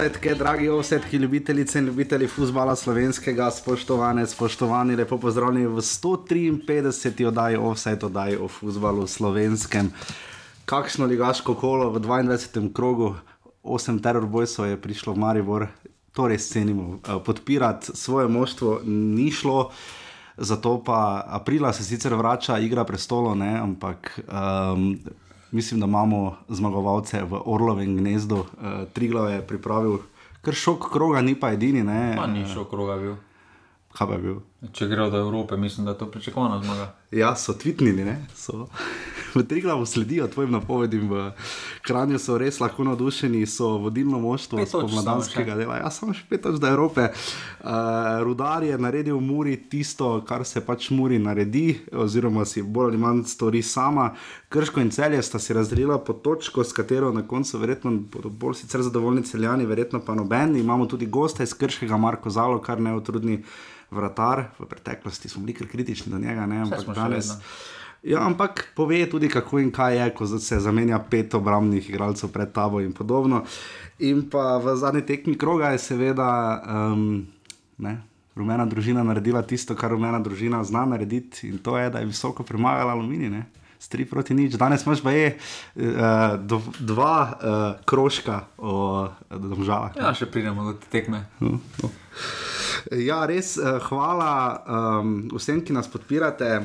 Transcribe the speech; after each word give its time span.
Vsetke, 0.00 0.34
dragi 0.34 0.68
ovsetki, 0.68 1.16
ljubitelice 1.16 1.78
in 1.78 1.84
ljubitelji 1.84 2.26
futbola 2.26 2.76
slovenskega, 2.76 3.50
spoštovane, 3.50 4.26
spoštovani, 4.26 4.96
lepo 4.96 5.18
pozdravljeni 5.18 5.66
v 5.66 5.82
153. 5.84 7.26
oddaji 7.28 7.56
Offset, 7.56 8.04
oddaji 8.04 8.36
o 8.36 8.48
futbalu 8.48 9.06
slovenskem. 9.06 9.90
Kakšno 10.64 11.06
ligaško 11.06 11.54
kolo 11.54 11.90
v 11.90 12.00
22. 12.00 12.72
krogu, 12.72 13.14
8 13.62 14.00
terorbojcev 14.02 14.70
je 14.70 14.80
prišlo 14.80 15.12
v 15.12 15.18
Maribor, 15.18 15.66
torej 16.16 16.38
scenimo, 16.38 16.96
eh, 16.96 17.20
podpirati 17.26 17.92
svoje 17.94 18.28
moštvo 18.28 18.80
ni 18.84 19.30
šlo. 19.30 19.70
Zato 20.36 20.80
pa 20.84 21.24
aprila 21.26 21.72
se 21.72 21.84
sicer 21.84 22.14
vrača 22.14 22.58
igra 22.58 22.84
prestolo, 22.84 23.34
ne, 23.34 23.58
ampak 23.60 24.20
um, 24.32 24.96
mislim, 25.50 25.80
da 25.80 25.86
imamo 25.86 26.36
zmagovalce 26.48 27.22
v 27.22 27.40
Orlovem 27.44 27.96
gnezdu. 27.96 28.36
Uh, 28.36 28.68
Triglav 28.92 29.30
je 29.30 29.46
pripravil 29.46 29.98
kar 30.40 30.54
šok 30.54 30.92
kroga, 30.92 31.20
ni 31.20 31.34
pa 31.34 31.52
edini. 31.52 31.82
Ne, 31.82 32.14
Pa 32.16 32.26
ni 32.26 32.46
šel 32.48 32.64
kroga 32.64 32.96
bil. 32.96 33.14
Kaj 33.92 34.06
pa 34.06 34.14
je 34.14 34.18
bil? 34.18 34.36
Če 34.72 34.86
gre 34.86 35.10
do 35.10 35.18
Evrope, 35.18 35.56
mislim, 35.56 35.86
da 35.86 35.92
je 35.92 35.98
to 35.98 36.06
pričakovana 36.10 36.62
zmaga. 36.62 36.92
Ja, 37.10 37.34
so 37.36 37.52
tvitnili, 37.52 38.04
ne? 38.04 38.26
so. 38.34 38.68
V 39.34 39.42
Triglavu 39.46 39.86
sledijo 39.86 40.26
tvojim 40.28 40.50
napovedim, 40.52 41.10
v 41.10 41.32
Kranju 41.86 42.18
so 42.18 42.38
res 42.38 42.60
lahko 42.60 42.84
navdušeni, 42.84 43.46
so 43.46 43.76
vodilno 43.78 44.18
moštvo 44.18 44.66
spomladanskega 44.66 45.54
dela. 45.54 45.76
Ja, 45.80 45.90
samo 45.90 46.14
še 46.14 46.26
pet 46.28 46.42
točk 46.42 46.58
do 46.62 46.66
Evrope. 46.66 47.10
Uh, 47.60 48.20
Rudar 48.26 48.64
je 48.66 48.78
naredil 48.78 49.18
v 49.18 49.24
Muri 49.24 49.56
tisto, 49.70 50.12
kar 50.26 50.44
se 50.44 50.62
pač 50.64 50.90
Muri 50.90 51.18
naredi, 51.22 51.80
oziroma 51.92 52.44
si 52.44 52.62
bolj 52.62 52.90
ali 52.90 53.00
manj 53.00 53.24
stori 53.30 53.62
sama. 53.62 54.10
Krško 54.50 54.82
in 54.82 54.90
celje 54.90 55.22
sta 55.22 55.38
si 55.38 55.54
razdelila 55.54 56.00
po 56.02 56.12
točko, 56.12 56.64
s 56.64 56.74
katero 56.74 57.12
na 57.14 57.22
koncu 57.22 57.58
verjetno 57.58 57.94
bodo 58.12 58.30
bolj 58.30 58.62
sicer 58.64 58.82
zadovoljni 58.82 59.22
celjani, 59.22 59.66
verjetno 59.66 60.02
pa 60.04 60.14
noben. 60.14 60.56
Imamo 60.56 60.86
tudi 60.90 61.06
gosta 61.06 61.46
iz 61.46 61.54
Krškega, 61.54 61.96
Marko 61.96 62.30
Zalo, 62.30 62.58
kar 62.58 62.80
neutrudni 62.80 63.42
vratar. 63.90 64.48
V 64.58 64.66
preteklosti 64.66 65.28
smo 65.28 65.42
bili 65.42 65.68
kritični 65.68 66.12
do 66.12 66.18
njega, 66.18 66.46
ne, 66.46 66.64
ampak 66.66 66.94
danes. 66.94 67.30
vedno. 67.30 67.44
Ja, 68.02 68.24
ampak 68.24 68.72
pove 68.74 69.02
tudi, 69.10 69.28
kako 69.28 69.58
in 69.60 69.70
kaj 69.70 69.98
je, 69.98 70.10
ko 70.16 70.26
se 70.26 70.60
zamenja 70.60 70.98
pet 71.10 71.34
obrambnih 71.34 71.90
igralcev 71.90 72.32
pred 72.32 72.52
tabo 72.52 72.80
in 72.80 72.92
podobno. 72.96 73.44
In 73.98 74.24
pa 74.30 74.56
v 74.56 74.76
zadnji 74.76 75.04
tekmi 75.06 75.36
kroga 75.38 75.74
je 75.74 75.78
seveda 75.78 76.30
um, 76.64 77.26
ne, 77.78 77.98
rumena 78.36 78.64
družina 78.66 79.04
naredila 79.04 79.42
tisto, 79.42 79.76
kar 79.76 79.92
rumena 79.92 80.20
družina 80.20 80.64
zna 80.64 80.86
narediti, 80.88 81.50
in 81.52 81.58
to 81.58 81.76
je, 81.78 81.90
da 81.90 82.00
je 82.00 82.08
visoko 82.08 82.42
premagala 82.42 82.96
aluminij. 82.96 83.30
Ne? 83.30 83.44
S 83.80 83.88
tri 83.88 84.04
proti 84.08 84.34
nič. 84.36 84.56
Danes 84.60 84.84
imaš 84.86 85.04
pa 85.04 85.12
je 85.12 85.36
uh, 85.36 86.40
do, 86.40 86.60
dva 86.80 87.16
uh, 87.20 87.84
krožka 87.84 88.46
o 88.56 89.08
domžalah. 89.28 89.92
Ja, 89.96 90.16
še 90.16 90.28
pridemo 90.28 90.72
do 90.72 90.78
te 90.80 90.88
tekme. 90.88 91.26
Ja, 92.96 93.26
res, 93.28 93.58
eh, 93.60 93.76
hvala 93.90 94.32
um, 94.64 95.16
vsem, 95.36 95.60
ki 95.60 95.76
nas 95.76 95.88
podpirate. 95.90 96.64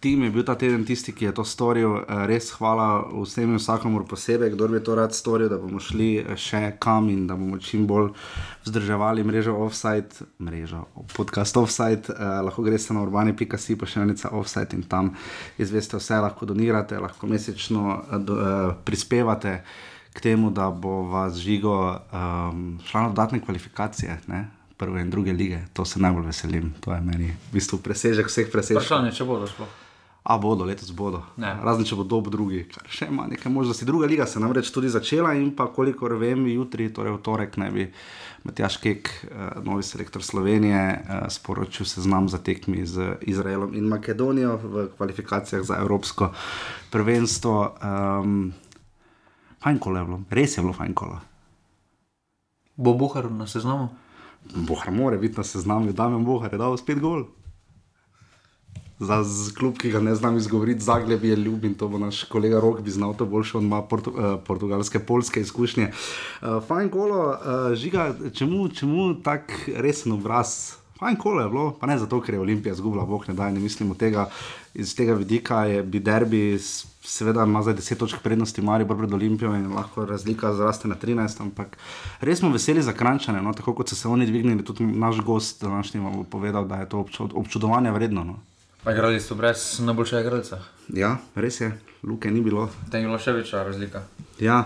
Tim 0.00 0.22
je 0.22 0.30
bil 0.30 0.44
ta 0.46 0.54
teden 0.54 0.84
tisti, 0.86 1.10
ki 1.12 1.24
je 1.24 1.32
to 1.34 1.44
storil. 1.44 1.96
Eh, 1.98 2.26
Res 2.30 2.52
hvala 2.54 3.02
vsem 3.10 3.50
in 3.50 3.58
vsakomur 3.58 4.04
posebej, 4.06 4.52
kdo 4.54 4.68
bi 4.70 4.78
to 4.84 4.94
rad 4.94 5.14
storil, 5.14 5.48
da 5.50 5.58
bomo 5.58 5.80
šli 5.82 6.10
eh, 6.20 6.36
še 6.38 6.76
kam 6.78 7.08
in 7.10 7.26
da 7.26 7.34
bomo 7.34 7.58
čim 7.58 7.86
bolj 7.86 8.12
vzdrževali 8.66 9.24
mrežo 9.26 9.56
offside, 9.58 10.28
mrežo 10.38 10.84
podcast 11.16 11.56
offside. 11.58 12.14
Eh, 12.14 12.40
lahko 12.46 12.62
greste 12.62 12.94
na 12.94 13.02
še 13.02 14.00
enica 14.00 14.30
offside 14.30 14.76
in 14.76 14.82
tam 14.82 15.16
izveste 15.58 15.98
vse, 15.98 16.20
lahko 16.22 16.46
donirate, 16.46 16.98
lahko 16.98 17.26
mesečno 17.26 17.98
eh, 17.98 18.18
do, 18.18 18.38
eh, 18.38 18.74
prispevate. 18.84 19.62
K 20.14 20.20
temu, 20.20 20.50
da 20.50 20.70
bo 20.70 21.04
vas 21.06 21.36
žigo 21.38 21.74
um, 22.10 22.78
šla 22.88 23.02
na 23.02 23.08
dodatne 23.12 23.38
kvalifikacije, 23.44 24.16
ne? 24.26 24.48
prve 24.78 25.02
in 25.02 25.10
druge 25.10 25.32
lige, 25.32 25.60
to 25.72 25.84
se 25.84 26.00
najbolj 26.00 26.26
veselim. 26.26 26.72
To 26.80 26.94
je 26.94 27.00
meni 27.00 27.28
v 27.28 27.52
bistvu 27.52 27.78
presežek 27.82 28.26
vseh 28.30 28.50
presežkov. 28.50 28.82
Vprašanje, 28.82 29.12
če 29.14 29.26
bodo 29.28 29.46
šlo. 29.50 29.68
A 30.28 30.36
bodo, 30.36 30.64
letos 30.68 30.90
bodo. 30.92 31.22
Ne. 31.40 31.54
Razen 31.64 31.86
če 31.88 31.96
bo 31.96 32.04
dob 32.04 32.26
drugi, 32.28 32.66
kar 32.68 32.84
še 32.92 33.06
ima 33.08 33.24
nekaj 33.30 33.48
možnosti. 33.48 33.86
Druga 33.88 34.04
liga 34.10 34.26
se 34.28 34.40
namreč 34.42 34.68
tudi 34.74 34.90
začela 34.92 35.30
in 35.32 35.54
pa 35.56 35.70
kolikor 35.72 36.12
vem, 36.20 36.42
jutri, 36.52 36.90
torej 36.92 37.14
v 37.16 37.22
torek, 37.24 37.56
naj 37.56 37.70
bi 37.72 37.86
Matjaš 38.44 38.76
Kek, 38.82 39.08
uh, 39.08 39.46
novi 39.64 39.86
selektor 39.88 40.20
Slovenije, 40.20 40.82
uh, 40.84 41.22
sporočil 41.32 41.88
seznam 41.88 42.28
za 42.28 42.42
tekmi 42.44 42.84
z 42.84 43.16
Izraelom 43.24 43.72
in 43.72 43.88
Makedonijo 43.88 44.58
v 44.60 44.84
kvalifikacijah 44.98 45.64
za 45.64 45.80
Evropsko 45.80 46.28
prvenstvo. 46.92 47.56
Um, 47.80 48.52
fajn 49.64 49.80
kolo 49.80 49.96
je 49.96 50.08
bilo, 50.12 50.20
res 50.28 50.60
je 50.60 50.66
bilo 50.66 50.76
fajn 50.76 50.92
kolo. 50.92 51.22
Bo 52.76 52.92
Buhar 53.00 53.32
na 53.32 53.48
seznamu? 53.48 53.88
Bohar 54.44 54.92
mora 54.92 55.16
biti 55.16 55.40
na 55.40 55.48
seznamu, 55.48 55.96
da 55.96 56.12
je 56.12 56.20
Bohar 56.20 56.52
je 56.52 56.60
dal 56.60 56.76
spet 56.76 57.00
gol. 57.00 57.24
Za 58.98 59.22
klub, 59.58 59.76
ki 59.78 59.90
ga 59.90 60.00
ne 60.00 60.14
znam 60.14 60.36
izgovoriti, 60.36 60.84
Zagreb 60.84 61.24
je 61.24 61.36
ljub 61.36 61.64
in 61.64 61.74
to 61.74 61.88
bo 61.88 61.98
naš 61.98 62.24
kolega 62.24 62.60
Rok, 62.60 62.80
bi 62.80 62.90
znal 62.90 63.14
to 63.16 63.26
boljše, 63.26 63.58
on 63.58 63.64
ima 63.64 63.82
portu, 63.82 64.10
uh, 64.10 64.40
portugalske, 64.46 64.98
polske 64.98 65.40
izkušnje. 65.40 65.92
Uh, 66.42 66.58
fajn 66.66 66.88
kolo, 66.88 67.28
uh, 67.28 67.74
žiga, 67.74 68.14
čemu, 68.34 68.68
čemu 68.68 69.14
tak 69.22 69.54
resen 69.76 70.12
obraz? 70.12 70.74
Fajn 70.98 71.16
kolo 71.16 71.42
je 71.42 71.48
bilo, 71.48 71.70
pa 71.80 71.86
ne 71.86 71.98
zato, 71.98 72.18
ker 72.20 72.34
je 72.34 72.40
Olimpija 72.40 72.74
zgubila, 72.74 73.04
bog 73.06 73.28
ne 73.28 73.34
da, 73.34 73.50
ne 73.50 73.60
mislimo 73.60 73.94
tega. 73.94 74.26
Iz 74.74 74.96
tega 74.96 75.14
vidika 75.14 75.62
je 75.64 75.82
bi 75.82 76.00
derbi, 76.00 76.58
seveda 76.58 77.44
ima 77.46 77.62
zdaj 77.62 77.74
10 77.78 77.94
točk 78.02 78.18
prednosti, 78.22 78.62
Mari 78.62 78.86
pred 78.88 79.12
Olimpijo 79.14 79.54
in 79.54 79.70
lahko 79.74 80.04
razlika 80.04 80.52
zraste 80.54 80.88
na 80.88 80.96
13, 80.98 81.40
ampak 81.40 81.78
res 82.20 82.38
smo 82.38 82.50
veseli 82.50 82.82
za 82.82 82.92
krančane, 82.92 83.42
no? 83.42 83.54
tako 83.54 83.74
kot 83.78 83.88
so 83.88 83.96
se 83.96 84.08
oni 84.08 84.26
dvignili, 84.26 84.64
tudi 84.64 84.84
naš 84.84 85.20
gost 85.22 85.62
današnji 85.62 86.00
vam 86.00 86.16
bo 86.16 86.24
povedal, 86.24 86.66
da 86.66 86.82
je 86.82 86.88
to 86.88 86.98
občud, 86.98 87.30
občudovanje 87.34 87.90
vredno. 87.90 88.24
No? 88.24 88.38
Pa 88.84 88.92
igrali 88.92 89.20
so 89.20 89.34
brez 89.34 89.80
najboljšega 89.82 90.20
igralca. 90.20 90.58
Ja, 90.94 91.16
res 91.34 91.60
je, 91.60 91.72
luke 92.02 92.30
ni 92.30 92.40
bilo. 92.40 92.68
Tam 92.90 93.00
je 93.00 93.08
bila 93.10 93.18
še 93.18 93.34
večja 93.34 93.64
razlika. 93.66 94.04
Ja, 94.38 94.60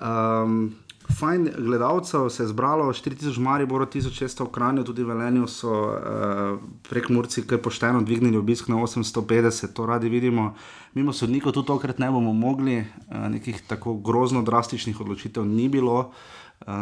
um, 0.00 0.70
fajn 1.18 1.50
gledalcev 1.58 2.30
se 2.32 2.42
je 2.42 2.48
zbralo, 2.48 2.88
4000 2.96 3.36
Maribor, 3.44 3.84
1600 3.84 4.48
v 4.48 4.54
Kranju, 4.56 4.86
tudi 4.88 5.04
v 5.04 5.12
Velenju 5.12 5.44
so 5.52 5.74
uh, 5.84 6.56
prek 6.88 7.10
Murci 7.12 7.44
kar 7.44 7.60
pošteno 7.60 8.00
dvignili 8.08 8.40
obisk 8.40 8.72
na 8.72 8.80
850, 8.80 9.76
to 9.76 9.86
radi 9.86 10.08
vidimo. 10.08 10.54
Mimo 10.96 11.12
sodnikov 11.12 11.52
tudi 11.52 11.68
tokrat 11.68 12.00
ne 12.00 12.08
bomo 12.10 12.32
mogli, 12.32 12.80
uh, 12.80 13.28
nekih 13.28 13.60
tako 13.68 13.98
grozno 14.00 14.42
drastičnih 14.42 15.00
odločitev 15.04 15.44
ni 15.44 15.68
bilo. 15.68 16.00
Uh, 16.08 16.37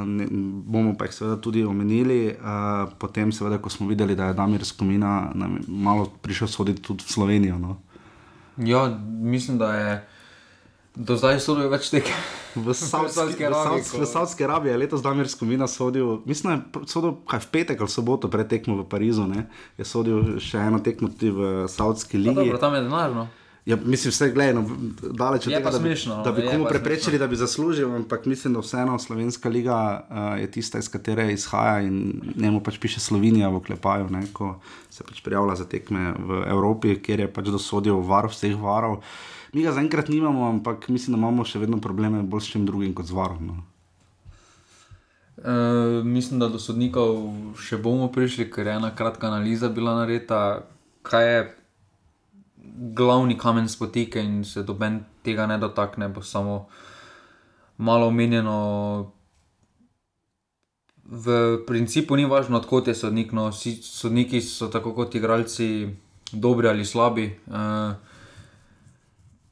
ne, 0.07 0.27
bomo 0.67 0.97
pa 0.99 1.07
jih 1.07 1.15
seveda 1.15 1.37
tudi 1.41 1.65
omenili, 1.65 2.35
uh, 2.35 2.91
potem, 2.99 3.33
seveda, 3.33 3.59
ko 3.63 3.71
smo 3.71 3.87
videli, 3.87 4.17
da 4.19 4.31
je 4.31 4.35
Damir 4.35 4.65
Skomina 4.65 5.31
malo 5.67 6.09
prišel 6.23 6.49
soditi 6.49 6.83
tudi 6.83 7.05
v 7.07 7.13
Slovenijo. 7.13 7.59
No. 7.59 7.77
Ja, 8.57 8.99
mislim, 9.07 9.59
da 9.59 9.75
je 9.75 10.09
do 10.97 11.17
zdaj 11.17 11.41
sodel 11.45 11.69
več 11.71 11.91
tekem. 11.93 12.17
V 12.57 12.73
Saudski 14.17 14.45
Arabiji, 14.45 14.73
je 14.73 14.79
letos 14.81 15.03
Damir 15.05 15.29
Skomina 15.29 15.69
sodil, 15.69 16.23
mislim, 16.25 16.63
da 16.73 16.81
je 16.81 16.89
sodil 16.89 17.19
kaj 17.29 17.45
v 17.45 17.51
petek 17.53 17.81
ali 17.85 17.93
soboto 17.93 18.31
pred 18.33 18.49
tekmo 18.49 18.79
v 18.81 18.87
Parizu, 18.89 19.27
ne? 19.29 19.47
je 19.77 19.85
sodil 19.85 20.39
še 20.41 20.63
eno 20.65 20.81
tekmo 20.81 21.13
tudi 21.13 21.31
v 21.31 21.67
Saudski 21.69 22.17
ligi. 22.19 22.35
dobro, 22.35 22.59
tam 22.59 22.75
je 22.75 22.87
denar, 22.89 23.13
no. 23.13 23.29
Ja, 23.67 23.77
mislim, 23.77 24.11
vse 24.11 24.31
gledano, 24.31 24.63
daleč 25.11 25.47
od 25.47 25.53
tega, 25.53 25.71
da 25.71 25.79
bi, 25.79 25.89
smešno, 25.89 26.23
da 26.23 26.33
bi 26.33 26.43
komu 26.47 26.69
preprečili, 26.69 27.01
smešno. 27.01 27.19
da 27.19 27.27
bi 27.27 27.37
zaslužil, 27.37 27.95
ampak 27.97 28.27
mislim, 28.27 28.55
da 28.55 28.61
vseeno 28.61 28.99
Slovenska 28.99 29.49
liga 29.49 30.07
uh, 30.11 30.41
je 30.41 30.51
tista, 30.51 30.79
iz 30.79 30.89
katere 30.89 31.33
izhaja 31.33 31.81
in 31.83 32.21
njemu 32.37 32.61
pač 32.61 32.79
piše 32.79 33.01
Slovenija 33.01 33.49
v 33.49 33.61
klepaju, 33.67 34.07
ne, 34.11 34.23
ko 34.33 34.61
se 34.91 35.05
pač 35.05 35.19
prijavlja 35.21 35.57
za 35.57 35.67
tekme 35.67 36.15
v 36.19 36.45
Evropi, 36.47 36.95
kjer 37.03 37.21
je 37.21 37.33
pač 37.33 37.51
dosodil 37.51 37.99
var 38.07 38.31
vseh 38.31 38.55
varov. 38.55 39.03
Mi 39.53 39.67
ga 39.67 39.75
zaenkrat 39.75 40.09
nimamo, 40.09 40.47
ampak 40.49 40.89
mislim, 40.89 41.17
da 41.17 41.19
imamo 41.19 41.45
še 41.45 41.59
vedno 41.59 41.83
probleme 41.83 42.23
bolj 42.23 42.47
s 42.47 42.55
čim 42.55 42.67
drugim 42.71 42.95
kot 42.95 43.11
z 43.11 43.19
varom. 43.19 43.51
No. 43.51 43.59
E, 45.43 46.03
mislim, 46.07 46.39
da 46.39 46.47
do 46.49 46.63
sodnikov 46.63 47.19
še 47.59 47.83
bomo 47.83 48.13
prišli, 48.15 48.47
ker 48.47 48.71
je 48.71 48.79
ena 48.79 48.95
kratka 48.95 49.27
analiza 49.27 49.69
bila 49.69 49.99
narejena, 49.99 50.63
kaj 51.03 51.33
je 51.33 51.47
glavni 52.77 53.39
kamen 53.39 53.69
spotike 53.69 54.21
in 54.21 54.45
se 54.45 54.63
doben 54.63 55.01
tega 55.23 55.47
ne 55.47 55.59
dotakne, 55.59 56.09
bo 56.09 56.23
samo 56.23 56.67
malo 57.77 58.07
omenjeno. 58.07 59.13
V 61.05 61.59
principu 61.67 62.17
ni 62.17 62.25
važno, 62.27 62.59
odkot 62.59 62.89
je 62.89 62.95
sodnik. 62.95 63.33
No, 63.33 63.49
vsi 63.51 63.77
sodniki 63.83 64.41
so 64.43 64.67
tako 64.69 64.93
kot 64.95 65.15
igralci, 65.15 65.89
dobri 66.33 66.69
ali 66.69 66.85
slabi. 66.85 67.27
E, 67.31 67.61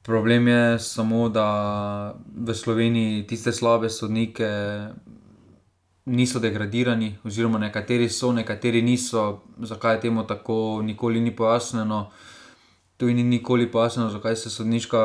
problem 0.03 0.49
je 0.49 0.79
samo, 0.79 1.29
da 1.29 2.15
v 2.35 2.55
Sloveniji 2.55 3.27
tiste 3.27 3.53
slabe 3.53 3.91
sodnike 3.91 4.51
niso 6.05 6.41
degradirani, 6.41 7.15
oziroma 7.25 7.59
nekateri 7.59 8.09
so, 8.09 8.33
nekateri 8.33 8.83
niso. 8.83 9.43
Zakaj 9.59 9.95
je 9.95 10.01
temu 10.01 10.27
tako, 10.27 10.83
nikoli 10.83 11.21
ni 11.21 11.37
pojasnjeno. 11.37 12.11
Tu 12.97 13.07
ni 13.07 13.25
nikoli 13.25 13.67
pojasnjeno, 13.71 14.11
zakaj 14.11 14.37
se 14.37 14.51
sodniška 14.51 15.01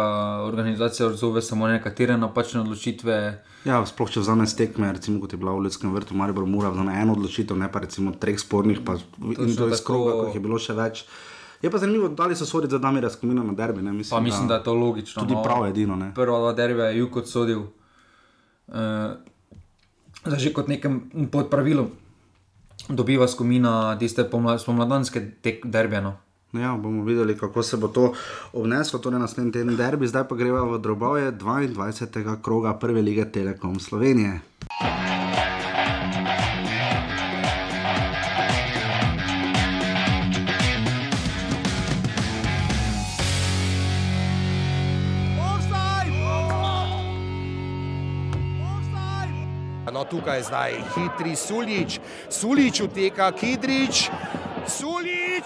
organizacija 0.45 1.07
odzove 1.07 1.41
samo 1.41 1.68
na 1.68 1.74
nekatere 1.74 2.18
napačne 2.18 2.62
odločitve. 2.62 3.15
Ja, 3.65 3.80
sploh 3.86 4.12
če 4.13 4.21
vzameš 4.21 4.53
tekme, 4.56 4.91
recimo 4.94 5.18
kot 5.19 5.33
je 5.33 5.39
bila 5.41 5.56
v 5.57 5.65
Ljudskem 5.65 5.94
vrtu, 5.94 6.13
Maribor 6.15 6.45
mora 6.45 6.69
vzeti 6.69 6.94
eno 7.01 7.15
odločitev, 7.18 7.57
ne 7.57 7.71
pa 7.71 7.80
recimo 7.80 8.12
treh 8.12 8.38
spornih, 8.39 8.83
pa 8.86 9.00
in 9.19 9.56
to 9.56 9.68
iz 9.68 9.81
tako. 9.81 9.86
kroga, 9.86 10.12
ko 10.12 10.27
jih 10.30 10.38
je 10.38 10.44
bilo 10.45 10.59
še 10.62 10.77
več. 10.77 11.03
Je 11.62 11.71
pa 11.71 11.77
zanimivo, 11.77 12.07
da 12.07 12.36
so 12.36 12.45
sodili 12.45 12.71
za 12.71 12.77
Damira 12.77 13.09
Skomina 13.09 13.44
na 13.44 13.53
derbi. 13.53 13.81
Ne? 13.81 13.91
Mislim, 13.91 14.18
Pa 14.18 14.24
mislim, 14.24 14.47
da 14.47 14.62
je 14.62 14.63
to 14.63 14.74
logično. 14.74 15.24
tudi 15.24 15.33
no. 15.33 15.44
prav 15.44 15.65
edino. 15.68 15.95
Ne? 15.95 16.13
Prva 16.15 16.39
dva 16.39 16.53
derbija 16.53 16.86
je 16.86 16.97
Juk 16.97 17.15
odsodil. 17.15 17.65
Uh, 18.68 18.75
zdaj 20.25 20.39
že 20.39 20.53
kot 20.53 20.68
nekem 20.68 21.09
pod 21.31 21.50
pravilom 21.50 21.89
dobiva 22.89 23.27
skomina 23.27 23.97
tiste 24.00 24.24
pomla, 24.30 24.59
spomladanske 24.59 25.41
tek 25.41 25.65
derbije. 25.65 26.01
No. 26.01 26.15
Ja, 26.54 26.78
bomo 26.78 27.04
videli, 27.04 27.38
kako 27.38 27.63
se 27.63 27.78
bo 27.78 27.88
to 27.88 28.13
obneslo, 28.54 29.00
torej 29.00 29.19
naslednji 29.19 29.51
teden 29.51 29.75
derbi, 29.75 30.07
zdaj 30.07 30.24
pa 30.28 30.36
greva 30.36 30.63
v 30.66 30.80
drobove 30.81 31.31
22. 31.31 32.42
kroga 32.42 32.74
prve 32.74 33.01
lige 33.01 33.31
Telekom 33.31 33.80
Slovenije. 33.80 34.40
No, 49.94 50.06
tukaj 50.06 50.38
je 50.38 50.44
zdaj 50.44 50.74
hitri 50.96 51.36
Suljič, 51.36 52.00
Suljič 52.30 52.81
uteka, 52.81 53.31
Kidrič, 53.31 54.10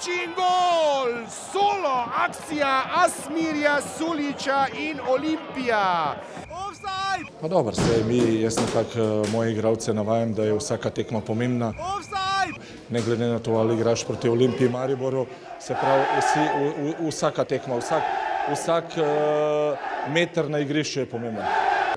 Suljič 0.03 0.23
in 0.23 0.33
gol, 0.35 1.27
solo, 1.29 2.05
akcija 2.17 2.83
Asmirja, 2.95 3.81
Suljiča 3.97 4.65
in 4.79 4.99
Olimpija. 5.07 6.15
Offside! 6.51 7.31
Pa 7.41 7.47
dobro, 7.47 7.75
sej 7.75 8.03
mi, 8.03 8.41
jaz 8.41 8.57
nekako 8.57 8.99
eh, 8.99 9.31
moje 9.31 9.51
igralce 9.51 9.93
navajam, 9.93 10.33
da 10.33 10.43
je 10.43 10.57
vsaka 10.57 10.89
tekma 10.89 11.21
pomembna. 11.21 11.73
Offside! 11.97 12.59
Ne 12.89 13.01
glede 13.01 13.27
na 13.27 13.39
to, 13.39 13.51
ali 13.51 13.75
igraš 13.75 14.05
proti 14.05 14.29
Olimpiji, 14.29 14.69
Mariboru, 14.69 15.25
se 15.59 15.75
pravi, 15.81 16.03
vsi, 16.19 16.39
v, 16.39 16.93
v, 16.99 17.09
vsaka 17.09 17.43
tekma, 17.43 17.77
vsak, 17.77 18.03
vsak 18.51 18.97
uh, 18.97 20.13
meter 20.13 20.49
na 20.49 20.59
igrišču 20.59 20.99
je 20.99 21.05
pomemben. 21.05 21.45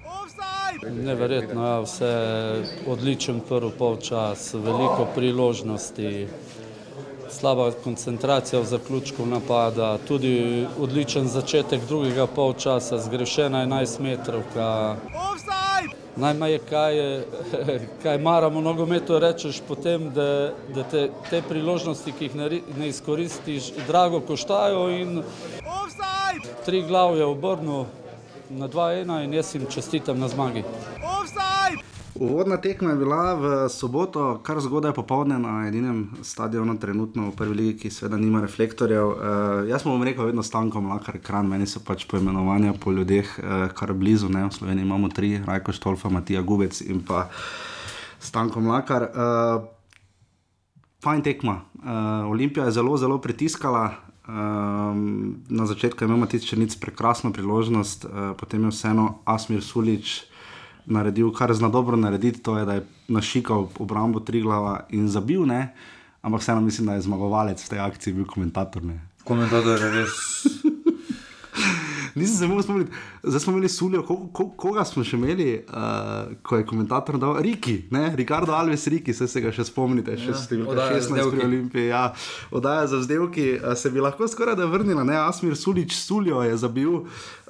Offside! 0.05 0.91
Neverjetno, 0.91 1.67
ja, 1.67 1.81
vse 1.81 2.13
odličen 2.87 3.41
prvi 3.49 3.71
polčas, 3.79 4.53
veliko 4.55 5.09
priložnosti, 5.15 6.29
slaba 7.37 7.71
koncentracija 7.85 8.61
v 8.61 8.65
zaključku 8.65 9.27
napada, 9.27 9.99
tudi 10.09 10.67
odličen 10.81 11.29
začetek 11.29 11.85
drugega 11.89 12.27
polčasa, 12.27 12.99
zgrešena 12.99 13.67
11 13.67 14.01
metrovka. 14.01 14.97
Offside! 15.07 15.97
Najmanj, 16.17 16.59
kaj, 16.71 16.95
kaj 18.03 18.19
maramo 18.19 18.61
nogometu, 18.61 19.19
rečeš 19.19 19.61
potem, 19.69 20.11
da, 20.15 20.53
da 20.75 20.85
te, 20.91 21.11
te 21.31 21.43
priložnosti, 21.49 22.13
ki 22.13 22.31
jih 22.31 22.35
ne, 22.35 22.51
ne 22.79 22.89
izkoristiš, 22.89 23.73
drago 23.87 24.21
koštajo 24.21 24.89
in 24.91 25.19
Offside! 25.21 26.57
tri 26.67 26.83
glav 26.83 27.17
je 27.17 27.25
obrnil 27.25 27.85
na 28.51 28.69
2-1 28.69 29.25
in 29.25 29.35
jaz 29.35 29.55
jim 29.55 29.67
čestitam 29.71 30.19
na 30.19 30.29
zmagi. 30.29 30.65
Uvodna 32.21 32.57
tekma 32.57 32.91
je 32.91 32.97
bila 32.97 33.35
v 33.35 33.45
soboto, 33.69 34.41
kar 34.43 34.57
zgodaj 34.61 34.95
popovdne 34.97 35.37
na 35.39 35.69
edinem 35.69 36.11
stadionu, 36.25 36.79
trenutno 36.81 37.29
v 37.29 37.37
prvi 37.37 37.55
ligi, 37.55 37.75
ki 37.79 37.91
seveda 37.93 38.17
nima 38.17 38.41
reflektorjev. 38.41 39.07
Uh, 39.07 39.17
jaz 39.69 39.85
bom 39.85 40.01
rekel, 40.01 40.25
vedno 40.31 40.43
stankom, 40.43 40.89
lakar 40.89 41.19
kran, 41.21 41.49
meni 41.49 41.69
so 41.69 41.83
pač 41.85 42.07
poimenovanja 42.09 42.73
po 42.81 42.93
ljudeh, 42.93 43.29
uh, 43.39 43.69
kar 43.77 43.93
blizu. 43.93 44.31
Ne? 44.33 44.47
V 44.49 44.57
Sloveniji 44.57 44.89
imamo 44.89 45.11
tri, 45.13 45.37
Rajko 45.45 45.75
Štolfa, 45.77 46.09
Matija 46.09 46.41
Gubec 46.41 46.81
in 46.81 47.03
pa 47.05 47.27
stankom 48.21 48.71
lakar. 48.73 49.11
Uh, 49.13 49.69
Fajn 51.05 51.21
tekma. 51.23 51.61
Uh, 51.77 52.31
Olimpija 52.33 52.65
je 52.65 52.79
zelo, 52.81 52.97
zelo 52.97 53.21
pritiskala. 53.21 53.93
Um, 54.27 55.37
na 55.53 55.67
začetku 55.69 56.01
je 56.01 56.09
imel 56.09 56.25
Matic 56.25 56.49
Črnic 56.49 56.75
prekrasno 56.81 57.31
priložnost, 57.33 58.09
uh, 58.09 58.33
potem 58.41 58.65
je 58.65 58.73
vseeno 58.73 59.21
Asmir 59.29 59.63
Sulič 59.63 60.25
naredil, 60.87 61.33
kar 61.35 61.55
zna 61.55 61.69
dobro 61.69 61.97
narediti, 61.97 62.43
to 62.43 62.59
je, 62.59 62.65
da 62.65 62.79
je 62.79 62.87
našikal 63.09 63.69
obrambo 63.79 64.21
Triglava 64.21 64.87
in 64.91 65.09
zabil, 65.09 65.47
ne? 65.47 65.75
ampak 66.23 66.41
vseeno 66.41 66.61
mislim, 66.61 66.87
da 66.87 66.95
je 66.95 67.01
zmagovalec 67.07 67.65
v 67.65 67.69
tej 67.69 67.79
akciji 67.79 68.15
bil 68.15 68.25
komentator. 68.27 68.83
Ne? 68.83 68.99
Komentator 69.25 69.79
je 69.79 69.91
res. 69.91 70.11
Nisem 72.17 72.37
se 72.37 72.47
mogel 72.47 72.63
spomniti, 72.63 72.93
zdaj 73.23 73.41
smo 73.41 73.53
imeli 73.53 73.69
Sulijo, 73.69 74.03
ko, 74.03 74.17
ko, 74.33 74.47
koga 74.57 74.85
smo 74.89 75.05
še 75.05 75.19
imeli, 75.19 75.51
uh, 75.69 76.33
ko 76.43 76.57
je 76.57 76.65
komentator 76.67 77.19
dal 77.21 77.37
Riki, 77.45 77.75
ne? 77.93 78.09
Ricardo 78.17 78.55
Alves 78.57 78.87
Riki, 78.89 79.13
se, 79.13 79.29
se 79.29 79.43
ga 79.45 79.53
še 79.53 79.67
spomnite, 79.69 80.17
še 80.17 80.33
Ja, 80.33 80.39
številka 80.41 80.73
oddaja 80.73 80.95
16 80.97 81.13
pri 81.13 81.21
Vzdevki. 81.21 81.45
Olimpiji. 81.45 81.87
Ja, 81.91 82.03
oddaja 82.57 82.87
za 82.89 83.03
vzdevki 83.03 83.47
uh, 83.59 83.75
se 83.77 83.93
bi 83.93 84.01
lahko 84.01 84.29
skoraj 84.33 84.57
da 84.57 84.65
vrnila, 84.73 85.05
ne? 85.05 85.19
Asmir 85.27 85.61
Sulič 85.61 85.93
Suljo 85.93 86.41
je 86.47 86.57
zabil. 86.57 87.03
Uh, 87.05 87.46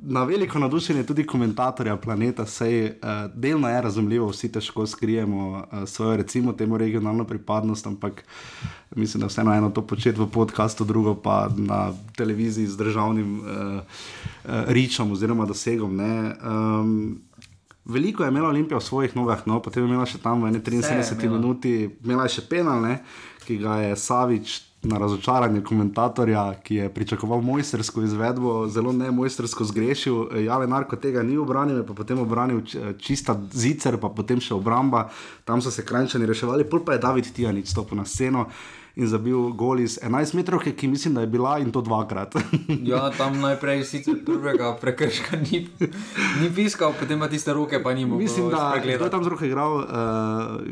na 0.00 0.24
veliko 0.24 0.58
navdušenje 0.58 1.06
tudi 1.06 1.26
komentatorja 1.26 1.96
planeta, 1.96 2.46
sej 2.46 2.84
uh, 2.84 2.90
delno 3.34 3.68
je 3.68 3.82
razumljivo, 3.82 4.28
vsi 4.28 4.52
težko 4.52 4.86
skrijemo 4.86 5.48
uh, 5.48 5.88
svojo, 5.88 6.16
recimo, 6.16 6.52
temu 6.52 6.78
regionalno 6.78 7.24
pripadnost, 7.24 7.86
ampak 7.86 8.24
mislim, 8.96 9.20
da 9.20 9.26
vseeno 9.26 9.54
eno 9.54 9.70
to 9.70 9.86
početi 9.86 10.20
v 10.20 10.26
podkastu, 10.26 10.84
drugo 10.84 11.14
pa 11.14 11.48
na 11.56 11.92
televiziji 12.16 12.66
z 12.66 12.76
državnim 12.76 13.40
uh, 13.40 13.46
uh, 13.46 13.80
ričom 14.66 15.12
oziroma 15.12 15.46
dosegom. 15.46 15.96
ne. 15.96 16.32
Um, 16.44 17.20
Veliko 17.84 18.24
je 18.24 18.28
imela 18.28 18.48
Olimpija 18.48 18.78
v 18.78 18.82
svojih 18.82 19.16
nogah, 19.16 19.46
no, 19.46 19.60
potem 19.62 19.84
je 19.84 19.88
imela 19.88 20.06
še 20.06 20.18
tam 20.18 20.42
v 20.42 20.48
eni 20.48 20.58
73 20.58 21.22
imela. 21.22 21.38
minuti, 21.38 21.90
imela 22.04 22.24
je 22.26 22.28
še 22.28 22.42
penal, 22.48 22.82
ne, 22.82 22.98
ki 23.46 23.58
ga 23.62 23.76
je 23.78 23.96
Savič 23.96 24.65
na 24.86 24.98
razočaranje 24.98 25.60
komentatorja, 25.66 26.54
ki 26.62 26.74
je 26.74 26.88
pričakoval 26.94 27.40
mojstersko 27.40 28.02
izvedbo, 28.02 28.68
zelo 28.68 28.92
ne 28.92 29.10
mojstersko 29.10 29.64
zgrešil. 29.64 30.38
Jale 30.46 30.66
Narko 30.66 30.96
tega 30.96 31.22
ni 31.22 31.36
obranil, 31.38 31.82
pa 31.86 31.94
potem 31.94 32.18
obranil 32.18 32.62
čista 32.98 33.36
zicer, 33.52 33.98
pa 34.00 34.08
potem 34.08 34.40
še 34.40 34.54
obramba, 34.54 35.08
tam 35.44 35.62
so 35.62 35.70
se 35.70 35.84
krajčani 35.84 36.26
reševali, 36.26 36.64
pol 36.70 36.84
pa 36.86 36.96
je 36.96 37.04
David 37.04 37.32
Tijanič 37.34 37.74
stopil 37.74 37.98
na 37.98 38.04
sceno 38.04 38.46
in 38.96 39.04
zabil 39.06 39.52
gol 39.52 39.80
iz 39.84 39.98
11 40.00 40.34
metrov, 40.34 40.64
ki 40.64 40.88
mislim, 40.88 41.14
da 41.14 41.20
je 41.20 41.28
bila 41.28 41.58
in 41.60 41.68
to 41.72 41.80
dvakrat. 41.84 42.34
Ja, 42.86 43.10
tam 43.10 43.40
najprej 43.40 43.84
sicer 43.84 44.14
prvega 44.24 44.70
prekrška 44.80 45.36
ni, 45.36 45.66
ni 46.40 46.48
piskal, 46.54 46.94
potem 46.96 47.20
pa 47.20 47.28
tiste 47.28 47.52
roke 47.52 47.76
pa 47.82 47.92
ni 47.94 48.06
mogel 48.06 48.24
Mislim, 48.24 48.48
da 48.50 48.72
je 48.78 49.10
tam 49.10 49.24
zelo 49.24 49.36
igral, 49.42 49.72
uh, 49.76 49.84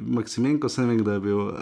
Maksimenko, 0.06 0.68
sem 0.68 0.88
vem, 0.88 1.02
da 1.04 1.18
je 1.18 1.20
bil. 1.20 1.38
Uh, 1.38 1.52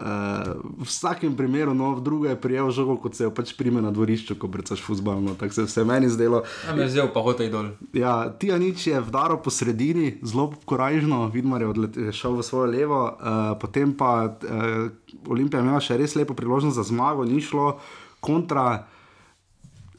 v 0.78 0.86
vsakem 0.86 1.34
primeru, 1.36 1.74
no, 1.74 1.94
v 1.96 2.04
drugo 2.04 2.28
je 2.28 2.36
prijel 2.36 2.70
žogo, 2.70 2.96
kot 2.96 3.16
se 3.16 3.24
jo 3.24 3.32
pač 3.34 3.54
prime 3.56 3.82
na 3.82 3.90
dvorišču, 3.90 4.36
ko 4.38 4.46
brcaš 4.46 4.82
futbalno. 4.84 5.34
Tako 5.34 5.54
se 5.54 5.60
je 5.60 5.66
vse 5.66 5.84
meni 5.84 6.10
zdelo. 6.12 6.42
Tam 6.66 6.78
je 6.78 6.86
vzel 6.86 7.10
pa 7.10 7.24
hotel 7.24 7.50
dol. 7.50 7.72
Ja, 7.96 8.30
Tijanič 8.30 8.86
je 8.86 9.00
vdaro 9.00 9.40
po 9.42 9.50
sredini, 9.50 10.18
zelo 10.22 10.52
korajžno, 10.64 11.26
Vidmar 11.32 11.64
je 11.64 11.68
odlet- 11.68 11.96
je 11.96 12.12
šel 12.12 12.38
v 12.38 12.46
svojo 12.46 12.70
levo, 12.70 13.02
uh, 13.08 13.56
potem 13.58 13.96
pa 13.96 14.30
uh, 14.30 14.92
Olimpija 15.28 15.62
imela 15.62 15.80
še 15.80 15.96
res 16.00 16.16
lepo 16.18 16.34
priložnost 16.38 16.76
za 16.76 16.84
zmago, 16.88 17.24
ni 17.24 17.40
šlo 17.40 17.78
kontra. 18.20 18.86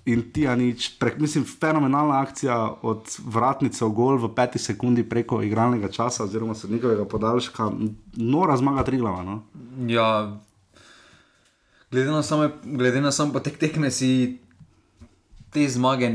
In 0.03 0.19
Tijanič, 0.35 0.97
prek, 0.99 1.15
mislim, 1.15 1.45
fenomenalna 1.47 2.17
akcija 2.19 2.57
od 2.83 3.07
vratnice 3.23 3.85
v 3.85 3.93
gol 3.95 4.17
v 4.19 4.33
peti 4.35 4.59
sekundi 4.59 5.05
preko 5.07 5.37
igralnega 5.39 5.87
časa, 5.87 6.25
oziroma 6.25 6.57
sodnikovega 6.59 7.05
podaljška, 7.07 7.69
nora 8.19 8.57
zmaga 8.59 8.83
Triglava. 8.83 9.23
No? 9.23 9.37
Ja, 9.87 10.35
glede 11.87 12.11
na, 12.11 12.19
same, 12.19 12.49
glede 12.65 12.99
na 12.99 13.15
sam 13.15 13.31
potek 13.31 13.55
tekme 13.63 13.93
si 13.95 14.41
te 15.55 15.63
zmage 15.71 16.11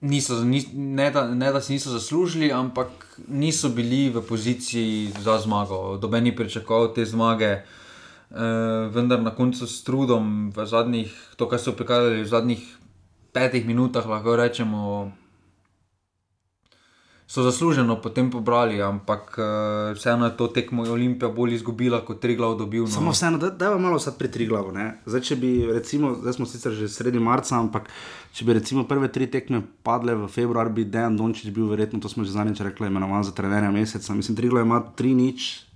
niso, 0.00 0.44
ni, 0.44 0.62
ne, 0.72 1.10
da, 1.10 1.26
ne 1.34 1.52
da 1.52 1.60
si 1.60 1.72
niso 1.72 1.90
zaslužili, 1.90 2.52
ampak 2.52 3.18
niso 3.28 3.68
bili 3.68 4.10
v 4.10 4.22
poziciji 4.22 5.12
za 5.20 5.38
zmago. 5.38 5.96
Doben 5.96 6.24
ni 6.24 6.36
pričakoval 6.36 6.94
te 6.94 7.04
zmage. 7.04 7.58
Uh, 8.28 8.92
vendar 8.92 9.22
na 9.22 9.32
koncu 9.32 9.64
s 9.66 9.80
trudom, 9.84 10.52
v 10.52 10.66
zadnjih, 10.68 11.12
to, 11.40 11.48
kar 11.48 11.56
so 11.56 11.72
prikazali 11.72 12.20
v 12.20 12.28
zadnjih 12.28 12.60
petih 13.32 13.64
minutah, 13.64 14.04
lahko 14.04 14.36
rečemo, 14.36 15.12
so 17.28 17.42
zasluženo 17.44 18.00
potem 18.00 18.30
pobrali, 18.30 18.82
ampak 18.82 19.36
uh, 19.36 19.44
vseeno 19.96 20.24
je 20.24 20.36
to 20.36 20.48
tekmo 20.48 20.82
Olimpija 20.82 21.28
bolj 21.28 21.54
izgubila, 21.60 22.00
kot 22.00 22.20
tri 22.20 22.36
glav 22.36 22.56
dobil. 22.56 22.82
No. 22.82 22.88
Samo 22.88 23.12
vseeno, 23.12 23.38
da, 23.38 23.68
je 23.68 23.78
malo 23.78 23.98
sad 23.98 24.16
pri 24.18 24.30
Triglavu. 24.32 24.72
ne. 24.72 25.02
Zdaj, 25.06 25.20
če 25.20 25.36
bi, 25.36 25.50
recimo, 25.72 26.14
zdaj 26.20 26.32
smo 26.32 26.46
sicer 26.48 26.72
že 26.72 26.88
sredi 26.88 27.20
marca, 27.20 27.60
ampak 27.60 27.92
če 28.32 28.44
bi 28.48 28.56
recimo 28.56 28.84
prve 28.88 29.12
tri 29.12 29.28
tekme 29.28 29.60
padle 29.84 30.16
v 30.16 30.28
februar, 30.28 30.72
bi 30.72 30.88
Dejan 30.88 31.16
Dončić 31.16 31.52
bil 31.52 31.68
verjetno, 31.68 32.00
to 32.00 32.08
smo 32.08 32.24
že 32.24 32.32
zadnjič 32.32 32.64
rekli, 32.64 32.88
imenovan 32.88 33.24
za 33.24 33.36
trenerja 33.36 33.70
meseca. 33.70 34.16
Mislim, 34.16 34.36
Triglav 34.36 34.64
ima 34.64 34.80
tri 34.96 35.12
nič 35.12 35.68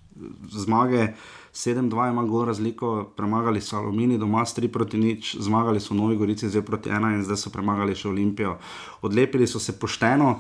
zmage, 0.49 1.13
7-2 1.53 2.11
ima 2.11 2.25
gol 2.25 2.45
razliko, 2.45 3.13
premagali 3.17 3.61
so 3.61 3.77
Alumini 3.77 4.19
doma 4.19 4.47
s 4.47 4.57
3 4.57 4.69
proti 4.73 4.99
nič, 4.99 5.37
zmagali 5.41 5.81
so 5.81 5.95
Novi 5.95 6.17
Gorici 6.17 6.49
2 6.49 6.63
proti 6.63 6.91
1 6.91 7.15
in 7.15 7.25
zdaj 7.25 7.37
so 7.37 7.53
premagali 7.53 7.95
še 7.95 8.09
Olimpijo. 8.09 8.57
Odlepili 9.03 9.47
so 9.47 9.61
se 9.61 9.77
pošteno, 9.79 10.39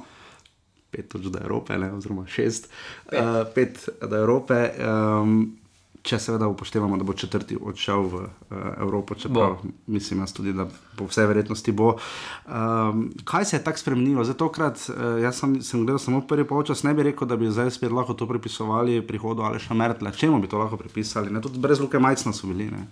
pet 0.91 1.09
točk 1.13 1.29
do 1.33 1.41
Evrope, 1.41 1.77
ne, 1.79 1.93
oziroma 1.93 2.25
šest, 2.27 2.69
pet, 3.11 3.21
uh, 3.21 3.43
pet 3.55 3.89
do 4.01 4.17
Evrope. 4.17 4.71
Um, 4.81 5.62
Če 6.03 6.19
seveda 6.19 6.49
upoštevamo, 6.51 6.97
da 6.99 7.07
bo 7.07 7.15
četrti 7.15 7.55
odšel 7.55 8.01
v 8.11 8.21
uh, 8.25 8.57
Evropo, 8.83 9.15
čeprav 9.15 9.53
bo. 9.63 9.71
mislim, 9.87 10.25
jaz 10.25 10.33
tudi, 10.35 10.51
da 10.53 10.67
po 10.99 11.07
vsej 11.07 11.29
verjetnosti 11.31 11.73
bo. 11.73 11.93
Um, 12.47 13.05
kaj 13.25 13.45
se 13.45 13.57
je 13.57 13.63
tako 13.65 13.79
spremenilo? 13.79 14.25
Zdaj, 14.27 14.39
tokrat, 14.41 14.83
uh, 14.91 15.23
jaz 15.23 15.39
sem, 15.39 15.61
sem 15.63 15.85
gledal 15.87 16.03
samo 16.03 16.25
prvi 16.27 16.47
polčas, 16.49 16.83
ne 16.83 16.95
bi 16.95 17.07
rekel, 17.07 17.31
da 17.31 17.39
bi 17.39 17.51
zdaj 17.51 17.71
spet 17.79 17.95
lahko 17.95 18.19
to 18.19 18.27
pripisovali 18.27 18.99
prihodu 19.07 19.47
ali 19.47 19.63
še 19.63 19.79
Mertla. 19.79 20.11
Čemu 20.11 20.43
bi 20.43 20.51
to 20.51 20.59
lahko 20.59 20.81
pripisali? 20.81 21.31
Ne? 21.31 21.41
Tudi 21.41 21.63
brez 21.63 21.81
Luke 21.81 22.03
Majcna 22.03 22.35
so 22.35 22.51
bili. 22.51 22.67
Ne? 22.75 22.87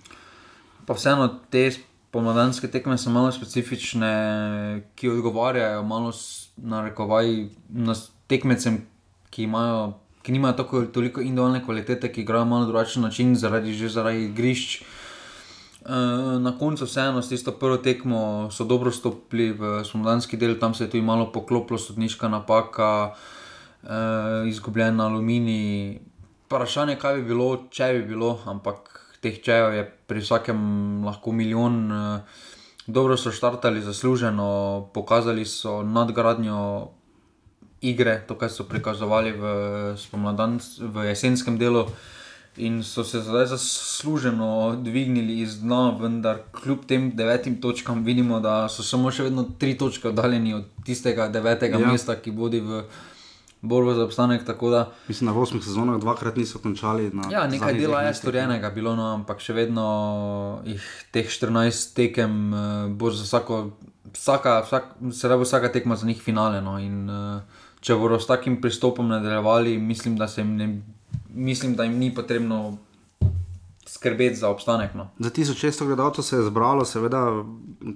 Pa 0.86 0.94
vseeno 0.94 1.26
te 1.50 1.70
pomladanske 2.10 2.70
tekme 2.70 2.98
so 2.98 3.10
malo 3.10 3.32
specifične, 3.32 4.82
ki 4.94 5.10
odgovarjajo 5.10 5.82
malo 5.82 6.12
na 6.56 6.82
rekovaj 6.86 7.26
tekmecem, 8.30 8.80
ki 9.30 9.46
imajo 9.46 9.99
ki 10.22 10.32
nimajo 10.32 10.52
tako, 10.52 10.82
toliko 10.92 11.20
individualne 11.20 11.64
kvalitete, 11.64 12.12
ki 12.12 12.22
igrajo 12.22 12.44
malo 12.44 12.66
drugačen 12.66 13.02
način, 13.02 13.36
zaradi 13.36 13.72
že 13.72 13.88
zaradi 13.88 14.24
igrišč. 14.24 14.82
Uh, 15.80 16.36
na 16.42 16.52
koncu, 16.58 16.84
vseeno, 16.84 17.22
s 17.22 17.28
tisto 17.28 17.52
prvo 17.52 17.76
tekmo 17.80 18.50
so 18.52 18.64
dobro 18.64 18.90
stopili 18.92 19.52
v 19.52 19.80
spomladanski 19.84 20.36
del, 20.36 20.58
tam 20.60 20.74
se 20.74 20.84
je 20.84 20.90
tudi 20.90 21.02
malo 21.02 21.30
poklopilo, 21.32 21.78
sodniška 21.78 22.28
napaka, 22.28 23.14
uh, 23.82 23.88
izgubljen 24.48 25.00
aluminij. 25.00 25.98
Vprašanje, 26.44 26.98
kaj 27.00 27.16
bi 27.16 27.24
bilo, 27.32 27.48
če 27.70 27.92
bi 27.96 28.02
bilo, 28.12 28.38
ampak 28.44 28.92
teh 29.24 29.40
čejev 29.40 29.72
je 29.74 29.88
pri 30.06 30.20
vsakem 30.20 30.60
lahko 31.06 31.32
milijon. 31.32 31.82
Uh, 31.88 32.46
dobro 32.86 33.16
so 33.16 33.32
štartali, 33.32 33.80
zasluženo, 33.80 34.90
pokazali 34.94 35.44
so 35.44 35.82
nadgradnjo 35.82 36.90
igre, 37.80 38.20
to, 38.28 38.36
kar 38.38 38.50
so 38.52 38.64
prikazovali 38.68 39.32
v, 39.32 39.52
v 40.80 41.04
jesenskem 41.08 41.58
delu. 41.58 41.86
In 42.56 42.82
so 42.84 43.04
se 43.04 43.20
zdaj 43.22 43.46
zasluženo 43.46 44.76
dvignili 44.82 45.38
iz 45.40 45.60
dna, 45.60 45.96
vendar 46.00 46.42
kljub 46.52 46.82
tem 46.86 47.10
devetim 47.16 47.60
točkam 47.60 48.02
vidimo, 48.04 48.40
da 48.40 48.68
so 48.68 48.82
samo 48.82 49.10
še 49.10 49.28
vedno 49.28 49.46
tri 49.58 49.76
točke 49.78 50.10
oddaljeni 50.10 50.54
od 50.54 50.66
tistega 50.84 51.28
devetega 51.28 51.78
ja. 51.78 51.92
mesta, 51.92 52.18
ki 52.18 52.34
vodi 52.34 52.60
v 52.60 52.82
borbo 53.62 53.94
za 53.94 54.04
obstanek. 54.04 54.42
Da, 54.44 54.90
Mislim, 55.08 55.30
da 55.30 55.36
v 55.36 55.42
osmih 55.46 55.64
sezonah 55.64 56.00
dvakrat 56.00 56.36
niso 56.36 56.58
končali. 56.58 57.12
Ja, 57.30 57.46
nekaj 57.46 57.78
dela 57.78 58.02
je 58.02 58.14
storjenega, 58.18 58.70
bilo, 58.74 58.96
no, 58.96 59.12
ampak 59.14 59.40
še 59.40 59.54
vedno 59.54 59.86
jih 60.66 60.90
teh 61.14 61.30
14 61.30 61.94
tekem 61.96 62.36
uh, 62.50 62.90
bo 62.90 63.14
za 63.14 63.24
vsako, 63.24 63.62
vsaka, 64.12 64.60
vsak, 64.66 64.94
se 65.14 65.30
da 65.30 65.38
bo 65.38 65.46
vsaka 65.46 65.72
tekma 65.72 65.96
za 65.96 66.10
njih 66.10 66.22
finale. 66.22 66.60
No, 66.60 66.78
in, 66.82 67.06
uh, 67.08 67.59
če 67.80 67.96
bodo 67.96 68.20
s 68.20 68.28
takim 68.28 68.60
pristopom 68.60 69.08
nadaljevali, 69.08 69.78
mislim, 69.78 70.16
da, 70.20 70.28
ne, 70.44 70.68
mislim, 71.34 71.74
da 71.76 71.84
jim 71.84 71.98
ni 71.98 72.14
potrebno 72.14 72.78
skrbeti 73.90 74.36
za 74.36 74.48
obstanek. 74.48 74.94
No. 74.94 75.08
Za 75.18 75.30
1600 75.30 75.86
gledalcev 75.86 76.24
se 76.24 76.36
je 76.36 76.46
zbralo, 76.46 76.84
seveda, 76.84 77.24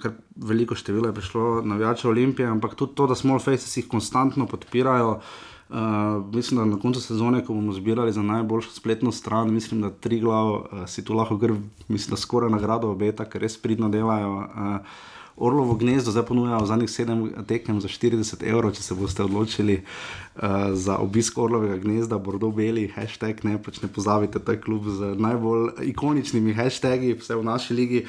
ker 0.02 0.16
veliko 0.36 0.74
število 0.74 1.10
je 1.10 1.14
prišlo 1.14 1.62
na 1.62 1.78
več 1.78 2.04
Olimpije, 2.08 2.48
ampak 2.50 2.74
tudi 2.74 2.96
to, 2.98 3.06
da 3.06 3.14
Small 3.14 3.42
Faces 3.42 3.76
jih 3.76 3.88
konstantno 3.88 4.48
podpirajo. 4.50 5.18
Uh, 5.64 6.20
mislim, 6.34 6.58
da 6.60 6.64
na 6.74 6.78
koncu 6.78 7.00
sezone, 7.00 7.40
ko 7.44 7.54
bomo 7.56 7.72
zbirali 7.72 8.12
za 8.12 8.22
najboljšo 8.22 8.74
spletno 8.74 9.12
stran, 9.12 9.52
mislim, 9.52 9.80
da 9.80 9.90
tri 9.90 10.20
glav 10.20 10.50
uh, 10.50 10.84
si 10.86 11.04
tu 11.04 11.16
lahko 11.16 11.38
gre, 11.40 11.56
mislim, 11.88 12.14
da 12.14 12.20
skoraj 12.20 12.52
nagrado 12.52 12.90
obeta, 12.92 13.24
ker 13.24 13.42
res 13.42 13.56
pridno 13.58 13.88
delajo. 13.88 14.34
Uh, 14.44 14.98
Orlovo 15.36 15.74
gnezdo 15.74 16.12
zdaj 16.14 16.26
ponuja 16.30 16.60
v 16.62 16.66
zadnjih 16.66 16.90
sedem 16.90 17.20
tekem 17.46 17.80
za 17.82 17.90
40 17.90 18.44
evrov, 18.46 18.70
če 18.76 18.82
se 18.86 18.94
boste 18.94 19.24
odločili 19.24 19.80
uh, 19.82 20.70
za 20.78 20.98
obisk 21.02 21.38
Orlovega 21.42 21.80
gnezda, 21.82 22.20
Bordo 22.22 22.52
Beli, 22.54 22.86
hashtag, 22.94 23.42
ne, 23.42 23.56
pač 23.58 23.80
ne 23.82 23.90
pozabite, 23.90 24.38
to 24.38 24.54
je 24.54 24.60
klub 24.62 24.86
z 24.86 25.14
najbolj 25.18 25.82
ikoničnimi 25.90 26.54
hashtagi, 26.54 27.16
vse 27.18 27.34
v 27.34 27.46
naši 27.50 27.74
ligi. 27.74 28.04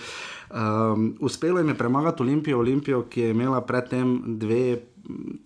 Um, 0.54 1.16
uspelo 1.20 1.60
jim 1.60 1.74
je 1.74 1.78
premagati 1.78 2.22
Olimpijo, 2.22 2.60
Olimpijo, 2.62 3.02
ki 3.10 3.22
je 3.22 3.30
imela 3.34 3.62
predtem 3.66 4.38
dve. 4.38 4.82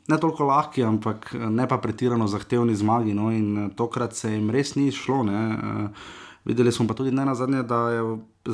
Ne 0.07 0.17
toliko 0.19 0.45
lahki, 0.47 0.83
ampak 0.83 1.31
ne 1.35 1.67
pa 1.67 1.77
pretirano 1.79 2.27
zahtevni 2.27 2.75
zmagi. 2.75 3.11
No, 3.15 3.27
in 3.31 3.57
eh, 3.57 3.69
tokrat 3.75 4.15
se 4.15 4.31
jim 4.31 4.47
res 4.51 4.75
ni 4.75 4.87
šlo. 4.91 5.23
Uh, 5.27 6.11
videli 6.47 6.71
smo 6.71 6.87
pa 6.87 6.95
tudi 6.95 7.11
ne 7.11 7.25
na 7.27 7.35
zadnje, 7.35 7.63
da 7.63 7.79
je 7.91 8.03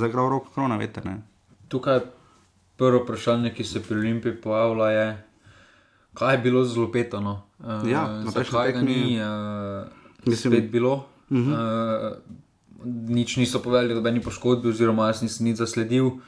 zagral 0.01 0.29
roko 0.34 0.50
krona 0.53 0.77
veter. 0.82 1.05
Tukaj 1.70 2.01
prvo 2.77 3.03
vprašanje, 3.03 3.53
ki 3.53 3.63
se 3.63 3.84
pri 3.84 3.98
Olimpiji 4.00 4.36
pojavlja, 4.41 4.89
je, 4.89 5.24
kaj 6.13 6.34
je 6.34 6.41
bilo 6.41 6.63
zelo 6.63 6.91
petano. 6.91 7.41
Uh, 7.60 7.89
ja, 7.89 8.24
zakaj 8.34 8.72
ga 8.72 8.82
ni 8.82 9.20
uh, 9.20 9.88
Mislim, 10.25 10.53
spet 10.53 10.72
bilo? 10.72 11.05
Uh 11.29 11.38
-huh. 11.38 11.53
uh, 11.53 12.17
nič 12.86 13.38
niso 13.38 13.60
povedali, 13.60 13.94
da 13.94 14.01
bi 14.01 14.12
ni 14.12 14.22
poškodil, 14.22 14.70
oziroma 14.70 15.08
jaz 15.08 15.22
nisem 15.22 15.48
nič 15.48 15.58
zasledil. 15.58 16.05
Uh, 16.05 16.20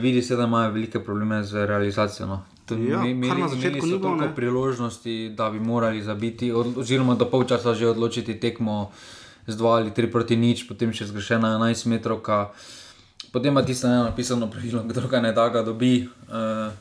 vidi 0.00 0.22
se, 0.22 0.36
da 0.36 0.44
imajo 0.44 0.70
velike 0.70 1.04
probleme 1.04 1.44
z 1.44 1.66
realizacijo. 1.66 2.26
No. 2.26 2.42
Ja, 2.70 3.04
imeli, 3.06 3.40
na 3.40 3.48
začetku 3.48 3.86
ni 3.86 3.98
bilo 3.98 4.28
priložnosti, 4.36 5.32
da 5.36 5.50
bi 5.50 5.60
morali 5.60 6.02
zabiti, 6.02 6.52
od, 6.52 6.76
oziroma 6.76 7.14
do 7.14 7.24
polčasa 7.24 7.74
že 7.74 7.88
odločiti 7.88 8.40
tekmo 8.40 8.90
z 9.46 9.56
2 9.56 9.66
ali 9.66 9.90
3 9.90 10.12
proti 10.12 10.36
nič, 10.36 10.68
potem 10.68 10.92
še 10.92 11.08
zgrešena 11.08 11.56
11 11.56 11.86
metrov. 11.88 12.20
Potem 13.32 13.54
pa 13.54 13.62
tisto 13.62 13.86
eno 13.86 14.04
napisano 14.04 14.50
pravilo, 14.50 14.82
kdo 14.82 15.08
ga 15.08 15.20
ne 15.20 15.32
da, 15.32 15.48
ga 15.48 15.62
dobi. 15.62 16.08
Uh, 16.28 16.72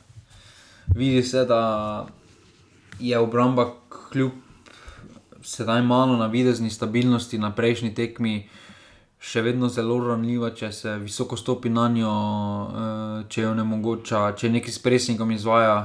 vidi 0.96 1.24
se, 1.24 1.46
da 1.46 2.08
je 3.00 3.20
obramba 3.20 3.74
kljub 4.12 4.32
sedaj 5.42 5.82
malo 5.82 6.18
na 6.18 6.28
videzni 6.28 6.70
stabilnosti 6.70 7.38
na 7.38 7.52
prejšnji 7.52 7.94
tekmi. 7.96 8.50
Še 9.20 9.42
vedno 9.42 9.68
zelo 9.68 9.98
ranljiva, 10.04 10.52
če 10.54 10.70
se 10.72 10.92
visoko 11.02 11.38
stopi 11.38 11.72
na 11.74 11.88
njo, 11.90 12.12
uh, 12.12 13.26
če 13.28 13.42
jo 13.42 13.54
ne 13.58 13.66
mogoče, 13.66 14.22
če 14.38 14.52
nekaj 14.54 14.76
s 14.76 14.84
presnikom 14.84 15.32
izvaja. 15.36 15.82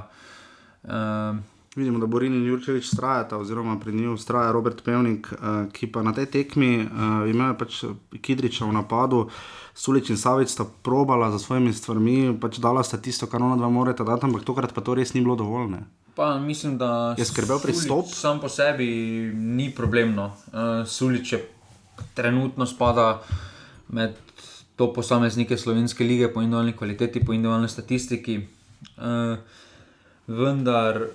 Uh, 0.82 1.40
Vidimo, 1.72 1.96
da 1.96 2.04
Borin 2.04 2.34
in 2.36 2.44
Jurčevič 2.44 2.84
strajata, 2.84 3.38
oziroma 3.40 3.78
pri 3.80 3.94
njih 3.96 4.10
ustraja 4.12 4.50
Robert 4.52 4.82
Pevnik, 4.84 5.30
uh, 5.32 5.62
ki 5.72 5.88
pa 5.88 6.02
na 6.04 6.12
tej 6.12 6.28
tekmi 6.28 6.84
uh, 6.84 7.22
ima 7.30 7.54
pač 7.56 7.78
Kidriča 8.20 8.68
v 8.68 8.76
napadu. 8.76 9.22
Uh, 9.24 9.61
Sulič 9.74 10.10
in 10.10 10.16
Savic 10.20 10.50
sta 10.52 10.64
probala 10.82 11.30
za 11.30 11.38
svojimi 11.38 11.72
stvarmi, 11.72 12.36
pač 12.40 12.60
dala 12.60 12.84
sta 12.84 13.00
tisto, 13.00 13.26
kar 13.26 13.40
ona 13.42 13.56
dva 13.56 13.72
morata 13.72 14.04
dati, 14.04 14.28
ampak 14.28 14.44
tokrat 14.44 14.74
pa 14.76 14.84
to 14.84 14.94
res 14.94 15.14
ni 15.14 15.24
bilo 15.24 15.36
dovolj. 15.36 15.80
Pa, 16.14 16.36
mislim, 16.38 16.76
da 16.78 17.14
je 17.18 17.24
skrbel 17.24 17.56
pristop. 17.62 18.12
Sam 18.12 18.40
po 18.40 18.48
sebi 18.52 18.86
ni 19.32 19.70
problemno. 19.72 20.36
Uh, 20.52 20.84
Sulič 20.84 21.32
je 21.32 21.40
trenutno 22.14 22.66
spada 22.66 23.22
med 23.88 24.12
to 24.76 24.92
posameznike 24.92 25.56
slovenske 25.56 26.04
lige 26.04 26.28
po 26.28 26.42
individualni 26.42 26.76
kvaliteti, 26.76 27.24
po 27.24 27.32
individualni 27.32 27.68
statistiki. 27.68 28.42
Uh, 28.96 29.40
vendar 30.26 31.06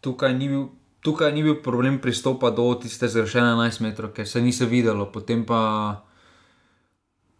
tukaj 0.00 0.34
ni 0.34 0.48
bil. 0.48 0.66
Tukaj 1.04 1.34
ni 1.36 1.42
bil 1.44 1.58
problem 1.60 1.98
pristopa 2.00 2.48
do 2.50 2.64
tiste 2.80 3.10
zgrešene 3.12 3.50
11 3.52 3.82
metrov, 3.84 4.14
ker 4.16 4.24
se 4.24 4.40
ni 4.40 4.52
se 4.56 4.64
videlo, 4.64 5.04
potem 5.12 5.42
pa 5.44 6.00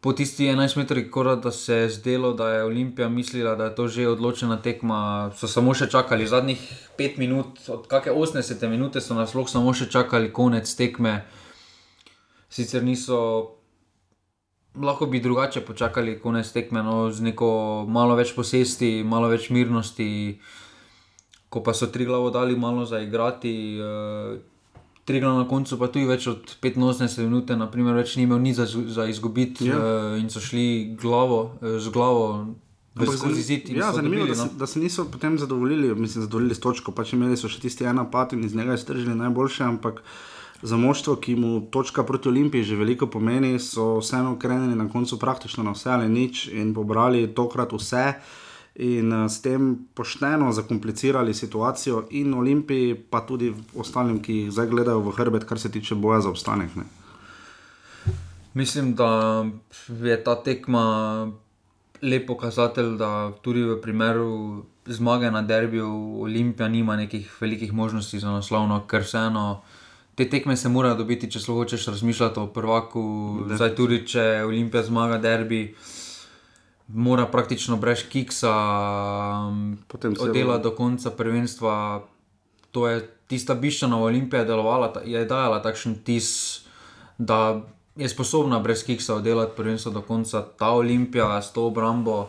po 0.04 0.12
tisti 0.12 0.44
11 0.44 0.76
metrih, 0.76 1.08
da 1.42 1.50
se 1.50 1.75
je 1.75 1.90
zdelo, 1.90 2.32
da 2.32 2.49
je 2.50 2.64
Olimpija 2.64 3.08
mislila, 3.08 3.54
da 3.54 3.64
je 3.64 3.75
to 3.75 3.88
že 3.88 4.08
odločena 4.08 4.61
tekma, 4.61 5.30
so 5.32 5.49
samo 5.49 5.73
še 5.75 5.88
čakali 5.88 6.26
zadnjih 6.28 6.61
5 6.99 7.16
minut, 7.18 7.56
od 7.73 7.87
kakšne 7.88 8.12
80 8.12 8.68
minute 8.68 9.00
so 9.00 9.16
nas 9.16 9.32
lahko 9.32 9.49
samo 9.49 9.73
še 9.73 9.88
čakali 9.88 10.28
konec 10.28 10.68
tekme. 10.76 11.25
Sicer 12.52 12.84
niso, 12.84 13.16
lahko 14.76 15.08
bi 15.08 15.25
drugače 15.25 15.64
počakali 15.64 16.20
konec 16.20 16.52
tekme, 16.52 16.84
no, 16.84 17.08
z 17.08 17.25
neko 17.25 17.49
malo 17.88 18.12
več 18.20 18.37
posesti, 18.37 19.00
malo 19.08 19.32
več 19.32 19.49
mirnosti. 19.49 20.37
Ko 21.49 21.64
pa 21.64 21.73
so 21.73 21.88
tri 21.88 22.04
glavo 22.04 22.28
dali 22.28 22.61
malo 22.61 22.84
zaigrati, 22.84 23.56
uh, 23.80 24.37
Trigla 25.04 25.34
na 25.37 25.44
koncu 25.49 25.76
pa 25.76 25.90
tudi 25.92 26.06
več 26.08 26.26
od 26.30 26.54
85 26.64 27.26
minut, 27.26 27.50
naprimer, 27.61 27.96
več 27.99 28.16
ni 28.16 28.25
imel 28.25 28.40
nič 28.40 28.56
za, 28.56 28.66
za 28.66 29.04
izgubiti 29.11 29.68
ja. 29.68 29.76
uh, 29.76 30.14
in 30.16 30.30
so 30.32 30.40
šli 30.40 30.96
glavo, 31.00 31.40
uh, 31.61 31.76
z 31.76 31.92
glavo. 31.92 32.28
Ja, 33.75 33.90
zanimivo 33.92 34.28
je, 34.28 34.37
da, 34.38 34.44
no. 34.46 34.52
da 34.54 34.68
se 34.70 34.78
niso 34.78 35.04
potem 35.11 35.34
zadovoljili, 35.38 35.90
mislim, 35.99 36.25
zadovoljili 36.25 36.54
s 36.54 36.62
točko. 36.62 36.94
Pač 36.94 37.12
imeli 37.16 37.37
so 37.37 37.50
še 37.50 37.58
tisti 37.64 37.88
ena 37.90 38.04
pat 38.06 38.32
in 38.32 38.44
iz 38.46 38.54
njega 38.54 38.78
iztržili 38.78 39.16
najboljše, 39.18 39.64
ampak 39.66 39.99
za 40.62 40.78
moštvo, 40.78 41.16
ki 41.20 41.34
mu 41.37 41.50
točka 41.75 42.06
proti 42.06 42.30
Olimpiji 42.30 42.64
že 42.70 42.78
veliko 42.78 43.11
pomeni, 43.11 43.58
so 43.58 43.99
vseeno 43.99 44.38
krenili 44.38 44.78
na 44.78 44.87
koncu 44.88 45.18
praktično 45.18 45.66
na 45.66 45.75
vse 45.75 45.90
ali 45.90 46.08
nič 46.08 46.46
in 46.54 46.70
pobrali 46.73 47.26
tokrat 47.34 47.75
vse. 47.75 48.06
Uh, 48.14 48.43
in 48.75 49.12
uh, 49.12 49.31
s 49.31 49.43
tem 49.43 49.76
pošteno 49.95 50.52
zakomplicirali 50.52 51.35
situacijo 51.35 52.07
in 52.11 52.35
Olimpiji, 52.35 52.95
pa 52.95 53.21
tudi 53.26 53.52
ostalim, 53.75 54.19
ki 54.23 54.35
jih 54.35 54.50
zdaj 54.50 54.66
gledajo 54.66 55.00
v 55.00 55.14
hrbet, 55.14 55.45
kar 55.45 55.59
se 55.59 55.71
tiče 55.71 55.95
boja 55.95 56.21
za 56.21 56.28
obstanek. 56.28 56.76
Ne. 56.76 56.85
Mislim, 58.54 58.95
da 58.95 59.45
je 59.88 60.25
ta 60.25 60.35
tekma 60.43 60.85
lep 62.02 62.26
pokazatelj, 62.26 62.97
da 62.99 63.33
tudi 63.43 63.62
v 63.62 63.81
primeru 63.83 64.64
zmage 64.87 65.31
na 65.31 65.43
derbiju 65.43 66.21
Olimpija 66.23 66.69
nima 66.69 66.97
nekih 66.97 67.37
velikih 67.40 67.73
možnosti 67.73 68.19
za 68.19 68.31
naslovno, 68.31 68.87
ker 68.87 69.02
vseeno. 69.02 69.62
Te 70.14 70.28
tekme 70.31 70.57
se 70.57 70.69
morajo 70.69 70.95
dobiti, 70.95 71.31
če 71.31 71.40
hočeš 71.47 71.87
razmišljati 71.87 72.40
o 72.40 72.47
prvaku. 72.47 73.04
Zdaj, 73.54 73.75
tudi 73.75 74.07
če 74.07 74.45
Olimpija 74.47 74.83
zmaga 74.83 75.19
derbi, 75.19 75.75
mora 76.88 77.26
praktično 77.26 77.76
brez 77.76 78.02
kiksa 78.04 78.54
Potem 79.88 80.16
se- 80.16 80.22
oddelati 80.22 80.62
do 80.62 80.70
konca 80.70 81.10
prvenstva. 81.10 82.02
To 82.70 82.88
je 82.88 82.98
tista 83.26 83.54
biščana 83.54 83.96
Olimpija 83.96 84.44
delovala, 84.44 84.92
je 85.04 85.24
dajala 85.24 85.62
takšen 85.62 85.94
tis, 86.04 86.60
da 87.18 87.60
je 87.96 88.08
sposobna 88.08 88.58
brez 88.58 88.84
kiksa 88.84 89.14
oddelati 89.14 89.52
prvenstvo 89.56 89.92
do 89.92 90.00
konca. 90.00 90.42
Ta 90.50 90.70
Olimpija 90.70 91.42
s 91.42 91.52
to 91.52 91.66
obrambo. 91.66 92.28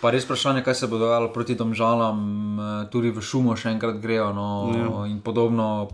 Pa 0.00 0.10
res 0.10 0.24
vprašanje, 0.24 0.62
kaj 0.62 0.74
se 0.74 0.86
bo 0.86 0.98
dogajalo 0.98 1.32
proti 1.32 1.54
domžalam, 1.54 2.18
eh, 2.54 2.88
tudi 2.88 3.10
v 3.10 3.20
šumo 3.20 3.56
še 3.56 3.68
enkrat 3.68 3.96
grejo 3.96 4.32
no, 4.32 4.46
Ja. 4.70 5.06
in 5.06 5.20
podobno. 5.20 5.88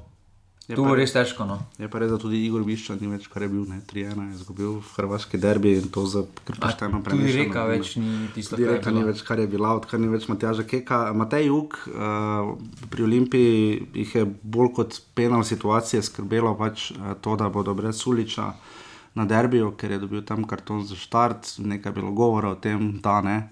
Je 0.68 0.76
pa 0.76 0.82
bo 0.82 0.94
res- 0.96 1.12
težko. 1.12 1.44
No. 1.44 1.58
Je 1.78 1.88
pa 1.88 2.00
res, 2.00 2.08
da 2.08 2.16
tudi 2.16 2.38
Igor 2.46 2.62
Biščan 2.64 2.96
ni 3.00 3.10
več, 3.10 3.26
kar 3.28 3.42
je 3.42 3.48
bil, 3.52 3.66
ne, 3.68 3.82
3-1 3.84 4.16
je 4.30 4.36
izgubil 4.38 4.78
v 4.80 4.92
hrvaški 4.96 5.36
derbi 5.36 5.74
in 5.76 5.90
to 5.92 6.06
za 6.08 6.22
A 6.24 6.54
pošteno 6.56 7.02
Tudi 7.04 7.32
reka 7.32 7.66
več 7.68 7.96
ni 7.96 8.28
tisto, 8.32 8.56
kar 8.56 8.64
je 8.64 8.70
reka 8.72 8.90
ni 8.90 9.02
bilo. 9.02 9.12
več, 9.12 9.22
kar 9.22 9.38
je 9.38 9.46
bila, 9.46 9.74
odkar 9.76 10.00
ni 10.00 10.08
več 10.08 10.24
Matjaža 10.26 10.64
Keka. 10.64 11.12
Matej 11.12 11.46
Juk 11.46 11.76
uh, 11.84 12.56
pri 12.88 13.02
Olimpiji 13.02 13.88
jih 13.94 14.14
je 14.14 14.24
bolj 14.24 14.72
kot 14.74 15.00
penal 15.14 15.44
situacije 15.44 16.00
skrbelo 16.02 16.54
pač 16.56 16.90
uh, 16.92 17.12
to, 17.20 17.36
da 17.36 17.48
bodo 17.48 17.74
brez 17.74 18.00
Suliča 18.00 18.54
na 19.14 19.24
derbiju, 19.26 19.76
ker 19.76 19.92
je 19.92 19.98
dobil 19.98 20.24
tam 20.24 20.42
karton 20.44 20.80
za 20.82 20.96
štart, 20.96 21.58
nekaj 21.60 21.92
je 21.92 21.94
bilo 21.94 22.10
govora 22.10 22.50
o 22.50 22.54
tem, 22.56 22.98
da 22.98 23.20
ne. 23.20 23.50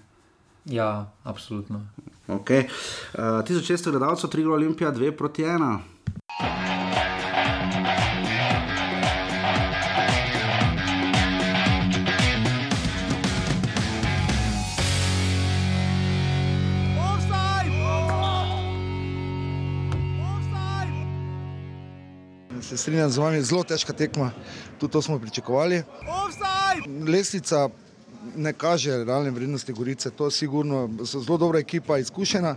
Ja, 0.65 1.05
absolutno. 1.23 1.85
Okay. 2.25 2.65
Uh, 3.13 3.45
1600 3.45 3.91
gledalcev, 3.91 4.29
3 4.31 4.49
Olimpija, 4.49 4.91
2 4.91 5.11
proti 5.11 5.43
1. 5.43 6.72
Se 22.73 22.77
strinjam 22.77 23.09
z 23.09 23.17
vami, 23.17 23.41
zelo 23.45 23.61
težka 23.63 23.93
tekma, 23.93 24.31
tudi 24.79 24.91
to 24.91 25.01
smo 25.01 25.19
pričakovali. 25.19 25.83
Lesnica 27.07 27.69
ne 28.35 28.53
kaže 28.53 29.03
realne 29.05 29.29
vrednosti 29.29 29.73
Gorice, 29.73 30.09
to 30.09 30.25
je 30.25 30.31
sigurno, 30.31 30.89
so 31.05 31.21
zelo 31.21 31.37
dobra 31.37 31.59
ekipa, 31.59 31.97
izkušena, 31.97 32.55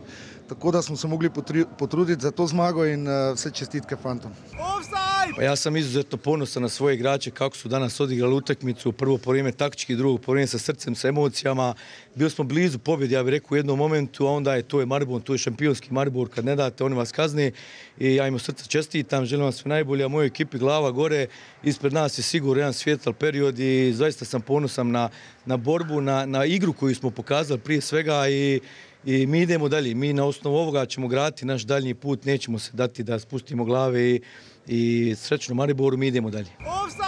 tako 0.49 0.70
da 0.70 0.82
smo 0.82 0.96
se 0.96 1.08
mogli 1.08 1.30
potruditi 1.78 2.23
za 2.23 2.30
to 2.30 2.46
zmago 2.46 2.87
in 2.87 3.08
uh, 3.08 3.35
vse 3.35 3.50
čestitke 3.50 3.96
fantom. 3.96 4.32
Offside! 4.56 5.15
Pa 5.35 5.42
ja 5.42 5.56
sam 5.56 5.76
izuzetno 5.76 6.18
ponosan 6.18 6.62
na 6.62 6.68
svoje 6.68 6.95
igrače 6.95 7.30
kako 7.30 7.56
su 7.56 7.68
danas 7.68 8.00
odigrali 8.00 8.35
utakmicu, 8.35 8.92
prvo 8.92 9.18
vrijeme 9.26 9.52
taktički, 9.52 9.97
drugo 9.97 10.33
vrijeme 10.33 10.47
sa 10.47 10.59
srcem, 10.59 10.95
sa 10.95 11.09
emocijama. 11.09 11.75
Bili 12.14 12.30
smo 12.30 12.45
blizu 12.45 12.78
pobjede, 12.78 13.14
ja 13.14 13.23
bih 13.23 13.30
rekao 13.30 13.49
u 13.50 13.56
jednom 13.56 13.78
momentu, 13.78 14.26
a 14.26 14.30
onda 14.30 14.54
je 14.54 14.62
to 14.62 14.80
je 14.80 14.87
Maribor, 14.87 15.23
to 15.23 15.35
je 15.35 15.38
šampionski 15.38 15.92
Maribor, 15.92 16.28
kad 16.28 16.45
ne 16.45 16.56
date 16.56 16.85
oni 16.85 16.95
vas 16.95 17.12
kazni 17.12 17.52
i 17.99 18.14
ja 18.14 18.26
im 18.26 18.35
od 18.35 18.42
srca 18.42 18.66
čestitam, 18.66 19.26
želim 19.26 19.42
vam 19.42 19.52
sve 19.52 19.68
najbolje, 19.68 20.04
a 20.04 20.09
mojoj 20.09 20.26
ekipi 20.26 20.59
glava 20.59 20.90
gore, 20.90 21.26
ispred 21.62 21.92
nas 21.92 22.18
je 22.18 22.23
sigurno 22.23 22.61
jedan 22.61 22.73
svjetal 22.73 23.12
period 23.12 23.59
i 23.59 23.92
zaista 23.92 24.25
sam 24.25 24.40
ponosan 24.40 24.90
na, 24.90 25.09
na 25.46 25.57
borbu, 25.57 26.01
na, 26.01 26.27
na 26.27 26.44
igru 26.44 26.72
koju 26.72 26.94
smo 26.94 27.11
pokazali 27.11 27.61
prije 27.61 27.81
svega 27.81 28.29
i 28.29 28.61
i 29.07 29.27
mi 29.27 29.40
idemo 29.40 29.69
dalje, 29.69 29.95
mi 29.95 30.12
na 30.12 30.25
osnovu 30.25 30.57
ovoga 30.57 30.87
ćemo 30.87 31.09
graditi 31.09 31.47
naš 31.47 31.62
daljnji 31.62 31.95
put, 31.95 32.25
nećemo 32.25 32.59
se 32.59 32.71
dati 32.73 33.03
da 33.03 33.19
spustimo 33.19 33.64
glave 33.64 34.11
i, 34.11 34.21
i 34.66 35.14
srećno 35.16 35.55
Mariboru, 35.55 35.97
mi 35.97 36.07
idemo 36.07 36.31
dalje. 36.31 36.51
Offside! 36.85 37.07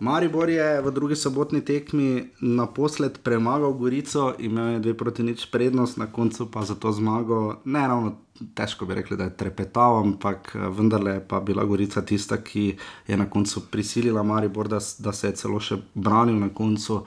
Maribor 0.00 0.48
je 0.48 0.80
v 0.80 0.90
drugi 0.90 1.16
sobotni 1.16 1.64
tekmi 1.64 2.28
naposled 2.40 3.18
premagal 3.22 3.72
Gorico, 3.72 4.34
imel 4.38 4.72
je 4.72 4.78
dve 4.78 4.96
proti 4.96 5.22
nič 5.22 5.46
prednost, 5.50 5.96
na 5.96 6.06
koncu 6.06 6.50
pa 6.50 6.62
za 6.62 6.74
to 6.74 6.92
zmago, 6.92 7.56
ne 7.64 7.88
ravno 7.88 8.16
težko 8.54 8.86
bi 8.86 8.94
rekli, 8.94 9.16
da 9.16 9.24
je 9.24 9.36
trepetal, 9.36 9.98
ampak 9.98 10.52
eh, 10.54 10.68
vendarle 10.68 11.12
je 11.12 11.26
pa 11.28 11.40
bila 11.40 11.64
Gorica 11.64 12.02
tista, 12.02 12.36
ki 12.36 12.76
je 13.08 13.16
na 13.16 13.30
koncu 13.30 13.60
prisilila 13.70 14.22
Maribor, 14.22 14.68
da, 14.68 14.78
da 14.98 15.12
se 15.12 15.26
je 15.26 15.36
celo 15.36 15.60
še 15.60 15.76
branil 15.94 16.38
na 16.38 16.48
koncu. 16.48 17.04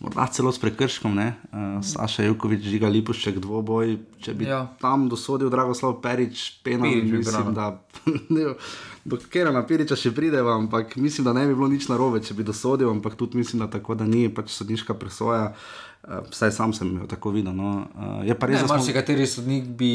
Morda 0.00 0.24
celo 0.26 0.48
s 0.48 0.56
prekrškom, 0.56 1.12
ne? 1.12 1.36
Uh, 1.46 1.84
Saša 1.84 2.24
Jukovič, 2.24 2.64
žiga 2.64 2.88
Lipušček, 2.88 3.36
dvoboj. 3.36 3.98
Če 4.16 4.32
bi 4.32 4.46
ja. 4.46 4.62
Tam 4.78 5.08
dosodil 5.08 5.52
Dragoslav 5.52 6.00
Perič, 6.00 6.56
penal, 6.60 6.88
Pirič 6.88 7.12
mislim, 7.18 7.52
branil. 7.52 7.52
da 7.52 8.56
do 9.04 9.18
Kerana 9.28 9.60
Piriča 9.62 9.92
še 9.94 10.08
prideva, 10.10 10.56
ampak 10.56 10.96
mislim, 10.96 11.24
da 11.24 11.34
ne 11.34 11.44
bi 11.44 11.52
bilo 11.52 11.68
nič 11.68 11.84
narobe, 11.86 12.18
če 12.18 12.32
bi 12.32 12.42
dosodil, 12.42 12.88
ampak 12.88 13.12
tudi 13.14 13.36
mislim, 13.36 13.60
da 13.60 13.68
tako 13.68 13.92
da 13.94 14.06
ni 14.06 14.30
pač 14.30 14.48
sodniška 14.50 14.96
presoja. 14.96 15.52
Uh, 16.00 16.24
vsaj 16.26 16.48
sam 16.50 16.72
sem 16.72 16.96
jo 16.96 17.04
tako 17.04 17.28
videl. 17.30 17.52
No. 17.52 17.84
Uh, 17.92 18.24
je 18.24 18.32
pa 18.34 18.48
res, 18.48 18.56
Ne, 18.56 18.62
da 18.62 18.66
smo 18.66 18.78
marsikateri 18.78 19.28
sodnik 19.28 19.68
bi 19.68 19.92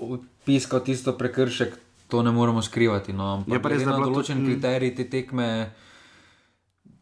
odpiskal 0.00 0.82
tisto 0.82 1.14
prekršek, 1.14 1.78
to 2.08 2.18
ne 2.20 2.30
moremo 2.30 2.58
skrivati. 2.60 3.12
No, 3.12 3.32
ampak 3.36 3.52
Je 3.52 3.62
pa 3.62 3.68
res, 3.68 3.78
da 3.78 3.84
je 3.84 3.88
na 3.88 3.96
bilo 3.96 4.10
določen 4.10 4.36
tudi- 4.36 4.48
kriterij 4.52 4.94
te 4.96 5.06
tekme. 5.06 5.50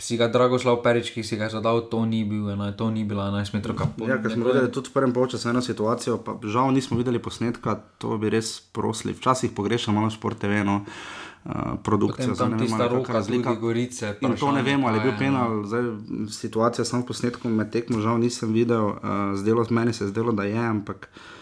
Si 0.04 0.18
ga 0.20 0.28
Dragoslav 0.28 0.82
Perič, 0.84 1.14
ki 1.16 1.22
si 1.24 1.38
ga 1.40 1.48
zadal, 1.48 1.86
to 1.88 2.02
ni, 2.04 2.20
bil, 2.28 2.50
ena, 2.52 2.68
to 2.76 2.90
ni 2.92 3.06
bila 3.08 3.30
11 3.32 3.56
metrov 3.56 3.78
kapot. 3.78 4.04
Ja, 4.04 4.18
ker 4.20 4.34
smo 4.36 4.50
videli 4.50 4.68
tudi 4.68 4.92
v 4.92 4.96
prvem 4.98 5.14
polčasu 5.16 5.48
eno 5.48 5.62
situacijo, 5.64 6.18
pa 6.20 6.36
žal 6.44 6.68
nismo 6.76 6.98
videli 7.00 7.16
posnetka, 7.16 7.78
to 7.96 8.18
bi 8.20 8.28
res 8.28 8.58
prosili. 8.60 9.16
Včasih 9.16 9.54
pogrešam 9.56 9.96
malo 9.96 10.12
šport 10.12 10.36
TV, 10.36 10.60
no, 10.60 10.82
uh, 10.84 11.80
produkcijo. 11.80 12.36
Tam 12.36 12.52
ne 12.52 12.60
vem, 12.60 12.76
ali 12.76 12.84
je 12.84 13.16
razlika. 13.16 13.54
tudi 13.56 13.62
Gorice. 13.64 14.12
In 14.20 14.36
to 14.36 14.52
ne 14.52 14.60
vemo, 14.66 14.92
ali 14.92 15.00
je 15.00 15.06
bil 15.08 15.16
penal, 15.16 15.64
zdaj 15.64 15.88
situacija 16.36 16.84
samo 16.84 17.08
posnetkom 17.08 17.48
med 17.48 17.72
tekmo, 17.72 18.04
žal 18.04 18.20
nisem 18.20 18.52
videl, 18.52 18.92
uh, 19.00 19.32
zdelo, 19.40 19.64
meni 19.72 19.96
se 19.96 20.04
je 20.04 20.12
zdelo, 20.12 20.36
da 20.36 20.44
je, 20.44 20.60
ampak 20.60 21.08
uh, 21.08 21.33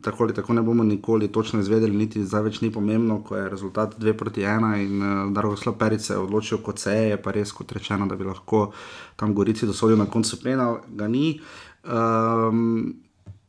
tako 0.00 0.24
ali 0.24 0.34
tako 0.34 0.52
ne 0.52 0.62
bomo 0.62 0.82
nikoli 0.84 1.28
točno 1.28 1.60
izvedeli, 1.60 1.96
niti 1.96 2.24
zdaj 2.24 2.42
več 2.42 2.60
ni 2.60 2.72
pomembno, 2.72 3.20
ko 3.22 3.36
je 3.36 3.48
rezultat 3.50 3.94
2 3.98 4.12
proti 4.18 4.42
1 4.42 4.74
in 4.82 5.02
uh, 5.02 5.32
Dragoslav 5.32 5.76
Peric 5.78 6.02
se 6.02 6.14
je 6.14 6.18
odločil 6.18 6.58
kot 6.58 6.78
se 6.78 6.90
je, 6.90 7.08
je 7.08 7.22
pa 7.22 7.30
res 7.30 7.52
kot 7.52 7.72
rečeno, 7.72 8.06
da 8.06 8.18
bi 8.18 8.26
lahko 8.26 8.72
tam 9.16 9.34
Gorici 9.34 9.66
dosodil 9.66 9.96
na 9.96 10.06
koncu 10.10 10.40
penal, 10.42 10.80
ga 10.88 11.08
ni. 11.08 11.40
Um, 11.84 12.94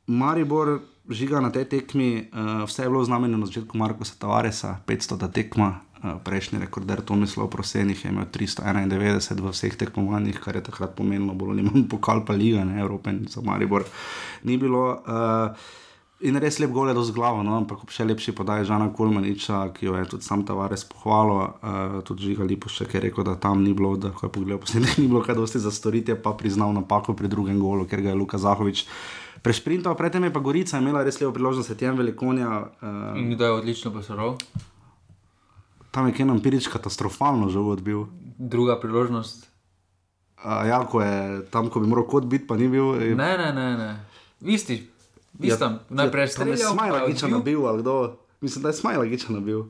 Maribor 0.07 0.79
žiga 1.09 1.41
na 1.41 1.49
tej 1.51 1.65
tekmi, 1.65 2.29
uh, 2.29 2.63
vse 2.69 2.85
je 2.85 2.89
bilo 2.89 3.03
znamenjeno 3.03 3.41
na 3.41 3.49
začetku 3.49 3.77
Marka 3.77 4.05
Tavaresa, 4.19 4.77
500 4.85 5.31
tekma, 5.33 5.79
uh, 6.03 6.21
prejšnji 6.23 6.59
rekorder 6.59 7.01
Tomislav 7.01 7.49
Prosenih 7.49 8.05
je 8.05 8.11
imel 8.11 8.29
391 8.29 9.41
v 9.41 9.49
vseh 9.49 9.75
tekmovanjih, 9.75 10.37
kar 10.39 10.61
je 10.61 10.67
takrat 10.69 10.93
pomenilo 10.95 11.33
bolj 11.33 11.57
ali 11.57 11.63
manj 11.63 11.87
pokal 11.93 12.21
pa 12.25 12.37
liga, 12.37 12.61
ne 12.63 12.81
Evrope 12.81 13.17
za 13.29 13.41
Maribor 13.41 13.89
ni 14.43 14.61
bilo. 14.61 15.01
Uh, 15.07 15.81
In 16.23 16.37
res 16.37 16.55
lep 16.57 16.71
gol 16.71 16.87
je 16.87 16.93
do 16.93 17.03
z 17.03 17.11
glavo, 17.11 17.41
no? 17.41 17.51
ampak 17.53 17.83
še 17.85 18.05
lepši 18.05 18.31
podaj 18.31 18.63
Žana 18.63 18.87
Kulmaniča, 18.89 19.67
ki 19.69 19.85
jo 19.85 19.93
je 19.93 20.05
tudi 20.07 20.23
sam 20.23 20.39
Tavares 20.41 20.85
pohvalil, 20.85 21.51
uh, 21.53 21.97
tudi 22.01 22.23
Žiga 22.25 22.43
Lipošek 22.45 22.89
je 22.89 23.01
rekel, 23.01 23.23
da 23.23 23.35
tam 23.35 23.59
ni 23.59 23.71
bilo, 23.71 23.97
da 23.97 24.07
ko 24.09 24.23
je 24.23 24.31
pogledal 24.31 24.57
posnetek, 24.57 24.97
ni 25.01 25.07
bilo 25.07 25.19
kaj 25.19 25.35
dosti 25.35 25.59
za 25.59 25.67
storiti, 25.69 26.09
je 26.09 26.17
pa 26.17 26.31
priznal 26.31 26.71
napako 26.71 27.11
pri 27.11 27.27
drugem 27.27 27.59
golu, 27.59 27.83
ker 27.83 27.99
ga 27.99 28.09
je 28.09 28.15
Luka 28.15 28.37
Zahovič 28.37 28.85
prešprintal, 29.41 29.93
predtem 29.93 30.23
je 30.23 30.31
pa 30.31 30.39
Gorica 30.39 30.79
imela 30.79 31.03
res 31.03 31.19
lepo 31.19 31.33
priložnost, 31.33 31.67
Etienne 31.69 31.97
Velikonja, 31.97 32.47
uh, 32.71 33.19
In 33.19 33.27
kdo 33.29 33.43
je 33.43 33.51
odlično 33.53 33.91
posoroval? 33.91 34.39
tam 35.91 36.07
je 36.07 36.13
Kenan 36.13 36.39
Pirič 36.39 36.65
katastrofalno 36.67 37.49
že 37.49 37.59
odbil. 37.59 38.07
Druga 38.39 38.79
priložnost. 38.79 39.45
Uh, 40.39 40.63
ja, 40.65 40.79
ko 40.81 40.99
je 40.99 41.15
tam, 41.47 41.67
ko 41.67 41.77
bi 41.77 41.85
moral 41.85 42.03
kot 42.05 42.25
biti, 42.25 42.47
pa 42.47 42.55
ni 42.55 42.65
bil. 42.65 42.95
je- 42.95 43.11
Ne, 43.13 43.37
ne, 43.37 43.51
ne. 43.51 43.67
ne. 43.75 43.91
Vi 44.41 44.55
ste, 45.33 45.39
vi 45.39 45.49
ste 45.49 45.59
tam 45.59 45.79
najprej 45.91 46.27
streljal, 46.27 46.71
Smajla 46.71 46.93
pa 46.93 46.99
je 46.99 47.07
Giča 47.09 47.25
odbil. 47.25 47.37
nabil, 47.37 47.61
ali 47.63 47.81
kdo? 47.81 47.93
Mislim, 48.41 48.61
da 48.61 48.69
je 48.69 48.73
Smajla 48.75 49.05
Giča 49.05 49.29
nabil. 49.29 49.63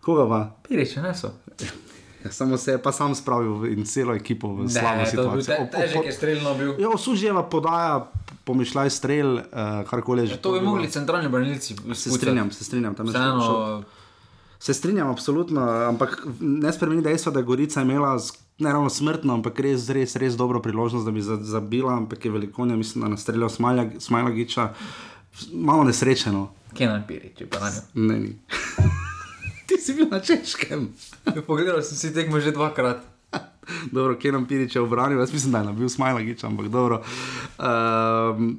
Koga 0.00 0.24
pa? 0.26 0.40
Piriče, 0.62 1.02
ne 1.02 1.14
so. 1.14 1.30
Ja, 2.18 2.30
samo 2.30 2.56
se 2.56 2.70
je 2.70 2.78
pa 2.78 2.92
sam 2.92 3.14
spravil 3.14 3.66
in 3.68 3.84
celo 3.84 4.14
ekipo 4.14 4.48
v 4.48 4.68
slabo 4.68 4.96
bil 4.96 5.06
situacijo. 5.06 5.56
te, 5.66 5.70
težek 5.72 6.04
je 6.04 6.12
streljno 6.12 6.54
bil. 6.54 6.74
Ja, 6.76 6.88
Sužjeva 6.94 7.42
podaja, 7.44 8.10
pomišljaj 8.44 8.90
strel, 8.90 9.34
uh, 9.34 9.42
karkoli 9.84 10.26
že. 10.26 10.32
Ja, 10.32 10.38
To 10.38 10.52
bi 10.52 10.60
mogli 10.60 10.88
centralni 10.88 11.28
branilci. 11.28 11.76
Se 11.94 12.10
strinjam, 12.10 12.50
se 12.50 12.64
strinjam. 12.64 12.94
tam 12.94 13.06
je 13.06 13.12
šel- 13.12 13.20
Vseeno, 13.38 13.84
Se 14.58 14.74
strinjam, 14.74 15.08
absolutno, 15.08 15.60
ampak 15.62 16.16
ne 16.40 16.72
spremeni 16.72 17.02
dejstva, 17.02 17.32
da 17.32 17.38
je 17.38 17.44
Gorica 17.44 17.82
imela 17.82 18.16
ne 18.58 18.72
ravno 18.72 18.90
smrtno, 18.90 19.34
ampak 19.34 19.60
res, 19.60 19.88
res, 19.88 20.16
res 20.16 20.34
dobro 20.34 20.58
priložnost, 20.60 21.04
da 21.04 21.10
bi 21.10 21.22
za- 21.22 21.38
zabila, 21.38 21.92
ampak 21.94 22.24
je 22.24 22.30
velikonja, 22.30 22.76
mislim, 22.76 23.02
da 23.02 23.08
nastreljal 23.08 23.48
Smajla- 23.48 24.00
Smajla 24.00 24.30
Giča, 24.30 24.72
malo 25.52 25.84
nesrečeno. 25.84 26.48
Kenan 26.74 27.04
Pirič, 27.06 27.40
je 27.40 27.46
pa 27.46 27.60
na 27.60 27.70
njem. 27.70 28.06
Ne, 28.06 28.18
ni. 28.20 28.32
Ti 29.66 29.76
si 29.76 29.94
bil 29.94 30.08
na 30.08 30.20
češkem. 30.20 30.88
Pogledal 31.46 31.82
sem 31.82 31.96
si 31.96 32.10
tekmo 32.10 32.40
že 32.40 32.50
dvakrat. 32.50 32.98
dobro, 33.92 34.16
Kenan 34.16 34.44
Pirič 34.44 34.74
je 34.74 34.80
obranil, 34.80 35.18
jaz 35.18 35.32
mislim, 35.32 35.52
da 35.52 35.58
je 35.58 35.64
nabil 35.66 35.88
Smajlagič, 35.88 36.44
ampak 36.44 36.68
dobro. 36.68 37.02
Um, 37.58 38.58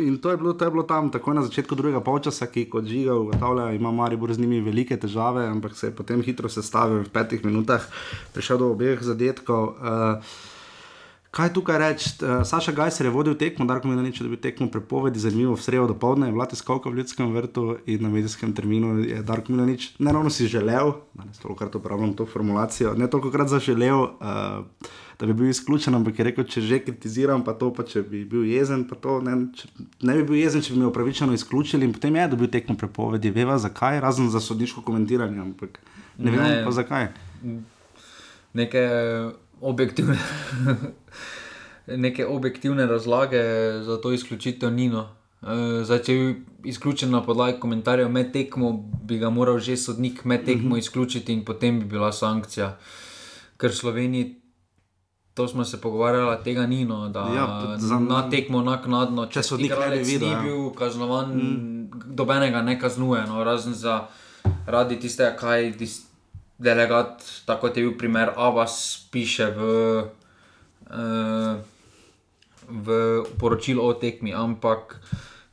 In 0.00 0.18
to 0.18 0.30
je, 0.30 0.36
bilo, 0.36 0.52
to 0.52 0.64
je 0.64 0.70
bilo 0.70 0.82
tam, 0.88 1.10
tako 1.12 1.34
na 1.36 1.42
začetku 1.44 1.76
drugega 1.76 2.00
polčasa, 2.00 2.46
ki 2.46 2.68
kot 2.72 2.86
žiga 2.88 3.14
ugotavlja, 3.14 3.70
ima 3.76 3.92
Maribor 3.92 4.32
z 4.32 4.40
njimi 4.40 4.60
velike 4.64 4.96
težave, 4.96 5.44
ampak 5.46 5.76
se 5.76 5.90
je 5.90 5.96
potem 5.96 6.22
hitro 6.22 6.48
sestavil 6.48 7.04
v 7.04 7.12
petih 7.12 7.44
minutah 7.44 7.84
prišel 8.32 8.58
do 8.58 8.70
obeh 8.72 9.02
zadetkov. 9.04 9.76
Uh, 9.76 10.38
Kaj 11.30 11.52
tukaj 11.54 11.78
reči? 11.78 12.10
Uh, 12.18 12.42
Saša 12.42 12.72
Gajser 12.74 13.06
je 13.06 13.10
vodil 13.14 13.36
tekmo, 13.38 13.62
Darko 13.64 13.88
mi 13.88 13.94
je 13.94 14.02
nič, 14.02 14.20
da 14.20 14.28
bi 14.28 14.36
tekmo 14.36 14.66
prepovedi, 14.66 15.20
zanimivo, 15.22 15.54
v 15.54 15.62
sredo 15.62 15.86
do 15.86 15.94
povdne 15.94 16.26
je 16.26 16.34
vlati 16.34 16.56
skalka 16.58 16.90
v 16.90 16.98
ljudskem 16.98 17.30
vrtu 17.30 17.76
in 17.86 18.02
na 18.02 18.08
medijskem 18.10 18.50
terminu 18.50 18.98
je 18.98 19.22
Darko 19.22 19.52
Milanič 19.52 19.92
ne 19.98 20.12
ravno 20.12 20.30
si 20.30 20.48
želel, 20.50 20.90
danes 21.14 21.38
toliko 21.38 21.58
krat 21.58 21.74
uporabljam 21.74 22.16
to 22.18 22.26
formulacijo, 22.26 22.94
ne 22.98 23.06
toliko 23.10 23.30
krat 23.30 23.48
zaželel, 23.48 24.02
uh, 24.02 24.88
da 25.20 25.26
bi 25.26 25.34
bil 25.34 25.48
izključen, 25.48 25.94
ampak 25.94 26.18
je 26.18 26.24
rekel, 26.24 26.44
če 26.44 26.60
že 26.60 26.78
kritiziram, 26.82 27.44
pa 27.46 27.54
to, 27.54 27.68
pa 27.70 27.86
če 27.86 28.02
bi 28.02 28.24
bil 28.24 28.42
jezen, 28.50 28.82
pa 28.88 28.98
to 28.98 29.20
ne, 29.22 29.36
če, 29.54 29.68
ne 30.02 30.16
bi 30.18 30.24
bil 30.32 30.40
jezen, 30.40 30.64
če 30.66 30.74
bi 30.74 30.80
me 30.80 30.88
upravičeno 30.90 31.36
izključili 31.36 31.86
in 31.86 31.92
potem 31.94 32.16
je 32.16 32.24
dobil 32.32 32.50
tekmo 32.50 32.74
prepovedi, 32.74 33.30
veva 33.30 33.58
zakaj, 33.58 34.00
razen 34.02 34.32
za 34.34 34.42
sodniško 34.42 34.82
komentiranje, 34.82 35.38
ampak 35.38 35.78
ne, 36.18 36.32
ne 36.32 36.36
vem 36.36 36.66
pa 36.66 36.74
zakaj. 36.74 37.06
Neke 38.50 38.82
objektivne, 39.60 40.18
neke 42.04 42.26
objektivne 42.26 42.86
razlage 42.86 43.42
za 43.82 44.00
to 44.00 44.12
izključitev 44.12 44.72
Nino. 44.72 45.08
Uh, 45.42 45.48
zdaj, 45.84 46.02
če 46.04 46.14
bi 46.14 46.68
izključil 46.68 47.08
na 47.10 47.22
podlagi 47.24 47.60
komentarjev 47.60 48.10
med 48.12 48.32
tekmo, 48.32 48.72
bi 49.02 49.18
ga 49.18 49.30
moral 49.30 49.58
že 49.58 49.76
sodnik 49.76 50.24
med 50.24 50.44
tekmo 50.44 50.74
-hmm. 50.74 50.78
izključiti 50.78 51.32
in 51.32 51.44
potem 51.44 51.80
bi 51.80 51.84
bila 51.84 52.12
sankcija. 52.12 52.78
Ker 53.56 53.72
Sloveniji, 53.74 54.40
to 55.34 55.48
smo 55.48 55.64
se 55.64 55.80
pogovarjali, 55.80 56.44
tega 56.44 56.66
ni, 56.66 56.84
no, 56.84 57.08
da 57.08 57.20
Ja, 57.20 57.76
za- 57.78 57.98
na 57.98 58.30
tekmo 58.30 58.62
naknadno, 58.62 59.26
Če 59.26 59.42
sodnik 59.42 59.72
ne 59.90 59.96
bi 59.96 60.02
videl, 60.02 60.28
ni 60.28 60.34
ja. 60.34 60.40
bil 60.40 60.70
kaznovan, 60.70 61.30
mm. 61.36 61.90
dobenega 62.06 62.62
ne 62.62 62.80
kaznuje, 62.80 63.26
no, 63.26 63.44
razen 63.44 63.74
za 63.74 64.06
radi 64.66 65.00
tistega, 65.00 65.36
kaj 65.36 65.72
tis, 65.78 66.09
delegat, 66.60 67.24
tako 67.48 67.68
kot 67.68 67.76
je 67.76 67.84
bil 67.88 67.96
primer 67.98 68.34
Abbas, 68.36 69.08
piše 69.10 69.50
v. 69.56 69.60
Uh, 70.90 71.58
v 72.70 72.86
poročilu 73.38 73.82
o 73.82 73.92
tekmi, 73.98 74.30
ampak 74.30 75.02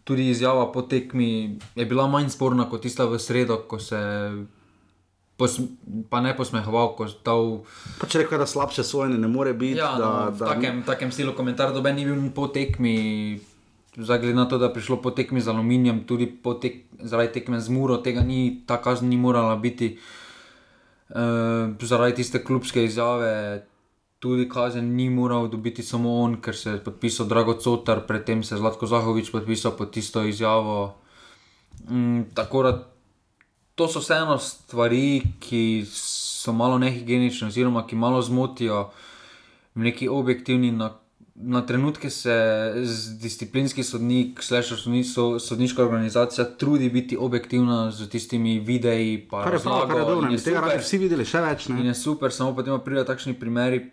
tudi 0.05 0.29
izjava 0.29 0.69
po 0.71 0.85
tekmi 0.85 1.57
je 1.75 1.85
bila 1.85 2.07
manj 2.07 2.29
sporna 2.29 2.69
kot 2.69 2.85
tista 2.85 3.09
v 3.09 3.17
sredo, 3.19 3.65
ko 3.65 3.81
se 3.81 3.97
pa 6.09 6.21
ne 6.21 6.33
posmehoval, 6.33 6.97
ko 6.97 7.05
je 7.05 7.13
dal. 7.25 7.61
Pač 8.01 8.17
rekel, 8.17 8.41
da 8.41 8.45
slabše 8.49 8.81
sojenje 8.81 9.17
ne 9.21 9.29
more 9.29 9.53
biti. 9.53 9.77
Ja, 9.77 9.97
da, 9.97 10.05
no, 10.05 10.31
v 10.33 10.39
da, 10.39 10.53
takem, 10.53 10.81
takem 10.85 11.11
stilu 11.13 11.35
komentar, 11.37 11.73
da 11.73 11.81
ni 11.93 12.05
bil 12.05 12.17
po 12.33 12.49
tekmi. 12.49 13.37
Glede 13.97 14.33
na 14.37 14.45
to, 14.45 14.61
da 14.61 14.69
je 14.69 14.77
prišlo 14.77 15.01
po 15.01 15.09
tekmi 15.09 15.41
z 15.41 15.49
aluminijem, 15.49 16.05
tudi 16.05 16.29
po 16.29 16.53
tek, 16.53 16.85
zaradi 17.01 17.41
tekme 17.41 17.57
z 17.57 17.73
Muro, 17.73 17.97
tega 17.97 18.21
ni, 18.21 18.61
ta 18.65 18.77
kazen 18.77 19.09
ni 19.09 19.17
morala 19.17 19.57
biti. 19.57 19.97
Uh, 19.97 20.26
zaradi 21.81 22.15
tiste 22.15 22.43
klubske 22.43 22.83
izjave, 22.83 23.65
tudi 24.19 24.49
kazen 24.49 24.95
ni 24.95 25.09
moral 25.09 25.47
dobiti 25.47 25.83
samo 25.83 26.19
on, 26.23 26.41
ker 26.41 26.55
se 26.55 26.71
je 26.71 26.83
podpisal 26.83 27.27
Drago 27.27 27.53
Cotar, 27.53 28.01
predtem 28.07 28.43
se 28.43 28.55
je 28.55 28.59
Zlatko 28.59 28.85
Zahovič 28.85 29.31
podpisal 29.31 29.77
pod 29.77 29.91
tisto 29.91 30.23
izjavo. 30.23 30.95
Mm, 31.89 32.21
tako 32.33 32.63
da 32.63 32.87
to 33.75 33.87
so 33.87 33.99
vseeno 33.99 34.37
stvari, 34.37 35.21
ki 35.39 35.85
so 35.91 36.53
malo 36.53 36.77
nehigienične, 36.77 37.47
oziroma 37.47 37.87
ki 37.87 37.95
malo 37.95 38.21
zmotijo 38.21 38.89
v 39.75 39.85
neki 39.89 40.09
objektivni. 40.09 40.71
Na, 40.71 40.89
na 41.37 41.61
trenutke 41.61 42.09
se 42.09 42.33
z 42.75 43.19
disciplinski 43.19 43.83
sodnik, 43.83 44.43
slash 44.43 44.73
sodni- 44.73 45.03
so- 45.05 45.39
sodniška 45.39 45.83
organizacija 45.83 46.45
trudi 46.47 46.89
biti 46.89 47.17
objektivna 47.17 47.91
z 47.91 48.09
tistimi 48.09 48.59
videi. 48.59 49.27
pa 49.29 49.43
Kar 49.43 49.53
je 49.53 49.59
prav, 49.59 49.87
kar 49.87 49.97
je 49.97 50.05
dobro, 50.05 50.27
in 50.27 50.33
in 50.33 50.39
tega 50.39 50.59
radi 50.61 50.79
vsi 50.79 50.97
videli, 50.97 51.25
še 51.25 51.41
več. 51.41 51.69
In 51.69 51.75
Ne? 51.75 51.85
je 51.85 51.93
super, 51.95 52.31
samo 52.31 52.55
potem 52.55 52.79
pridejo 52.79 53.03
takšni 53.05 53.33
primeri, 53.33 53.91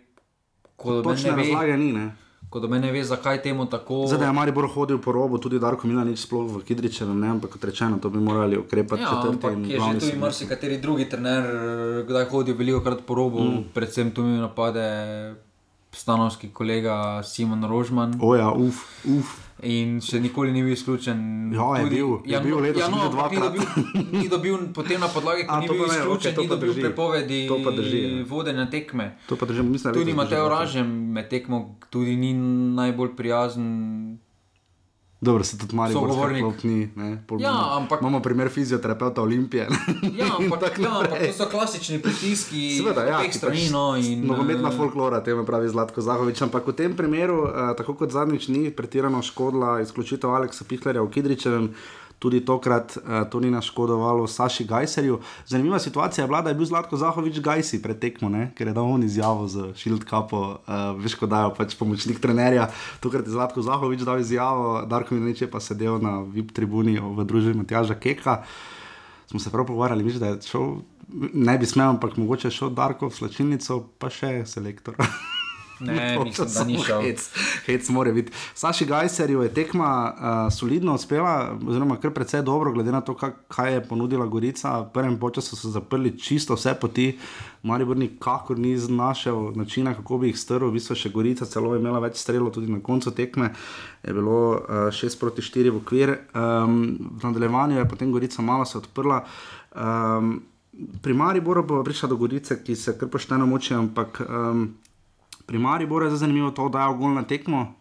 ko 0.75 0.93
do 0.93 1.01
Točne 1.03 1.31
mene 1.31 1.43
ve, 1.43 1.49
razlage 1.49 1.77
ni. 1.77 1.91
Ne? 1.93 2.15
ko 2.49 2.59
do 2.59 2.67
mene 2.67 2.91
ve, 2.91 3.03
zakaj 3.03 3.41
temu 3.41 3.65
tako. 3.65 4.07
Zdaj, 4.07 4.19
da 4.19 4.25
je 4.25 4.31
Maribor 4.31 4.67
hodil 4.67 4.97
po 4.97 5.11
robu, 5.11 5.37
tudi 5.37 5.59
Darko 5.59 5.87
Milanič, 5.87 6.19
sploh 6.19 6.47
v 6.47 6.63
Kidričevem, 6.63 7.19
ne, 7.19 7.27
ampak 7.27 7.51
kot 7.51 7.63
rečeno, 7.63 7.99
to 7.99 8.09
bi 8.09 8.17
morali 8.17 8.57
ukrepati 8.57 9.01
Ja, 9.01 9.09
četrti 9.11 9.27
ampak 9.29 9.53
in 9.53 9.65
je 9.65 9.77
že 9.77 9.99
tudi 9.99 10.17
marsikateri 10.17 10.77
drugi 10.77 11.05
trener, 11.05 11.43
kdaj 12.07 12.25
hodil 12.25 12.55
veliko 12.55 12.81
krat 12.81 13.01
po 13.01 13.15
robu, 13.15 13.43
mm. 13.43 13.63
predvsem 13.73 14.11
tu 14.11 14.23
mi 14.23 14.37
napade 14.37 14.81
stanovski 15.95 16.51
kolega 16.53 17.23
Simon 17.23 17.63
Rožman. 17.63 18.19
Oja, 18.21 18.51
uf, 18.51 18.83
uf. 19.07 19.41
In 19.63 20.01
še 20.03 20.19
nikoli 20.19 20.51
ni 20.51 20.61
bil 20.65 20.73
izključen. 20.75 21.19
Ja, 21.55 21.69
je 21.79 21.85
bil, 21.87 22.09
je 22.27 22.39
bil 22.43 22.59
letos 22.59 22.81
ja, 22.83 22.89
no, 22.91 23.07
ni 23.31 23.39
dobil, 23.39 23.63
ni 24.11 24.27
dobil 24.27 24.57
potem 24.75 24.99
na 24.99 25.07
podlagi, 25.07 25.45
A, 25.47 25.61
ni 25.63 25.69
bil 25.71 25.87
ne, 25.87 25.95
izključen, 25.95 26.35
to 26.35 26.43
ni 26.43 26.51
dobil 26.51 26.73
drži. 26.73 26.83
prepovedi 26.83 27.39
drži, 27.47 28.01
ja. 28.03 28.25
vodenja 28.27 28.67
tekme. 28.69 29.15
Držim, 29.29 29.71
mislim, 29.71 29.95
Tudi 29.95 30.13
Mateo. 30.13 30.49
Ražem 30.51 30.91
med 31.15 31.31
tekmo 31.31 31.79
tudi 31.89 32.17
ni 32.19 32.33
najbolj 32.75 33.15
prijazen. 33.15 33.71
Dobro, 35.17 35.43
se 35.43 35.57
tudi 35.57 35.75
Maribor 35.75 36.01
Sogovornik. 36.03 36.43
klop 36.43 36.63
ni. 36.63 36.89
Ne, 36.95 37.23
pol 37.25 37.39
Ja, 37.39 37.49
imamo- 37.49 37.71
ampak- 37.79 38.01
Imamo 38.01 38.19
primer 38.19 38.49
fizioterapeuta 38.49 39.21
Olimpije. 39.21 39.67
Ja, 40.13 40.25
ampak, 40.37 40.59
tako 40.61 40.81
ja, 40.81 40.91
ampak 40.91 41.19
to 41.21 41.33
so 41.33 41.45
klasični 41.47 41.99
pritiski 41.99 42.77
Seveda, 42.77 43.03
ja, 43.03 43.23
strani. 43.31 43.57
pač 43.57 43.71
No, 43.71 43.95
in, 43.95 44.21
Nogometna 44.21 44.69
eh, 44.69 44.73
folklora, 44.73 45.19
temu 45.19 45.41
pravi 45.41 45.69
Zlatko 45.69 46.01
Zahovič. 46.01 46.41
Ampak 46.41 46.67
v 46.67 46.73
tem 46.73 46.93
primeru, 46.93 47.43
uh, 47.43 47.49
tako 47.73 47.93
kot 47.95 48.11
zadnjič, 48.11 48.47
ni 48.47 48.69
pretirano 48.69 49.21
škodila 49.21 49.81
izključitev 49.81 50.29
Aleksa 50.29 50.63
Pihlerja 50.63 51.01
v 51.01 51.09
Kidričevem. 51.09 51.71
Tudi 52.19 52.39
tokrat 52.45 52.97
uh, 52.97 53.27
to 53.29 53.39
ni 53.39 53.51
naškodovalo 53.51 54.27
Saši 54.27 54.63
Gajserju. 54.65 55.19
Zanimiva 55.47 55.79
situacija 55.79 56.23
je 56.23 56.27
bila, 56.27 56.41
da 56.41 56.49
je 56.49 56.55
bil 56.55 56.65
Zlatko 56.65 56.97
Zahovič 56.97 57.39
Gajsi 57.39 57.81
pred 57.81 57.99
tekmo, 57.99 58.29
ne? 58.29 58.51
ker 58.55 58.67
je 58.67 58.73
dal 58.73 58.87
on 58.87 59.03
izjavo 59.03 59.47
z 59.47 59.73
Shield 59.75 60.07
Cupo, 60.09 60.41
uh, 60.55 60.95
veš, 60.97 61.17
ko 61.19 61.27
dajo 61.27 61.51
pač 61.57 61.75
pomočnik 61.75 62.21
trenerja. 62.23 62.69
Tokrat 63.03 63.27
je 63.27 63.35
Zlatko 63.35 63.61
Zahovič 63.61 64.07
dal 64.07 64.23
izjavo, 64.23 64.85
Darko 64.87 65.15
Milanič 65.15 65.43
je 65.43 65.51
pa 65.51 65.59
sedel 65.59 65.99
na 65.99 66.21
VIP 66.23 66.55
tribuni 66.55 66.97
v 66.99 67.27
družbi 67.27 67.53
Matjaža 67.53 67.99
Keka. 67.99 68.41
Smo 69.27 69.39
se 69.39 69.51
prav 69.51 69.65
pogovarjali, 69.65 70.03
misliš, 70.03 70.21
da 70.21 70.33
je 70.33 70.41
šel, 70.47 70.75
ne 71.33 71.57
bi 71.57 71.65
smel, 71.65 71.97
ampak 71.97 72.17
mogoče 72.17 72.47
je 72.47 72.59
šel 72.61 72.69
Darko 72.69 73.09
v 73.09 73.17
slačilnico, 73.19 73.83
pa 73.99 74.09
še 74.09 74.45
selektor. 74.47 74.95
Ne, 75.79 76.19
mislim, 76.23 76.47
da 76.53 76.63
ni 76.63 76.77
šel. 76.85 77.01
Hec, 77.01 77.29
hec 77.65 77.89
mora 77.89 78.11
biti. 78.11 78.31
Saši 78.53 78.85
Gajserju 78.85 79.41
je 79.41 79.53
tekma 79.53 80.13
uh, 80.13 80.53
solidno 80.53 80.93
uspela, 80.95 81.57
oziroma 81.67 81.97
kar 81.97 82.11
precej 82.11 82.41
dobro, 82.41 82.71
glede 82.71 82.91
na 82.91 83.01
to, 83.01 83.15
kak, 83.15 83.35
kaj 83.47 83.73
je 83.73 83.83
ponudila 83.87 84.25
Gorica. 84.25 84.79
V 84.79 84.89
prvem 84.93 85.19
času 85.35 85.55
so 85.55 85.69
zaprli 85.69 86.19
čisto 86.19 86.55
vse 86.55 86.73
poti, 86.81 87.17
Maribor 87.63 87.97
nikakor 87.97 88.59
ni 88.59 88.77
znašel 88.77 89.51
načina, 89.55 89.93
kako 89.93 90.17
bi 90.17 90.27
jih 90.27 90.39
strl. 90.39 90.67
V 90.69 90.77
bistvu 90.77 90.95
še 90.95 91.09
Gorica 91.09 91.45
celo 91.45 91.73
je 91.73 91.81
imela 91.81 91.99
več 91.99 92.21
strelov, 92.21 92.53
tudi 92.53 92.71
na 92.71 92.79
koncu 92.79 93.11
tekme 93.11 93.51
je 94.03 94.13
bilo 94.13 94.39
uh, 94.55 94.87
6 94.93 95.19
proti 95.19 95.41
4 95.41 95.73
v 95.73 95.81
okvir. 95.81 96.17
Um, 96.33 96.97
v 97.19 97.23
nadaljevanju 97.23 97.79
je 97.79 97.89
potem 97.89 98.11
Gorica 98.11 98.41
malo 98.41 98.65
se 98.65 98.77
odprla. 98.77 99.25
Um, 99.75 100.43
pri 101.01 101.13
Mariboru 101.13 101.63
bo 101.63 101.83
prišla 101.83 102.09
do 102.09 102.15
Gorice, 102.15 102.61
ki 102.63 102.75
se 102.75 102.97
kar 102.97 103.09
pošteno 103.09 103.45
moči, 103.45 103.73
ampak. 103.73 104.21
Um, 104.29 104.67
Pri 105.45 105.59
Mariboru 105.59 106.05
je 106.05 106.09
zdaj 106.13 106.25
zanimivo 106.25 106.51
to, 106.51 106.69
da 106.69 106.87
je 106.87 106.97
gol 106.97 107.13
na 107.13 107.23
tekmo. 107.23 107.75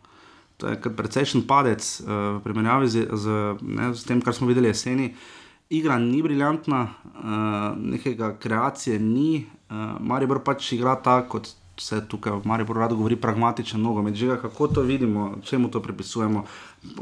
To 0.57 0.71
je 0.71 0.79
precejšen 0.79 1.47
padec 1.49 1.83
uh, 1.83 2.39
v 2.39 2.45
primerjavi 2.45 2.89
z, 2.89 3.09
z, 3.11 3.57
ne, 3.63 3.91
z 3.95 4.05
tem, 4.07 4.23
kar 4.23 4.35
smo 4.35 4.47
videli 4.47 4.71
jeseni. 4.71 5.15
Igra 5.71 5.99
ni 5.99 6.23
briljantna, 6.23 6.81
uh, 6.87 7.75
nekega 7.77 8.37
kreacije 8.39 8.99
ni. 8.99 9.47
Uh, 9.71 9.97
Maribor 10.01 10.45
pač 10.45 10.73
igra 10.77 10.95
tako, 10.95 11.39
kot 11.39 11.55
se 11.81 11.99
tukaj 12.07 12.39
v 12.39 12.47
Mariboru 12.47 12.81
rado 12.81 12.95
govori, 12.97 13.17
pragmatičen 13.19 13.83
nogomet. 13.83 14.15
Že 14.15 14.39
kako 14.43 14.69
to 14.69 14.87
vidimo, 14.87 15.35
čemu 15.43 15.73
to 15.75 15.83
pripisujemo? 15.83 16.45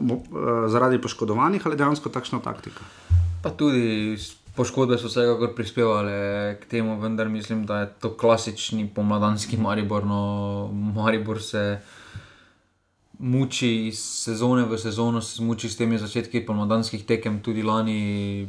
Mo, 0.00 0.14
uh, 0.14 0.70
zaradi 0.72 1.02
poškodovanih 1.02 1.66
ali 1.66 1.76
dejansko 1.76 2.08
takšna 2.08 2.40
taktika? 2.40 2.80
Pa 3.42 3.50
tudi 3.50 4.16
poškodbe 4.56 4.98
so 4.98 5.08
vsekakor 5.08 5.54
prispevale 5.56 6.56
k 6.60 6.68
temu, 6.68 7.00
vendar 7.00 7.28
mislim, 7.28 7.66
da 7.66 7.80
je 7.80 7.92
to 8.00 8.16
klasični 8.16 8.88
pomladanski 8.94 9.56
Maribor. 9.56 10.04
No, 10.06 10.70
Maribor 10.72 11.42
se 11.42 11.80
muči 13.18 13.86
iz 13.86 13.98
sezone 13.98 14.64
v 14.64 14.78
sezono, 14.78 15.20
se 15.20 15.42
muči 15.42 15.68
s 15.68 15.76
temi 15.76 15.98
začetki 15.98 16.46
pomladanskih 16.46 17.06
tekem, 17.06 17.40
tudi 17.42 17.62
lani 17.62 18.48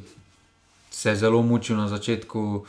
se 0.89 1.09
je 1.09 1.15
zelo 1.15 1.41
mučil 1.41 1.77
na 1.77 1.87
začetku. 1.87 2.65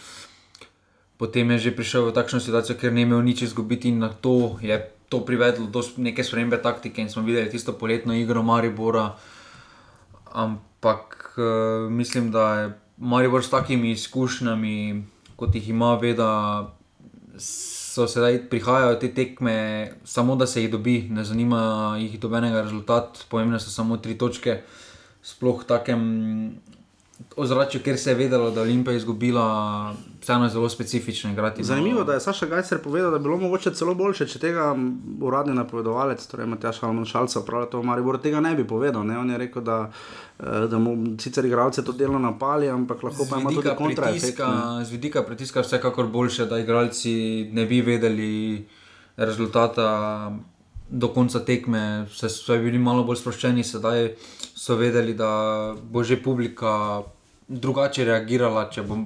Potem 1.16 1.51
je 1.51 1.59
že 1.59 1.77
prišel 1.77 2.11
v 2.11 2.14
takšno 2.14 2.40
situacijo, 2.40 2.77
ker 2.77 2.92
ni 2.92 3.03
imel 3.03 3.23
nič 3.23 3.42
izgubiti, 3.42 3.88
in 3.88 3.99
na 3.99 4.09
to 4.09 4.59
je 4.61 4.79
to 5.09 5.20
privedlo 5.25 5.66
do 5.66 5.83
neke 5.97 6.25
spremembe 6.25 6.59
taktike. 6.62 7.03
In 7.03 7.11
smo 7.11 7.23
videli 7.23 7.51
tisto 7.51 7.73
poletno 7.73 8.14
igro 8.14 8.42
Maribora. 8.42 9.14
Ampak 10.35 11.38
uh, 11.38 11.90
mislim, 11.90 12.31
da 12.31 12.61
je 12.61 12.84
Maribor 13.05 13.45
s 13.45 13.53
takimi 13.53 13.93
izkušnjami, 13.93 15.05
kot 15.37 15.55
jih 15.55 15.69
ima, 15.69 15.95
ve, 16.01 16.14
da 16.17 16.31
so 17.38 18.07
sedaj 18.09 18.47
prihajajo 18.51 18.97
te 19.03 19.11
tekme, 19.14 19.57
samo 20.05 20.37
da 20.40 20.47
se 20.47 20.62
jih 20.62 20.71
dobi, 20.73 20.97
ne 21.11 21.25
zanima 21.25 21.61
jih 22.01 22.17
dobenega 22.21 22.62
rezultata, 22.64 23.27
pomembne 23.29 23.61
so 23.61 23.71
samo 23.71 24.01
tri 24.01 24.17
točke. 24.19 24.62
Sploh 25.25 25.62
v 25.62 25.69
takem 25.69 26.01
ozračju, 27.37 27.81
kjer 27.83 27.98
se 27.98 28.11
je 28.11 28.14
vedelo, 28.14 28.50
da 28.50 28.61
je 28.61 28.66
Olimpija 28.66 28.96
izgubila, 28.96 29.94
vseeno 30.20 30.44
je 30.44 30.50
zelo 30.50 30.68
specifično 30.68 31.31
igrati. 31.31 31.64
Zanimivo, 31.64 32.05
da 32.05 32.12
je 32.14 32.20
Saša 32.20 32.46
Gajser 32.46 32.79
povedal, 32.79 33.11
da 33.11 33.18
bi 33.18 33.22
bilo 33.22 33.37
mogoče 33.37 33.74
celo 33.74 33.94
boljše, 33.94 34.27
če 34.27 34.38
tega 34.38 34.77
uradni 35.20 35.55
napovedovalec, 35.55 36.27
torej 36.27 36.46
Matjaš 36.46 36.83
Alman 36.83 37.05
Šalca, 37.05 37.40
pravi 37.46 37.70
to 37.70 37.81
v 37.81 37.85
Mariboru, 37.85 38.18
tega 38.18 38.40
ne 38.40 38.55
bi 38.55 38.66
povedal. 38.66 39.07
Ne? 39.07 39.18
On 39.18 39.31
je 39.31 39.38
rekel, 39.38 39.62
da, 39.62 39.90
eh, 40.40 40.66
da 40.70 40.79
mu 40.79 40.96
sicer 41.20 41.44
igralce 41.44 41.85
to 41.85 41.92
delno 41.92 42.18
napali, 42.18 42.68
ampak 42.68 43.03
lahko 43.03 43.27
pa 43.31 43.38
ima 43.40 43.50
tudi 43.50 43.77
kontraefekt. 43.77 44.40
z 44.85 44.90
vidika 44.90 45.22
pritiska 45.22 45.61
vsekakor 45.61 46.07
boljše, 46.07 46.46
da 46.46 46.59
igralci 46.59 47.48
ne 47.53 47.66
bi 47.66 47.81
vedeli 47.81 48.66
rezultata 49.16 50.33
do 50.90 51.09
konca 51.09 51.40
tekme, 51.40 52.07
se 52.12 52.29
so 52.29 52.59
bili 52.59 52.79
malo 52.79 53.05
bolj 53.05 53.16
sproščeni, 53.16 53.64
sedaj 53.64 54.14
so 54.64 54.79
vedeli, 54.81 55.12
da 55.14 55.31
bo 55.77 56.00
že 56.05 56.16
publika 56.16 57.03
drugače 57.48 58.05
reagirala, 58.09 58.70
če 58.72 58.83
bo 58.88 58.96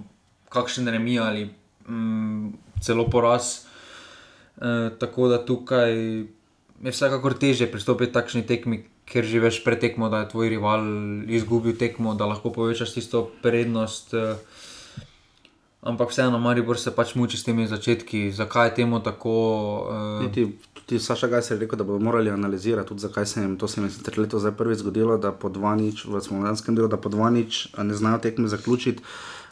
kakšen 0.54 0.86
remi 0.86 1.18
ali 1.18 1.48
mm, 1.88 2.52
celo 2.80 3.08
poraz. 3.10 3.66
E, 4.54 4.90
tako 5.02 5.26
da 5.28 5.40
tukaj 5.42 5.90
je 6.84 6.92
vsekakor 6.92 7.34
teže 7.34 7.66
pristopiti 7.66 8.14
takšni 8.14 8.46
tekmi, 8.46 8.84
ker 9.08 9.24
že 9.26 9.40
veš 9.42 9.64
pred 9.64 9.80
tekmo, 9.80 10.06
da 10.12 10.22
je 10.22 10.30
tvoj 10.30 10.48
rival 10.48 10.84
izgubil 11.26 11.74
tekmo, 11.74 12.14
da 12.14 12.28
lahko 12.28 12.52
povečaš 12.54 12.94
tisto 12.94 13.26
prednost. 13.42 14.14
eh, 14.14 14.36
Ampak 15.82 16.10
vseeno, 16.10 16.38
Maribor 16.38 16.78
se 16.78 16.90
pač 16.94 17.14
muči 17.14 17.38
s 17.38 17.46
temi 17.46 17.66
začetki, 17.66 18.30
zakaj 18.34 18.68
je 18.68 18.74
temu 18.74 19.00
tako. 19.00 19.34
eh, 19.90 20.26
Niti, 20.26 20.44
tudi 20.88 21.00
Saša 21.04 21.28
Gajser 21.28 21.56
je 21.56 21.60
rekel, 21.60 21.78
da 21.78 21.84
bodo 21.84 21.98
morali 22.04 22.30
analizirati, 22.30 22.88
tudi 22.88 23.00
zakaj 23.00 23.26
se 23.26 23.42
jim 23.42 23.56
to 23.58 23.68
se 23.68 23.80
jim 23.80 23.86
je 23.86 23.90
sicer 23.90 24.18
letos 24.18 24.40
zdaj 24.40 24.52
prvič 24.56 24.78
zgodilo, 24.78 25.18
da 25.18 25.32
po 25.32 25.48
dva 25.48 25.74
nič, 25.76 26.06
v 26.08 26.20
smolanskem 26.20 26.74
delu, 26.74 26.88
da 26.88 26.96
po 26.96 27.12
dva 27.12 27.30
nič 27.30 27.68
a 27.76 27.84
ne 27.84 27.94
znajo 27.94 28.18
tekme 28.24 28.48
zaključiti, 28.48 29.02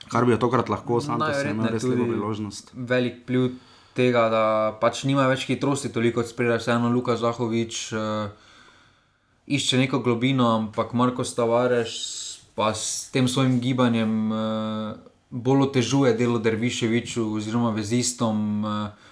kar 0.08 0.24
bi 0.24 0.32
jo 0.32 0.38
tokrat 0.40 0.68
lahko, 0.68 1.00
sam 1.00 1.20
to 1.20 1.32
se 1.34 1.44
je 1.44 1.50
imel 1.50 1.68
Najverjetneje 1.68 1.92
res 1.92 2.00
lepo 2.00 2.08
priložnost. 2.12 2.72
Velik 2.74 3.20
pliv 3.26 3.50
tega, 3.94 4.28
da 4.32 4.44
pač 4.80 5.04
nima 5.04 5.28
več 5.28 5.44
hitrosti, 5.44 5.92
toliko 5.92 6.22
kot 6.22 6.32
spredaj, 6.32 6.62
vseeno 6.64 6.88
Luka 6.88 7.16
Zahovič 7.20 7.92
uh, 7.92 8.32
išče 9.46 9.84
neko 9.84 10.00
globino, 10.00 10.48
ampak 10.56 10.96
Marko 10.96 11.24
Stavareš 11.24 12.00
pa 12.56 12.72
s 12.72 13.10
tem 13.12 13.28
svojim 13.28 13.60
gibanjem 13.60 14.32
uh, 14.32 14.96
bolj 15.28 15.68
otežuje 15.68 16.14
delo 16.16 16.40
Derviševiču 16.40 17.34
oziroma 17.36 17.76
vezistom. 17.76 18.64
Uh, 18.64 19.05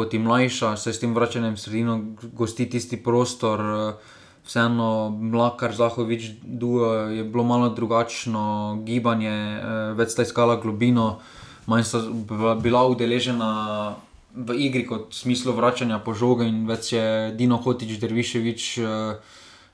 Kot 0.00 0.14
jim 0.16 0.22
mlajša, 0.24 0.76
se 0.80 0.94
s 0.96 1.00
tem 1.00 1.12
vračanjem 1.12 1.58
v 1.58 1.60
sredino 1.60 1.94
gosti 2.32 2.64
tisti 2.72 2.96
prostor, 2.96 3.60
eh, 3.60 4.14
vseeno 4.48 5.10
Mlakar, 5.12 5.74
Zahovič, 5.76 6.30
Duo 6.40 6.88
je 7.12 7.24
bilo 7.24 7.44
malo 7.44 7.68
drugačno 7.68 8.80
gibanje, 8.86 9.28
eh, 9.28 9.92
več 9.92 10.14
sta 10.16 10.24
iskala 10.24 10.56
globino, 10.56 11.18
manj 11.66 11.84
sta 11.84 12.00
bila- 12.00 12.88
udeležena 12.88 13.96
v 14.34 14.56
igri 14.56 14.86
kot 14.86 15.12
v 15.12 15.14
smislu 15.14 15.52
vračanja 15.52 15.98
po 15.98 16.14
žogi 16.14 16.48
in 16.48 16.66
več 16.66 16.92
je 16.92 17.36
Dino 17.36 17.60
Hotič, 17.60 18.00
Derviševič 18.00 18.78
eh, 18.78 19.20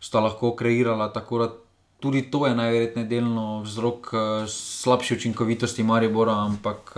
sta 0.00 0.20
lahko 0.20 0.56
kreirala. 0.56 1.12
Tako 1.12 1.38
da 1.38 1.52
tudi 2.00 2.30
to 2.30 2.46
je 2.46 2.54
najverjetneje 2.54 3.06
delno 3.06 3.62
vzrok 3.62 4.10
slabše 4.48 5.14
učinkovitosti 5.14 5.84
Maribora, 5.84 6.34
ampak 6.34 6.96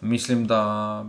mislim, 0.00 0.46
da 0.46 1.04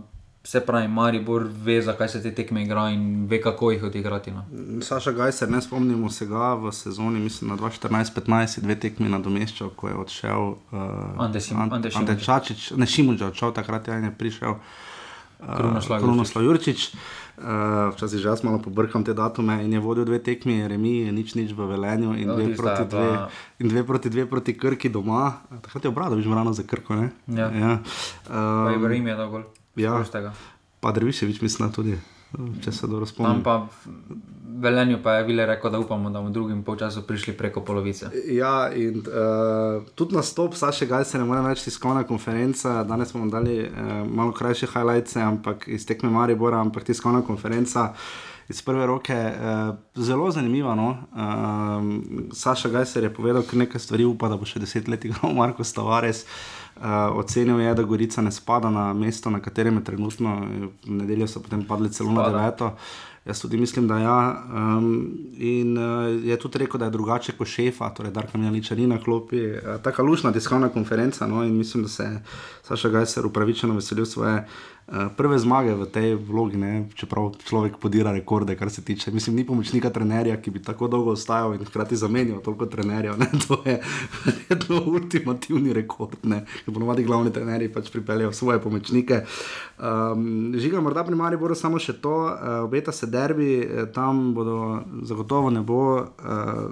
se 0.48 0.60
pravi, 0.62 0.88
Maribor 0.88 1.44
ve, 1.54 1.82
zakaj 1.82 2.08
se 2.08 2.22
te 2.22 2.30
tekme 2.32 2.62
igra 2.62 2.86
in 2.88 3.02
ve, 3.26 3.36
kako 3.38 3.70
jih 3.70 3.82
odigrati. 3.84 4.30
No. 4.30 4.44
Saša 4.80 5.12
Gajser, 5.12 5.50
ne 5.50 5.60
spomnimo 5.60 6.08
se 6.10 6.26
ga 6.26 6.54
v 6.54 6.72
sezoni, 6.72 7.20
mislim 7.20 7.50
na 7.50 7.56
2014-15, 7.58 8.60
dve 8.60 8.74
tekmi 8.76 9.08
nadomeščal, 9.10 9.70
ko 9.70 9.88
je 9.88 9.94
odšel 9.96 10.42
uh, 10.48 10.80
Ante 11.18 11.40
Sim- 11.40 11.58
Ante 11.58 11.74
Ante 11.76 11.90
Šimundža. 11.90 12.24
Čačič, 12.24 12.70
ne 12.72 12.86
Šimunča, 12.86 13.26
odšel 13.26 13.52
takrat 13.52 13.88
je 13.88 14.00
je 14.00 14.10
prišel. 14.12 14.56
Uh, 15.38 15.52
Krunoslav 15.52 16.00
Krunoslav 16.00 16.44
Jurčič. 16.44 16.88
Uh, 17.38 17.44
včasih 17.92 18.18
že 18.18 18.28
jaz 18.28 18.42
malo 18.42 18.58
pobrkam 18.58 19.04
te 19.04 19.14
datume 19.14 19.62
in 19.62 19.70
je 19.70 19.78
vodil 19.78 20.02
dve 20.04 20.18
tekmi, 20.18 20.64
remi, 20.64 21.12
nič 21.12 21.34
nič 21.34 21.52
v 21.52 21.68
Velenju 21.68 22.10
in, 22.12 22.26
No, 22.26 22.34
dve 22.34 22.56
proti, 22.56 22.82
je 22.82 22.88
dve, 22.88 23.06
bila- 23.06 23.28
in 23.60 23.68
dve 23.68 23.82
proti 23.84 24.08
dve 24.08 24.24
proti 24.26 24.52
Krki 24.54 24.88
doma. 24.88 25.32
Takrat 25.62 25.84
je 25.84 25.88
obrado, 25.88 26.16
že 26.16 26.26
rano 26.26 26.50
za 26.50 26.62
Krko. 26.62 26.96
Ne? 26.96 27.06
Ja. 27.28 27.46
Ja. 27.52 27.72
Pa 28.24 28.34
Um, 28.66 28.74
Ibrahim 28.74 29.06
je 29.06 29.14
dal 29.14 29.28
gol. 29.28 29.44
Ja. 29.78 30.32
Pa 30.80 30.92
Drviševič, 30.92 31.40
mislim, 31.42 31.68
da 31.68 31.74
tudi, 31.74 31.98
če 32.64 32.72
se 32.72 32.86
dobro 32.86 33.06
spomnim. 33.06 33.42
pa 33.42 33.66
v 33.66 34.18
Velenju 34.58 34.98
pa 35.02 35.12
je 35.12 35.24
Vile 35.24 35.46
rekel, 35.46 35.70
da 35.70 35.78
upamo, 35.78 36.10
da 36.10 36.18
bomo 36.18 36.30
v 36.30 36.32
drugem 36.32 36.62
polčasu 36.62 37.02
prišli 37.06 37.36
preko 37.36 37.60
polovice. 37.60 38.10
Ja, 38.26 38.70
in 38.74 38.98
uh, 39.06 39.84
tudi 39.94 40.16
nastop 40.16 40.54
Saša 40.54 40.86
Gajsa, 40.86 41.18
ne 41.18 41.24
morem 41.24 41.46
reči, 41.46 41.68
tiskovna 41.68 42.02
konferenca. 42.02 42.82
Danes 42.84 43.12
smo 43.14 43.26
dali 43.30 43.60
uh, 43.62 43.70
malo 44.06 44.32
krajše 44.32 44.66
highlights, 44.66 45.16
ampak 45.16 45.68
iz 45.68 45.86
tekme 45.86 46.10
Maribora, 46.10 46.60
ampak 46.60 46.84
tiskovna 46.84 47.22
konferenca. 47.22 47.92
Iz 48.48 48.62
prve 48.64 48.86
roke 48.86 49.14
uh, 49.14 49.76
zelo 49.94 50.30
zanimivo. 50.30 50.74
No? 50.74 50.88
Uh, 51.12 52.32
Saša 52.34 52.68
Gajser 52.68 53.04
je 53.04 53.14
povedal, 53.14 53.42
da 53.42 53.58
nekaj 53.58 53.80
stvari 53.80 54.04
upa, 54.04 54.28
da 54.28 54.36
bo 54.36 54.48
še 54.48 54.58
deset 54.58 54.88
let 54.88 55.04
igral 55.04 55.34
Marko 55.40 55.64
Stavares. 55.64 56.24
Uh, 56.24 56.57
ocenil 57.14 57.60
je, 57.60 57.74
da 57.74 57.82
Gorica 57.82 58.22
ne 58.22 58.32
spada 58.32 58.70
na 58.70 58.92
mesto, 58.92 59.30
na 59.30 59.40
katerem 59.40 59.76
je 59.76 59.84
trenutno, 59.84 60.40
v 60.86 60.90
nedeljo 60.90 61.28
so 61.28 61.42
potem 61.42 61.64
padli 61.64 61.90
celo 61.90 62.12
na 62.12 62.22
Spada. 62.22 62.38
deveto. 62.38 62.72
Jaz 63.28 63.40
tudi 63.40 63.58
mislim, 63.60 63.88
da 63.88 63.98
ja. 63.98 64.44
Um, 64.54 65.10
in 65.36 65.78
uh, 65.78 66.24
je 66.24 66.36
tudi 66.38 66.58
rekel, 66.58 66.78
da 66.78 66.84
je 66.84 66.90
drugače 66.90 67.32
kot 67.36 67.48
šefa, 67.48 67.90
torej 67.90 68.12
Darka 68.12 68.38
Mjaniča 68.38 68.74
ni 68.74 68.86
na 68.86 68.98
klopi. 68.98 69.42
Uh, 69.50 69.76
Taka 69.82 70.02
lušna 70.02 70.32
tiskovna 70.32 70.68
konferenca. 70.68 71.26
No, 71.26 71.44
in 71.44 71.56
mislim, 71.56 71.82
da 71.82 71.88
se 71.88 72.02
je 72.02 72.22
Saša 72.62 72.88
Gajser 72.88 73.26
upravičeno 73.26 73.74
veselil 73.74 74.06
svoje 74.06 74.36
uh, 74.36 74.77
prve 75.16 75.38
zmage 75.38 75.74
v 75.74 75.86
tej 75.92 76.14
vlogi, 76.16 76.56
ne? 76.56 76.88
čeprav 76.96 77.34
človek 77.44 77.76
podira 77.76 78.12
rekorde, 78.12 78.56
kar 78.56 78.70
se 78.70 78.84
tiče. 78.84 79.10
Mislim, 79.10 79.36
ni 79.36 79.44
pomočnika 79.46 79.90
trenerja, 79.90 80.36
ki 80.40 80.50
bi 80.50 80.62
tako 80.62 80.88
dolgo 80.88 81.12
ostajal 81.12 81.54
in 81.54 81.64
hkrati 81.64 81.96
zamenjal 81.96 82.40
toliko 82.40 82.66
trenerjev. 82.66 83.18
Ne? 83.18 83.28
To 83.48 83.60
je 83.64 83.80
verjetno 84.24 84.82
ultimativni 84.86 85.72
rekord. 85.72 86.16
Ker 86.64 86.74
ponovadi 86.74 87.04
glavni 87.04 87.32
trenerji 87.32 87.72
pač 87.72 87.90
pripeljejo 87.92 88.32
svoje 88.32 88.62
pomočnike. 88.62 89.22
Um, 89.78 90.54
žiga, 90.56 90.80
morda 90.80 91.04
pri 91.04 91.14
Mariboru 91.14 91.54
samo 91.54 91.78
še 91.78 91.92
to, 92.02 92.14
uh, 92.26 92.64
obeta 92.64 92.92
se 92.92 93.06
derbi, 93.06 93.60
eh, 93.60 93.84
tam 93.94 94.32
bodo 94.34 94.80
zagotovo 95.06 95.52
ne 95.54 95.60
bo 95.62 95.82
uh, 96.00 96.08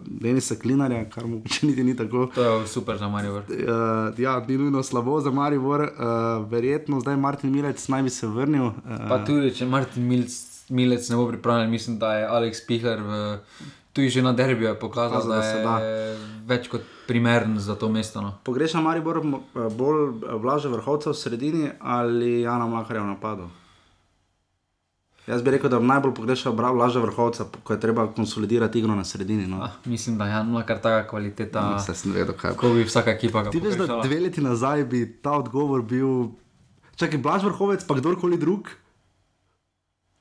Denisa 0.03 0.57
Klinarja, 0.59 1.05
kar 1.11 1.27
mu 1.29 1.43
če 1.47 1.69
niti 1.69 1.85
ni 1.87 1.95
tako. 1.97 2.27
To 2.35 2.43
je 2.43 2.67
super 2.67 2.99
za 2.99 3.09
Maribor. 3.09 3.45
Uh, 3.47 4.11
ja, 4.19 4.39
ni 4.49 4.59
nujno 4.59 4.83
slabo 4.83 5.21
za 5.21 5.31
Maribor, 5.31 5.87
uh, 5.87 6.49
verjetno 6.51 7.01
zdaj 7.05 7.17
Martin 7.17 7.53
Milec 7.55 7.85
naj 7.89 8.06
bi 8.07 8.13
se 8.15 8.31
vrnil. 8.31 8.71
Uh, 8.71 9.03
Pa 9.11 9.19
tudi, 9.27 9.51
če 9.55 9.67
Martin 9.71 10.07
Milc, 10.07 10.37
Milec 10.71 11.11
ne 11.11 11.19
bo 11.19 11.27
pripravljen, 11.31 11.71
mislim, 11.71 11.99
da 12.03 12.15
je 12.21 12.29
Alex 12.39 12.63
Pihler 12.67 13.03
v, 13.03 13.21
tudi 13.97 14.11
že 14.15 14.23
na 14.23 14.33
derbiju 14.37 14.69
je 14.69 14.79
pokazal, 14.79 15.27
da, 15.27 15.37
da 15.37 15.43
se 15.43 15.61
da 15.65 15.77
je 15.83 16.17
več 16.47 16.71
kot 16.73 16.87
primeren 17.07 17.59
za 17.63 17.75
to 17.75 17.89
mesto. 17.89 18.21
No. 18.21 18.35
Pogreša 18.45 18.83
Maribor 18.83 19.23
bolj 19.55 20.11
vlaže 20.43 20.69
vrhovca 20.73 21.15
v 21.15 21.19
sredini 21.19 21.71
ali 21.81 22.41
Jana 22.43 22.67
Makarja 22.67 23.07
v 23.07 23.15
napadu? 23.15 23.49
Jaz 25.27 25.43
bi 25.43 25.51
rekel, 25.51 25.71
da 25.71 25.81
najbolj 25.83 26.13
pogrešam 26.15 26.55
vlaže 26.55 27.01
vrhovca, 27.03 27.49
ko 27.65 27.73
je 27.73 27.81
treba 27.81 28.07
konsolidirati 28.15 28.79
igro 28.79 28.95
na 28.95 29.05
sredini. 29.05 29.47
No. 29.47 29.59
Ah, 29.63 29.71
mislim, 29.85 30.19
da 30.19 30.27
je 30.27 30.31
Jan 30.31 30.63
kar 30.67 30.79
taka 30.79 31.09
kvaliteta. 31.09 31.79
Se 31.79 31.95
sem 31.95 32.13
vedel, 32.13 32.35
kaj 32.35 32.51
Kako 32.51 32.71
bi 32.75 32.85
vsaka 32.85 33.11
ekipa 33.11 33.43
ga 33.43 33.51
Ti 33.51 33.61
veš, 33.61 33.75
da 33.75 34.01
dve 34.05 34.21
leti 34.21 34.41
nazaj 34.41 34.85
bi 34.85 35.03
ta 35.23 35.33
odgovor 35.33 35.83
bil, 35.83 36.29
čakaj, 36.97 37.21
Blaž 37.23 37.45
vrhovec, 37.45 37.85
pa 37.85 37.95
kdorkoli 37.95 38.39
drug. 38.41 38.73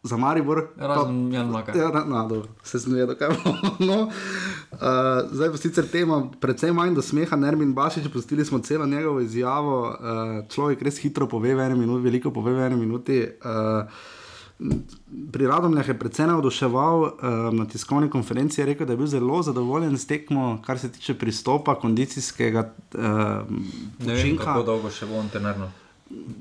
Za 0.05 0.17
Maribor. 0.17 0.67
Razen 0.77 1.33
Jan 1.33 1.47
Mlakar. 1.49 1.73
Ja, 1.75 1.89
na, 1.89 2.05
na, 2.05 2.27
dobro, 2.29 2.47
se 2.63 2.79
sem 2.79 2.93
vedel, 2.93 3.15
kaj 3.17 3.29
bo. 3.33 3.53
No, 3.89 3.95
uh, 4.05 4.79
zdaj 5.33 5.49
pa 5.49 5.57
sicer 5.57 5.87
tema, 5.89 6.19
predvsem 6.39 6.75
manj 6.77 6.93
do 6.93 7.01
smeha, 7.01 7.33
Nermin 7.35 7.73
Bašič, 7.73 8.11
pustili 8.13 8.45
smo 8.45 8.59
celo 8.59 8.85
njegovo 8.85 9.23
izjavo. 9.25 9.79
Uh, 9.89 10.45
človek 10.49 10.83
res 10.85 11.01
hitro 11.01 11.25
pove 11.27 11.55
v 11.55 11.63
eni 11.65 11.79
minuti, 11.79 12.05
veliko 12.05 12.29
pove 12.31 12.53
v 12.53 12.67
eni 12.67 12.77
minuti. 12.77 13.23
Uh, 13.41 13.89
Pri 15.31 15.47
Radomljah 15.47 15.87
je 15.87 15.97
predvsem 15.99 16.29
navduševal 16.31 17.01
uh, 17.01 17.09
na 17.51 17.65
tiskovni 17.67 18.07
konferenci, 18.09 18.61
je 18.61 18.65
rekel, 18.69 18.87
da 18.87 18.93
je 18.93 18.97
bil 18.97 19.07
zelo 19.07 19.41
zadovoljen 19.43 19.97
s 19.97 20.07
tekmo, 20.07 20.61
kar 20.65 20.79
se 20.79 20.91
tiče 20.91 21.17
pristopa, 21.19 21.75
kondicijskega 21.75 22.63
uh, 22.93 23.01
Ne 23.01 24.13
vem, 24.13 24.15
učinka. 24.15 24.43
kako 24.45 24.63
dolgo 24.63 24.93
še 24.93 25.09
bo 25.09 25.19
on 25.19 25.27
trenerno 25.33 25.67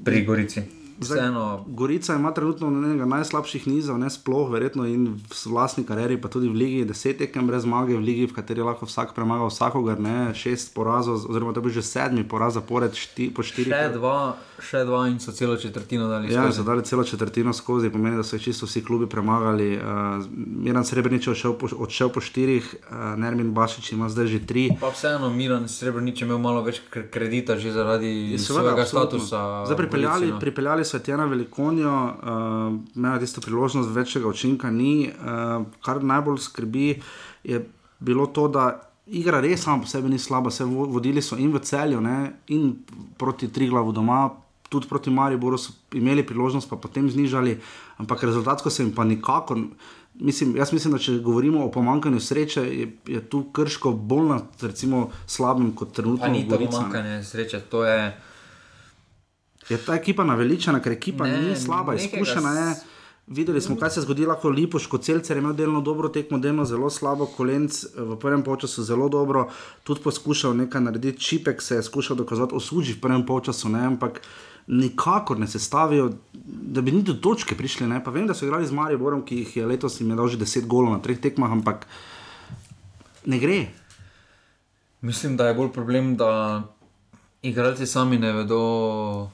pri 0.03 0.25
Gorici. 0.25 0.84
Vseeno. 0.99 1.65
Gorica 1.67 2.15
ima 2.15 2.33
trenutno 2.35 2.69
enega 2.69 3.05
najslabših 3.05 3.67
nizov, 3.67 3.99
ne 3.99 4.11
sploh, 4.11 4.51
verjetno 4.51 4.87
in 4.87 5.07
v 5.17 5.35
vlastni 5.47 5.85
karieri, 5.85 6.21
pa 6.21 6.29
tudi 6.29 6.49
v 6.49 6.55
Ligi, 6.55 6.85
deset 6.85 7.19
tekem 7.19 7.47
brez 7.47 7.63
zmage, 7.63 7.97
v 7.97 8.01
Ligi, 8.01 8.27
v 8.27 8.35
kateri 8.37 8.63
lahko 8.63 8.87
vsak 8.87 9.15
premaga 9.15 9.49
vsakogar, 9.49 10.01
ne 10.01 10.35
šest 10.35 10.75
porazov, 10.75 11.25
oziroma 11.29 11.53
to 11.53 11.61
bi 11.61 11.71
že 11.71 11.83
sedmi 11.83 12.25
poraz 12.25 12.55
zapored, 12.55 12.95
šti, 12.95 13.31
po 13.35 13.43
štirih. 13.43 13.73
Še 13.73 13.93
dva, 13.97 14.37
še 14.61 14.85
dva 14.85 15.09
in 15.09 15.19
so 15.21 15.33
celo 15.33 15.57
četrtino 15.57 16.09
dali. 16.09 16.33
Ja, 16.33 16.45
skozi. 16.47 16.57
so 16.59 16.63
dali 16.63 16.85
celo 16.85 17.05
četrtino 17.05 17.53
skozi, 17.53 17.91
pomeni, 17.91 18.17
da 18.17 18.23
so 18.23 18.37
jih 18.37 18.43
čisto 18.45 18.67
vsi 18.67 18.85
klubi 18.85 19.07
premagali. 19.07 19.77
Uh, 19.77 20.23
Miran 20.37 20.85
Srebrenic 20.85 21.27
je 21.27 21.33
odšel 21.33 21.53
po, 21.59 21.69
odšel 21.79 22.09
po 22.09 22.21
štirih, 22.21 22.63
uh, 22.91 23.15
Nermin 23.19 23.55
Bašič 23.55 23.93
ima 23.93 24.09
zdaj 24.09 24.27
že 24.27 24.41
tri. 24.47 24.69
Pa 24.81 24.91
vseeno, 24.91 25.31
Miran 25.31 25.69
Srebrenic 25.69 26.21
je 26.21 26.25
imel 26.27 26.39
malo 26.39 26.63
več 26.63 26.81
kre- 26.91 27.09
kredita 27.11 27.57
že 27.59 27.73
zaradi 27.73 28.33
Je 28.33 28.39
svojega 28.39 28.77
absolutno. 28.81 29.19
statusa. 29.21 29.65
Zdaj 29.67 29.77
pripeljali, 29.77 30.27
no. 30.31 30.39
pripeljali 30.39 30.84
so 30.85 30.99
Tjana 30.99 31.25
Velikonijo, 31.25 31.92
uh, 32.05 32.14
imajo 32.97 33.20
tisto 33.20 33.40
priložnost, 33.40 33.90
večjega 33.90 34.29
učinka 34.29 34.70
ni. 34.70 35.11
Uh, 35.11 35.66
kar 35.83 36.05
najbolj 36.05 36.38
skrbi, 36.38 37.01
je 37.44 37.68
bilo 37.99 38.27
to, 38.27 38.49
da 38.49 38.81
igra 39.07 39.40
res 39.40 39.62
sama 39.62 39.83
po 39.83 39.87
sebi 39.87 40.09
ni 40.09 40.18
slaba, 40.18 40.51
se 40.51 40.64
vo- 40.64 40.87
vodili 40.87 41.23
so 41.23 41.37
in 41.37 41.53
v 41.53 41.59
celju, 41.59 42.01
ne, 42.01 42.33
in 42.49 42.77
proti 43.18 43.49
Triglavu 43.49 43.92
doma. 43.92 44.31
Tudi 44.68 44.88
proti 44.88 45.11
Mariboru 45.11 45.59
so 45.59 45.73
imeli 45.92 46.23
priložnost, 46.27 46.70
pa 46.70 46.77
potem 46.77 47.11
znižali, 47.11 47.61
ampak 47.97 48.23
rezultatsko 48.23 48.70
se 48.70 48.83
jim 48.83 48.92
pa 48.92 49.05
nikakor. 49.05 49.59
Mislim, 50.14 50.57
jaz 50.57 50.73
mislim, 50.73 50.92
da 50.92 50.99
če 50.99 51.18
govorimo 51.18 51.64
o 51.64 51.70
pomankanju 51.70 52.20
sreče, 52.20 52.62
je, 52.62 52.87
je 53.07 53.20
tu 53.20 53.42
krško 53.53 53.92
bolj 53.92 54.29
na 54.29 54.40
recimo, 54.62 55.11
slabem 55.27 55.73
kot 55.73 55.92
trenutno. 55.92 56.27
Pa 56.27 56.33
ni 56.33 56.49
to 56.49 56.57
pomankanje 56.70 57.25
sreče, 57.25 57.61
to 57.61 57.85
je. 57.85 58.20
Je 59.68 59.79
ta 59.79 59.94
ekipa 59.94 60.24
naveličana, 60.24 60.81
ker 60.83 60.92
ekipa 60.92 61.27
Ne, 61.27 61.40
ni 61.42 61.57
slaba, 61.57 61.94
izkušena 61.94 62.53
je. 62.59 62.74
Videli 63.27 63.61
smo, 63.61 63.77
kaj 63.81 63.90
se 63.90 64.00
je 64.00 64.05
zgodilo, 64.05 64.35
ko 64.37 64.50
Lipoš, 64.53 64.87
kot 64.87 65.03
celcer 65.03 65.37
je 65.37 65.40
imel 65.40 65.55
delno 65.57 65.81
dobro 65.81 66.09
tekmo, 66.12 66.38
delno 66.38 66.64
zelo 66.68 66.90
slabo, 66.90 67.24
kolenc 67.27 67.79
v 67.96 68.18
prvem 68.20 68.42
polčasu 68.44 68.83
zelo 68.85 69.09
dobro, 69.09 69.46
tudi 69.83 70.03
poskušal 70.05 70.53
nekaj 70.57 70.81
narediti, 70.81 71.20
Čipek 71.20 71.62
se 71.62 71.79
je 71.79 71.83
skušal 71.83 72.16
dokazati, 72.16 72.55
osuži 72.55 72.92
v 72.92 73.00
prvem 73.00 73.24
polčasu, 73.27 73.68
ne, 73.72 73.87
ampak 73.87 74.20
nikakor 74.66 75.40
ne 75.40 75.48
se 75.48 75.59
stavijo, 75.59 76.11
da 76.44 76.81
bi 76.81 76.92
niti 76.92 77.12
do 77.12 77.14
točke 77.14 77.57
prišli. 77.57 77.87
Ne. 77.87 78.05
Pa 78.05 78.11
vem, 78.11 78.27
da 78.27 78.35
so 78.35 78.44
igrali 78.44 78.66
z 78.66 78.72
Mariborom, 78.72 79.24
ki 79.24 79.37
jih 79.37 79.57
je 79.57 79.66
letos 79.66 80.00
jim 80.00 80.11
je 80.11 80.16
dal 80.16 80.29
že 80.29 80.38
10 80.38 80.66
golov 80.66 80.92
na 80.92 81.00
treh 81.00 81.20
tekmah, 81.20 81.53
ampak 81.53 81.87
ne 83.24 83.38
gre. 83.38 83.66
Mislim, 85.00 85.37
da 85.37 85.48
je 85.48 85.55
bolj 85.55 85.72
problem, 85.72 86.16
da 86.16 86.62
igralci 87.42 87.87
sami 87.87 88.18
ne 88.18 88.33
vedo, 88.33 89.29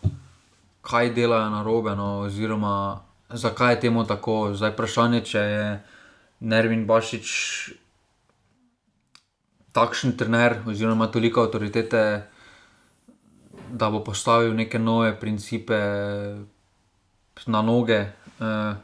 kaj 0.80 1.12
delajo 1.14 1.50
na 1.50 1.62
robe, 1.62 1.94
no, 1.96 2.20
oziroma 2.26 3.00
zakaj 3.28 3.74
je 3.74 3.80
temu 3.80 4.04
tako. 4.06 4.54
Zdaj 4.54 4.74
vprašanje, 4.74 5.20
če 5.24 5.38
je 5.38 5.64
Nervin 6.40 6.86
Bašič 6.86 7.30
takšen 9.72 10.16
trener, 10.18 10.58
oziroma 10.66 10.94
ima 10.94 11.06
toliko 11.06 11.44
avtoritete, 11.46 12.04
da 13.70 13.90
bo 13.90 14.04
postavil 14.04 14.54
neke 14.54 14.78
nove 14.78 15.12
principe 15.20 15.76
na 17.46 17.62
noge. 17.62 18.00
Eh, 18.40 18.74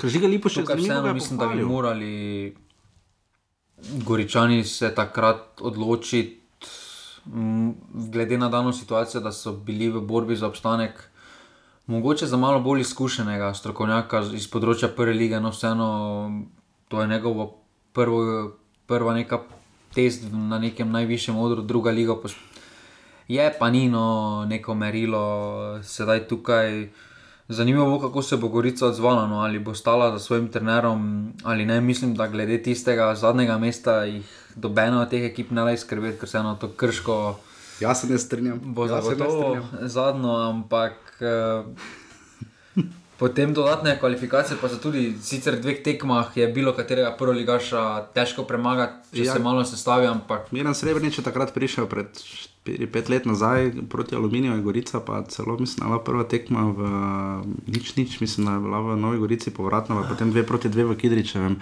Ker 0.00 0.10
žiga 0.10 0.26
Lipoš 0.26 0.56
je 0.56 0.62
Tukaj 0.62 0.76
zanimivo, 0.76 0.92
vseeno 0.92 1.08
ga 1.08 1.12
mislim, 1.12 1.38
da 1.38 1.46
bi 1.48 1.62
morali 1.62 2.56
Goričani 4.04 4.64
se 4.64 4.94
takrat 4.94 5.60
odločiti, 5.60 6.40
glede 8.12 8.38
na 8.38 8.48
dano 8.48 8.72
situacijo, 8.72 9.20
da 9.20 9.32
so 9.32 9.52
bili 9.52 9.88
v 9.88 10.00
borbi 10.00 10.36
za 10.36 10.46
obstanek. 10.46 11.10
Mogoče 11.86 12.26
za 12.26 12.36
malo 12.36 12.60
bolj 12.60 12.80
izkušenega 12.80 13.54
strokovnjaka 13.54 14.22
iz 14.32 14.46
področja 14.48 14.88
prve 14.88 15.12
lige, 15.12 15.36
no 15.38 15.50
vseeno 15.50 15.88
to 16.88 17.00
je 17.00 17.08
njegovo 17.08 17.50
prvo, 17.92 18.52
prva 18.86 19.14
neka 19.14 19.40
test 19.94 20.24
na 20.32 20.58
nekem 20.58 20.90
najvišjem 20.90 21.36
odru, 21.38 21.62
druga 21.62 21.90
liga. 21.90 22.14
pos- 22.14 22.36
Je 23.28 23.54
pa 23.58 23.70
ni 23.70 23.88
no 23.88 24.04
neko 24.48 24.74
merilo, 24.74 25.24
sedaj 25.82 26.28
tukaj. 26.28 26.88
Zanimivo 27.48 27.86
bo, 27.86 28.00
kako 28.00 28.22
se 28.22 28.36
bo 28.38 28.48
Gorica 28.48 28.86
odzvala, 28.86 29.26
no, 29.26 29.36
ali 29.36 29.58
bo 29.58 29.74
stala 29.74 30.10
za 30.12 30.18
svojim 30.18 30.48
trenerom 30.48 31.02
ali 31.42 31.66
ne. 31.66 31.80
Mislim, 31.80 32.14
da 32.14 32.26
glede 32.26 32.62
tistega 32.62 33.14
zadnjega 33.14 33.58
mesta 33.58 34.04
jih 34.04 34.24
dobena 34.56 35.02
od 35.02 35.10
teh 35.10 35.22
ekip 35.22 35.50
ne 35.50 35.62
le 35.62 35.76
skrbeti, 35.76 36.18
ker 36.18 36.28
se 36.28 36.38
eno 36.38 36.54
to 36.54 36.68
krško 36.70 37.36
Jaz 37.80 38.00
se 38.00 38.06
ne 38.06 38.18
strinjam. 38.18 38.60
bo 38.64 38.82
ne 38.82 38.88
zagotovo 38.90 39.56
zadnjo, 39.82 40.34
ampak 40.40 41.13
eh, 41.24 42.82
potem 43.16 43.54
dodatne 43.54 43.96
kvalifikacije, 44.00 44.58
pa 44.60 44.68
so 44.68 44.76
tudi 44.76 45.14
sicer 45.22 45.54
v 45.54 45.60
dveh 45.60 45.78
tekmah, 45.82 46.36
je 46.36 46.48
bilo 46.48 46.72
katerega 46.72 47.14
prvoligaša 47.16 48.10
težko 48.12 48.42
premagati, 48.42 49.16
če 49.16 49.24
Ja. 49.24 49.32
se 49.32 49.38
malo 49.38 49.64
sestavi, 49.64 50.06
ampak 50.06 50.52
Miran 50.52 50.74
Srebrenic 50.74 51.18
je 51.18 51.24
takrat 51.24 51.54
prišel 51.54 51.86
pred 51.86 52.06
4-5 52.66 53.08
let 53.08 53.24
nazaj 53.24 53.72
proti 53.88 54.14
Aluminiju, 54.14 54.54
je 54.54 54.62
Gorica, 54.62 55.00
pa 55.00 55.22
celo 55.24 55.56
mislim, 55.56 55.78
da 55.78 55.84
je 55.84 55.90
bila 55.90 56.04
prva 56.04 56.24
tekma 56.24 56.60
v 56.68 56.80
nič, 57.68 57.96
nič, 57.96 58.20
mislim, 58.20 58.46
da 58.46 58.52
je 58.52 58.60
bila 58.60 58.80
v 58.80 58.96
Novi 58.96 59.18
Gorici 59.18 59.50
povratna, 59.50 60.02
potem 60.02 60.32
2 60.32 60.42
proti 60.42 60.68
2 60.68 60.82
v 60.84 60.96
Kidričevem. 60.96 61.60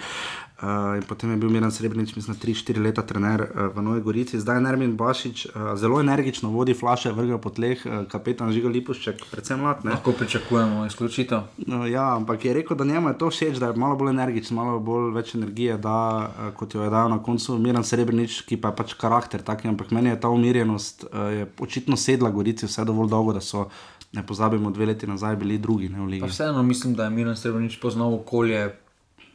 Uh, 0.62 0.96
in 0.96 1.03
potem 1.09 1.31
je 1.31 1.37
bil 1.37 1.51
Miran 1.51 1.72
Srebrenic, 1.75 2.14
mislim, 2.14 2.37
3-4 2.37 2.83
leta 2.83 3.03
trener 3.03 3.42
uh, 3.42 3.66
v 3.75 3.83
Novi 3.83 4.01
Gorici, 4.01 4.40
zdaj 4.40 4.57
je 4.57 4.66
Nermin 4.68 4.96
Bašič, 4.96 5.46
uh, 5.46 5.72
zelo 5.75 6.01
energično 6.01 6.51
vodi 6.51 6.75
flaše, 6.75 7.11
vrga 7.12 7.38
po 7.38 7.51
tleh, 7.51 7.83
uh, 7.87 8.05
kapetan 8.07 8.53
Žiga 8.53 8.68
Lipušček, 8.68 9.25
predvsem 9.31 9.59
mlad. 9.59 9.85
Ne? 9.85 10.03
lahko 10.03 10.12
pričakujemo 10.12 10.87
izključitev. 10.87 11.40
No, 11.57 11.87
ja, 11.87 12.16
ampak 12.16 12.44
je 12.44 12.53
rekel, 12.53 12.77
da 12.77 12.85
njemu 12.85 13.09
je 13.09 13.18
to 13.18 13.31
všeč, 13.31 13.57
da 13.57 13.66
je 13.66 13.77
malo 13.77 13.96
bolj 13.96 14.11
energičen, 14.11 14.57
malo 14.57 14.79
bolj 14.81 15.12
več 15.14 15.35
energije, 15.35 15.77
da 15.79 16.31
eh, 16.38 16.51
kot 16.57 16.75
jo 16.75 16.83
je 16.83 16.90
dal 16.90 17.11
na 17.11 17.22
koncu 17.22 17.59
Miran 17.59 17.85
Srebrenic, 17.85 18.40
ki 18.46 18.57
pa 18.57 18.72
je 18.72 18.77
pač 18.77 18.94
karakter 18.94 19.42
tak, 19.42 19.64
ampak 19.66 19.90
meni 19.90 20.11
je 20.11 20.20
ta 20.20 20.29
umirjenost 20.29 21.05
eh, 21.05 21.18
je 21.38 21.51
očitno 21.61 21.96
sedla 21.96 22.31
Gorici 22.31 22.66
vse 22.66 22.85
dovolj 22.85 23.11
dolgo, 23.11 23.33
da 23.33 23.40
so, 23.40 23.68
ne 24.12 24.27
pozabimo, 24.27 24.70
dve 24.70 24.87
leti 24.87 25.07
nazaj 25.07 25.37
bili 25.37 25.59
drugi 25.59 25.88
ne, 25.88 26.01
v 26.01 26.05
Pa 26.05 26.11
ligi. 26.11 26.27
vseeno 26.27 26.62
mislim, 26.62 26.94
da 26.94 27.05
je 27.05 27.11
Miren 27.11 27.37
Srebrenic 27.37 27.79
poznal 27.81 28.14
okolje, 28.14 28.72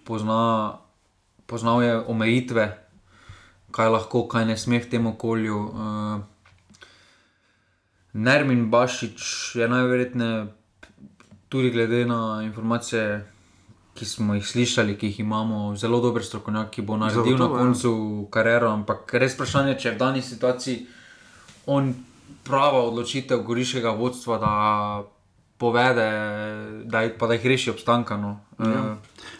pozna, 0.03 0.77
poznal 1.47 1.83
je 1.83 1.99
omejitve, 1.99 2.65
kaj 3.71 3.89
lahko, 3.89 4.27
kaj 4.27 4.45
ne 4.45 4.57
sme 4.57 4.79
v 4.79 4.89
tem 4.89 5.07
okolju. 5.07 5.57
Uh, 5.57 6.21
Nermin 8.13 8.69
Bašič 8.69 9.21
je 9.55 9.67
najverjetneje, 9.67 10.47
tudi 11.49 11.71
glede 11.71 12.05
na 12.05 12.41
informacije, 12.43 13.25
ki 13.93 14.05
smo 14.05 14.33
jih 14.33 14.47
slišali, 14.47 14.97
ki 14.97 15.07
jih 15.07 15.19
imamo, 15.19 15.75
zelo 15.75 16.01
dober 16.01 16.23
strokovnjak, 16.23 16.69
ki 16.69 16.81
bo 16.81 16.97
naredil 16.97 17.23
Zagotovo, 17.23 17.49
na 17.49 17.53
ja. 17.53 17.59
koncu 17.59 17.91
kariero. 18.31 18.71
Ampak 18.71 19.13
res 19.13 19.33
vprašanje, 19.33 19.77
če 19.79 19.89
je 19.89 19.95
v 19.95 19.99
dani 19.99 20.21
situaciji 20.21 20.77
on 21.67 21.93
prava 22.47 22.83
odločitev 22.87 23.41
goriškega 23.43 23.91
vodstva, 23.91 24.37
da 24.39 24.51
povede, 25.57 26.05
da, 26.85 27.01
jih- 27.03 27.17
pa 27.19 27.27
da 27.27 27.33
jih 27.33 27.45
reši 27.45 27.73
obstanka. 27.73 28.17
No. 28.17 28.37
Ja. 28.59 28.97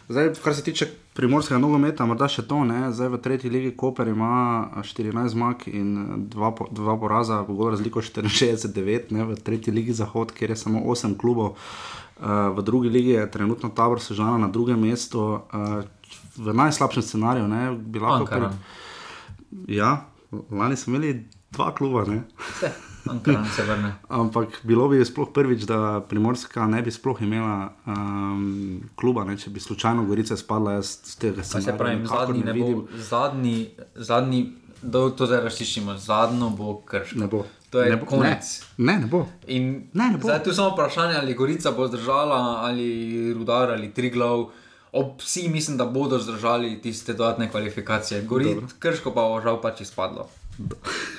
Zdaj, 0.10 0.34
kar 0.43 0.56
se 0.56 0.63
tiče 0.63 0.88
primorskega 1.17 1.58
nogometa, 1.58 2.06
morda 2.06 2.27
še 2.30 2.43
to, 2.45 2.62
ne? 2.67 2.91
zdaj 2.93 3.10
v 3.15 3.19
tretji 3.25 3.49
ligi 3.49 3.71
Koper 3.77 4.12
ima 4.12 4.69
14 4.86 5.34
zmag 5.34 5.65
in 5.71 5.89
eh, 5.97 6.12
dva, 6.34 6.51
po- 6.53 6.69
dva 6.71 6.93
poraza, 7.01 7.41
pogod 7.47 7.73
razliko 7.73 8.03
64-9, 8.06 9.13
ne? 9.17 9.25
v 9.32 9.38
tretji 9.41 9.73
ligi 9.73 9.97
Zahod, 9.97 10.34
kjer 10.38 10.53
je 10.53 10.60
samo 10.62 10.86
8 10.86 11.17
klubov. 11.17 11.58
Uh, 12.17 12.49
v 12.58 12.63
drugi 12.65 12.89
ligi 12.89 13.12
je 13.13 13.27
trenutno 13.30 13.69
tabor 13.69 14.01
Sežana 14.01 14.39
na 14.41 14.47
drugem 14.49 14.80
mestu, 14.82 15.21
uh, 15.38 15.84
v 16.38 16.53
najslabšem 16.53 17.06
scenariju. 17.06 17.45
Ne, 17.47 17.75
bi 17.77 18.01
lahko. 18.01 18.49
Ja, 19.69 20.08
lani 20.49 20.77
smo 20.77 20.95
imeli 20.95 21.27
dva 21.53 21.69
kluba. 21.77 22.06
Ne? 23.08 23.13
Ankaran 23.13 23.50
se 23.56 23.63
vrne. 23.63 23.93
Ampak 24.10 24.60
bilo 24.63 24.88
bi 24.91 25.06
sploh 25.06 25.30
prvič, 25.34 25.63
da 25.70 26.02
Primorska 26.10 26.67
ne 26.67 26.82
bi 26.82 26.91
sploh 26.91 27.22
imela 27.22 27.72
um, 27.86 28.82
kluba, 28.96 29.24
ne? 29.24 29.38
če 29.38 29.50
bi 29.50 29.60
slučajno 29.63 30.06
Gorica 30.06 30.38
spadla. 30.38 30.78
Jaz 30.78 31.15
tega 31.20 31.41
Pa 31.41 31.62
se 31.62 31.78
pravi, 31.78 32.06
zadnji 32.06 32.43
ne 32.43 32.54
bo, 32.54 32.88
zadnji, 32.96 33.58
zadnji, 33.96 34.41
da 34.82 35.08
to 35.10 35.25
zdaj 35.25 35.46
razčiščimo, 35.48 35.98
zadnjo 35.98 36.50
bo 36.50 36.81
krško. 36.86 37.19
Ne 37.19 37.27
bo. 37.31 37.46
To 37.69 37.81
je 37.81 37.90
ne 37.92 37.98
bo, 37.98 38.06
konec. 38.06 38.54
Ne, 38.77 38.94
ne, 38.94 39.00
ne 39.00 39.08
bo. 39.12 39.25
In 39.48 39.90
Ne, 39.94 40.12
ne 40.12 40.17
bo. 40.17 40.27
zdaj 40.27 40.44
tu 40.44 40.54
samo 40.54 40.71
vprašanje, 40.75 41.17
ali 41.19 41.34
Gorica 41.34 41.71
bo 41.71 41.88
zdržala, 41.88 42.62
ali 42.63 43.34
Rudar, 43.34 43.71
ali 43.71 43.92
Triglav. 43.94 44.50
Ob 44.92 45.19
vsi 45.19 45.50
mislim, 45.50 45.77
da 45.77 45.86
bodo 45.86 46.19
zdržali 46.19 46.81
tiste 46.81 47.13
dodatne 47.13 47.52
kvalifikacije. 47.52 48.21
Gori, 48.21 48.56
krško 48.79 49.12
pa 49.12 49.27
bo 49.27 49.42
žal 49.44 49.62
pač 49.62 49.81
izpadlo. 49.81 50.29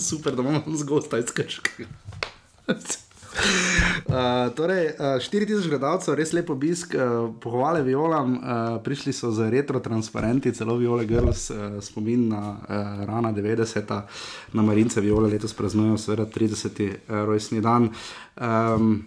Super, 0.08 0.36
da 0.36 0.42
imamo 0.42 0.62
zgosta 0.76 1.18
iz 1.18 1.30
Krškega. 1.34 1.86
Uh, 4.08 4.54
torej, 4.54 4.86
uh, 4.86 5.20
4000 5.20 5.68
gledalcev, 5.68 6.14
res 6.18 6.32
lepo 6.32 6.56
obisk, 6.56 6.94
uh, 6.96 7.28
pohvale 7.40 7.82
violam, 7.86 8.32
uh, 8.34 8.78
prišli 8.82 9.12
so 9.12 9.30
z 9.30 9.50
retro 9.52 9.80
transparenti, 9.84 10.52
celo 10.56 10.74
Viole 10.80 11.04
Girls, 11.06 11.50
uh, 11.50 11.76
spomin 11.84 12.24
na 12.32 12.40
uh, 12.56 13.04
rana 13.06 13.30
90-ta, 13.32 14.00
na 14.52 14.62
Marince 14.62 15.00
Viole 15.04 15.30
letos 15.30 15.54
praznujejo, 15.54 16.00
seveda 16.00 16.26
30. 16.26 16.82
Uh, 16.82 17.22
rojstni 17.28 17.60
dan. 17.60 17.90
Um, 18.40 19.06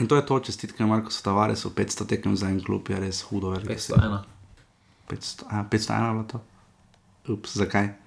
in 0.00 0.06
to 0.06 0.20
je 0.20 0.26
to, 0.26 0.40
čestitke 0.40 0.86
Marko 0.86 1.10
Tavaresu, 1.10 1.72
500 1.74 2.06
tekem 2.06 2.36
za 2.36 2.52
en 2.52 2.62
klub, 2.62 2.86
je 2.88 3.00
res 3.00 3.22
hudo. 3.26 3.56
je 3.56 3.64
res. 3.64 3.90
501. 3.90 4.18
500, 5.10 5.46
a, 5.48 5.64
501 5.64 6.06
je 6.06 6.12
bilo 6.12 6.26
to? 6.30 6.42
Ups, 7.32 7.56
zakaj? 7.56 8.05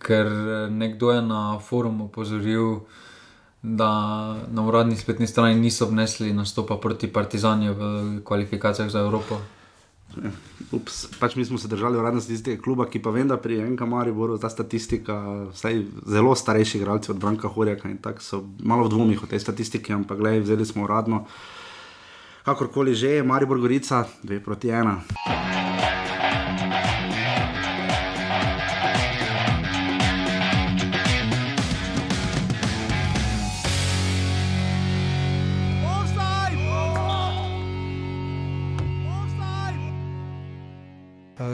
Ker 0.00 0.26
eh, 0.26 0.66
nekdo 0.70 1.12
je 1.12 1.22
na 1.22 1.58
forumu 1.60 2.08
opozoril, 2.08 2.80
da 3.62 3.90
na 4.48 4.62
uradni 4.64 4.96
spletni 4.96 5.26
strani 5.26 5.60
niso 5.60 5.86
vnesli 5.86 6.32
nastopa 6.32 6.76
proti 6.80 7.12
Partizanju 7.12 7.74
v 7.74 8.20
kvalifikacijah 8.24 8.88
za 8.90 9.00
Evropo. 9.04 9.36
Ups, 10.72 11.06
pač 11.20 11.36
mi 11.36 11.44
smo 11.44 11.58
se 11.58 11.68
držali 11.68 11.98
uradne 11.98 12.20
statistike 12.20 12.62
kluba, 12.62 12.86
ki 12.90 13.02
pa 13.02 13.10
vem, 13.10 13.28
da 13.28 13.36
pri 13.36 13.60
Enka 13.62 13.86
Mariboru 13.86 14.38
ta 14.38 14.50
statistika, 14.50 15.46
vsaj 15.52 15.84
zelo 16.06 16.34
starejši 16.34 16.78
igralci 16.78 17.10
od 17.12 17.18
Branka 17.18 17.48
Horjaka 17.48 17.90
in 17.90 17.98
tako 18.02 18.22
so 18.22 18.42
malo 18.58 18.88
v 18.88 18.94
dvomih 18.96 19.22
o 19.22 19.30
tej 19.30 19.40
statistiki, 19.40 19.92
ampak 19.92 20.18
gledaj, 20.18 20.40
vzeli 20.40 20.66
smo 20.66 20.84
uradno. 20.88 21.24
Kakorkoli 22.44 22.94
že, 22.94 23.22
Maribor 23.22 23.60
Gorica, 23.60 24.06
2 24.24 24.40
proti 24.40 24.68
1. 24.72 25.99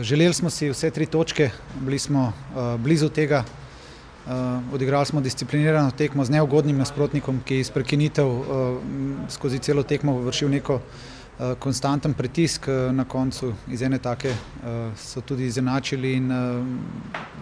Želeli 0.02 0.34
smo 0.34 0.50
si 0.50 0.68
vse 0.70 0.90
tri 0.90 1.06
točke, 1.06 1.50
bili 1.80 1.98
smo 1.98 2.32
uh, 2.54 2.80
blizu 2.80 3.08
tega. 3.08 3.44
Uh, 4.26 4.32
odigrali 4.74 5.06
smo 5.06 5.20
disciplinirano 5.20 5.90
tekmo 5.90 6.24
z 6.24 6.30
neugodnim 6.30 6.78
nasprotnikom, 6.78 7.40
ki 7.44 7.54
je 7.54 7.60
iz 7.60 7.70
prekinitev 7.70 8.26
uh, 8.26 8.44
skozi 9.28 9.58
celo 9.58 9.82
tekmo 9.82 10.18
vršil 10.20 10.50
neko 10.50 10.80
konstanten 11.58 12.14
pritisk. 12.14 12.68
Uh, 12.68 12.94
na 12.94 13.04
koncu 13.04 13.52
iz 13.68 13.82
ene 13.82 13.98
take 13.98 14.30
uh, 14.30 14.96
so 14.96 15.20
tudi 15.20 15.46
izenačili 15.46 16.12
in 16.12 16.32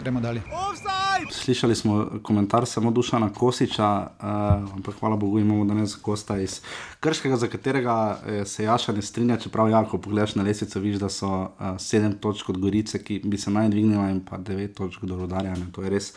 gremo 0.00 0.20
dalje. 0.20 0.42
Offside! 0.52 0.94
Slišali 1.30 1.74
smo 1.74 2.10
komentar 2.22 2.66
samo 2.66 2.90
Dušana 2.90 3.32
Kosiča, 3.32 4.06
uh, 4.20 4.26
ampak 4.74 4.94
hvala 5.00 5.16
Bogu 5.16 5.38
imamo 5.38 5.64
danes 5.64 5.96
gosta 6.02 6.38
iz 6.38 6.60
Krškega, 7.00 7.36
za 7.36 7.46
katerega 7.46 8.18
eh, 8.26 8.44
se 8.44 8.64
Jaša 8.64 8.92
ne 8.92 9.02
strinja, 9.02 9.36
čeprav 9.36 9.70
ja, 9.70 9.84
ko 9.84 9.98
pogledaš 9.98 10.34
na 10.34 10.42
lesico, 10.42 10.80
vidiš, 10.80 11.00
da 11.00 11.08
so 11.08 11.28
uh, 11.28 11.48
sedem 11.78 12.18
točk 12.18 12.48
od 12.48 12.58
Gorice, 12.58 13.02
ki 13.04 13.20
bi 13.24 13.38
se 13.38 13.50
naj 13.50 13.68
dvignila 13.68 14.08
in 14.10 14.20
pa 14.24 14.38
devet 14.38 14.74
točk 14.74 15.04
do 15.04 15.16
Rudarja. 15.16 15.54
Ne. 15.54 15.66
To 15.72 15.82
je 15.82 15.90
res 15.90 16.12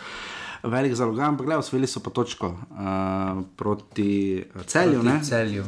velik 0.63 0.93
zalog, 0.93 1.19
ampak 1.19 1.45
gledaj, 1.45 1.59
osvojili 1.59 1.87
so 1.87 1.99
pa 1.99 2.09
točko 2.11 2.47
uh, 2.47 2.57
proti 3.55 4.43
celju. 4.65 4.93
Proti 4.93 5.07
ne. 5.07 5.19
Celju. 5.23 5.61
Uh, 5.63 5.67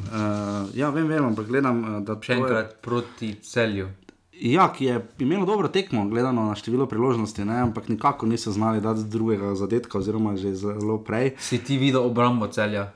ja, 0.73 0.89
vem, 0.89 1.07
vem, 1.07 1.25
ampak 1.25 1.45
gledam, 1.45 1.79
eh, 1.87 2.01
da 2.01 2.15
Še 2.15 2.27
to 2.27 2.31
je- 2.31 2.37
enkrat 2.39 2.81
proti 2.81 3.35
Celju. 3.35 3.87
Ja, 4.33 4.69
ki 4.69 4.85
je 4.85 4.93
imelo 5.19 5.45
dobro 5.45 5.67
tekmo, 5.67 6.05
gledano 6.05 6.43
na 6.43 6.55
število 6.55 6.85
priložnosti, 6.85 7.39
ne, 7.41 7.57
ampak 7.59 7.89
nikako 7.89 8.25
niso 8.25 8.51
znali 8.51 8.79
dati 8.79 9.03
drugega 9.03 9.51
zadetka, 9.53 9.97
oziroma 9.97 10.37
že 10.37 10.55
zelo 10.55 10.97
prej. 10.97 11.33
Si 11.37 11.57
ti 11.57 11.77
videl 11.77 12.01
obrambo 12.01 12.47
Celja? 12.47 12.91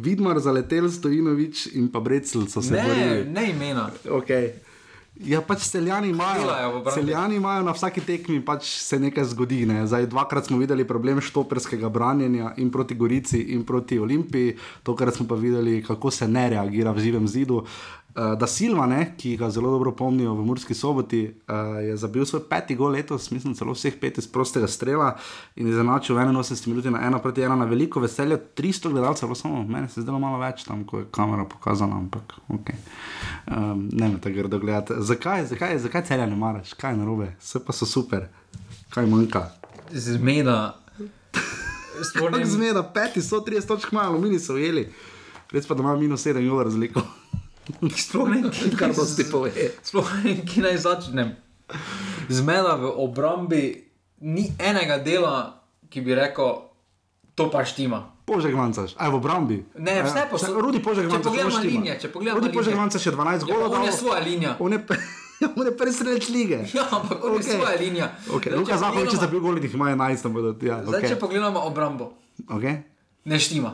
Vidmar 0.00 0.38
zaletel, 0.38 0.88
Stojinovič 0.88 1.66
in 1.72 1.88
pa 1.88 2.00
Brecel 2.00 2.46
so 2.46 2.62
se 2.62 2.72
Ne, 2.72 2.82
borili. 2.82 3.24
ne 3.26 3.50
imena. 3.50 3.90
Okay. 4.06 4.50
Ja, 5.20 5.42
pač 5.44 5.66
celjani 5.68 6.08
imajo, 6.14 6.80
celjani 6.94 7.36
imajo 7.36 7.64
na 7.66 7.74
vsaki 7.76 8.00
tekmi, 8.00 8.38
pač 8.44 8.70
se 8.80 8.98
nekaj 8.98 9.26
zgodi. 9.34 9.66
Ne. 9.68 9.82
Zdaj, 9.86 10.06
dvakrat 10.08 10.48
smo 10.48 10.56
videli 10.58 10.86
problem 10.88 11.20
štoperskega 11.20 11.90
branjenja 11.92 12.54
in 12.56 12.70
proti 12.72 12.96
Gorici, 12.96 13.42
in 13.52 13.66
proti 13.68 13.98
Olimpiji, 14.00 14.56
tokrat 14.82 15.20
smo 15.20 15.28
pa 15.28 15.36
videli, 15.36 15.82
kako 15.84 16.10
se 16.10 16.28
ne 16.28 16.48
reagira 16.56 16.94
v 16.96 17.04
živem 17.04 17.28
zidu. 17.28 17.66
Uh, 18.10 18.38
da 18.38 18.46
Silva, 18.46 18.86
ne, 18.86 19.14
ki 19.18 19.36
ga 19.36 19.50
zelo 19.50 19.70
dobro 19.70 19.92
pomnijo 19.94 20.32
v 20.34 20.44
Murski 20.44 20.74
soboti, 20.74 21.20
uh, 21.48 21.78
je 21.84 21.96
zabil 21.96 22.24
svoj 22.26 22.42
peti 22.50 22.74
gol 22.74 22.90
letos, 22.90 23.28
mislim, 23.30 23.54
celo 23.54 23.70
vseh 23.70 23.94
pet 24.00 24.18
iz 24.18 24.26
prostega 24.26 24.66
strela 24.66 25.12
in 25.56 25.68
v 25.70 25.84
81 25.84 26.66
minuti 26.68 26.90
na 26.90 27.04
ena 27.06 27.18
proti 27.18 27.42
ena 27.42 27.56
na 27.56 27.64
veliko 27.64 28.00
veselje. 28.00 28.38
300 28.56 28.90
gledalcev, 28.90 29.34
samo 29.34 29.62
meni 29.62 29.88
se 29.88 30.00
je 30.00 30.02
zdelo 30.02 30.18
malo 30.18 30.40
več 30.42 30.64
tam, 30.66 30.82
ko 30.84 30.98
je 30.98 31.06
kamera 31.10 31.44
pokazala, 31.44 31.96
ampak 31.96 32.34
ok. 32.48 32.72
Um, 33.46 33.88
ne 33.92 34.08
me 34.08 34.20
tako 34.20 34.34
grdo 34.34 34.58
gledati. 34.58 34.94
Zakaj, 34.98 35.46
zakaj, 35.46 35.78
zakaj 35.78 36.04
celja 36.10 36.26
ne 36.26 36.36
maraš, 36.36 36.74
kaj 36.74 36.96
narobe, 36.98 37.30
vse 37.38 37.62
pa 37.62 37.72
so 37.72 37.86
super, 37.86 38.26
kaj 38.90 39.06
manjka. 39.06 39.46
Zmeda. 39.92 40.74
Vem, 42.32 42.44
zmeda, 42.44 42.82
peti, 42.82 43.20
130 43.22 43.66
točk 43.70 43.92
malo, 43.92 44.18
mini 44.18 44.38
so 44.42 44.58
ujeli, 44.58 44.88
res 45.52 45.66
pa 45.66 45.78
da 45.78 45.86
ima 45.86 45.94
minus 45.96 46.26
7 46.26 46.42
ur 46.50 46.64
razliko. 46.64 47.06
Sploh 47.96 48.28
ne 48.28 48.36
vem, 48.36 48.50
kje 48.50 48.70
Kar 48.72 48.88
naj- 48.88 48.96
dosti 48.96 49.24
pove. 49.24 49.50
Sploh 49.82 50.08
ne 50.14 50.22
vem, 50.24 50.40
kje 50.44 50.62
naj 50.62 50.76
začnem. 50.78 51.28
Zmeda 52.28 52.74
v 52.74 52.90
obrambi 52.96 53.84
ni 54.20 54.52
enega 54.58 54.98
dela, 54.98 55.54
ki 55.86 56.00
bi 56.00 56.14
rekel, 56.14 56.62
to 57.34 57.46
pa 57.46 57.62
štima. 57.62 58.06
Požek 58.22 58.52
mancaš, 58.52 58.94
aj 58.94 59.08
v 59.08 59.16
obrambi. 59.16 59.56
Ne, 59.76 60.02
vse 60.02 60.22
posod- 60.28 60.54
Rudi 60.54 60.78
Požek 60.78 61.02
Če 61.02 61.10
mancaš, 61.10 61.24
pogledamo 61.24 61.58
linije, 61.60 61.94
če 61.98 62.08
pogledamo 62.08 62.38
Rudi 62.38 62.52
linije. 62.52 62.76
mancaš 62.76 63.00
še 63.00 63.10
12 63.10 63.42
Ja, 63.42 63.48
golov. 63.48 63.72
on 63.72 63.82
je 63.82 63.92
svoja 63.92 64.20
linija. 64.20 64.52
On 64.58 64.70
je, 64.70 64.78
pe- 64.80 65.00
ja, 65.40 65.48
on 65.56 65.66
je 65.66 65.74
prvi 65.74 65.92
sredič 65.92 66.28
lige. 66.28 66.58
Ja, 66.76 66.86
ampak 66.92 67.18
on 67.20 67.34
je 67.34 67.42
svoja 67.44 67.74
linija. 67.76 68.06
Okay. 68.28 68.48
Zdaj, 68.48 68.58
Luka 68.60 68.72
če 68.72 68.78
Zahovič 68.78 68.98
je 69.00 69.06
pogledamo- 69.08 69.20
zabil 69.20 69.40
gol, 69.40 69.58
jih 69.58 69.74
ima 69.74 69.86
11, 69.88 70.22
tam 70.22 70.32
bodo. 70.32 70.50
Ja, 70.60 70.78
Zdaj, 70.80 71.00
če 71.00 71.06
okay. 71.08 71.18
pogledamo 71.18 71.58
obrambo, 71.60 72.12
Okay. 72.48 72.82
ne 73.24 73.36
štima. 73.36 73.72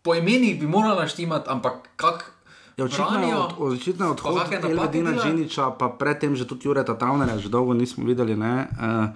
Po 0.00 0.14
imenih 0.14 0.54
bi 0.54 0.66
morala 0.68 1.02
štimati, 1.04 1.48
ampak 1.48 1.88
kak. 1.96 2.30
Ja, 2.76 2.84
očitno 2.84 4.10
od, 4.10 4.20
odhod 4.24 4.64
Elvedina. 4.64 5.12
Džiniča, 5.14 5.70
pa 5.78 5.88
predtem 5.88 6.34
že 6.36 6.46
tudi 6.46 6.66
Jureta 6.66 6.98
Travnerja, 6.98 7.38
že 7.38 7.48
dolgo 7.48 7.74
nismo 7.74 8.04
videli, 8.04 8.36
ne, 8.36 8.66
uh, 8.66 9.14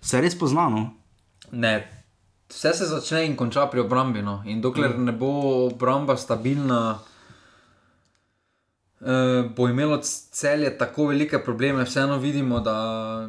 se 0.00 0.20
res 0.20 0.38
poznano. 0.38 0.90
Ne, 1.52 1.88
vse 2.48 2.72
se 2.72 2.86
začne 2.86 3.26
in 3.26 3.36
konča 3.36 3.66
pri 3.66 3.80
obrambi. 3.80 4.22
No. 4.22 4.42
In 4.44 4.60
dokler 4.60 4.92
Mm. 4.98 5.04
ne 5.04 5.12
bo 5.12 5.30
obramba 5.66 6.16
stabilna, 6.16 6.98
eh, 9.00 9.48
bo 9.56 9.68
imelo 9.68 9.98
celje 10.32 10.78
tako 10.78 11.06
velike 11.06 11.38
probleme. 11.38 11.84
Vseeno 11.84 12.18
vidimo, 12.18 12.60
da 12.60 13.28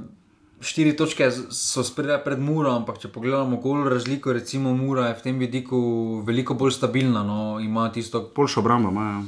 štiri 0.62 0.96
točke 0.98 1.32
so 1.52 1.84
spredaj 1.84 2.24
pred 2.24 2.40
Muro, 2.40 2.72
ampak 2.72 2.98
če 2.98 3.08
pogledamo 3.08 3.58
gol 3.58 3.88
razliko, 3.90 4.34
recimo 4.34 4.74
Mura 4.74 5.08
je 5.08 5.14
v 5.14 5.22
tem 5.22 5.40
vidiku 5.40 5.80
veliko 6.28 6.54
bolj 6.54 6.72
stabilna. 6.72 7.24
No. 7.24 7.60
Ima 7.60 7.92
tisto 7.92 8.32
Boljšo 8.36 8.60
obrambo 8.60 8.90
imajo. 8.90 9.24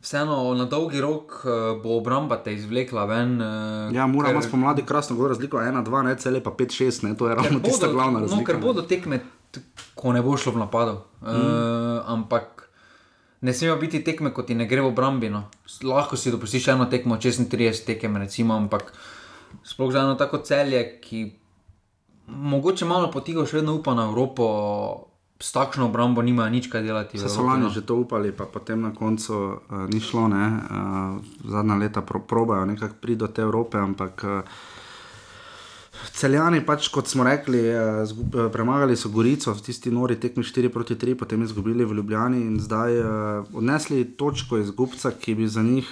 Vseeno 0.00 0.54
na 0.54 0.64
dolgi 0.64 0.96
rok 0.98 1.42
eh, 1.42 1.50
bo 1.76 1.98
obramba 1.98 2.36
te 2.36 2.54
izvlekla 2.54 3.04
ven. 3.04 3.34
eh, 3.38 3.90
Ja, 3.92 4.06
mora 4.06 4.30
ker- 4.30 4.42
spomladi 4.42 4.82
krasno 4.82 5.16
gol 5.16 5.28
razliko, 5.28 5.58
1-2, 5.58 6.02
ne 6.02 6.16
cele 6.16 6.40
pa 6.40 6.50
5-6, 6.52 7.02
ne, 7.02 7.14
to 7.14 7.28
je 7.28 7.34
ravno 7.34 7.60
tista 7.60 7.86
glavna 7.88 8.20
no, 8.20 8.40
ker 8.42 8.56
bodo 8.58 8.82
tekme, 8.82 9.20
ko 9.94 10.12
ne 10.12 10.22
bo 10.22 10.36
šlo 10.36 10.52
v 10.52 10.58
napadu. 10.58 10.94
Mm. 11.20 11.26
Uh, 11.26 11.36
ampak 12.06 12.68
ne 13.40 13.52
smejo 13.52 13.76
biti 13.76 14.00
tekme, 14.00 14.30
ko 14.30 14.42
ti 14.42 14.54
ne 14.54 14.64
gre 14.64 14.80
v 14.80 14.86
obrambi. 14.86 15.28
No. 15.28 15.44
S- 15.66 15.82
Lahko 15.82 16.16
si 16.16 16.30
dopustiš 16.30 16.68
eno 16.68 16.86
tekmo, 16.86 17.16
36 17.16 17.52
tekem, 17.84 18.16
recimo, 18.16 18.54
ampak 18.54 18.92
sploh 19.62 19.92
za 19.92 20.00
eno 20.00 20.14
tako 20.14 20.38
celje, 20.38 20.80
ki 20.98 21.32
mogoče 22.26 22.84
malo 22.84 23.10
potigo 23.10 23.44
še 23.44 23.56
vedno 23.56 23.74
upa 23.74 23.92
na 23.92 24.04
Evropo. 24.04 24.48
S 25.40 25.52
takšno 25.56 25.88
obrambo 25.88 26.20
nimajo 26.22 26.52
nič 26.52 26.68
kaj 26.68 26.82
delati. 26.84 27.16
v 27.16 27.20
Se 27.20 27.32
so 27.32 27.40
lani 27.40 27.64
no. 27.64 27.72
že 27.72 27.80
to 27.80 27.96
upali, 27.96 28.28
pa 28.28 28.44
potem 28.44 28.76
na 28.76 28.92
koncu 28.92 29.56
uh, 29.56 29.88
ni 29.88 30.00
šlo, 30.00 30.28
ne. 30.28 30.44
Uh, 30.44 31.24
zadnja 31.48 31.80
leta 31.80 32.04
pro, 32.04 32.20
probajo 32.20 32.68
nekako 32.68 33.00
priti 33.00 33.18
do 33.24 33.28
te 33.32 33.40
Evrope, 33.40 33.80
ampak 33.80 34.20
uh, 34.20 34.44
celjani, 36.12 36.60
pač 36.60 36.92
kot 36.92 37.08
smo 37.08 37.24
rekli, 37.24 37.56
uh, 37.72 38.04
zgub, 38.04 38.36
uh, 38.36 38.52
premagali 38.52 38.96
so 39.00 39.08
Gorico 39.08 39.56
v 39.56 39.64
tisti 39.64 39.88
nori 39.88 40.20
tekmi 40.20 40.44
4 40.44 40.68
proti 40.68 41.00
3, 41.00 41.16
potem 41.16 41.40
izgubili 41.40 41.88
v 41.88 41.96
Ljubljani 41.96 42.44
in 42.44 42.60
zdaj 42.60 43.00
uh, 43.00 43.08
odnesli 43.56 44.04
točko 44.20 44.60
iz 44.60 44.68
Gubca, 44.76 45.08
ki 45.16 45.40
bi 45.40 45.48
za 45.48 45.64
njih 45.64 45.88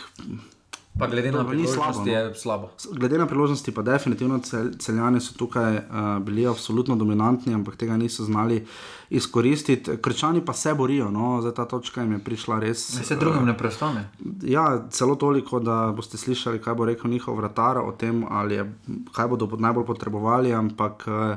Pa 0.99 1.07
glede 1.07 1.33
na 1.33 1.39
Dobro, 1.39 1.55
ni 1.55 1.67
slabo, 1.67 2.05
no. 2.05 2.13
je 2.13 2.35
slabo. 2.35 2.71
Glede 2.93 3.19
na 3.19 3.27
priložnosti, 3.27 3.75
pa 3.75 3.83
definitivno 3.83 4.39
cel, 4.39 4.71
celjani 4.79 5.21
so 5.21 5.35
tukaj 5.39 5.77
uh, 5.77 6.19
bili 6.23 6.47
absolutno 6.47 6.97
dominantni, 6.97 7.55
ampak 7.55 7.77
tega 7.77 7.97
niso 7.97 8.25
znali 8.25 8.67
izkoristiti. 9.11 9.97
Krčani 10.03 10.45
pa 10.45 10.53
se 10.53 10.75
borijo, 10.75 11.11
no, 11.11 11.41
za 11.43 11.55
ta 11.55 11.65
točka 11.65 12.03
jim 12.03 12.13
je 12.13 12.19
prišla 12.19 12.59
res. 12.59 13.07
Se 13.07 13.17
drugim 13.17 13.47
ne 13.47 13.57
prestane. 13.59 14.11
Ja, 14.43 14.89
celo 14.91 15.15
toliko, 15.15 15.61
da 15.61 15.93
boste 15.97 16.19
slišali, 16.19 16.63
kaj 16.63 16.75
bo 16.75 16.85
rekel 16.85 17.11
njihov 17.11 17.37
vratar 17.37 17.79
o 17.79 17.93
tem, 17.93 18.25
ali 18.31 18.55
je, 18.55 18.73
kaj 19.15 19.29
bodo 19.29 19.51
najbolj 19.57 19.87
potrebovali, 19.87 20.55
ampak. 20.55 21.05
eh, 21.07 21.37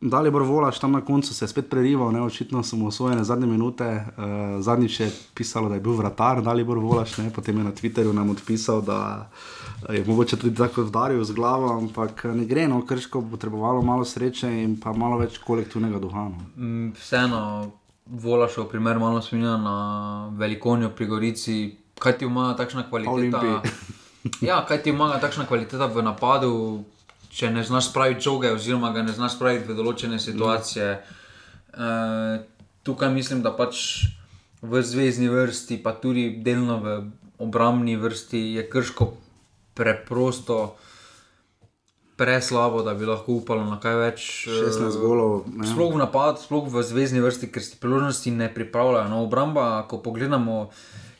Dalibor 0.00 0.42
Volaš 0.42 0.78
tam 0.78 0.92
na 0.92 1.00
koncu 1.00 1.34
se 1.34 1.44
je 1.44 1.48
spet 1.48 1.70
prerival, 1.70 2.12
ne, 2.12 2.22
očitno 2.22 2.62
so 2.62 2.76
mu 2.76 2.86
osvojene 2.86 3.24
zadnje 3.24 3.46
minute. 3.46 4.04
Uh, 4.16 4.24
zadnjič 4.62 5.00
je 5.00 5.10
pisalo, 5.34 5.68
da 5.68 5.74
je 5.74 5.80
bil 5.80 5.92
vratar 5.92 6.42
Dalibor 6.42 6.78
Volaš, 6.78 7.16
ne, 7.18 7.32
potem 7.34 7.58
je 7.58 7.64
na 7.64 7.72
Twitterju 7.72 8.12
nam 8.12 8.30
odpisal, 8.30 8.80
da 8.82 9.30
je 9.90 10.04
mogoče 10.06 10.36
tudi 10.36 10.56
tako 10.56 10.82
vdaril 10.82 11.24
z 11.24 11.32
glavo, 11.34 11.72
ampak 11.78 12.24
ne 12.24 12.44
gre, 12.44 12.68
no, 12.68 12.86
krško 12.86 13.20
bo 13.20 13.30
potrebovalo 13.30 13.82
malo 13.82 14.04
sreče 14.04 14.52
in 14.62 14.76
pa 14.80 14.92
malo 14.92 15.18
več 15.18 15.38
kolektivnega 15.38 15.98
duha. 15.98 16.28
No. 16.30 16.46
Mm, 16.56 16.92
Vseeno, 16.94 17.70
Volašov 18.06 18.68
primer 18.68 18.98
malo 18.98 19.22
spominja 19.22 19.56
na 19.56 20.30
velikonijo 20.38 20.90
pri 20.90 21.06
Gorici. 21.06 21.76
Kaj 21.98 22.18
ti 22.18 22.24
ima 22.24 22.54
takšna 22.56 22.86
kvaliteta? 22.90 23.62
Ja, 24.40 24.64
kaj 24.66 24.82
ti 24.82 24.90
ima 24.90 25.18
takšna 25.20 25.46
kvaliteta 25.46 25.86
v 25.86 26.02
napadu, 26.02 26.84
če 27.30 27.50
ne 27.50 27.64
znaš 27.64 27.90
spraviti 27.90 28.24
žoge, 28.24 28.52
oziroma 28.52 28.92
ga 28.92 29.02
ne 29.02 29.12
znaš 29.12 29.36
spraviti 29.36 29.68
v 29.68 29.76
določene 29.78 30.18
situacije. 30.18 30.92
Mm. 30.98 31.82
E, 31.84 32.38
tukaj 32.88 33.12
mislim, 33.12 33.42
da 33.44 33.52
pač 33.56 34.08
v 34.62 34.82
zvezdni 34.82 35.28
vrsti, 35.30 35.78
pa 35.82 35.94
tudi 35.94 36.30
delno 36.42 36.78
v 36.82 36.98
obrambni 37.38 37.96
vrsti, 37.96 38.40
je 38.58 38.68
krško 38.70 39.12
preprosto. 39.74 40.76
Preslabo, 42.18 42.82
da 42.82 42.96
bi 42.98 43.06
lahko 43.06 43.36
upalo 43.38 43.62
na 43.62 43.76
kaj 43.78 43.94
več. 43.94 44.22
16 44.50 44.88
eh, 44.88 44.94
golov, 44.98 45.44
ne. 45.54 45.62
Sploh 45.70 45.92
v 45.94 46.00
napad, 46.02 46.40
sploh 46.42 46.66
v 46.66 46.82
zvezdni 46.82 47.22
vrsti, 47.22 47.46
ker 47.54 47.62
si 47.62 47.78
priložnosti 47.78 48.32
ne 48.34 48.48
pripravljajo. 48.50 49.06
No, 49.06 49.22
obramba, 49.22 49.86
ko 49.86 50.00
pogledamo, 50.02 50.56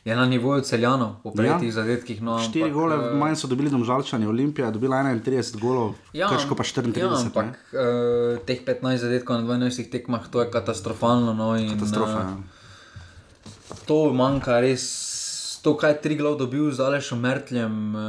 je 0.05 0.15
na 0.15 0.25
nivoju 0.25 0.61
celjanov, 0.61 1.15
po 1.23 1.31
prejetih 1.31 1.67
ja. 1.69 1.73
zadetkih. 1.81 2.21
No, 2.21 2.37
4 2.39 2.63
ampak, 2.63 2.73
gole, 2.73 2.95
eh, 2.95 3.15
manj 3.15 3.35
so 3.35 3.47
dobili 3.47 3.69
domžalčani, 3.69 4.27
Olimpija 4.27 4.67
je 4.67 4.71
dobila 4.71 5.03
31 5.03 5.59
golov, 5.59 5.93
ja, 6.13 6.29
krško 6.29 6.55
pa 6.55 6.63
34. 6.63 6.99
Ja, 6.99 7.09
ne. 7.09 7.17
ampak 7.25 7.45
uh, 7.73 8.39
teh 8.47 8.63
15 8.65 8.97
zadetkov 8.97 9.41
na 9.41 9.43
12 9.57 9.91
tekmah, 9.91 10.27
to 10.31 10.41
je 10.41 10.51
katastrofalno. 10.51 11.33
No, 11.33 11.55
in, 11.57 11.69
Katastrofa. 11.75 12.19
eh, 12.19 12.31
Ja. 12.31 13.75
To 13.85 14.13
manjka 14.13 14.59
res. 14.59 15.05
To, 15.61 15.75
kaj 15.77 15.91
je 15.91 16.01
tri 16.01 16.15
glav 16.15 16.37
dobil 16.39 16.71
z 16.71 16.79
Alešom 16.79 17.19
Mertljem. 17.19 17.95
Uh, 17.95 18.01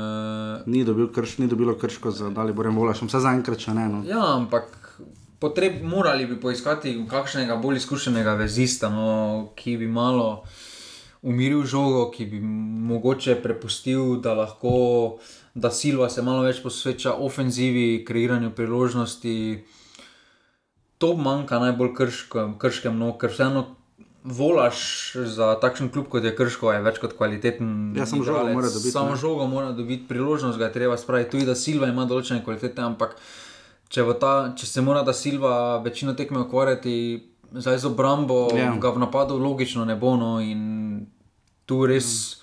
Ni, 0.67 0.85
dobil 0.85 1.09
krš, 1.11 1.39
ni 1.39 1.49
dobilo 1.51 1.75
krško 1.75 2.11
za 2.11 2.31
Daliborem 2.31 2.77
Volašem, 2.79 3.09
vse 3.11 3.19
zaenkrat 3.21 3.59
še 3.59 3.75
ne. 3.75 3.89
No. 3.91 4.03
Ja, 4.07 4.23
ampak 4.37 4.71
potreb, 5.43 5.83
morali 5.83 6.27
bi 6.31 6.39
poiskati 6.41 6.95
kakšnega 7.11 7.57
bolj 7.59 7.81
izkušenega 7.83 8.37
vezista, 8.39 8.89
no, 8.89 9.51
ki 9.59 9.77
bi 9.83 9.89
malo 9.91 10.45
umiril 11.23 11.65
žogo, 11.65 12.11
ki 12.11 12.27
bi 12.27 12.41
mogoče 12.41 13.37
prepustil, 13.43 14.17
da 14.21 14.35
lahko, 14.35 15.19
da 15.55 15.71
Silva 15.71 16.09
se 16.11 16.23
malo 16.23 16.47
več 16.47 16.63
posveča 16.63 17.15
ofenzivi, 17.21 18.05
kreiranju 18.09 18.55
priložnosti. 18.57 19.35
To 21.01 21.15
manjka 21.17 21.61
najbolj 21.61 21.93
krškem, 21.97 22.57
krškem 22.61 22.99
no, 22.99 23.13
ker 23.19 23.33
vseeno. 23.33 23.67
Volaš 24.21 24.81
za 25.33 25.55
takšen 25.57 25.89
klub 25.89 26.11
kot 26.13 26.25
je 26.25 26.35
Krško, 26.37 26.75
je 26.75 26.83
več 26.85 26.99
kot 27.01 27.15
kvaliteten. 27.17 27.95
Ja, 27.97 28.05
samo 28.05 28.21
žogo 28.21 28.51
mora 28.53 28.69
dobiti, 28.69 28.93
Samo 28.93 29.15
žogo 29.17 29.47
mora 29.49 29.71
dobiti, 29.73 30.05
priložnost 30.09 30.59
ga 30.61 30.69
je 30.69 30.75
treba 30.75 30.99
spraviti. 31.01 31.31
Tudi 31.33 31.49
da 31.49 31.55
Silva 31.57 31.89
ima 31.89 32.05
določene 32.05 32.45
kvalitete, 32.45 32.85
ampak 32.85 33.17
če, 33.89 34.05
ta, 34.21 34.35
če 34.53 34.69
se 34.69 34.85
mora 34.85 35.01
da 35.09 35.17
Silva 35.17 35.55
večino 35.81 36.13
tekme 36.19 36.45
ukvarjati 36.45 36.99
zdaj 37.53 37.79
z 37.79 37.85
obrambo, 37.85 38.49
Ja. 38.55 38.71
yeah. 38.71 38.79
ga 38.79 38.91
v 38.91 38.99
napadu 38.99 39.39
logično 39.39 39.85
ne 39.85 39.97
bo. 39.97 40.17
No, 40.17 40.41
in 40.41 41.07
tu 41.67 41.87
res 41.87 42.41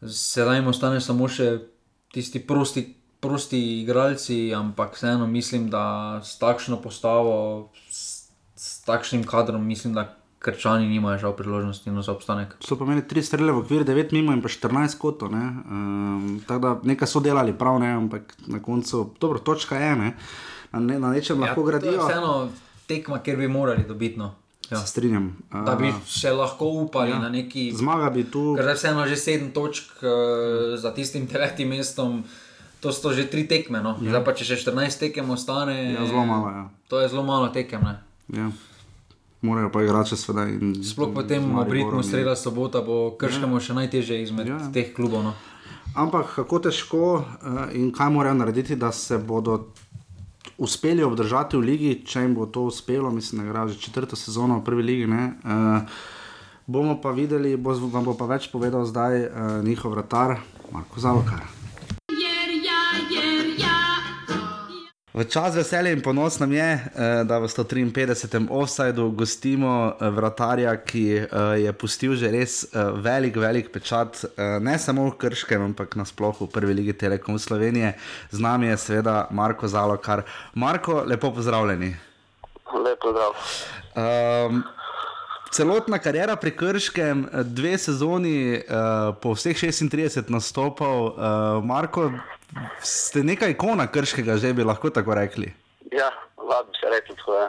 mm. 0.00 0.08
sedaj 0.08 0.58
jim 0.58 0.68
ostane 0.68 1.00
samo 1.00 1.28
še 1.28 1.58
tisti 2.12 2.40
prosti, 2.42 2.86
prosti 3.20 3.82
igralci, 3.82 4.54
ampak 4.54 4.96
vseeno 4.96 5.26
mislim, 5.26 5.70
da 5.70 6.20
s 6.24 6.38
takšno 6.38 6.80
postavo, 6.82 7.70
s, 7.90 8.30
s 8.56 8.80
takšnim 8.86 9.24
kadrom, 9.24 9.66
mislim, 9.66 9.94
da 9.94 10.16
krčani 10.40 10.88
nimajo 10.88 11.18
žal 11.18 11.32
priložnosti 11.36 11.90
no, 11.90 12.02
za 12.02 12.12
obstanek. 12.12 12.56
So 12.64 12.78
pa 12.80 12.88
imeli 12.88 13.04
tri 13.04 13.22
strele 13.22 13.52
v 13.52 13.60
okviru, 13.60 13.84
9 13.84 14.12
mimo 14.16 14.32
in 14.32 14.40
pa 14.40 14.48
14 14.48 14.96
kotov. 14.98 15.28
Um, 15.28 16.40
tako 16.48 16.60
da 16.60 16.70
nekaj 16.88 17.08
so 17.08 17.20
delali 17.20 17.52
prav, 17.52 17.76
ne, 17.78 17.92
ampak 17.92 18.34
na 18.48 18.62
koncu, 18.62 19.10
dobro, 19.20 19.38
točka 19.38 19.76
je, 19.76 19.92
ne, 19.96 20.14
na, 20.72 20.80
ne, 20.80 20.98
na 20.98 21.12
nečem 21.12 21.40
lahko 21.40 21.60
to 21.60 21.68
je 21.68 21.70
gradijo. 21.72 22.08
Vseeno 22.08 22.48
tekma, 22.90 23.20
kjer 23.20 23.36
bi 23.36 23.48
morali 23.48 23.84
dobiti. 23.84 24.18
No. 24.18 24.34
Ja. 24.68 24.78
Se 24.78 24.86
strinjam. 24.88 25.30
Da 25.50 25.74
bi 25.74 25.88
Uh, 25.88 25.96
še 26.06 26.30
lahko 26.32 26.68
upali 26.80 27.10
ja. 27.10 27.18
na 27.18 27.28
neki. 27.28 27.70
zmaga 27.72 28.10
bi 28.10 28.22
tu. 28.24 28.54
Ker 28.54 28.62
zdaj 28.64 28.76
vseeno 28.76 29.02
že 29.04 29.16
sedem 29.18 29.50
točk 29.50 29.98
uh, 30.00 30.10
za 30.76 30.90
tistim 30.90 31.26
devetim 31.26 31.68
mestom, 31.68 32.22
to 32.78 32.90
so 32.90 33.10
že 33.10 33.26
tri 33.26 33.44
tekme. 33.44 33.80
No. 33.80 33.96
Ja. 33.98 34.10
Zdaj 34.12 34.22
pa 34.22 34.32
če 34.32 34.46
še 34.46 34.56
14 34.62 35.00
tekem 35.00 35.26
ostane. 35.28 35.74
Ja, 35.92 36.04
zelo 36.04 36.22
malo, 36.24 36.46
ja. 36.48 36.64
To 36.86 36.98
je 36.98 37.08
zelo 37.08 37.22
malo 37.24 37.48
tekem. 37.50 37.82
Ne. 37.82 37.94
Ja. 38.30 38.46
Morajo 39.40 39.70
pa 39.70 39.82
igrati 39.82 40.14
seveda. 40.14 40.46
in- 40.46 40.84
Sploh 40.84 41.10
potem 41.10 41.40
z 41.40 41.42
v 41.42 41.50
Mariborom, 41.50 41.72
ritmu 41.72 41.98
ja. 41.98 42.06
sreda 42.06 42.34
sobota 42.36 42.78
bo 42.80 43.16
krškamo 43.16 43.56
ja. 43.56 43.60
še 43.60 43.72
najtežje 43.74 44.22
izmed 44.22 44.46
Ja. 44.46 44.60
ja. 44.60 44.70
teh 44.70 44.92
klubov. 44.92 45.24
No. 45.24 45.32
Ampak 45.96 46.36
kako 46.36 46.58
težko 46.60 47.02
uh, 47.16 47.24
in 47.72 47.90
kaj 47.90 48.06
morajo 48.08 48.36
narediti, 48.36 48.76
da 48.76 48.92
se 48.92 49.18
bodo 49.18 49.72
uspeli 50.60 51.02
obdržati 51.02 51.56
v 51.56 51.64
ligi, 51.64 51.92
če 52.04 52.26
jim 52.26 52.34
bo 52.36 52.46
to 52.46 52.66
uspelo, 52.68 53.10
mislim, 53.10 53.40
da 53.40 53.48
igrajo 53.48 53.72
že 53.72 53.80
četrto 53.80 54.16
sezono 54.16 54.60
v 54.60 54.64
prvi 54.64 54.82
ligi. 54.82 55.06
Uh, 55.08 55.88
bomo 56.66 57.00
pa 57.00 57.10
videli, 57.16 57.56
bo, 57.56 57.72
vam 57.88 58.04
bo 58.04 58.14
pa 58.14 58.28
več 58.28 58.50
povedal 58.52 58.84
zdaj 58.84 59.24
uh, 59.24 59.30
njihov 59.64 59.96
vratar, 59.96 60.36
Marko 60.70 61.00
Zavokar. 61.00 61.59
V 65.10 65.24
čas 65.26 65.56
veselja 65.58 65.90
in 65.90 66.02
ponos 66.06 66.38
nam 66.38 66.52
je, 66.52 66.62
eh, 66.62 67.24
da 67.26 67.38
v 67.42 67.48
153. 67.48 68.46
offsajdu 68.50 69.10
gostimo 69.10 69.90
eh, 69.90 70.10
vratarja, 70.10 70.76
ki 70.86 71.06
eh, 71.18 71.26
je 71.66 71.72
pustil 71.72 72.14
že 72.14 72.30
res 72.30 72.66
velik, 73.02 73.36
velik 73.36 73.72
pečat, 73.74 74.22
ne 74.60 74.78
samo 74.78 75.10
v 75.10 75.18
Krškem, 75.18 75.62
ampak 75.62 75.96
nasplošno 75.98 76.46
v 76.46 76.50
prvi 76.54 76.74
ligi 76.74 76.92
Telekom 76.92 77.38
Slovenije. 77.38 77.98
Z 78.30 78.38
nami 78.38 78.70
je 78.70 78.76
seveda 78.76 79.26
Marko 79.30 79.68
Zalokar. 79.68 80.22
Marko, 80.54 81.02
lepo 81.02 81.34
pozdravljeni. 81.34 81.96
Lepo 82.70 83.10
zdrav. 83.10 83.32
Um, 83.98 84.62
celotna 85.50 85.98
karijera 85.98 86.36
pri 86.36 86.54
Krškem, 86.54 87.26
dve 87.50 87.78
sezoni, 87.78 88.62
uh, 88.62 89.10
po 89.18 89.34
vseh 89.34 89.58
36 89.58 90.30
nastopov, 90.30 91.18
uh, 91.18 91.64
Marko, 91.64 92.12
ste 92.82 93.22
neka 93.22 93.48
ikona 93.50 93.86
Krškega, 93.86 94.36
že 94.36 94.52
bi 94.52 94.64
lahko 94.64 94.90
tako 94.90 95.14
rekli. 95.14 95.52
Ja, 95.92 96.10
lahko 96.36 96.70
bi 96.70 96.78
se 96.80 96.90
rekel 96.90 97.16
tako. 97.16 97.34
Ja. 97.34 97.48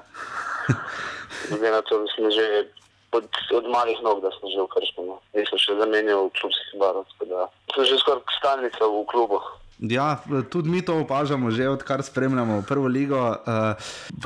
Glede 1.50 1.72
na 1.72 1.82
to, 1.82 2.00
da 2.04 2.08
sem 2.16 2.32
že 2.32 2.46
od, 3.12 3.28
od 3.54 3.66
malih 3.70 3.98
nog, 4.04 4.22
da 4.22 4.32
sem 4.38 4.50
že 4.54 4.62
v 4.62 4.70
Krškem. 4.72 5.06
no. 5.10 5.18
Nisem 5.36 5.58
še 5.58 5.76
zamenjal 5.80 6.30
klubskih 6.38 6.80
barov, 6.80 7.08
tako 7.14 7.26
da 7.32 7.48
sem 7.76 7.86
že 7.90 8.00
skoraj 8.04 8.24
stalnica 8.38 8.84
v 8.88 9.06
klubu. 9.12 9.42
Ja, 9.82 10.22
tudi 10.50 10.70
mi 10.70 10.82
to 10.86 11.00
opažamo, 11.02 11.50
že 11.52 11.66
odkar 11.70 12.04
spremljamo 12.04 12.62
prvo 12.68 12.88
ligo. 12.88 13.18
Uh, 13.18 13.74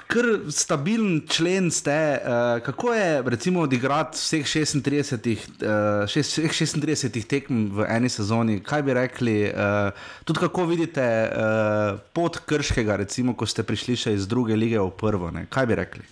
kar 0.08 0.26
stabilen 0.52 1.22
člen 1.32 1.72
ste. 1.72 2.20
Uh, 2.20 2.60
kako 2.60 2.94
je 2.94 3.24
recimo 3.26 3.62
odigrati 3.62 4.18
vseh 4.18 4.44
36, 4.44 5.24
uh, 5.64 6.08
šest, 6.08 6.38
vseh 6.38 6.52
36 6.52 7.28
tekem 7.28 7.72
v 7.72 7.88
eni 7.88 8.12
sezoni? 8.12 8.60
Kaj 8.60 8.84
bi 8.84 8.94
rekli? 8.94 9.38
Uh, 9.48 9.96
tudi 10.28 10.44
kako 10.44 10.66
vidite 10.66 11.32
uh, 11.32 12.04
pot 12.14 12.38
Krškega, 12.44 13.00
recimo, 13.08 13.32
ko 13.32 13.48
ste 13.48 13.64
prišli 13.64 13.96
še 13.96 14.14
iz 14.20 14.28
druge 14.28 14.60
lige 14.60 14.84
v 14.84 14.92
prvo? 14.92 15.32
Ne? 15.32 15.48
Kaj 15.48 15.72
bi 15.72 15.80
rekli? 15.80 16.04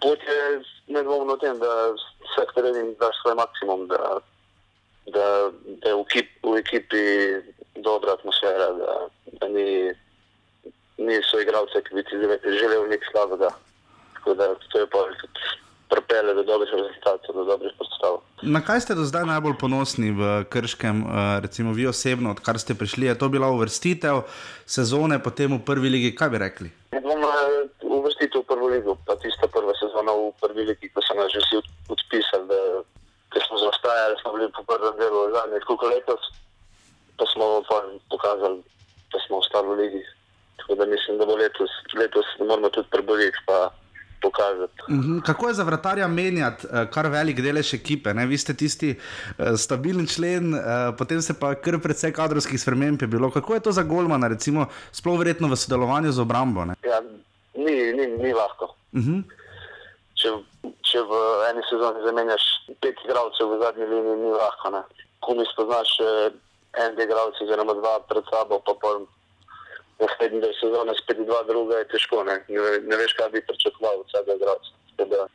Pot 0.00 0.24
je 0.24 0.40
nedvomno 0.88 1.36
tem, 1.36 1.60
da 1.60 1.92
vsak 2.32 2.56
trening 2.56 2.96
daš 2.96 3.12
svoj 3.20 3.36
maksimum, 3.36 3.84
da, 3.92 4.24
da, 5.12 5.26
da 5.84 5.92
je 5.92 5.96
v, 6.00 6.04
ekip, 6.08 6.32
v 6.48 6.60
ekipi 6.64 7.04
dobra 7.76 8.12
atmosfera, 8.12 8.72
da, 8.72 8.92
da 9.40 9.48
ni, 9.48 9.94
niso 10.98 11.40
igralce, 11.40 11.82
ki 11.82 11.94
bi 11.94 12.02
ti 12.04 12.16
želel 12.60 12.88
nekaj 12.88 13.08
slabega. 13.12 13.50
Tako 14.14 14.34
da 14.34 14.54
to 14.72 14.78
je 14.78 14.86
pa 14.86 14.98
tudi 15.20 15.40
pripele 15.90 16.34
do 16.34 16.42
dobrih 16.42 16.70
rezultatov, 16.72 17.34
do 17.34 17.44
dobrih 17.44 17.72
postav. 17.78 18.20
Na 18.42 18.60
kaj 18.64 18.80
ste 18.80 18.94
do 18.94 19.04
zdaj 19.04 19.26
najbolj 19.26 19.56
ponosni 19.58 20.10
v 20.14 20.44
Krškem, 20.46 21.02
uh, 21.02 21.10
recimo 21.42 21.72
vi 21.72 21.86
osebno, 21.86 22.30
odkar 22.30 22.58
ste 22.58 22.74
prišli? 22.78 23.06
Je 23.10 23.18
to 23.18 23.28
bila 23.28 23.50
uvrstitev 23.50 24.22
sezone, 24.66 25.18
potem 25.18 25.58
v 25.58 25.64
prvi 25.66 25.88
ligi? 25.90 26.14
Kaj 26.14 26.30
bi 26.30 26.38
rekli? 26.38 26.68
Bom 26.94 27.18
eh, 27.26 27.66
uvrstitev 27.82 28.42
v 28.42 28.46
prvo 28.46 28.68
ligo, 28.70 28.94
pa 29.06 29.18
tista 29.18 29.50
prva 29.50 29.74
sezona 29.82 30.14
v 30.14 30.30
prvi 30.38 30.62
ligi, 30.70 30.86
ko 30.94 31.02
so 31.02 31.14
nas 31.18 31.32
že 31.34 31.42
vsi 31.42 31.58
od- 31.58 31.72
odpisali, 31.98 32.46
da 32.46 32.58
ker 33.34 33.42
smo 33.50 33.58
zaostajali, 33.58 34.14
smo 34.22 34.32
bili 34.38 34.46
po 34.54 34.62
prvem 34.62 34.94
delu 34.98 35.26
zadnje 35.34 35.58
koliko 35.66 35.86
letos, 35.90 36.22
pa 37.20 37.26
smo 37.32 37.46
pa 37.68 37.76
pokazali, 38.10 38.58
da 39.12 39.18
smo 39.26 39.36
ostali 39.44 39.68
v 39.68 39.76
ligi. 39.80 40.02
Tako 40.58 40.74
da 40.74 40.84
mislim, 40.86 41.18
da 41.18 41.26
bo 41.28 41.36
letos, 41.36 41.72
letos 42.00 42.26
moramo 42.48 42.68
tudi 42.68 42.88
preboliti, 42.90 43.38
pa 43.46 43.70
pokazati. 44.20 44.72
Mhm, 44.88 45.18
Kako 45.20 45.48
je 45.48 45.54
za 45.54 45.62
vratarja 45.62 46.08
menjati 46.08 46.66
eh, 46.66 46.86
kar 46.92 47.06
velik 47.06 47.40
delež 47.40 47.74
ekipe? 47.74 48.14
Ne? 48.14 48.26
Vi 48.26 48.38
ste 48.38 48.54
tisti 48.54 48.90
uh, 48.92 49.46
stabilen 49.56 50.06
člen, 50.06 50.54
uh, 50.54 50.60
potem 50.98 51.22
se 51.22 51.34
pa 51.40 51.54
kar 51.54 51.80
precej 51.82 52.12
kadrovskih 52.12 52.60
sprememb 52.60 53.02
je 53.02 53.08
bilo. 53.08 53.30
Kako 53.30 53.54
je 53.54 53.60
to 53.60 53.72
za 53.72 53.82
Golmana, 53.82 54.28
recimo, 54.28 54.66
sploh 54.92 55.18
verjetno 55.18 55.48
v 55.48 55.56
sodelovanju 55.56 56.12
z 56.12 56.20
obrambo? 56.20 56.64
Ne? 56.64 56.74
Ja, 56.84 57.00
ni, 57.54 57.92
ni, 57.92 58.06
ni 58.06 58.32
lahko. 58.32 58.74
Uh 58.92 59.00
-huh. 59.00 59.22
Če, 60.14 60.28
če 60.82 60.98
v 61.00 61.12
eni 61.50 61.62
sezoni 61.70 62.04
zamenjaš 62.04 62.44
pet 62.80 62.96
igralcev 63.04 63.48
v 63.48 63.60
zadnji 63.64 63.84
liniji, 63.84 64.16
ni 64.16 64.30
lahko. 64.30 64.70
Ne. 64.70 64.82
Ko 65.20 65.34
mi 65.34 65.44
spoznaš 65.52 65.88
en, 66.78 66.94
dve 66.94 67.04
igralci, 67.04 67.44
oziroma 67.44 67.74
dva 67.74 67.98
pred 68.08 68.24
sabo, 68.30 68.60
pa 68.66 68.74
pol 68.82 69.06
naslednji 70.00 70.40
del 70.40 70.54
sezone 70.60 70.94
spet 71.02 71.24
dva 71.26 71.42
druga, 71.48 71.80
je 71.82 71.88
težko. 71.94 72.22
Ne, 72.24 72.40
ne, 72.48 72.76
ne 72.88 73.00
veš, 73.00 73.16
kaj 73.18 73.32
bi 73.34 73.46
pričakoval 73.46 74.02
od 74.02 74.06
vsega 74.08 74.36
igralca. 74.38 74.76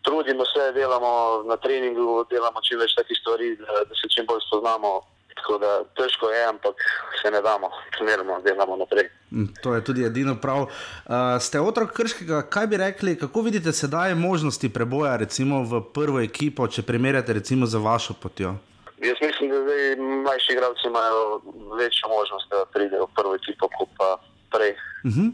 Trudimo 0.06 0.46
se, 0.46 0.72
delamo 0.74 1.44
na 1.50 1.58
treningu, 1.58 2.26
delamo 2.30 2.62
čim 2.62 2.80
več 2.80 2.94
takih 2.98 3.18
stvari, 3.18 3.56
da, 3.58 3.82
da 3.90 3.98
se 3.98 4.10
čim 4.14 4.28
bolj 4.30 4.44
spoznamo. 4.48 5.00
Tako 5.36 5.58
da 5.60 5.72
težko 6.00 6.30
je, 6.32 6.44
ampak 6.48 6.80
se 7.22 7.32
ne 7.32 7.42
damo, 7.42 7.68
treniramo, 7.98 8.38
delamo 8.42 8.78
naprej. 8.80 9.10
Mm, 9.32 9.50
To 9.64 9.74
je 9.76 9.84
tudi 9.84 10.06
edino 10.06 10.38
prav. 10.42 10.62
Uh, 10.64 11.36
ste 11.44 11.60
otrok 11.60 11.92
krškega, 11.92 12.46
kaj 12.50 12.68
bi 12.68 12.78
rekli, 12.78 13.18
kako 13.20 13.42
vidite 13.42 13.74
sedaj 13.74 14.16
možnosti 14.16 14.70
preboja 14.74 15.18
recimo 15.18 15.60
v 15.64 15.82
prvo 15.94 16.22
ekipo, 16.24 16.68
če 16.68 16.86
primerjate 16.88 17.34
recimo 17.34 17.66
za 17.66 17.84
vašo 17.84 18.16
potjo? 18.22 18.56
Jaz 19.08 19.18
mislim, 19.22 19.49
da 19.49 19.58
zdaj 19.62 19.95
mlajši 20.24 20.53
igralci 20.53 20.88
imajo 20.88 21.41
večjo 21.80 22.10
možnost, 22.10 22.47
da 22.49 22.66
pridejo 22.74 23.06
v 23.06 23.16
prvo 23.16 23.36
ekipo, 23.36 23.70
kot 23.78 23.89
pa 23.97 24.18
prej. 24.53 24.72
Uh 25.08 25.12
-huh. 25.12 25.32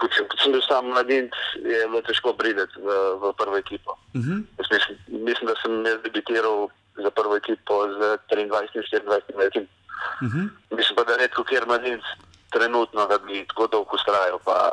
Kot 0.00 0.10
sem, 0.16 0.28
kot 0.28 0.40
sem 0.42 0.52
bil 0.52 0.62
sam 0.68 0.86
mladinec, 0.86 1.36
je 1.54 1.80
bilo 1.88 2.02
težko 2.02 2.32
priti 2.32 2.60
v, 2.86 2.88
v 3.22 3.32
prvo 3.40 3.56
ekipo. 3.56 3.90
Uh 4.14 4.20
-huh. 4.20 4.38
Jaz 4.58 4.66
mislim, 4.74 4.98
mislim, 5.28 5.46
da 5.50 5.54
sem 5.62 5.86
jaz 5.86 5.98
debitiral 6.02 6.68
za 6.96 7.10
prvo 7.10 7.36
ekipo 7.36 7.74
z 7.88 7.98
23-24 8.30 9.36
leti. 9.38 9.60
Uh 9.60 10.28
-huh. 10.32 10.48
Mislim 10.70 10.96
pa, 10.96 11.04
da 11.04 11.16
redko 11.16 11.44
kjer 11.44 11.66
mladinec 11.66 12.04
trenutno, 12.50 13.06
da 13.06 13.18
bi 13.18 13.46
tako 13.48 13.66
dolgo 13.66 13.96
ustrajal, 13.96 14.38
pa 14.44 14.72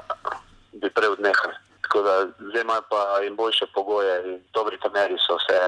bi 0.72 0.90
prej 0.90 1.10
odnehal. 1.10 1.52
Tako 1.82 2.02
da 2.02 2.28
zdaj 2.50 2.62
imajo 2.62 2.82
pa 2.90 3.02
in 3.28 3.36
boljše 3.36 3.66
pogoje, 3.74 4.14
in 4.26 4.40
dobri 4.54 4.78
trenerji 4.80 5.18
so 5.28 5.36
vse, 5.36 5.60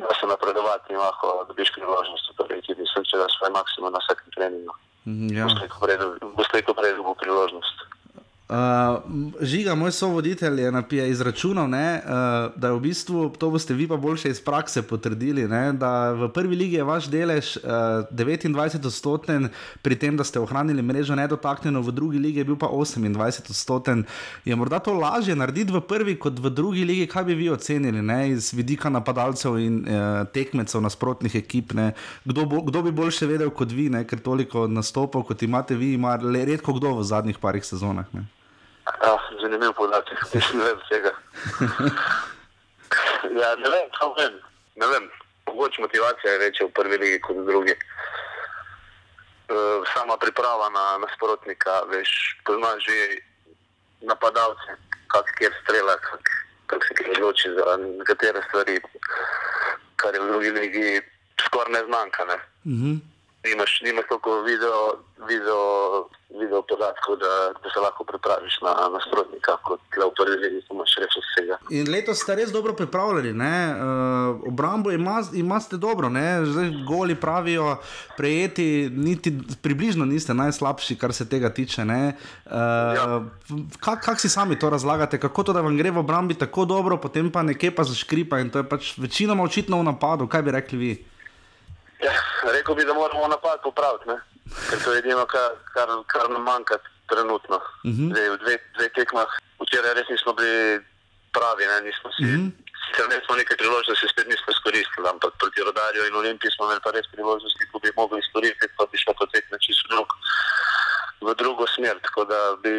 da 0.00 0.14
se 0.20 0.26
napredovati 0.26 0.92
in 0.92 0.98
lahko 0.98 1.44
dobiš 1.48 1.72
priložnost 1.74 2.32
prvi 2.36 2.58
ekipi. 2.58 2.86
Sem 2.94 3.04
če 3.04 3.20
da 3.20 3.26
svoj 3.28 3.50
maksimum 3.58 3.92
na 3.92 4.00
vsakem 4.04 4.30
treningu. 4.36 4.74
Mhm, 5.06 5.34
Ja. 5.36 5.46
Bo 6.36 6.44
slejko 6.50 6.74
prej 6.74 6.94
dobil 6.96 7.14
priložnost. 7.14 7.76
Uh, 8.52 8.58
žiga, 9.40 9.72
moj 9.74 9.92
sovoditelj 9.92 10.60
je, 10.60 10.72
je 10.90 11.10
izračunal, 11.10 11.70
ne, 11.70 12.02
uh, 12.04 12.52
da 12.60 12.68
je 12.68 12.74
v 12.74 12.80
bistvu, 12.80 13.30
to 13.40 13.48
boste 13.50 13.72
vi 13.74 13.86
pa 13.88 13.96
boljše 13.96 14.28
iz 14.28 14.40
prakse 14.44 14.82
potrdili, 14.82 15.46
ne, 15.48 15.72
da 15.72 16.12
v 16.12 16.28
prvi 16.28 16.56
ligi 16.56 16.76
je 16.76 16.84
vaš 16.84 17.08
delež 17.08 17.56
uh, 17.56 18.04
29 18.12 18.86
odstoten, 18.86 19.48
pri 19.82 19.96
tem, 19.96 20.16
da 20.20 20.24
ste 20.24 20.40
ohranili 20.40 20.82
mrežo 20.82 21.16
nedotaknjeno, 21.16 21.80
v 21.80 21.94
drugi 21.96 22.18
ligi 22.18 22.42
je 22.42 22.44
bil 22.44 22.58
pa 22.60 22.68
28 22.68 23.48
odstoten. 23.54 24.04
Je 24.44 24.56
morda 24.56 24.82
to 24.84 24.92
lažje 24.92 25.36
narediti 25.36 25.72
v 25.72 25.80
prvi 25.80 26.18
kot 26.20 26.36
v 26.36 26.52
drugi 26.52 26.84
ligi, 26.84 27.08
kaj 27.08 27.24
bi 27.24 27.38
vi 27.40 27.48
ocenili 27.48 28.04
ne, 28.04 28.30
iz 28.36 28.52
vidika 28.52 28.92
napadalcev 28.92 29.56
in 29.64 29.80
uh, 29.80 30.28
tekmecev 30.28 30.84
nasprotnih 30.84 31.40
ekip? 31.40 31.72
Ne, 31.72 31.94
kdo, 32.28 32.44
bo, 32.44 32.60
kdo 32.68 32.84
bi 32.84 32.92
boljše 32.92 33.32
vedel 33.32 33.48
kot 33.48 33.72
vi, 33.72 33.88
ne, 33.88 34.04
ker 34.04 34.20
toliko 34.20 34.68
nastopov 34.68 35.24
kot 35.32 35.40
imate 35.42 35.72
vi, 35.72 35.94
ima 35.96 36.18
le 36.20 36.44
redko 36.52 36.76
kdo 36.76 36.98
v 37.00 37.08
zadnjih 37.14 37.40
parih 37.40 37.64
sezonah. 37.64 38.12
Ne. 38.12 38.28
Ja, 38.86 39.18
zanimiv 39.40 39.72
podatek, 39.72 40.18
nisem 40.34 40.60
vedel 40.60 40.80
tega. 40.88 41.12
ja, 43.40 43.54
ne 43.56 43.68
vem, 43.70 43.90
kaj 43.98 44.14
vem. 44.18 44.38
Ne 44.80 44.86
vem, 44.88 45.10
mogoče 45.46 45.82
motivacija 45.82 46.32
je 46.32 46.38
večja 46.38 46.66
v 46.66 46.74
prvi 46.74 46.98
ligi 46.98 47.20
kot 47.20 47.36
v 47.36 47.46
drugi. 47.46 47.76
Uh, 49.52 49.84
sama 49.92 50.16
priprava 50.16 50.70
na 50.72 50.98
nasprotnika, 51.02 51.82
veš, 51.92 52.10
poznaš 52.46 52.86
že 52.88 53.20
napadalce, 54.08 54.78
kak 55.12 55.28
kjer 55.38 55.52
strela, 55.62 55.96
kak, 56.00 56.30
kak 56.66 56.86
se 56.88 56.94
kjer 56.96 57.10
odloči 57.18 57.52
za 57.54 57.76
nekatere 57.76 58.42
stvari, 58.48 58.80
kar 60.00 60.14
je 60.14 60.22
v 60.22 60.30
drugi 60.30 60.50
ligi 60.56 60.86
skoraj 61.46 61.72
neznanka. 61.72 62.24
Ne? 62.24 62.38
Uh 62.64 62.72
-huh. 62.80 63.11
Nimaš, 63.44 63.80
nimaš 63.84 64.04
toliko 64.08 64.30
video, 64.42 64.78
video, 65.28 65.62
video 66.40 66.62
podatkov, 66.62 67.16
da, 67.24 67.32
da 67.62 67.70
se 67.74 67.80
lahko 67.80 68.04
pripraviš 68.04 68.54
na 68.62 68.72
nasprotnika, 68.94 69.56
kot 69.66 69.80
le 69.98 70.06
v 70.06 70.12
prvi 70.18 70.36
ligi, 70.42 70.60
ko 70.68 70.76
imaš 70.76 70.94
reči 71.02 71.22
vsega. 71.24 71.56
In 71.74 71.90
letos 71.90 72.22
ste 72.22 72.36
res 72.38 72.52
dobro 72.54 72.76
pripravljeni, 72.78 73.34
uh, 73.34 74.46
obrambo 74.46 74.94
ima, 74.94 75.18
imate 75.34 75.76
dobro, 75.76 76.08
ne? 76.08 76.46
zdaj 76.46 76.70
goli 76.86 77.18
pravijo, 77.18 77.76
prejeti, 78.16 78.88
niti 78.92 79.34
približno 79.62 80.06
niste 80.06 80.34
najslabši, 80.34 80.98
kar 80.98 81.12
se 81.12 81.28
tega 81.28 81.50
tiče. 81.50 81.82
Uh, 81.82 81.90
Ja. 82.92 83.22
Kako 83.80 84.02
kak 84.04 84.20
si 84.20 84.28
sami 84.28 84.58
to 84.58 84.70
razlagate, 84.70 85.20
kako 85.20 85.42
to, 85.42 85.52
da 85.52 85.60
vam 85.60 85.76
gre 85.76 85.90
v 85.90 85.98
obrambi 85.98 86.34
tako 86.34 86.64
dobro, 86.64 86.96
potem 86.96 87.30
pa 87.30 87.42
nekje 87.42 87.70
pa 87.74 87.84
zaškripa 87.84 88.38
in 88.38 88.50
to 88.50 88.62
je 88.62 88.68
pač 88.68 88.98
večinoma 88.98 89.42
očitno 89.42 89.78
v 89.80 89.88
napadu, 89.90 90.28
kaj 90.28 90.42
bi 90.42 90.50
rekli 90.50 90.78
vi? 90.78 90.92
Ja, 92.02 92.12
rekel 92.52 92.74
bi, 92.74 92.84
da 92.84 92.94
moramo 92.94 93.28
napad 93.28 93.62
popraviti, 93.62 94.08
ne? 94.08 94.18
ker 94.70 94.78
to 94.84 94.92
je 94.92 94.98
edino, 94.98 95.24
kar, 95.26 95.50
kar, 95.74 95.88
kar 96.06 96.30
nam 96.30 96.42
manjka 96.42 96.76
trenutno. 97.08 97.56
Uh 97.56 97.90
Mhm. 97.90 98.02
-huh. 98.02 98.10
Zdaj, 98.12 98.28
v 98.30 98.36
dveh 98.42 98.60
dve 98.76 98.88
tekmah, 98.88 99.30
včeraj 99.62 99.94
res 99.94 100.08
nismo 100.08 100.32
bili 100.32 100.80
pravi, 101.32 101.64
ne? 101.66 101.80
nismo 101.80 102.08
si. 102.12 102.22
Uh 102.22 102.28
Mhm. 102.28 102.36
-huh. 102.42 102.50
Sicer 102.82 103.08
ne 103.08 103.18
smo 103.24 103.34
nekaj 103.36 103.56
priložnosti, 103.56 104.08
spet 104.12 104.26
nismo 104.28 104.48
izkoristili, 104.52 105.08
ampak 105.08 105.32
proti 105.40 105.60
Rodarju 105.62 106.06
in 106.06 106.14
Olimpiji 106.16 106.50
smo 106.50 106.64
imeli 106.64 106.80
pa 106.84 106.90
res 106.90 107.06
priložnosti, 107.12 107.68
ko 107.72 107.78
bi 107.78 107.90
mogli 107.96 108.18
izkoristiti, 108.20 108.74
pa 108.78 108.84
bi 108.90 108.98
šlo 108.98 109.12
po 109.18 109.26
tekmi 109.26 109.56
čisto 109.66 109.86
drug, 109.92 110.08
v 111.26 111.34
drugo 111.34 111.64
smer. 111.66 111.96
Tako 112.06 112.24
da 112.24 112.40
bi, 112.62 112.72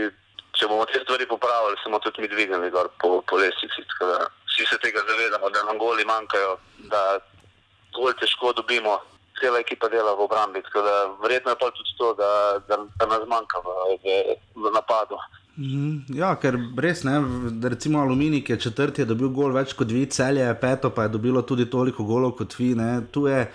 če 0.58 0.68
bomo 0.68 0.86
te 0.86 1.00
stvari 1.04 1.26
popravili, 1.28 1.76
se 1.78 1.86
bomo 1.90 2.00
tudi 2.00 2.22
mi 2.22 2.28
dvignili 2.28 2.70
gor 2.70 2.88
po, 3.02 3.10
po 3.30 3.36
lestvici. 3.38 3.82
Vsi 4.48 4.64
se 4.70 4.78
tega 4.78 5.00
zavedamo, 5.10 5.50
da 5.50 5.64
nam 5.64 5.78
goli 5.78 6.06
manjkajo, 6.06 6.52
da 6.92 7.02
bolj 7.96 8.14
težko 8.20 8.54
dobimo. 8.54 9.00
Cela 9.42 9.60
ekipa 9.60 9.90
dela 9.90 10.14
v 10.16 10.26
obrambi, 10.28 10.62
tako 10.62 10.82
da 10.86 10.96
verjetno 11.24 11.52
je 11.52 11.58
pa 11.60 11.72
tudi 11.74 11.96
to, 11.98 12.14
da, 12.14 12.32
da, 12.68 12.78
da 13.00 13.06
nas 13.10 13.24
manjka 13.28 13.62
v, 13.66 13.98
v, 14.04 14.36
v 14.56 14.74
napadu. 14.74 15.18
Mhm, 15.58 16.18
Ja, 16.18 16.34
ker 16.42 16.58
res 16.78 17.04
ne, 17.06 17.20
recimo 17.70 18.02
Aluminij, 18.02 18.44
je 18.48 18.58
četrti, 18.58 19.02
je 19.02 19.06
dobil 19.06 19.30
gol 19.30 19.54
več 19.54 19.74
kot 19.78 19.92
vi, 19.92 20.06
celje 20.10 20.46
je 20.46 20.56
peto, 20.60 20.90
pa 20.90 21.06
je 21.06 21.14
dobilo 21.14 21.42
tudi 21.42 21.70
toliko 21.70 22.04
golov 22.04 22.36
kot 22.38 22.56
vi. 22.58 22.74
Ne. 22.76 23.02
Tu 23.12 23.28
je, 23.28 23.46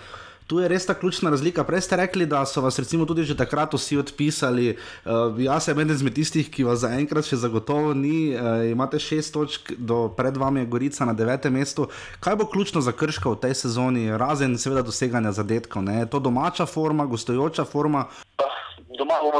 tu 0.49 0.57
je 0.57 0.67
res 0.67 0.81
ta 0.81 0.95
ključna 0.95 1.29
razlika. 1.29 1.61
Prej 1.63 1.81
ste 1.81 1.95
rekli, 1.95 2.25
da 2.25 2.41
so 2.43 2.57
vas 2.59 2.73
recimo 2.75 3.05
tudi 3.05 3.21
že 3.23 3.35
takrat 3.35 3.69
vsi 3.71 3.97
odpisali. 3.97 4.73
Uh, 5.03 5.11
jaz 5.37 5.63
sem 5.63 5.77
eden 5.77 5.93
izmed 5.93 6.11
tistih, 6.11 6.49
ki 6.49 6.63
vas 6.63 6.79
zaenkrat 6.79 7.21
še 7.23 7.37
zagotovo 7.37 7.93
ni. 7.93 8.31
Uh, 8.31 8.41
imate 8.65 8.97
šest 8.99 9.29
točk, 9.31 9.69
do, 9.79 10.09
pred 10.09 10.33
vami 10.35 10.59
je 10.59 10.65
Gorica 10.67 11.05
na 11.05 11.13
devetem 11.13 11.53
mestu. 11.53 11.85
Kaj 12.19 12.35
bo 12.35 12.45
ključno 12.47 12.81
za 12.81 12.91
krško 12.91 13.31
v 13.31 13.39
tej 13.39 13.53
sezoni, 13.55 14.09
razen 14.11 14.57
seveda 14.57 14.81
doseganja 14.81 15.31
zadetkov? 15.31 15.83
Ne? 15.83 15.99
Je 15.99 16.07
to 16.07 16.19
domača 16.19 16.65
forma, 16.65 17.05
gostujoča 17.05 17.63
forma? 17.63 18.09
Pa 18.35 18.49
Doma 18.91 19.21
bomo 19.21 19.39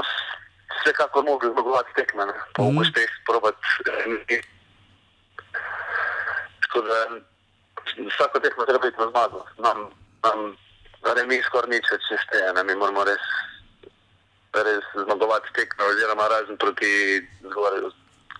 vsekakor 0.77 1.25
mogli 1.25 1.49
zmagovati 1.49 1.89
tekme, 1.95 2.23
pa 2.53 2.61
bomo 2.61 2.71
Mhm. 2.71 2.81
uspeh 2.81 3.09
probati. 3.25 3.57
eh, 4.29 4.41
Tako 6.61 6.81
da 6.81 6.97
vsako 8.05 8.39
tekmo 8.39 8.65
treba 8.65 8.79
biti 8.79 8.97
na 8.97 9.09
zmago. 9.09 9.39
Nam, 9.57 9.77
nam 10.23 10.37
remi 11.07 11.39
skoraj 11.47 11.71
nič 11.71 11.87
več 11.91 12.09
ne 12.11 12.17
šteje, 12.25 12.51
ne. 12.55 12.63
mi 12.63 12.75
moramo 12.75 13.05
res, 13.07 13.25
res 14.53 14.85
zmagovati 14.95 15.53
tekme, 15.55 15.87
oziroma 15.93 16.27
razen 16.31 16.57
proti 16.57 16.91
zgoraj, 17.45 17.87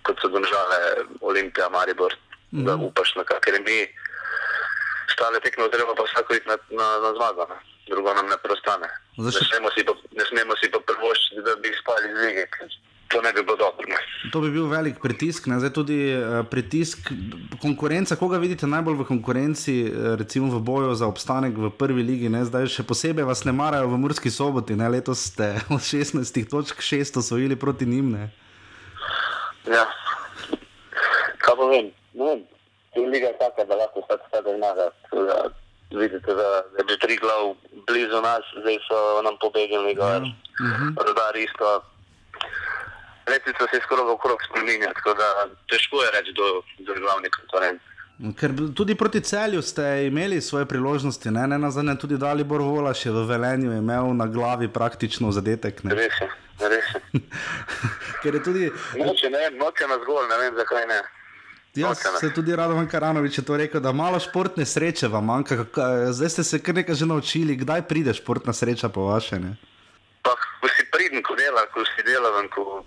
kot 0.06 0.20
so 0.20 0.28
domžale 0.32 0.80
Olimpija, 1.20 1.68
Maribor, 1.72 2.14
mm. 2.52 2.64
da 2.68 2.76
upaš 2.76 3.14
na 3.16 3.24
kakšne 3.24 3.58
remi. 3.58 3.82
Stale 5.10 5.40
tekme 5.44 5.68
treba 5.72 5.94
pa 5.96 6.06
vsako 6.06 6.36
iti 6.38 6.48
na, 6.48 6.56
na, 6.70 6.86
na 7.04 7.10
zmago, 7.16 7.48
ne. 7.50 7.58
drugo 7.90 8.14
nam 8.14 8.28
ne 8.30 8.38
preostane. 8.42 8.88
Zdaj 9.18 9.32
Ne 9.34 9.46
smemo 9.48 9.70
si 9.74 9.84
pa, 9.84 9.92
ne 10.16 10.24
smemo 10.28 10.56
si 10.56 10.70
pa 10.70 10.78
privoščiti, 10.86 11.42
da 11.44 11.56
bi 11.56 11.74
spali 11.80 12.12
z 12.14 12.16
lige, 12.24 12.46
to 13.10 13.22
ne 13.22 13.32
bi 13.32 13.42
bilo 13.42 13.56
dobro. 13.56 13.84
Ne. 13.88 13.96
To 14.32 14.40
bi 14.40 14.50
bil 14.50 14.66
velik 14.66 15.00
pritisk, 15.02 15.46
ne? 15.46 15.58
zdaj 15.58 15.72
tudi 15.74 15.98
uh, 16.14 16.46
pritisk, 16.46 17.10
konkurenca. 17.62 18.16
Koga 18.16 18.38
vidite 18.38 18.66
najbolj 18.66 19.00
v 19.02 19.06
konkurenci, 19.08 19.74
eh, 19.82 20.14
recimo 20.16 20.46
v 20.54 20.62
boju 20.62 20.94
za 20.94 21.10
obstanek 21.10 21.58
v 21.58 21.70
prvi 21.74 22.02
ligi? 22.06 22.28
Ne? 22.30 22.44
Zdaj 22.46 22.70
še 22.70 22.86
posebej 22.86 23.26
vas 23.26 23.42
ne 23.44 23.52
marajo 23.52 23.90
v 23.90 23.98
Murski 23.98 24.30
soboti, 24.30 24.78
ne? 24.78 24.86
letos 24.86 25.26
ste 25.32 25.58
od 25.74 25.82
16 25.82 26.22
točk 26.46 26.78
6 26.78 27.18
osvojili 27.18 27.58
proti 27.58 27.86
njim. 27.86 28.14
Ne? 28.14 28.30
Ja. 29.66 29.90
Kaj 31.42 31.54
pa 31.58 31.64
vem, 31.66 31.90
ne 32.14 32.24
vem. 32.24 32.40
Liga 33.10 33.30
je 33.30 33.38
taka, 33.38 33.64
da 33.66 33.74
lahko 33.74 34.02
vsak 34.06 34.22
vsak 34.28 34.46
zmaga. 34.54 34.86
Vidite, 35.90 36.34
da 36.34 36.62
je 36.78 36.84
bil 36.86 36.98
tri 37.02 37.16
glav 37.18 37.54
blizu 37.86 38.22
nas, 38.22 38.46
zdaj 38.62 38.78
so 38.86 38.98
nam 39.26 39.34
pobegnili 39.42 39.94
gor. 39.98 40.22
Mhm. 40.62 40.94
Rodar 40.94 41.34
isto. 41.34 41.82
Letvica 43.30 43.66
se 43.70 43.76
je 43.76 43.84
skoraj 43.86 44.12
okrog 44.16 44.38
spremenja, 44.48 44.92
tako 44.98 45.14
da 45.20 45.28
težko 45.70 46.02
je 46.04 46.10
reči, 46.16 46.34
kdo 46.82 46.92
je 46.94 47.00
glavni 47.00 47.30
konkurent. 47.38 47.80
Ker 48.20 48.52
tudi 48.76 48.94
proti 48.94 49.20
celju 49.20 49.62
ste 49.62 50.06
imeli 50.06 50.40
svoje 50.40 50.66
priložnosti, 50.68 51.30
ne, 51.30 51.46
ne 51.46 51.58
na 51.58 51.70
zadnje 51.70 51.94
tudi 51.98 52.18
Dalibor 52.18 52.60
Volaš 52.60 53.06
je 53.06 53.12
v 53.12 53.24
Velenju 53.24 53.72
imel 53.72 54.12
na 54.14 54.26
glavi 54.26 54.68
praktično 54.68 55.32
zadetek. 55.32 55.80
Ne? 55.84 55.94
Res 55.94 56.20
je. 56.20 56.28
res. 56.68 56.90
Ker 58.22 58.34
je 58.34 58.42
tudi, 58.42 58.68
Noče, 58.98 59.30
ne 59.32 59.48
noče 59.56 59.88
nas 59.88 60.04
gol, 60.04 60.20
ne 60.28 60.36
vem 60.36 60.60
zakaj 60.60 60.86
ne. 60.86 61.00
jaz 61.80 62.04
se 62.20 62.32
tudi 62.34 62.56
Radovan 62.56 62.88
Karanovič 62.88 63.38
je 63.38 63.44
to 63.44 63.56
rekel, 63.56 63.80
da 63.80 63.92
malo 63.92 64.20
športne 64.20 64.66
sreče 64.66 65.08
vam 65.08 65.24
manjka. 65.24 65.64
Zdaj 66.12 66.28
ste 66.28 66.44
se 66.44 66.62
kar 66.62 66.74
nekaj 66.74 66.94
že 66.94 67.06
naučili, 67.06 67.56
kdaj 67.56 67.88
pride 67.88 68.14
športna 68.14 68.52
sreča 68.52 68.88
po 68.88 69.08
vaše. 69.08 69.40
Ne? 69.40 69.56
Pa, 70.22 70.36
ko 70.60 70.68
si 70.68 70.84
pridn, 70.92 71.24
ko 71.24 71.40
delaš, 71.40 71.72
ko 71.72 71.88
si 71.88 72.04
delaven, 72.04 72.52
ko, 72.52 72.84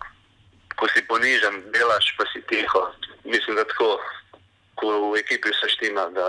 ko 0.83 0.91
si 0.91 1.01
ponižen, 1.07 1.71
delaš 1.71 2.11
pa 2.19 2.27
si 2.27 2.43
tiho. 2.51 2.81
Mislim, 3.23 3.55
da 3.55 3.63
tako, 3.63 4.03
ko 4.75 5.15
v 5.15 5.23
ekipi 5.23 5.47
vse 5.47 5.69
štima, 5.71 6.09
da, 6.11 6.27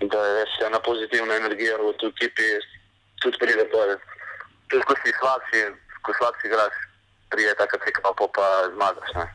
da 0.00 0.20
je 0.24 0.46
vse 0.48 0.64
ena 0.72 0.80
pozitivna 0.80 1.36
energija 1.36 1.76
v 1.76 1.92
tej 2.00 2.08
ekipi, 2.16 2.48
tudi 3.20 3.36
pride 3.36 3.68
pol. 3.68 3.92
Tudi 4.72 4.88
ko 4.88 4.96
si 5.04 5.12
slab, 5.20 5.44
si, 5.52 5.60
ko 6.00 6.16
slab 6.16 6.32
si 6.40 6.48
igraš, 6.48 6.72
pride 7.28 7.52
taka 7.60 7.76
tekma, 7.84 8.16
pa 8.16 8.24
pa 8.32 8.46
zmagaš. 8.72 9.10
Ne? 9.20 9.26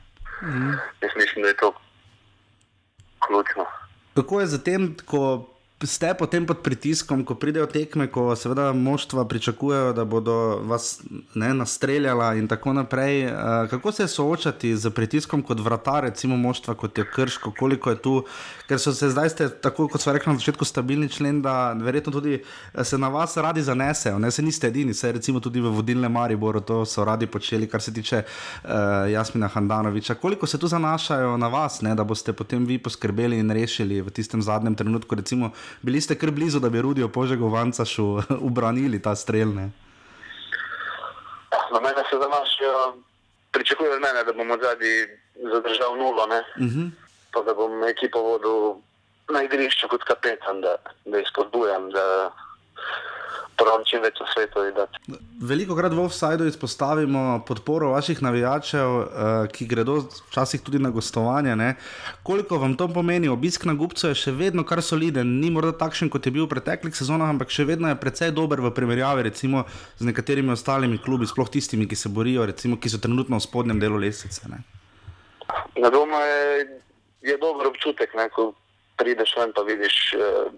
Mhm. 0.42 0.74
Jaz 1.06 1.14
mislim, 1.22 1.46
da 1.46 1.54
je 1.54 1.62
to 1.62 1.70
ključno. 3.22 3.70
Kako 4.18 4.40
je 4.42 4.48
zatem, 4.48 4.98
ko 5.06 5.46
ste 5.86 6.10
potem 6.18 6.42
pod 6.42 6.66
pritiskom, 6.66 7.22
ko 7.22 7.36
pridejo 7.38 7.68
tekme, 7.70 8.08
ko 8.10 8.34
seveda 8.34 8.72
moštva 8.74 9.28
pričakujejo, 9.30 9.94
da 9.94 10.06
bodo 10.10 10.58
vas 10.66 11.04
ne, 11.38 11.54
nastreljala 11.54 12.34
in 12.36 12.48
tako 12.48 12.74
naprej. 12.74 13.24
eh, 13.24 13.34
Kako 13.70 13.92
se 13.92 14.08
soočati 14.08 14.78
z 14.78 14.90
pritiskom 14.90 15.44
kot 15.44 15.60
vratar, 15.60 16.04
recimo 16.04 16.38
moštva 16.38 16.74
kot 16.74 16.98
je 16.98 17.06
Krško, 17.06 17.54
koliko 17.60 17.90
je 17.90 18.02
tu, 18.02 18.24
ker 18.68 18.80
so 18.80 18.94
se 18.94 19.10
zdaj, 19.10 19.30
ste, 19.30 19.50
tako 19.50 19.88
kot 19.88 20.02
smo 20.02 20.14
rekli 20.14 20.34
na 20.34 20.40
začetku, 20.40 20.66
stabilni 20.66 21.10
člen, 21.10 21.42
da 21.42 21.74
verjetno 21.74 22.12
tudi 22.12 22.42
eh, 22.74 22.84
se 22.84 22.98
na 22.98 23.08
vas 23.08 23.38
radi 23.38 23.62
zanesejo. 23.62 24.20
Ne 24.20 24.32
se 24.32 24.42
niste 24.42 24.68
edini, 24.68 24.94
se 24.94 25.12
recimo 25.12 25.40
tudi 25.40 25.62
v 25.62 25.70
vodilnem 25.70 26.12
Mariboru 26.12 26.62
to 26.62 26.86
so 26.86 27.06
radi 27.06 27.28
počeli, 27.28 27.68
kar 27.68 27.82
se 27.82 27.94
tiče 27.94 28.24
uh, 28.24 28.70
Jasmina 29.12 29.48
Handanoviča. 29.48 30.16
Koliko 30.16 30.48
se 30.48 30.58
tu 30.58 30.68
zanašajo 30.68 31.38
na 31.38 31.48
vas, 31.48 31.82
ne, 31.82 31.96
da 31.96 32.04
boste 32.04 32.34
potem 32.34 32.66
vi 32.66 32.78
poskrbeli 32.78 33.38
in 33.40 33.52
rešili 33.52 34.02
v 34.02 34.10
tistem 34.10 34.42
zadnjem 34.42 34.76
trenutku, 34.76 35.16
recimo 35.16 35.52
bili 35.82 36.02
ste 36.02 36.18
kar 36.18 36.32
blizu, 36.32 36.60
da 36.60 36.70
bi 36.70 36.82
Rudijo 36.82 37.08
Požegovanca 37.08 37.86
šu 37.86 38.22
ubranili 38.50 39.02
ta 39.02 39.16
strel. 39.16 39.54
Ne? 39.54 39.70
Na 41.74 41.80
mene 41.80 42.04
se 42.10 42.16
zanašajo, 42.16 42.98
pričakujejo 43.52 43.96
od 43.96 44.02
mene, 44.02 44.24
da 44.24 44.34
bom 44.34 44.48
zadnji 44.48 44.96
zadržal 45.54 45.98
nulo. 45.98 46.28
Ne? 46.28 46.40
Uh 46.40 46.72
-huh. 46.72 46.90
pa 47.34 47.42
da 47.42 47.54
bom 47.54 47.84
ekipo 47.84 48.20
vodil 48.22 48.82
na 49.30 49.44
igrišču 49.44 49.88
kot 49.88 50.04
kapetan, 50.04 50.62
da, 50.62 50.76
da 51.06 51.18
jih 51.18 51.28
spodbujam, 51.30 51.90
da 51.92 52.32
pravim 53.58 53.86
čim 53.90 54.02
več 54.04 54.20
v 54.22 54.28
svetu. 54.34 54.64
videti. 54.68 55.18
Veliko 55.50 55.76
krat 55.78 55.94
v 55.94 56.04
offsajdu 56.06 56.48
izpostavimo 56.50 57.44
podporo 57.48 57.92
vaših 57.96 58.22
navijačev, 58.22 58.88
uh, 58.88 59.48
ki 59.54 59.68
gredo 59.70 60.00
včasih 60.30 60.62
tudi 60.62 60.80
na 60.84 60.92
gostovanje. 60.94 61.56
Ne? 61.56 61.76
Koliko 62.24 62.60
vam 62.62 62.78
to 62.78 62.88
pomeni? 62.94 63.30
Obisk 63.30 63.66
na 63.66 63.74
Gubcu 63.78 64.12
je 64.12 64.18
še 64.18 64.34
vedno 64.38 64.66
kar 64.68 64.82
soliden, 64.86 65.38
ni 65.42 65.52
morda 65.54 65.74
takšen, 65.78 66.12
kot 66.14 66.26
je 66.26 66.36
bil 66.36 66.46
v 66.46 66.54
preteklih 66.56 66.96
sezonah, 66.96 67.30
ampak 67.34 67.54
še 67.54 67.68
vedno 67.70 67.90
je 67.92 68.00
precej 68.00 68.34
dober 68.38 68.62
v 68.62 68.74
primerjavi 68.74 69.28
recimo, 69.30 69.66
z 69.98 70.10
nekaterimi 70.10 70.54
ostalimi 70.54 71.02
klubi, 71.02 71.30
sploh 71.30 71.50
tistimi, 71.50 71.90
ki 71.90 71.98
se 71.98 72.14
borijo, 72.14 72.46
recimo, 72.48 72.78
ki 72.78 72.94
so 72.94 73.02
trenutno 73.02 73.42
v 73.42 73.46
spodnjem 73.46 73.82
delu 73.82 74.00
lestvice. 74.02 74.46
Ne? 74.52 74.64
Na 75.78 75.90
domu 75.90 76.20
je, 76.20 76.82
je 77.34 77.36
dober 77.42 77.70
občutek, 77.70 78.14
ne, 78.18 78.30
ko 78.34 78.52
prideš 78.98 79.36
ven 79.38 79.54
pa 79.54 79.62
vidiš 79.62 79.98
eh, 80.18 80.50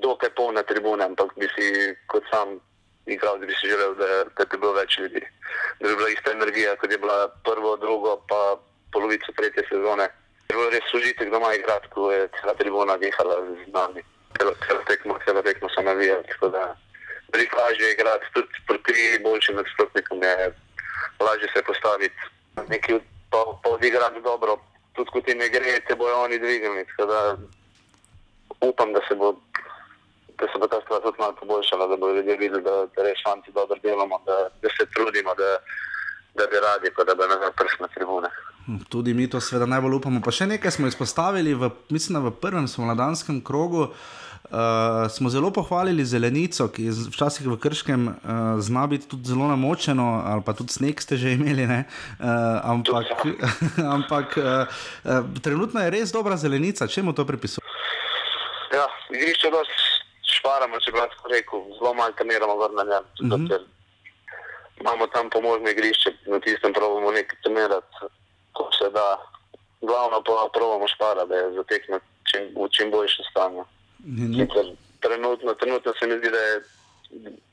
dokaj 0.00 0.30
polne 0.36 0.62
tribune, 0.62 1.04
ampak 1.04 1.34
bi 1.36 1.48
si 1.54 1.94
kot 2.06 2.24
sam 2.30 2.58
igral, 3.06 3.38
da 3.38 3.46
bi 3.46 3.54
si 3.60 3.68
želel, 3.68 3.94
da, 3.94 4.24
da 4.24 4.44
bi 4.44 4.58
bilo 4.58 4.72
več 4.72 4.98
ljudi. 4.98 5.22
Da 5.80 5.88
bi 5.88 5.96
bila 5.96 6.08
ista 6.10 6.32
energija, 6.32 6.76
kot 6.76 6.92
je 6.92 6.98
bila 6.98 7.28
prvo, 7.44 7.76
drugo, 7.76 8.16
pa 8.28 8.56
polovico 8.92 9.32
tretje 9.36 9.64
sezone. 9.68 10.08
Je 10.48 10.56
bilo 10.56 10.70
res 10.70 10.94
užitek 10.94 11.30
doma 11.30 11.54
igrati, 11.54 11.88
ko 11.94 12.12
je 12.12 12.28
cela 12.40 12.54
tribuna 12.54 12.96
dihala 12.96 13.40
z 13.48 13.68
nami. 13.72 14.02
Celo, 14.38 14.54
celo 14.66 14.82
tekmo, 14.88 15.18
celo 15.24 15.42
tekmo 15.42 15.68
so 15.68 15.82
navijali, 15.82 16.24
veliko 17.32 17.56
lažje 17.60 17.86
je 17.86 17.92
igrati, 17.92 18.26
tudi 18.32 18.60
proti 18.66 19.18
boljšim 19.24 19.56
nasprotnikom 19.56 20.22
je 20.22 20.52
lažje 21.20 21.48
se 21.54 21.62
postaviti. 21.62 22.20
Nekaj 22.68 22.98
pa, 23.30 23.40
pa 23.62 23.70
odigrati 23.70 24.20
dobro, 24.20 24.58
tudi 24.92 25.10
ko 25.10 25.20
ti 25.20 25.34
ne 25.34 25.48
gre, 25.48 25.80
te 25.88 25.94
bojo 25.94 26.24
oni 26.24 26.38
dvignili. 26.38 26.86
tako 26.86 27.06
da 27.12 27.36
Upam, 28.60 28.92
da 28.92 29.00
se 29.08 29.14
bo, 29.14 29.34
da 30.38 30.44
se 30.52 30.58
bo 30.60 30.66
ta 30.66 30.78
stvar 30.84 31.00
tudi 31.02 31.18
malo 31.18 31.34
poboljšala, 31.40 31.86
da 31.86 31.96
bodo 31.96 32.14
ljudje 32.14 32.36
videli, 32.36 32.62
da, 32.62 32.74
da 32.94 33.02
res 33.02 33.18
fanti 33.26 33.52
dobro 33.52 33.76
delamo, 33.82 34.16
da, 34.26 34.36
da 34.62 34.68
se 34.76 34.84
trudimo, 34.94 35.34
da, 35.34 35.50
da 36.38 36.44
bi 36.50 36.56
radi, 36.66 36.88
pa 36.96 37.04
da 37.04 37.14
bi 37.14 37.28
nas 37.32 37.54
prst 37.58 37.80
na 37.80 37.88
tribune. 37.94 38.28
Tudi 38.88 39.14
mi 39.14 39.30
to 39.30 39.40
seveda 39.40 39.66
najbolj 39.66 39.98
upamo. 39.98 40.20
Pa 40.24 40.30
še 40.30 40.46
nekaj 40.46 40.76
smo 40.76 40.90
izpostavili, 40.90 41.54
v, 41.54 41.70
mislim, 41.90 42.18
da 42.18 42.28
v 42.28 42.34
prvem 42.42 42.68
spomladanskem 42.70 43.42
krogu. 43.44 43.88
Uh, 44.52 45.08
smo 45.08 45.30
zelo 45.30 45.48
pohvalili 45.54 46.04
zelenico, 46.04 46.66
ki 46.68 46.84
je 46.84 46.92
včasih 47.14 47.46
v 47.46 47.56
krškem 47.62 48.02
uh, 48.08 48.16
zna 48.60 48.82
biti 48.90 49.08
tudi 49.08 49.30
zelo 49.30 49.46
namočeno, 49.48 50.08
ali 50.28 50.44
pa 50.44 50.52
tudi 50.52 50.74
sneg 50.74 51.00
ste 51.00 51.16
že 51.16 51.32
imeli. 51.38 51.64
Uh, 51.64 51.86
ampak 52.60 53.06
ampak 53.96 54.36
uh, 54.36 54.68
uh, 55.08 55.24
trenutno 55.40 55.80
je 55.80 55.94
res 55.94 56.12
dobra 56.12 56.36
zelenica, 56.36 56.90
čemu 56.90 57.16
to 57.16 57.24
pripisujete? 57.24 57.64
Ja, 58.76 58.84
igrišče 59.14 59.50
dosti 59.54 59.91
šparamo, 60.38 60.80
če 60.80 60.92
bi 60.92 60.98
lahko 60.98 61.28
rekel, 61.28 61.64
zelo 61.78 61.94
malo 61.94 62.12
treniramo 62.18 62.56
vrnanje. 62.56 62.98
Mhm. 63.22 63.34
Mm 63.34 63.46
-hmm. 63.46 63.60
Imamo 64.80 65.06
tam 65.06 65.30
pomožno 65.30 65.70
igrišče, 65.70 66.10
na 66.26 66.40
tistem 66.40 66.72
probujemo 66.72 67.10
nekaj 67.12 67.38
trenirati, 67.42 67.96
ko 68.52 68.70
se 68.78 68.90
da. 68.90 69.06
Glavno 69.82 70.22
pa 70.26 70.48
probujemo 70.52 70.88
šparati, 70.88 71.28
da 71.28 71.36
je 71.36 71.52
zatekne 71.52 71.96
čim, 72.30 72.42
v 72.64 72.68
čim 72.74 72.90
boljšem 72.90 73.24
stanju. 73.30 73.64
Sicer 74.36 74.66
Trenutno, 75.00 75.54
trenutno 75.54 75.92
se 75.98 76.06
mi 76.06 76.18
zdi, 76.18 76.30
da 76.30 76.38
je 76.38 76.62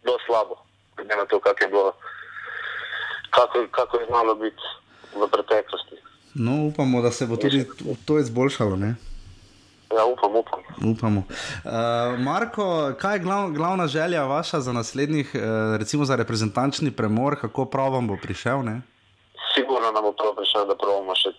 zelo 0.04 0.18
slabo, 0.26 0.56
glede 0.96 1.16
na 1.16 1.26
to, 1.26 1.40
kako 1.40 1.64
je 1.64 1.70
bilo, 1.70 1.94
kako, 3.30 3.68
kako 3.72 3.98
je 4.00 4.06
znalo 4.06 4.36
biti 4.36 4.64
v 5.16 5.28
preteklosti. 5.32 5.96
No, 6.34 6.68
upamo, 6.68 7.02
da 7.02 7.12
se 7.12 7.26
bo 7.26 7.38
tudi 7.38 7.66
to 8.06 8.20
izboljšalo. 8.20 8.76
Ne? 8.76 8.96
Ja, 9.96 10.06
upam, 10.06 10.36
upam. 10.36 10.60
Upamo. 10.92 11.20
Uh, 11.20 12.20
Marko, 12.20 12.94
kaj 13.00 13.16
je 13.16 13.20
glav, 13.20 13.50
glavna 13.50 13.88
želja 13.88 14.24
vaša 14.24 14.60
za 14.60 14.74
naslednjih, 14.74 15.32
uh, 15.36 15.42
recimo 15.80 16.06
za 16.06 16.16
reprezentančni 16.16 16.92
premor, 16.92 17.40
kako 17.42 17.66
prav 17.66 17.92
vam 17.92 18.08
bo 18.08 18.18
prišel? 18.22 18.62
Ne? 18.64 18.82
Sigurno 19.56 19.92
nam 19.92 20.04
bo 20.04 20.12
prav 20.12 20.36
prišel, 20.38 20.68
da 20.70 20.76
pravimo 20.78 21.16
še, 21.16 21.34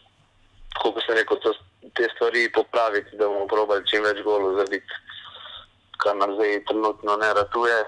kako 0.82 1.00
se 1.06 1.14
rekel, 1.14 1.38
to, 1.42 1.52
te 1.94 2.08
stvari 2.14 2.50
popraviti, 2.52 3.16
da 3.16 3.28
bomo 3.28 3.46
probali 3.46 3.86
čim 3.86 4.02
več 4.02 4.18
golov 4.26 4.58
zabiti, 4.58 4.98
kar 6.02 6.16
nam 6.16 6.34
zdaj 6.34 6.64
trenutno 6.64 7.16
ne 7.16 7.30
ratuje. 7.34 7.78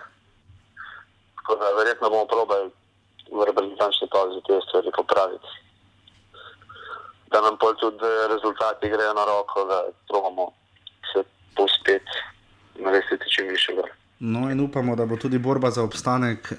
Tako 1.42 1.58
da 1.58 1.74
verjetno 1.80 2.10
bomo 2.10 2.26
probali 2.30 2.70
v 3.32 3.50
reprezentančni 3.50 4.08
pauzi 4.14 4.38
te 4.46 4.60
stvari 4.68 4.94
popraviti. 4.94 5.61
Da 7.32 7.40
nam 7.40 7.56
pol 7.60 7.74
tudi 7.80 8.10
rezultati 8.28 8.88
grejo 8.88 9.14
na 9.14 9.24
roko, 9.24 9.64
da 9.64 9.78
probamo 10.08 10.52
se 11.12 11.24
povspeti 11.56 12.16
narediti 12.84 13.30
čim 13.34 13.48
više 13.48 13.72
gor. 13.74 13.90
No, 14.24 14.50
in 14.50 14.60
upamo, 14.60 14.96
da 14.96 15.06
bo 15.06 15.16
tudi 15.16 15.38
borba 15.38 15.70
za 15.70 15.82
obstanek 15.82 16.52
uh, 16.52 16.58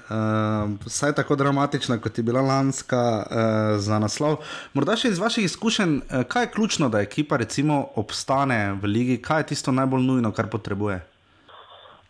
vsaj 0.86 1.14
tako 1.14 1.36
dramatična, 1.36 1.96
kot 2.00 2.18
je 2.18 2.22
bila 2.22 2.40
lanska 2.40 3.24
uh, 3.24 3.36
za 3.80 3.98
naslov. 3.98 4.36
Morda 4.76 4.98
še 5.00 5.08
iz 5.08 5.18
vaših 5.18 5.46
izkušenj, 5.48 5.94
uh, 5.96 6.26
kaj 6.28 6.44
je 6.44 6.50
ključno, 6.56 6.90
da 6.92 7.00
ekipa 7.00 7.38
recimo 7.40 7.78
obstane 7.96 8.76
v 8.82 8.90
ligi, 8.96 9.16
kaj 9.22 9.40
je 9.40 9.46
tisto 9.54 9.72
najbolj 9.72 10.04
nujno, 10.04 10.32
kar 10.36 10.50
potrebuje? 10.52 10.98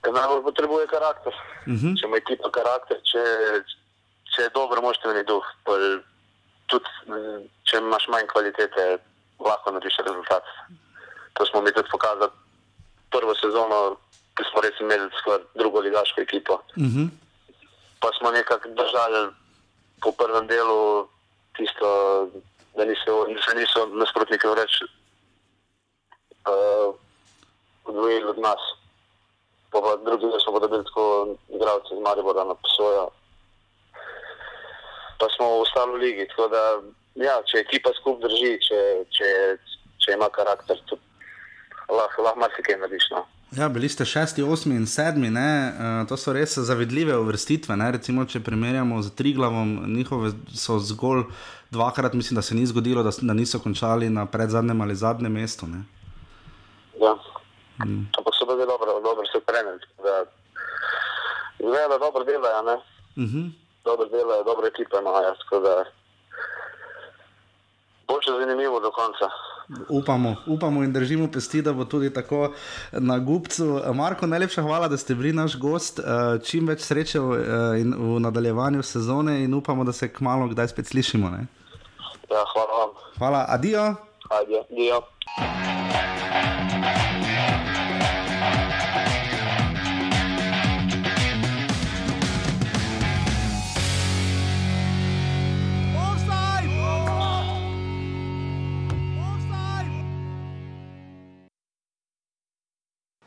Najbolj 0.03 0.43
potrebuje 0.43 0.87
karakter. 0.91 1.39
Uh 1.67 1.73
-huh. 1.73 1.95
Če 2.01 2.07
ima 2.07 2.17
ekipa 2.17 2.51
karakter, 2.51 2.99
če, 3.13 3.23
če 4.35 4.43
je 4.43 4.55
dober 4.59 4.83
moštveni 4.83 5.23
duh, 5.25 5.47
pol 5.65 6.03
tudi 6.75 6.91
mm, 7.09 7.45
če 7.69 7.81
imaš 7.81 8.09
manj 8.13 8.27
kvalitete, 8.33 8.87
lahko 9.41 9.75
narediš 9.75 10.01
rezultat. 10.07 10.51
To 11.39 11.47
smo 11.47 11.63
mi 11.63 11.73
tudi 11.75 11.91
pokazali 11.91 12.31
prvo 13.11 13.35
sezono, 13.39 13.97
ki 14.35 14.47
smo 14.51 14.63
res 14.65 14.81
imeli 14.83 15.11
skoraj 15.21 15.47
drugo 15.55 15.81
ligaško 15.81 16.21
ekipo. 16.21 16.59
Uh 16.77 16.91
-huh. 16.91 17.09
Pa 18.03 18.11
smo 18.19 18.31
nekako 18.31 18.69
držali 18.69 19.31
po 20.03 20.13
prvem 20.13 20.47
delu 20.47 21.09
tisto, 21.57 21.91
da 22.77 22.85
niso, 22.85 23.27
se 23.47 23.55
niso 23.57 23.87
nasprotniki 23.87 24.47
več 24.47 24.83
uh, 26.51 26.95
odvojili 27.85 28.25
od 28.25 28.39
nas. 28.39 28.63
Pa 29.71 29.81
pa 29.81 29.97
drugi 29.97 30.27
del 30.27 30.41
smo 30.41 30.53
pa 30.53 30.59
dobili 30.59 30.85
tako 30.85 31.05
igralce 31.49 31.95
iz 31.95 32.01
Maribora 32.01 32.45
na 32.45 32.55
posojo. 32.55 33.11
Pa 35.19 35.29
smo 35.37 35.47
ostali 35.63 35.93
v 35.93 36.03
ligi. 36.03 36.29
Tako 36.29 36.49
da, 36.49 36.63
ja, 37.23 37.39
če 37.51 37.63
ekipa 37.63 37.93
skupaj 38.01 38.29
drži, 38.29 38.53
če, 38.67 38.81
če, 39.17 39.31
če 40.05 40.17
ima 40.17 40.29
karakter, 40.35 40.81
tudi 40.91 41.03
lahko 41.89 42.27
lah 42.27 42.37
marsikaj 42.41 42.79
narediš. 42.81 43.11
No. 43.13 43.25
Ja, 43.55 43.69
bili 43.69 43.89
ste 43.89 44.05
šesti, 44.05 44.43
osmi 44.43 44.75
in 44.75 44.87
sedmi, 44.87 45.31
ne? 45.31 45.51
Uh, 45.71 46.09
to 46.09 46.17
so 46.19 46.33
res 46.35 46.57
zavidljive 46.59 47.15
uvrstitve. 47.23 47.77
Ne? 47.79 47.93
Recimo, 47.95 48.25
če 48.27 48.43
primerjamo 48.43 48.99
z 49.03 49.13
Triglavom, 49.15 49.77
njihove 49.95 50.33
so 50.55 50.81
zgolj 50.83 51.29
dvakrat, 51.71 52.17
mislim, 52.19 52.41
da 52.41 52.43
se 52.43 52.55
ni 52.55 52.67
zgodilo, 52.67 53.03
da, 53.03 53.13
da 53.21 53.35
niso 53.35 53.61
končali 53.63 54.11
na 54.11 54.27
predzadnjem 54.27 54.81
ali 54.81 54.97
zadnjem 54.97 55.33
mestu. 55.33 55.69
Ne? 55.71 55.85
Ja. 57.03 57.15
Ampak 57.85 58.35
so 58.39 58.47
bili 58.47 58.67
dobro, 58.67 59.01
dobro 59.01 59.27
se. 59.31 59.39
Zgleda, 61.59 61.89
da 61.89 61.99
dobro 61.99 62.25
delajo? 62.25 62.81
Uh 63.17 63.23
-huh. 63.23 63.51
Dobro 63.85 64.07
delajo, 64.09 64.45
dobre 64.45 64.69
ekipe 64.69 64.97
imajo, 65.01 65.35
tako 65.43 65.61
da 65.61 65.85
bo 68.09 68.21
še 68.23 68.33
zanimivo 68.41 68.81
do 68.81 68.91
konca. 68.91 69.29
Upamo, 69.89 70.37
upamo 70.47 70.83
in 70.85 70.93
držimo 70.93 71.29
pesti, 71.33 71.63
da 71.63 71.73
bo 71.73 71.85
tudi 71.85 72.13
tako 72.13 72.53
na 72.93 73.19
gubcu. 73.19 73.81
Marko, 73.95 74.27
najlepša 74.27 74.63
hvala, 74.63 74.89
da 74.89 74.97
ste 74.97 75.15
bili 75.15 75.33
naš 75.33 75.57
gost. 75.59 75.99
Eh, 75.99 76.05
Čim 76.45 76.69
več 76.69 76.85
sreče 76.85 77.21
v, 77.21 77.39
eh, 77.41 77.85
v 77.97 78.21
nadaljevanju 78.21 78.83
sezone 78.83 79.45
in 79.45 79.55
upamo, 79.55 79.85
da 79.85 79.93
se 79.93 80.13
kmalo 80.13 80.49
kdaj 80.53 80.69
spet 80.69 80.87
slišimo. 80.93 81.31
Ne? 81.31 81.47
Ja, 82.31 82.45
hvala 82.53 82.73
vam. 82.81 82.91
Hvala, 83.19 83.45
adijo. 83.49 83.95
Ajde, 84.31 84.65
dio. 84.71 85.01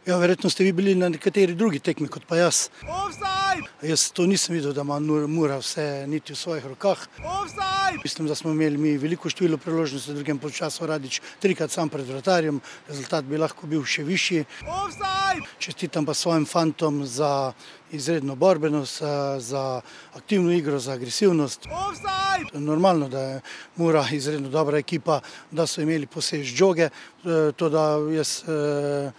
Ja, 0.08 0.18
verjetno 0.18 0.50
ste 0.50 0.64
vi 0.64 0.72
bili 0.72 0.96
na 0.96 1.10
nekateri 1.10 1.56
drugi 1.56 1.80
tekmi 1.84 2.08
kot 2.08 2.24
pa 2.28 2.38
jaz. 2.38 2.70
Offside! 2.88 3.68
Jaz 3.84 4.06
to 4.16 4.24
nisem 4.26 4.56
videl, 4.56 4.72
da 4.74 4.82
ima 4.82 5.00
Mura 5.28 5.58
vse 5.60 6.06
niti 6.08 6.32
v 6.34 6.38
svojih 6.40 6.66
rokah. 6.66 7.02
Offside! 7.20 8.00
Mislim, 8.04 8.28
da 8.28 8.36
smo 8.36 8.52
imeli 8.52 8.78
mi 8.78 8.94
veliko 8.98 9.30
število 9.30 9.58
priložnosti 9.58 10.12
v 10.12 10.16
drugem 10.16 10.40
polčasu, 10.40 10.88
radič 10.88 11.20
trikrat 11.44 11.72
sam 11.72 11.90
pred 11.90 12.08
vratarjem, 12.08 12.62
rezultat 12.88 13.26
bi 13.28 13.38
lahko 13.38 13.68
bil 13.68 13.84
še 13.84 14.04
višji. 14.08 14.46
Offside! 14.64 15.44
Čestitam 15.60 16.06
pa 16.08 16.14
svojim 16.14 16.46
fantom 16.46 17.04
za 17.06 17.52
izredno 17.92 18.36
borbenost, 18.36 19.00
za- 19.02 19.40
za 19.40 19.82
aktivno 20.14 20.52
igro, 20.56 20.80
za 20.80 20.94
agresivnost. 20.96 21.68
Offside! 21.68 22.60
Normalno, 22.60 23.10
da 23.10 23.20
je 23.22 23.42
Mura 23.76 24.06
izredno 24.12 24.50
dobra 24.50 24.78
ekipa, 24.78 25.20
da 25.52 25.68
so 25.68 25.82
imeli 25.82 26.08
posež 26.08 26.48
žoge, 26.56 26.90
eh, 26.90 27.52
to 27.56 27.70
da 27.70 27.98
jaz 28.16 28.44
eh, 28.48 29.12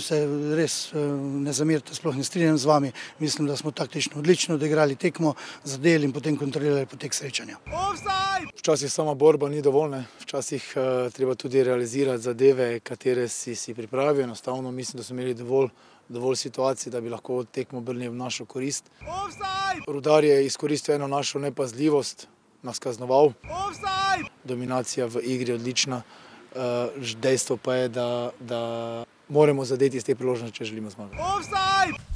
se 0.00 0.18
res 0.56 0.92
eh, 0.92 0.98
ne 1.44 1.52
zamerite, 1.52 1.94
sploh 1.94 2.16
ne 2.16 2.24
strinjam 2.24 2.58
z 2.58 2.68
vami. 2.68 2.92
Mislim, 3.18 3.48
da 3.48 3.56
smo 3.56 3.70
taktično 3.70 4.18
odlično 4.18 4.54
odigrali 4.54 4.96
tekmo, 4.96 5.34
zadeli 5.64 6.04
in 6.04 6.12
potem 6.12 6.36
kontrolirali 6.36 6.86
potek 6.86 7.14
srečanja. 7.14 7.56
Offside! 7.66 8.50
Včasih 8.58 8.92
sama 8.92 9.14
borba 9.14 9.48
ni 9.48 9.62
dovolj, 9.62 9.90
ne. 9.90 10.04
včasih 10.20 10.72
uh, 10.76 11.12
treba 11.12 11.34
tudi 11.34 11.64
realizirati 11.64 12.22
zadeve, 12.22 12.80
katere 12.80 13.28
si, 13.28 13.54
si 13.54 13.74
pripravijo. 13.74 14.24
Enostavno 14.24 14.70
mislim, 14.70 14.98
da 14.98 15.04
smo 15.04 15.16
imeli 15.16 15.34
dovolj, 15.34 15.68
dovolj 16.08 16.36
situacij, 16.36 16.90
da 16.90 17.00
bi 17.00 17.08
lahko 17.08 17.44
tekmo 17.44 17.78
obrnili 17.78 18.08
v 18.08 18.14
našo 18.14 18.44
korist. 18.44 18.90
Offside! 19.00 19.84
Rudar 19.88 20.24
je 20.24 20.46
izkoristil 20.46 20.94
eno 20.94 21.08
našo 21.08 21.38
nepazljivost, 21.38 22.28
nas 22.62 22.78
kaznoval, 22.78 23.32
Offside! 23.48 24.28
dominacija 24.44 25.06
v 25.06 25.20
igri 25.24 25.52
odlična. 25.52 26.02
Uh, 26.50 27.14
dejstvo 27.22 27.56
pa 27.56 27.74
je, 27.74 27.88
da, 27.88 28.30
da 28.40 29.04
moramo 29.30 29.64
zadeti 29.64 29.96
iz 29.96 30.04
te 30.04 30.14
priložnosti, 30.14 30.56
če 30.56 30.64
želimo 30.64 30.90
zmagati. 30.90 31.16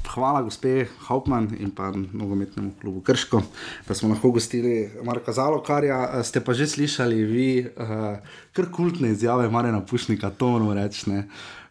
Hvala, 0.07 0.41
gospe 0.41 0.85
Hauptmann 0.99 1.49
in 1.59 1.71
pa 1.71 1.91
nogometnemu 1.91 2.71
klubu 2.81 3.01
Krško, 3.01 3.41
da 3.87 3.93
smo 3.93 4.09
lahko 4.09 4.31
gostili 4.31 4.91
Marka 5.03 5.31
Zalokarja. 5.31 6.23
Ste 6.23 6.39
pa 6.39 6.53
že 6.53 6.67
slišali 6.67 7.23
vi, 7.23 7.47
uh, 7.67 8.17
kar 8.53 8.71
kultne 8.71 9.09
izjave 9.09 9.49
Marina 9.49 9.81
Pušnika, 9.81 10.29
to 10.29 10.49
moramo 10.49 10.73
reči. 10.73 11.09
ne. 11.09 11.27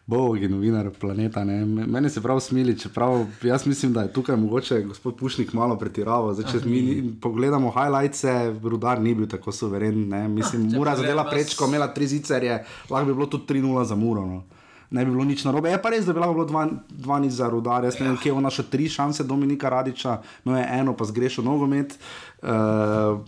Bog 0.07 0.37
je 0.37 0.49
novinar 0.49 0.89
planeta. 0.91 1.43
Ne. 1.43 1.65
Me- 1.65 1.87
Meni 1.87 2.09
se 2.09 2.21
prav 2.21 2.39
smili, 2.39 2.79
čeprav 2.79 3.25
jaz 3.43 3.65
mislim, 3.65 3.93
da 3.93 4.01
je 4.01 4.13
tukaj 4.13 4.35
mogoče 4.35 4.81
gospod 4.81 5.15
Pušnik 5.15 5.53
malo 5.53 5.75
pretiraval. 5.75 6.33
Zdaj, 6.33 6.51
če 6.51 6.69
mi 6.69 6.81
pogledamo 7.21 7.71
highlights, 7.71 8.21
rudar 8.63 9.01
ni 9.01 9.15
bil 9.15 9.27
tako 9.27 9.51
suveren. 9.51 10.09
Ne. 10.09 10.27
Mislim, 10.27 10.71
če 10.71 10.77
mora 10.77 10.95
zadela 10.95 11.25
prečko, 11.25 11.65
imela 11.65 11.87
tri 11.87 12.07
zicerje, 12.07 12.59
lahko 12.89 13.05
bi 13.05 13.13
bilo 13.13 13.25
tudi 13.25 13.53
3-0 13.55 13.83
za 13.83 13.95
muro. 13.95 14.25
No 14.25 14.43
ne 14.89 15.05
bi 15.05 15.11
bilo 15.11 15.23
nič 15.23 15.43
narobe. 15.45 15.69
Je 15.69 15.81
pa 15.81 15.89
res, 15.89 16.05
da 16.05 16.13
bi 16.13 16.19
lahko 16.19 16.45
bilo 16.45 16.67
dva, 16.89 17.19
nič 17.19 17.37
za 17.37 17.49
rudar. 17.49 17.83
Jaz 17.83 17.99
ne 17.99 18.09
vem, 18.09 18.17
kje 18.17 18.29
je 18.29 18.35
on 18.37 18.45
našel 18.45 18.69
tri 18.71 18.89
šanse 18.89 19.23
Dominika 19.23 19.69
Radiča, 19.69 20.19
no 20.45 20.57
je 20.57 20.65
eno 20.79 20.95
pa 20.97 21.05
zgrešil 21.05 21.43
nogomet. 21.43 21.97
Uh, 22.41 23.19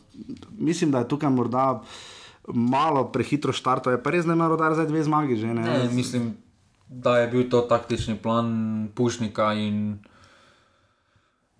mislim, 0.57 0.91
da 0.91 1.03
je 1.03 1.09
tukaj 1.13 1.29
morda 1.29 1.81
malo 2.47 3.07
prehitro 3.11 3.53
štartov, 3.53 3.93
je 3.93 4.03
pa 4.03 4.11
res, 4.13 4.25
da 4.25 4.33
ima 4.33 4.47
rudar 4.47 4.73
zdaj 4.73 4.87
dve 4.87 5.03
zmagi 5.03 5.35
že. 5.35 5.53
Ne? 5.53 5.63
Ne, 5.63 5.89
mislim, 5.91 6.35
da 6.87 7.17
je 7.19 7.27
bil 7.27 7.49
to 7.49 7.61
taktični 7.61 8.15
plan 8.15 8.87
Pušnika 8.95 9.51
in 9.53 9.99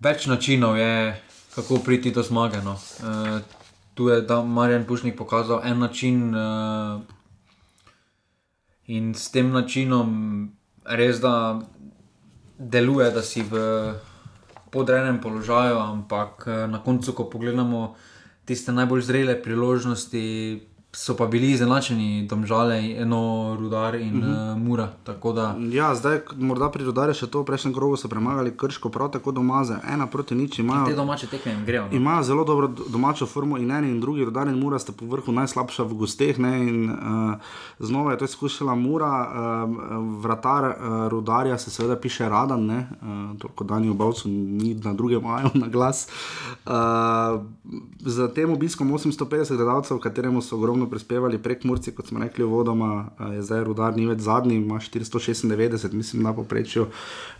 več 0.00 0.26
načinov 0.26 0.78
je, 0.78 1.20
kako 1.54 1.82
priti 1.84 2.10
do 2.10 2.22
zmage. 2.22 2.62
No. 2.64 2.78
E, 2.78 3.40
tu 3.94 4.08
je 4.08 4.22
Marjan 4.46 4.86
Pušnik 4.86 5.16
pokazal 5.18 5.60
en 5.64 5.78
način 5.78 6.34
e, 6.34 6.38
in 8.88 9.12
s 9.14 9.30
tem 9.30 9.52
načinom 9.52 10.10
res 10.84 11.20
da 11.20 11.60
deluje, 12.58 13.10
da 13.12 13.22
si 13.22 13.44
v 13.44 13.54
podrejenem 14.72 15.20
položaju, 15.20 15.78
ampak 15.78 16.44
eh, 16.46 16.66
na 16.66 16.80
koncu, 16.82 17.12
ko 17.12 17.28
pogledamo 17.30 17.94
tiste 18.44 18.72
najbolj 18.72 19.02
zrele 19.04 19.36
priložnosti, 19.42 20.24
so 20.92 21.16
pa 21.16 21.26
bili 21.26 21.50
izenačeni, 21.50 22.26
domžale, 22.26 22.96
eno 22.96 23.56
rudar 23.60 23.94
in 23.94 24.18
uh 24.18 24.24
-huh. 24.24 24.52
uh, 24.52 24.58
mura. 24.62 24.88
Da 25.06 25.56
Ja, 25.72 25.94
zdaj 25.94 26.20
morda 26.36 26.70
pri 26.70 26.84
rodarju 26.84 27.14
še 27.14 27.26
to, 27.26 27.40
v 27.40 27.44
prejšnjem 27.44 27.74
krogu 27.74 27.96
so 27.96 28.08
premagali 28.08 28.56
krško, 28.56 28.88
prav 28.88 29.10
tako 29.10 29.32
doma 29.32 29.64
za 29.64 29.80
ena 29.88 30.06
proti 30.06 30.34
nič 30.34 30.58
imajo. 30.58 30.86
te 30.86 30.94
domače 30.94 31.26
tekme 31.26 31.52
jim 31.52 31.64
grejo. 31.64 31.82
No. 31.82 31.96
Imajo 31.96 32.22
zelo 32.22 32.44
dobro 32.44 32.66
do- 32.68 32.84
domačo 32.88 33.26
formo 33.26 33.58
in 33.58 33.70
eni 33.70 33.90
in 33.90 34.00
drugi, 34.00 34.24
rodar 34.24 34.48
in 34.48 34.58
mura 34.58 34.78
sta 34.78 34.92
po 34.92 35.06
vrhu 35.06 35.32
najslabša 35.32 35.82
v 35.82 35.94
gosteh. 35.94 36.38
Ne, 36.38 36.68
in, 36.68 36.90
uh, 36.90 37.34
znova 37.78 38.12
je 38.12 38.18
to 38.18 38.24
izkušala 38.24 38.74
Mura, 38.74 39.28
uh, 39.28 40.24
vratar 40.24 40.64
uh, 40.64 41.08
rodarja 41.08 41.58
se 41.58 41.70
seveda 41.70 41.96
piše 41.96 42.28
Radan, 42.28 42.66
ne, 42.66 42.88
uh, 43.02 43.38
toliko 43.38 43.64
danji 43.64 43.90
obavcu 43.90 44.28
ni 44.28 44.74
na 44.74 44.94
drugem 44.94 45.22
maju 45.22 45.48
na 45.54 45.68
glas. 45.68 46.08
Uh, 46.66 46.72
za 48.00 48.28
tem 48.28 48.52
obiskom 48.52 48.92
850 48.92 49.56
gledalcev, 49.56 49.98
kateremu 49.98 50.42
so 50.42 50.56
ogromno 50.56 50.77
prispevali 50.86 51.38
prek 51.42 51.64
Murci, 51.64 51.92
kot 51.94 52.06
smo 52.06 52.20
rekli 52.22 52.44
uvodoma, 52.44 53.08
uh, 53.18 53.34
je 53.34 53.42
zdaj 53.42 53.64
rodar 53.64 53.96
ni 53.96 54.06
več 54.06 54.22
zadnji, 54.22 54.56
ima 54.56 54.78
496, 54.78 55.92
mislim 55.92 56.22
na 56.22 56.34
povprečju 56.36 56.86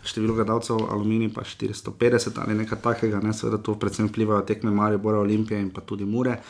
število 0.03 0.35
gledalcev, 0.35 0.83
aluminij 0.91 1.31
pa 1.33 1.45
450 1.47 2.41
ali 2.43 2.57
nekaj 2.59 2.81
takega, 2.83 3.21
ne, 3.23 3.33
seveda 3.33 3.61
to 3.63 3.77
predvsem 3.79 4.09
vplivajo 4.11 4.41
tekme 4.41 4.71
Maribora, 4.71 5.23
Olimpije 5.23 5.61
in 5.61 5.69
pa 5.69 5.81
tudi 5.81 6.05
Mure. 6.05 6.41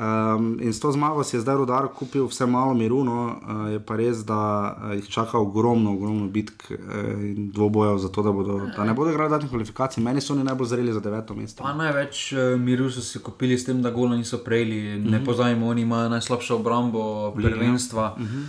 Um, 0.00 0.56
in 0.60 0.72
s 0.72 0.80
to 0.80 0.92
zmago 0.92 1.20
si 1.20 1.36
je 1.36 1.40
zdaj 1.40 1.56
rodar 1.56 1.88
kupil 1.90 2.24
vse 2.24 2.46
malo 2.46 2.74
miru, 2.74 3.04
no, 3.04 3.16
uh, 3.36 3.68
je 3.68 3.80
pa 3.80 3.96
res, 3.96 4.24
da 4.24 4.38
uh, 4.72 4.94
jih 4.94 5.08
čaka 5.08 5.38
ogromno, 5.38 5.92
ogromno 5.92 6.24
bitk 6.26 6.70
uh, 6.70 6.78
in 7.20 7.50
dvobojev 7.52 7.98
za 7.98 8.08
to, 8.08 8.22
da, 8.22 8.32
bodo, 8.32 8.66
da 8.66 8.84
ne 8.84 8.94
bodo 8.94 9.10
igrali 9.10 9.28
dodatnih 9.28 9.50
kvalifikacij. 9.50 10.00
Meni 10.00 10.20
so 10.20 10.32
oni 10.32 10.44
najbolj 10.44 10.66
zreli 10.66 10.92
za 10.92 11.00
deveto 11.00 11.34
mesto. 11.34 11.62
Pa 11.62 11.74
največ 11.74 12.32
eh, 12.32 12.56
miru 12.56 12.88
so 12.90 13.00
si 13.02 13.18
kupili 13.18 13.58
s 13.58 13.64
tem, 13.64 13.82
da 13.82 13.90
gola 13.90 14.16
niso 14.16 14.38
prejeli. 14.38 14.80
Ne 15.00 15.18
Mhm. 15.18 15.24
pozajmo, 15.24 15.68
oni 15.68 15.82
imajo 15.82 16.08
najslabšo 16.08 16.56
obrambo 16.56 17.34
Lige. 17.36 17.50
prvenstva. 17.50 18.14
Mhm. 18.18 18.40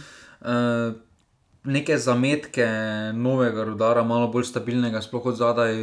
Uh, 0.42 0.94
neke 1.64 1.98
zametke 1.98 2.66
novega 3.14 3.64
rudara, 3.64 4.04
malo 4.04 4.28
bolj 4.28 4.44
stabilnega, 4.46 5.02
sploh 5.02 5.26
od 5.26 5.36
zadaj. 5.36 5.76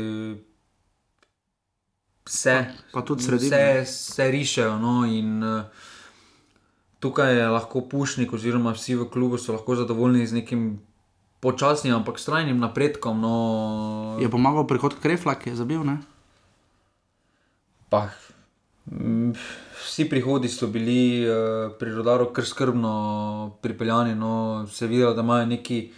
Vse, 2.29 2.55
Pa- 2.93 3.01
tudi 3.03 3.23
sredina. 3.23 3.57
vse 3.57 3.85
se 3.87 4.31
rišejo. 4.31 4.79
No, 4.79 5.07
in, 5.07 5.41
uh, 5.41 5.65
tukaj 6.99 7.33
je 7.33 7.49
lahko 7.49 7.81
pušnik, 7.83 8.33
oziroma 8.33 8.73
vsi 8.73 8.95
v 8.95 9.09
klubu 9.09 9.39
so 9.39 9.53
lahko 9.53 9.75
zadovoljni 9.75 10.27
z 10.27 10.33
nekim 10.35 10.81
počasnim, 11.41 11.95
ampak 11.95 12.19
strajnim 12.19 12.59
napredkom. 12.59 13.17
No, 13.17 13.35
Je 14.21 14.29
pomagal 14.29 14.67
prihod 14.67 14.99
Krefla, 15.01 15.35
ki 15.35 15.51
je 15.51 15.57
zabil, 15.57 15.81
ne? 15.81 15.97
Pa, 17.89 18.11
mm, 18.87 19.33
vsi 19.81 20.05
prihodi 20.05 20.49
so 20.49 20.67
bili 20.67 21.25
uh, 21.25 21.33
pri 21.73 21.95
rodaru 21.95 22.29
kar 22.29 22.45
skrbno 22.45 22.93
pripeljani. 23.63 24.15
No, 24.15 24.33
se 24.69 24.85
je 24.85 24.89
videlo, 24.89 25.15
da 25.15 25.23
imajo 25.23 25.47
neki 25.47 25.93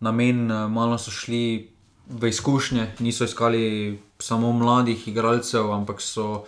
namen, 0.00 0.50
eh, 0.50 0.68
malo 0.68 0.98
so 0.98 1.10
šli 1.10 1.73
v 2.08 2.28
izkušnje, 2.28 2.86
niso 2.98 3.24
iskali 3.24 3.98
samo 4.18 4.52
mladih 4.52 5.08
igralcev, 5.08 5.72
ampak 5.72 6.00
so 6.00 6.44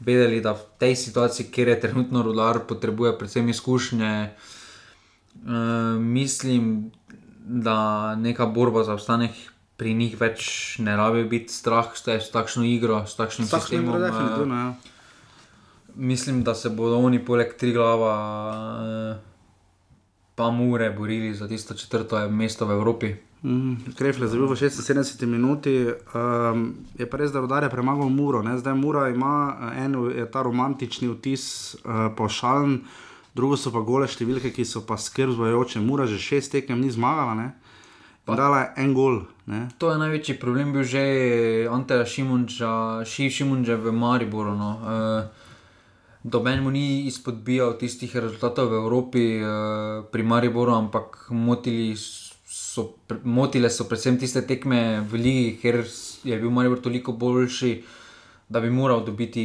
vedeli, 0.00 0.40
da 0.40 0.52
v 0.54 0.64
tej 0.78 0.96
situaciji, 0.96 1.50
kjer 1.50 1.68
je 1.68 1.80
trenutno 1.80 2.22
rodar, 2.22 2.60
potrebuje 2.68 3.18
predvsem 3.18 3.48
izkušnje. 3.48 4.30
Uh, 5.38 6.00
mislim, 6.02 6.90
da 7.48 8.14
neka 8.16 8.46
borba 8.46 8.84
za 8.84 8.92
obstanek 8.92 9.30
pri 9.78 9.94
njih 9.94 10.16
več 10.20 10.42
ne 10.82 10.96
rabi 10.96 11.22
biti 11.24 11.54
strah, 11.54 11.94
s, 11.94 12.02
te, 12.02 12.18
s 12.20 12.32
takšno 12.34 12.64
igro, 12.66 13.04
s 13.06 13.14
takšnim 13.14 13.46
sistemom. 13.46 13.94
eh, 13.94 14.00
definitivno. 14.08 14.54
Ja. 14.54 14.74
Mislim, 15.94 16.42
da 16.44 16.54
se 16.54 16.70
bodo 16.70 16.98
oni 16.98 17.18
poleg 17.24 17.54
tri 17.58 17.72
glava, 17.72 18.14
pa 20.34 20.50
mure, 20.50 20.90
borili 20.90 21.34
za 21.34 21.48
tisto 21.48 21.74
četrto 21.74 22.28
mesto 22.28 22.66
v 22.66 22.74
Evropi. 22.74 23.14
Mm, 23.42 23.94
Krefle 23.94 24.26
je 24.26 24.34
zabil 24.34 24.46
v 24.46 24.56
76 24.56 25.26
minuti, 25.26 25.86
um, 25.86 26.74
je 26.98 27.06
pa 27.06 27.16
res, 27.16 27.30
da 27.30 27.38
rodar 27.38 27.62
je 27.62 27.70
premagal 27.70 28.10
Muro. 28.10 28.42
Ne? 28.42 28.58
Zdaj 28.58 28.74
Mura 28.74 29.08
ima 29.08 29.54
eh, 29.54 29.84
en 29.84 29.94
je 30.10 30.26
ta 30.30 30.42
romantični 30.42 31.08
vtis, 31.08 31.76
uh, 31.86 32.10
pošalen, 32.18 32.82
drugo 33.38 33.54
so 33.54 33.70
pa 33.70 33.84
gole 33.86 34.10
številke, 34.10 34.50
ki 34.50 34.66
so 34.66 34.82
pa 34.82 34.98
skrb 34.98 35.38
zvajoče. 35.38 35.78
Mura 35.78 36.10
že 36.10 36.18
šest 36.18 36.50
tekem 36.52 36.82
ni 36.82 36.90
zmagala, 36.90 37.34
ne? 37.38 37.48
In 38.28 38.36
dala 38.36 38.58
je 38.60 38.84
en 38.84 38.92
gol. 38.92 39.22
Ne? 39.46 39.68
To 39.78 39.88
je 39.88 39.96
največji 40.02 40.36
problem 40.36 40.74
bil 40.74 40.84
že 40.84 41.64
Anteja 41.70 42.04
Šimunča, 42.04 43.06
Ši 43.06 43.30
Šimunča 43.30 43.78
v 43.80 43.94
Mariboru. 43.94 44.52
No. 44.52 44.70
Uh, 44.82 45.46
Doben 46.26 46.60
mu 46.60 46.70
ni 46.74 47.06
izpodbijal 47.06 47.78
tistih 47.78 48.12
rezultatov 48.12 48.68
v 48.68 48.82
Evropi, 48.82 49.24
uh, 49.40 50.04
pri 50.12 50.22
Mariboru, 50.26 50.74
ampak 50.76 51.30
motili 51.30 51.96
so, 51.96 52.27
pre- 53.02 53.18
motile 53.24 53.70
so 53.70 53.84
predvsem 53.84 54.16
tiste 54.16 54.42
tekme 54.42 54.80
v 55.02 55.14
Ligi, 55.14 55.58
ker 55.58 55.84
je 56.24 56.36
bil 56.36 56.50
Maribor 56.50 56.80
toliko 56.80 57.12
boljši, 57.14 57.72
da 58.48 58.60
bi 58.60 58.70
moral 58.70 59.02
dobiti 59.02 59.44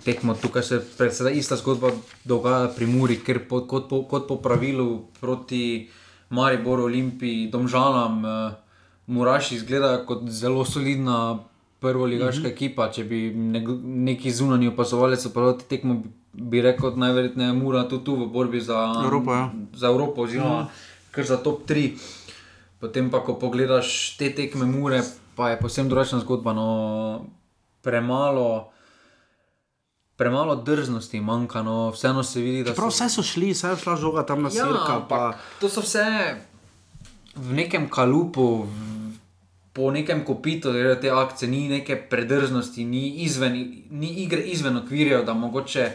tekmo. 0.00 0.34
Tukaj 0.34 0.62
se 0.64 0.78
predvsem 0.92 1.32
ista 1.32 1.56
zgodba 1.56 1.90
dogaja 2.24 2.68
pri 2.68 2.86
Muri, 2.88 3.16
ker 3.18 3.40
po, 3.40 3.60
kot, 3.62 3.88
po, 3.88 4.02
kot 4.04 4.26
po 4.26 4.36
pravilu 4.38 4.88
proti 5.14 5.88
Mariboru, 6.30 6.84
Olimpiji, 6.84 7.48
Domžalam, 7.48 8.14
uh, 8.20 8.52
Muraši 9.08 9.54
izgledajo 9.56 10.04
kot 10.04 10.22
zelo 10.26 10.64
solidna 10.64 11.38
prvoligaška 11.80 12.24
Mhm. 12.32 12.40
mm 12.40 12.48
-hmm. 12.48 12.52
ekipa. 12.52 12.88
Če 12.88 13.04
bi 13.04 13.18
nek- 13.30 13.68
neki 13.84 14.30
zunanji 14.32 14.68
opazovalec 14.68 15.26
opravil 15.26 15.52
te 15.54 15.64
tekmo, 15.66 16.02
bi- 16.32 16.60
rekel, 16.62 16.90
da 16.90 16.96
najverjetneje 16.98 17.52
Mura 17.54 17.82
tudi 17.84 18.04
tu 18.04 18.14
v 18.16 18.26
borbi 18.28 18.60
za 18.62 18.78
Evropo, 19.04 19.32
ja. 19.32 19.52
za 19.74 19.86
Evropo, 19.88 20.22
oziroma 20.22 20.60
Mhm. 20.60 20.68
kar 21.10 21.24
za 21.26 21.36
top 21.38 21.64
3. 21.64 21.92
Potem 22.84 23.08
pa, 23.08 23.22
ko 23.24 23.38
pogledaš 23.40 24.12
te 24.20 24.28
tekme 24.28 24.66
Mure, 24.68 25.00
pa 25.40 25.54
je 25.54 25.56
posebno 25.56 25.88
drugačna 25.88 26.18
zgodba. 26.20 26.52
No, 26.52 27.24
premalo, 27.80 28.72
premalo 30.20 30.56
drznosti 30.60 31.20
manjka, 31.20 31.62
no, 31.64 31.88
vseeno 31.96 32.20
se 32.22 32.40
vidi, 32.44 32.64
da 32.64 32.74
Prav 32.76 32.92
vse 32.92 33.08
so 33.08 33.24
šli, 33.24 33.54
vse 33.56 33.72
je 33.72 33.78
šla 33.86 33.96
žoga 33.96 34.26
tam 34.28 34.44
na 34.44 34.52
Ja, 34.52 34.66
sirka. 34.68 34.98
Pa... 35.08 35.32
to 35.60 35.72
so 35.72 35.80
vse 35.80 36.04
v 37.40 37.56
nekem 37.56 37.88
kalupu, 37.88 38.68
v, 38.68 39.16
po 39.72 39.88
nekem 39.88 40.20
kopitu, 40.28 40.76
grejo 40.76 41.00
te 41.00 41.08
akcije, 41.08 41.48
ni 41.48 41.68
neke 41.72 41.96
predrznosti, 41.96 42.84
ni, 42.84 43.24
izven, 43.24 43.56
ni 43.90 44.12
igre 44.28 44.44
izven 44.44 44.76
okvirjev, 44.84 45.24
da 45.24 45.32
mogoče 45.32 45.88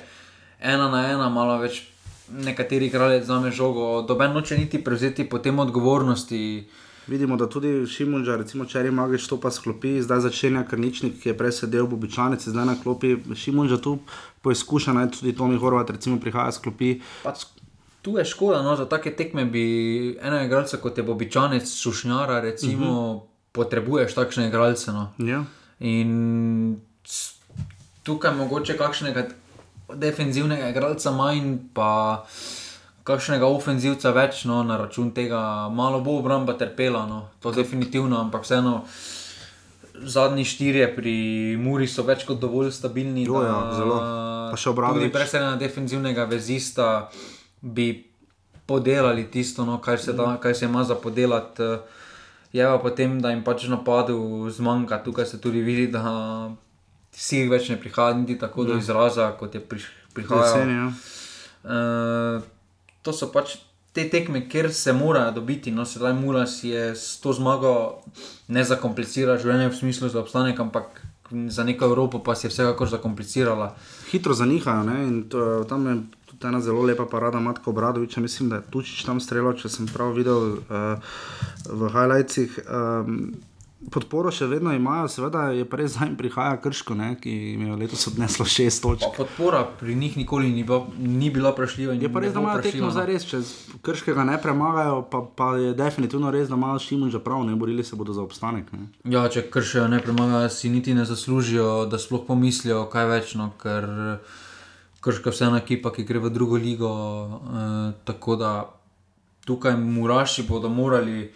ena 0.57 0.89
na 0.89 1.05
ena 1.11 1.29
malo 1.29 1.61
več 1.61 1.83
nekateri 2.32 2.86
igralec 2.86 3.25
zame 3.25 3.51
žogo, 3.51 4.01
doben 4.07 4.34
noče 4.34 4.57
niti 4.57 4.84
prevzeti 4.84 5.30
potem 5.30 5.59
odgovornosti. 5.59 6.67
Vidimo, 7.07 7.38
da 7.38 7.49
tudi 7.49 7.88
Šimunža, 7.88 8.36
recimo 8.38 8.65
Čeri 8.65 8.91
Magič 8.91 9.27
to 9.27 9.39
pa 9.41 9.49
sklopi, 9.51 10.01
zdaj 10.01 10.19
začenja 10.19 10.63
Krničnik, 10.69 11.17
ki 11.21 11.30
je 11.30 11.38
prej 11.38 11.51
sedel 11.51 11.88
v 11.89 11.97
običajnici, 11.97 12.51
zdaj 12.53 12.65
na 12.65 12.75
klopi. 12.84 13.15
Šimunža 13.36 13.80
tu 13.82 13.97
poizkuša, 14.45 14.93
naj 14.93 15.09
tudi 15.17 15.34
Tomi 15.34 15.57
Horvat, 15.57 15.89
recimo 15.89 16.19
prihaja 16.21 16.51
sklopi. 16.53 16.99
Pa, 17.23 17.34
tu 18.01 18.17
je 18.17 18.25
škoda, 18.25 18.61
no, 18.61 18.75
za 18.75 18.86
take 18.86 19.15
tekme 19.15 19.45
bi 19.45 19.63
enega 20.21 20.45
igralca 20.45 20.77
kot 20.77 20.97
je 20.97 21.03
Bobičanec, 21.03 21.65
Sušnjara, 21.65 22.39
recimo, 22.41 22.86
uh 22.86 23.17
-huh. 23.17 23.25
potrebuješ 23.51 24.13
takšne 24.13 24.47
igralce. 24.47 24.91
No. 24.91 25.09
Ja. 25.17 25.43
In 25.80 26.82
tukaj 28.03 28.36
mogoče 28.36 28.77
kakšnega 28.77 29.27
defenzivnega 29.95 30.69
igralca 30.69 31.11
manj, 31.11 31.55
pa 31.73 32.25
kakšnega 33.07 33.47
ofenzivca 33.49 34.11
več, 34.13 34.43
no, 34.49 34.61
na 34.63 34.77
račun 34.77 35.13
tega 35.15 35.69
malo 35.73 36.01
bo 36.05 36.19
obramba 36.19 36.53
trpela, 36.59 37.05
no, 37.09 37.29
to 37.41 37.53
definitivno, 37.55 38.19
ampak 38.21 38.45
vseeno. 38.45 38.83
Zadnji 39.99 40.45
štirje 40.47 40.85
pri 40.95 41.13
Muri 41.59 41.83
so 41.83 42.05
več 42.07 42.21
kot 42.23 42.37
dovolj 42.39 42.69
stabilni. 42.71 43.25
Jo, 43.27 43.41
ja, 43.43 43.57
zelo. 43.75 43.97
Pa 44.47 44.55
še 44.55 44.69
Obradović. 44.71 45.09
Tudi 45.09 45.11
brez 45.11 45.33
enega 45.35 45.57
defenzivnega 45.59 46.23
vezista 46.29 46.85
bi 47.59 47.89
podelali 48.69 49.25
tisto, 49.27 49.65
no, 49.67 49.75
kar, 49.83 49.99
se 49.99 50.15
da, 50.15 50.37
kar 50.39 50.55
se 50.55 50.69
ima 50.69 50.85
za 50.87 50.95
podelati. 50.95 51.67
Je 52.55 52.63
pa 52.63 52.79
potem, 52.81 53.19
da 53.19 53.33
jim 53.33 53.43
pač 53.43 53.67
napadu 53.67 54.47
zmanjka. 54.55 55.01
Tukaj 55.03 55.27
se 55.33 55.41
tudi 55.41 55.61
vidi, 55.65 55.89
da 55.91 56.03
si 57.12 57.47
več 57.49 57.70
ne 57.70 57.80
prihaja 57.80 58.14
niti 58.14 58.39
tako 58.39 58.64
do 58.64 58.74
Ja. 58.74 58.80
izraza, 58.80 59.32
kot 59.39 59.55
je 59.55 59.62
priš, 59.62 59.88
prihajalo. 60.14 60.70
Ja. 60.72 60.91
Uh, 61.64 62.41
to 63.01 63.14
so 63.14 63.32
pač 63.32 63.57
te 63.93 64.10
tekme, 64.10 64.49
kjer 64.49 64.74
se 64.74 64.93
morajo 64.93 65.32
dobiti. 65.32 65.72
No, 65.72 65.86
sedaj 65.86 66.14
mora 66.14 66.45
si 66.47 66.70
je 66.70 66.95
s 66.95 67.20
to 67.20 67.34
zmago 67.34 68.01
ne 68.47 68.64
zakomplicira 68.64 69.38
življenje 69.38 69.70
v 69.70 69.76
smislu 69.76 70.10
za 70.10 70.20
obstanek, 70.22 70.60
ampak 70.60 71.01
za 71.49 71.64
neko 71.64 71.86
Evropo 71.86 72.20
pa 72.24 72.36
si 72.36 72.47
je 72.47 72.51
vsekakor 72.53 72.89
zakomplicirala. 72.89 73.76
Hitro 74.12 74.34
zanihajo 74.34 74.84
ne? 74.84 75.03
in 75.07 75.24
to, 75.30 75.64
tam 75.70 75.86
je 75.88 75.95
tudi 76.26 76.47
ena 76.47 76.62
zelo 76.62 76.82
lepa 76.82 77.05
parada 77.05 77.39
Matka 77.39 77.70
Obradoviča, 77.70 78.22
mislim, 78.22 78.49
da 78.49 78.55
je 78.55 78.70
Tučič 78.72 79.03
tam 79.05 79.20
streljal, 79.20 79.53
če 79.53 79.70
sem 79.70 79.88
prav 79.89 80.14
videl 80.18 80.57
uh, 80.57 80.97
v 81.70 81.89
highlightsih. 81.93 82.60
Um, 82.66 83.36
Podporo 83.91 84.31
še 84.31 84.45
vedno 84.49 84.73
imajo, 84.75 85.07
seveda 85.11 85.47
je 85.55 85.65
pa 85.69 85.79
res 85.79 85.93
zdaj 85.95 86.09
jim 86.09 86.17
prihaja 86.19 86.57
krško, 86.61 86.95
ne, 86.97 87.09
ki 87.21 87.31
jim 87.31 87.65
je 87.67 87.77
letos 87.79 88.07
odneslo 88.11 88.45
šest 88.45 88.83
točk. 88.83 89.05
Pa 89.05 89.23
podpora 89.23 89.63
pri 89.79 89.95
njih 89.95 90.17
nikoli 90.17 90.51
ni 90.53 90.63
bila, 90.63 90.83
ni 90.99 91.29
bila 91.33 91.53
vprašljiva. 91.55 91.93
in 91.93 92.01
Je 92.01 92.11
pa 92.13 92.23
res, 92.23 92.33
da 92.33 92.39
bo 92.39 92.47
imajo 92.47 92.63
tekmo 92.65 92.87
no. 92.87 92.91
zdaj 92.95 93.07
res, 93.09 93.25
če 93.29 93.41
krškega 93.85 94.25
ne 94.29 94.37
premagajo, 94.41 95.01
pa, 95.11 95.23
pa 95.35 95.49
je 95.57 95.73
definitivno 95.73 96.31
res, 96.31 96.49
da 96.49 96.59
imajo 96.59 96.79
Šimun 96.79 97.09
že 97.09 97.23
prav, 97.23 97.45
ne 97.47 97.55
borili 97.55 97.83
se 97.83 97.95
bodo 97.95 98.13
za 98.13 98.21
obstanek. 98.21 98.71
Ne. 98.73 98.89
Ja, 99.09 99.25
če 99.29 99.47
kršijo 99.49 99.87
ne 99.87 100.01
premagajo, 100.03 100.49
si 100.53 100.69
niti 100.69 100.93
ne 100.93 101.05
zaslužijo, 101.05 101.85
da 101.89 101.99
sploh 101.99 102.27
pomislijo 102.27 102.85
kaj 102.91 103.09
več, 103.09 103.35
no, 103.39 103.51
ker 103.61 103.89
krška 105.01 105.31
vseeno 105.31 105.57
ekipa, 105.57 105.93
ki 105.95 106.03
gre 106.03 106.19
v 106.19 106.33
drugo 106.33 106.59
ligo. 106.59 106.91
Eh, 107.39 107.93
tako 108.05 108.35
da 108.35 108.51
tukaj 109.45 109.77
Muraši 109.77 110.43
bodo 110.47 110.69
morali, 110.69 111.31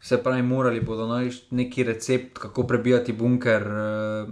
se 0.00 0.18
pravi, 0.18 0.42
morali 0.42 0.80
bodo 0.80 1.06
najti 1.06 1.46
neki 1.50 1.82
recept, 1.84 2.38
kako 2.38 2.62
prebijati 2.64 3.12
bunker. 3.12 3.62
Eh, 3.62 4.26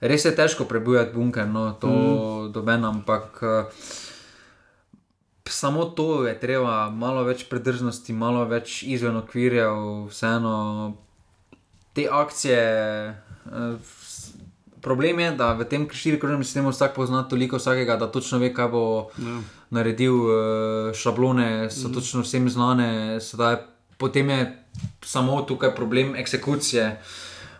res 0.00 0.24
je 0.24 0.36
težko 0.36 0.64
prebijati 0.64 1.14
bunker, 1.14 1.46
no, 1.46 1.72
to 1.72 1.88
mm. 1.88 2.52
doben, 2.52 2.84
ampak. 2.84 3.40
Eh, 3.42 3.64
Samo 5.46 5.84
to 5.86 6.26
je 6.26 6.40
treba, 6.40 6.90
malo 6.90 7.22
več 7.22 7.44
predrznosti, 7.44 8.12
malo 8.12 8.44
več 8.44 8.82
izven 8.82 9.16
okvirjev, 9.16 9.76
vseeno 10.08 10.96
te 11.92 12.08
akcije. 12.10 12.60
eh, 13.46 13.76
Problem 14.80 15.18
je, 15.18 15.30
da 15.32 15.52
v 15.52 15.64
tem 15.64 15.88
štirikrožnem 15.88 16.44
sistemu 16.44 16.68
vsak 16.68 16.94
pozna 16.94 17.22
toliko 17.22 17.56
vsakega, 17.56 17.96
da 17.96 18.06
točno 18.06 18.38
ve, 18.38 18.54
kaj 18.54 18.68
bo 18.68 18.82
Ja. 19.18 19.40
naredil. 19.70 20.12
Šablone 20.94 21.70
so 21.70 21.88
Mhm. 21.88 21.94
točno 21.94 22.20
vsem 22.20 22.50
znane, 22.50 22.88
sedaj, 23.20 23.56
potem 23.98 24.28
je 24.30 24.63
samo 25.02 25.42
tukaj 25.42 25.74
problem 25.74 26.16
eksekucije. 26.16 27.00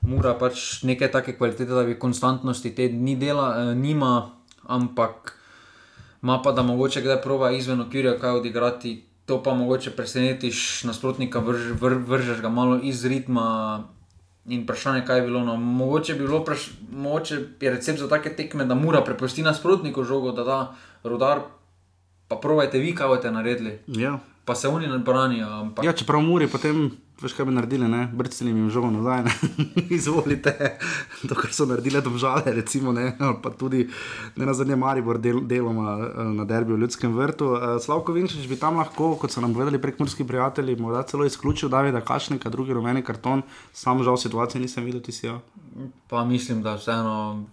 Mora 0.03 0.35
pač 0.39 0.83
nekaj 0.83 1.11
take 1.11 1.37
kvalitete, 1.37 1.73
da 1.73 1.85
bi 1.85 1.99
konstantnosti 1.99 2.75
te 2.75 2.89
dni 2.89 3.17
dela, 3.17 3.55
eh, 3.57 3.75
nima, 3.75 4.31
ampak 4.63 5.39
ima 6.23 6.43
pa 6.43 6.53
da 6.53 6.63
mogoče 6.63 7.01
kdaj 7.01 7.23
prova 7.23 7.51
izven 7.53 7.81
okvirja 7.81 8.19
kaj 8.19 8.31
odigrati. 8.31 9.05
To 9.27 9.43
pa 9.43 9.55
mogoče 9.55 9.91
presenetiš 9.91 10.85
nasprotnika, 10.85 11.39
vrž, 11.39 11.73
vr, 11.81 11.95
vržeš 12.07 12.41
ga 12.41 12.49
malo 12.49 12.81
iz 12.83 13.05
ritma. 13.05 13.85
In 14.47 14.63
vprašanje, 14.63 15.07
kaj 15.07 15.19
je 15.19 15.23
bilo. 15.23 15.41
No, 15.45 15.57
mogoče, 15.57 16.15
bi 16.15 16.27
vpraš, 16.29 16.71
mogoče 16.93 17.39
je 17.61 17.71
recept 17.71 17.99
za 17.99 18.09
take 18.09 18.37
tekme, 18.37 18.65
da 18.65 18.75
mora 18.75 19.01
prepusti 19.01 19.43
nasprotniku 19.43 20.05
žogo, 20.05 20.33
da 20.33 20.45
da 20.45 20.75
rodar, 21.05 21.41
pa 22.29 22.37
provajte 22.37 22.79
vi, 22.79 22.95
kaj 22.95 23.09
boste 23.09 23.31
naredili. 23.31 23.79
Ja. 23.87 24.19
Pa 24.45 24.55
se 24.55 24.69
oni 24.69 24.87
ne 24.87 24.99
branijo. 24.99 25.49
Ampak... 25.49 25.85
Ja, 25.85 25.93
čeprav 25.93 26.21
Muri 26.21 26.47
potem, 26.53 26.91
veš 27.23 27.33
kaj 27.33 27.47
bi 27.49 27.55
naredili, 27.57 27.89
ne? 27.89 28.03
brcili 28.13 28.51
jim 28.51 28.67
žogo 28.71 28.91
nazaj, 28.93 29.23
ne? 29.25 29.33
izvolite 29.97 30.53
to, 31.29 31.35
kar 31.35 31.53
so 31.53 31.65
naredile 31.65 32.03
domžale, 32.05 32.53
recimo, 32.53 32.93
ne? 32.93 33.15
ali 33.19 33.39
pa 33.43 33.51
tudi 33.51 33.87
ne 34.37 34.47
na 34.47 34.53
zadnje 34.55 34.77
Maribor 34.77 35.19
del, 35.19 35.41
deloma 35.49 35.95
eh, 35.97 36.29
na 36.37 36.45
derbi 36.45 36.77
v 36.77 36.83
Ljudskem 36.85 37.17
vrtu. 37.17 37.55
Eh, 37.57 37.65
Slavko 37.81 38.13
Vinčič 38.13 38.45
bi 38.51 38.61
tam 38.61 38.77
lahko, 38.83 39.15
kot 39.17 39.33
so 39.33 39.41
nam 39.41 39.57
povedali 39.57 39.81
prekmurski 39.81 40.29
prijatelji, 40.29 40.77
morda 40.77 41.07
celo 41.09 41.25
izključil 41.25 41.73
Davida 41.73 42.05
Kašnika, 42.05 42.53
drugi 42.53 42.77
rumeni 42.77 43.03
karton, 43.03 43.43
sam 43.73 44.05
žal 44.05 44.21
situacije 44.21 44.61
nisem 44.61 44.85
videl, 44.85 45.01
ti 45.01 45.13
si 45.13 45.27
jo. 45.27 45.41
Pa 46.09 46.25
mislim, 46.25 46.61
da 46.63 46.77
vseeno 46.77 47.47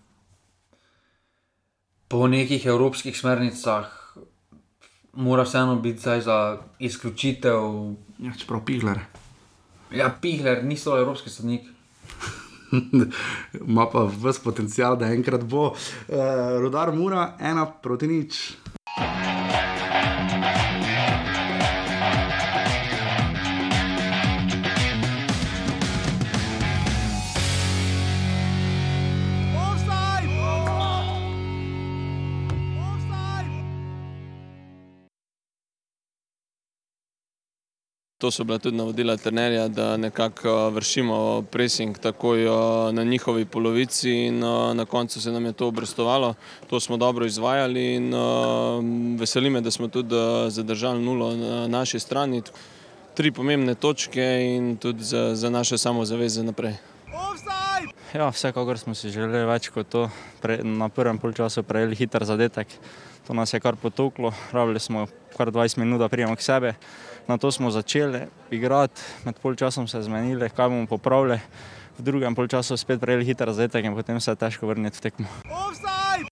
po 2.11 2.27
nekih 2.27 2.65
evropskih 2.65 3.15
smernicah 3.17 4.00
mora 5.13 5.43
vseeno 5.43 5.75
biti 5.75 5.99
zdaj 5.99 6.21
za 6.21 6.57
izključitev. 6.79 7.59
Ja, 8.19 8.31
čeprav 8.39 8.65
Pihler. 8.65 8.99
Ja, 9.91 10.15
Pihler 10.21 10.63
ni 10.63 10.77
samo 10.77 10.97
evropski 10.97 11.29
sodnik. 11.29 11.61
ima 13.67 13.87
pa 13.91 14.09
vse 14.23 14.39
potencial, 14.43 14.95
da 14.95 15.05
enkrat 15.05 15.43
bo. 15.43 15.67
Uh, 15.67 15.75
Rudar 16.59 16.95
mora 16.95 17.33
ena 17.39 17.65
proti 17.65 18.07
nič. 18.07 18.53
To 38.21 38.29
so 38.31 38.43
bila 38.43 38.59
tudi 38.59 38.77
navodila 38.77 39.17
trenerja, 39.17 39.67
da 39.67 39.97
nekako 39.97 40.69
vršimo 40.69 41.41
pressing 41.41 41.97
takoj 41.97 42.45
na 42.93 43.03
njihovi 43.03 43.45
polovici 43.45 44.11
in 44.11 44.39
na 44.73 44.85
koncu 44.85 45.21
se 45.21 45.31
nam 45.31 45.45
je 45.45 45.53
to 45.53 45.67
obrestovalo. 45.67 46.33
To 46.69 46.79
smo 46.79 46.97
dobro 46.97 47.25
izvajali 47.25 47.95
in 47.95 48.13
veseli 49.19 49.49
me, 49.49 49.61
da 49.61 49.71
smo 49.71 49.87
tudi 49.87 50.15
zadržali 50.47 51.03
nulo 51.03 51.35
na 51.35 51.67
naši 51.67 51.99
strani. 51.99 52.41
Tri 53.13 53.31
pomembne 53.31 53.75
točke 53.75 54.53
in 54.55 54.77
tudi 54.77 55.03
za, 55.03 55.35
za 55.35 55.49
naše 55.49 55.77
samozaveze 55.77 56.43
naprej. 56.43 56.73
Offside! 57.13 57.93
Ja, 58.13 58.29
vsekakor 58.29 58.79
smo 58.79 58.95
si 58.95 59.09
želeli 59.09 59.45
več 59.45 59.69
kot 59.69 59.89
to. 59.89 60.09
Pre, 60.41 60.59
na 60.63 60.89
prvem 60.89 61.17
polčasu 61.17 61.63
prejeli 61.63 61.95
hiter 61.95 62.25
zadetek. 62.25 62.67
To 63.27 63.33
nas 63.33 63.53
je 63.53 63.59
kar 63.59 63.75
potoklo, 63.75 64.33
rabili 64.51 64.79
smo 64.79 65.07
kar 65.37 65.51
20 65.51 65.77
minut, 65.77 65.99
da 65.99 66.09
prijemo 66.09 66.35
k 66.35 66.41
sebi. 66.41 66.73
Na 67.27 67.37
to 67.37 67.51
smo 67.51 67.71
začeli 67.71 68.25
igrati, 68.51 69.01
med 69.25 69.35
polčasom 69.41 69.87
se 69.87 70.01
zmenili, 70.01 70.49
kaj 70.49 70.69
bomo 70.69 70.87
popravili. 70.87 71.39
V 71.99 72.03
drugem 72.03 72.35
polčasu 72.35 72.77
spet 72.77 73.01
prejeli 73.01 73.25
hiter 73.25 73.51
zadetek 73.53 73.85
in 73.85 73.95
potem 73.95 74.19
se 74.19 74.31
je 74.31 74.35
težko 74.35 74.67
vrniti 74.67 74.97
v 74.97 75.01
tekmo. 75.01 75.27
Offside! 75.45 76.27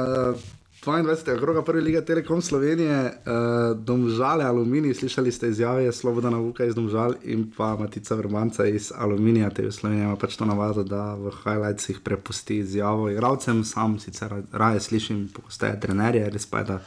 Uh, 0.00 0.34
22. 0.82 1.38
kroga 1.38 1.62
prve 1.62 1.80
lige 1.80 2.00
Telekom 2.04 2.42
Slovenije, 2.42 3.04
uh, 3.04 3.78
Domžale, 3.78 4.44
Aluminij, 4.44 4.94
slišali 4.94 5.32
ste 5.32 5.48
izjave 5.48 5.92
Slobodana 5.92 6.36
Vuka 6.36 6.64
iz 6.64 6.74
Domžal 6.74 7.14
in 7.22 7.52
pa 7.56 7.76
Matica 7.76 8.14
Vrmanca 8.14 8.66
iz 8.66 8.90
Aluminija, 8.96 9.50
te 9.50 9.62
v 9.62 9.72
Sloveniji 9.72 10.04
ima 10.04 10.16
pač 10.16 10.34
to 10.36 10.48
navado, 10.48 10.82
da 10.82 11.14
v 11.14 11.30
highlightsih 11.44 12.00
prepusti 12.00 12.58
izjavo 12.58 13.10
igravcem, 13.10 13.62
sam 13.64 13.98
sicer 14.02 14.42
raje 14.52 14.80
slišim, 14.80 15.28
pogosteje 15.34 15.78
trenerje, 15.80 16.30
res 16.30 16.50
pa 16.50 16.64
je, 16.64 16.64
da 16.64 16.80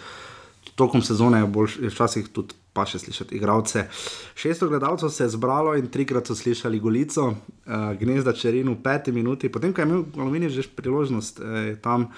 tokom 0.75 1.01
sezone 1.01 1.39
je, 1.39 1.47
bolj, 1.47 1.79
je 1.87 1.93
včasih 1.93 2.27
tudi 2.35 2.64
pa 2.75 2.83
še 2.83 2.99
slišati 2.99 3.37
igralce. 3.39 3.87
Šesto 4.35 4.67
gledalcev 4.67 5.09
se 5.09 5.23
je 5.23 5.33
zbralo 5.37 5.75
in 5.79 5.87
trikrat 5.87 6.27
so 6.27 6.35
slišali 6.35 6.79
golico, 6.83 7.29
uh, 7.31 7.73
gnezda 7.99 8.35
čerin 8.35 8.69
v 8.73 8.81
peti 8.83 9.15
minuti, 9.15 9.49
potem 9.49 9.73
ko 9.73 9.81
je 9.81 9.87
imel 9.87 10.03
Aluminij 10.19 10.51
že 10.51 10.67
priložnost, 10.75 11.39
eh, 11.39 11.75
tam 11.81 12.09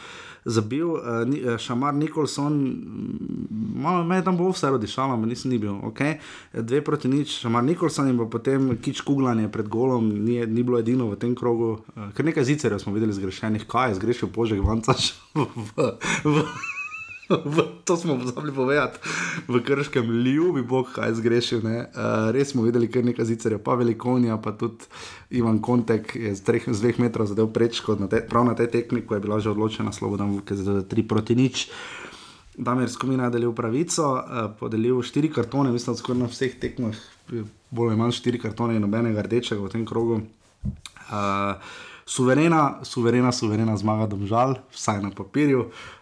zabil, 0.45 0.87
uh, 0.87 1.21
ni, 1.29 1.43
uh, 1.43 1.57
Šamar 1.61 1.93
Nikolson, 1.93 2.57
malo 3.75 4.03
me 4.03 4.17
je 4.17 4.23
tam 4.25 4.37
bo 4.37 4.49
vse 4.49 4.71
rodišalo, 4.73 5.17
nisem 5.25 5.51
ni 5.51 5.59
bil, 5.61 5.77
ok, 5.83 6.01
dve 6.53 6.81
proti 6.81 7.11
nič, 7.11 7.37
Šamar 7.43 7.63
Nikolson 7.63 8.09
in 8.09 8.17
potem 8.29 8.77
kič 8.81 9.01
kuglanje 9.05 9.51
pred 9.51 9.67
golom, 9.69 10.09
ni, 10.09 10.41
ni 10.47 10.63
bilo 10.63 10.79
edino 10.79 11.11
v 11.11 11.19
tem 11.21 11.35
krogu, 11.35 11.83
uh, 11.93 12.09
ker 12.17 12.25
nekaj 12.25 12.47
zicerjev 12.47 12.81
smo 12.81 12.95
videli 12.97 13.13
zgrešenih, 13.13 13.67
kaj 13.69 13.93
je 13.93 13.99
zgrešil 14.01 14.33
Božek 14.33 14.63
Vancaš 14.63 15.13
v, 15.37 15.45
v, 15.77 15.91
v, 16.25 16.47
to 17.85 17.97
smo 17.97 18.19
pozabili 18.19 18.53
povedati, 18.53 18.99
v 19.47 19.63
krškem 19.63 20.11
ljubi 20.11 20.61
bog, 20.61 20.87
kaj 20.95 21.13
zgrešil. 21.13 21.59
Uh, 21.59 22.31
res 22.31 22.51
smo 22.51 22.63
videli 22.63 22.87
kar 22.91 23.05
nekaj 23.05 23.25
zicerjev, 23.25 23.59
pa 23.63 23.75
velikonja, 23.75 24.37
pa 24.37 24.51
tudi 24.51 24.87
Ivan 25.29 25.59
Kontek 25.61 26.15
je 26.15 26.35
z, 26.35 26.43
treh, 26.43 26.63
z 26.67 26.79
dveh 26.81 26.99
metrov 26.99 27.27
zadev 27.27 27.51
prečko, 27.53 27.97
na 27.99 28.07
te, 28.07 28.21
prav 28.23 28.47
na 28.47 28.55
tej 28.55 28.71
tekmi, 28.71 29.03
ko 29.03 29.17
je 29.17 29.23
bila 29.23 29.39
že 29.43 29.51
odločena 29.51 29.91
Slobodan, 29.91 30.39
ki 30.39 30.55
je 30.55 30.63
zdaj 30.63 30.87
3 30.87 31.07
proti 31.07 31.35
nič. 31.35 31.67
Damir 32.57 32.89
Skomina 32.89 33.27
je 33.27 33.37
delil 33.37 33.51
pravico, 33.53 34.15
uh, 34.17 34.47
podelil 34.59 35.03
štiri 35.03 35.29
kartone, 35.29 35.71
mislim, 35.71 35.93
da 35.93 35.99
skoraj 35.99 36.21
na 36.23 36.31
vseh 36.31 36.55
tekmah, 36.57 36.95
bolj 37.69 37.91
ali 37.91 37.99
manj 37.99 38.15
štiri 38.17 38.39
kartone 38.39 38.79
in 38.79 38.81
nobenega 38.81 39.21
rdečega 39.21 39.61
v 39.61 39.73
tem 39.75 39.83
krogu. 39.85 40.23
Uh, 41.11 41.59
suverena, 42.07 42.79
suverena, 42.87 43.35
suverena 43.35 43.75
zmaga, 43.77 44.07
domžal, 44.09 44.57
vsaj 44.73 45.03
na 45.03 45.11
papirju. 45.11 45.67
Uh, 45.67 45.96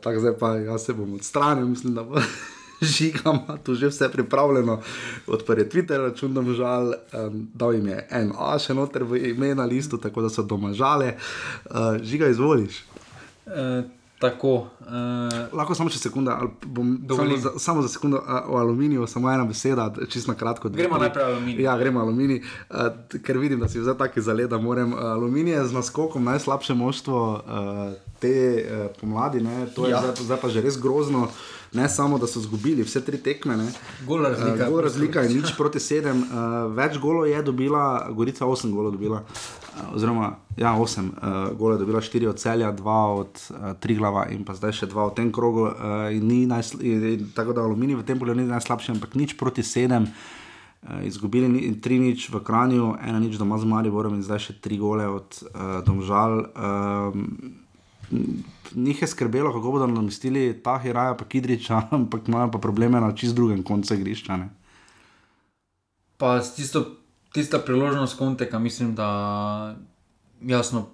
tako 0.00 0.20
zdaj 0.20 0.38
pa 0.38 0.54
jaz 0.56 0.84
se 0.84 0.94
bom 0.94 1.14
odstranil, 1.14 1.66
mislim, 1.66 1.94
da 1.94 2.02
bo 2.02 2.20
žigam, 2.96 3.38
tu 3.62 3.74
že 3.74 3.88
vse 3.88 4.08
pripravljeno. 4.08 4.80
Odprl 5.26 5.58
je 5.58 5.68
Twitter, 5.68 6.00
račun, 6.00 6.34
da 6.34 6.42
žal, 6.52 6.92
um, 7.26 7.48
dal 7.54 7.74
jim 7.74 7.86
je 7.86 8.06
en 8.10 8.32
A 8.38 8.58
še 8.58 8.74
noter 8.74 9.04
v 9.04 9.30
ime 9.30 9.54
na 9.54 9.64
listu, 9.64 9.98
tako 9.98 10.22
da 10.22 10.28
so 10.28 10.42
doma 10.42 10.72
žale. 10.72 11.14
Uh, 11.64 12.00
žiga, 12.02 12.28
izvoliš. 12.28 12.84
E, 13.46 13.82
tako. 14.20 14.66
E, 14.80 15.48
Lahko 15.56 15.74
samo 15.74 15.90
še 15.90 15.98
sekunda, 15.98 16.36
ali 16.40 16.50
bom 16.66 16.92
samo 17.08 17.36
za, 17.36 17.52
samo 17.58 17.82
za 17.82 17.88
sekundo 17.88 18.20
uh, 18.20 18.50
o 18.52 18.58
aluminiju, 18.60 19.06
samo 19.06 19.30
ena 19.32 19.44
beseda, 19.44 19.88
čisto 20.08 20.30
na 20.30 20.38
kratko. 20.38 20.68
Gremo 20.68 20.98
najprej 21.00 21.24
aluminij. 21.24 21.64
Ja, 21.64 21.76
gremo 21.78 22.00
aluminij, 22.00 22.42
uh, 22.70 22.92
ker 23.26 23.40
vidim, 23.40 23.60
da 23.60 23.68
si 23.68 23.82
zdaj 23.82 23.98
taki 23.98 24.22
zaled, 24.22 24.50
da 24.52 24.60
moram. 24.60 24.92
Uh, 24.92 25.10
aluminij 25.16 25.58
z 25.66 25.76
naskokom 25.76 26.24
najslabše 26.30 26.76
moštvo 26.78 27.20
uh, 27.40 28.09
te 28.20 28.34
uh, 28.60 28.86
pomladi, 29.00 29.40
ne? 29.40 29.66
to 29.74 29.86
je 29.88 29.90
Ja. 29.90 30.00
zdaj, 30.04 30.24
zdaj 30.24 30.38
pa 30.40 30.48
že 30.48 30.60
res 30.60 30.76
grozno. 30.76 31.28
Ne 31.70 31.86
samo, 31.88 32.18
da 32.18 32.26
so 32.26 32.40
izgubili 32.42 32.82
vse 32.82 32.98
tri 32.98 33.14
tekme, 33.22 33.54
ne. 33.56 33.68
Gol 34.02 34.24
razlika. 34.26 34.66
Uh, 34.66 34.70
gol 34.74 34.80
razlika 34.82 35.22
je 35.22 35.34
nič 35.38 35.52
proti 35.54 35.78
sedem. 35.78 36.24
Uh, 36.26 36.66
več 36.74 36.98
golov 36.98 37.28
je 37.30 37.38
dobila, 37.46 38.10
Gorica 38.10 38.42
osem 38.46 38.72
golov 38.74 38.96
dobila. 38.96 39.20
Uh, 39.22 39.94
oziroma, 39.94 40.32
ja, 40.58 40.74
osem 40.74 41.12
uh, 41.14 41.54
golov 41.54 41.78
je 41.78 41.84
dobila, 41.84 42.02
štiri 42.02 42.26
od 42.26 42.42
celja, 42.42 42.72
dva 42.74 43.14
od 43.22 43.38
uh, 43.54 43.70
Triglava 43.78 44.26
in 44.34 44.42
pa 44.42 44.58
zdaj 44.58 44.82
še 44.82 44.90
dva 44.90 45.06
v 45.08 45.14
tem 45.14 45.30
krogu. 45.30 45.70
Uh, 45.70 46.10
ni 46.10 46.42
najsl- 46.50 46.82
in, 46.82 47.30
tako 47.38 47.54
da 47.54 47.62
aluminij 47.62 48.02
v 48.02 48.06
tem 48.10 48.18
pogledu 48.18 48.42
ni 48.42 48.50
najslabši, 48.50 48.98
ampak 48.98 49.14
nič 49.14 49.38
proti 49.38 49.62
sedem. 49.62 50.10
Uh, 50.82 51.06
izgubili 51.06 51.46
ni, 51.46 51.62
tri 51.78 52.02
nič 52.02 52.34
v 52.34 52.42
Kranju, 52.42 52.98
ena 52.98 53.22
nič 53.22 53.38
doma 53.38 53.62
z 53.62 53.70
Mariborom 53.70 54.18
in 54.18 54.26
zdaj 54.26 54.42
še 54.42 54.58
tri 54.58 54.74
gole 54.74 55.06
od 55.06 55.38
uh, 55.46 55.86
Domžal. 55.86 56.50
Um, 56.50 57.62
Njih 58.74 59.02
je 59.02 59.08
skrbelo, 59.08 59.52
kako 59.52 59.70
bodo 59.72 59.86
namestili 59.86 60.62
ta 60.62 60.78
Hiraja, 60.78 61.14
pa 61.14 61.24
Kidriča, 61.24 61.82
ampak 61.90 62.28
imajo 62.28 62.50
pa 62.50 62.58
probleme 62.58 63.00
na 63.00 63.12
čist 63.16 63.34
drugem 63.34 63.62
koncu 63.62 63.94
igrišča. 63.94 64.36
Ne? 64.36 64.48
Pa 66.16 66.40
tisto, 66.40 66.84
tista 67.32 67.58
priložnost 67.58 68.18
konteka, 68.18 68.58
mislim, 68.58 68.94
da 68.94 69.76
jasno 70.42 70.86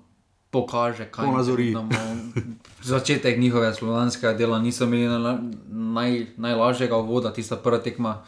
pokaže, 0.50 1.04
kaj 1.10 1.26
da 1.26 1.52
bomo- 1.80 2.32
Začetek 2.82 3.38
njihovega 3.38 3.74
slovanskega 3.74 4.32
dela 4.32 4.58
niso 4.58 4.84
imeli 4.84 5.08
naj, 5.08 5.38
naj, 5.68 6.26
najlažjega 6.36 6.96
uvoda, 6.96 7.32
tista 7.32 7.56
prva 7.56 7.78
tekma. 7.78 8.24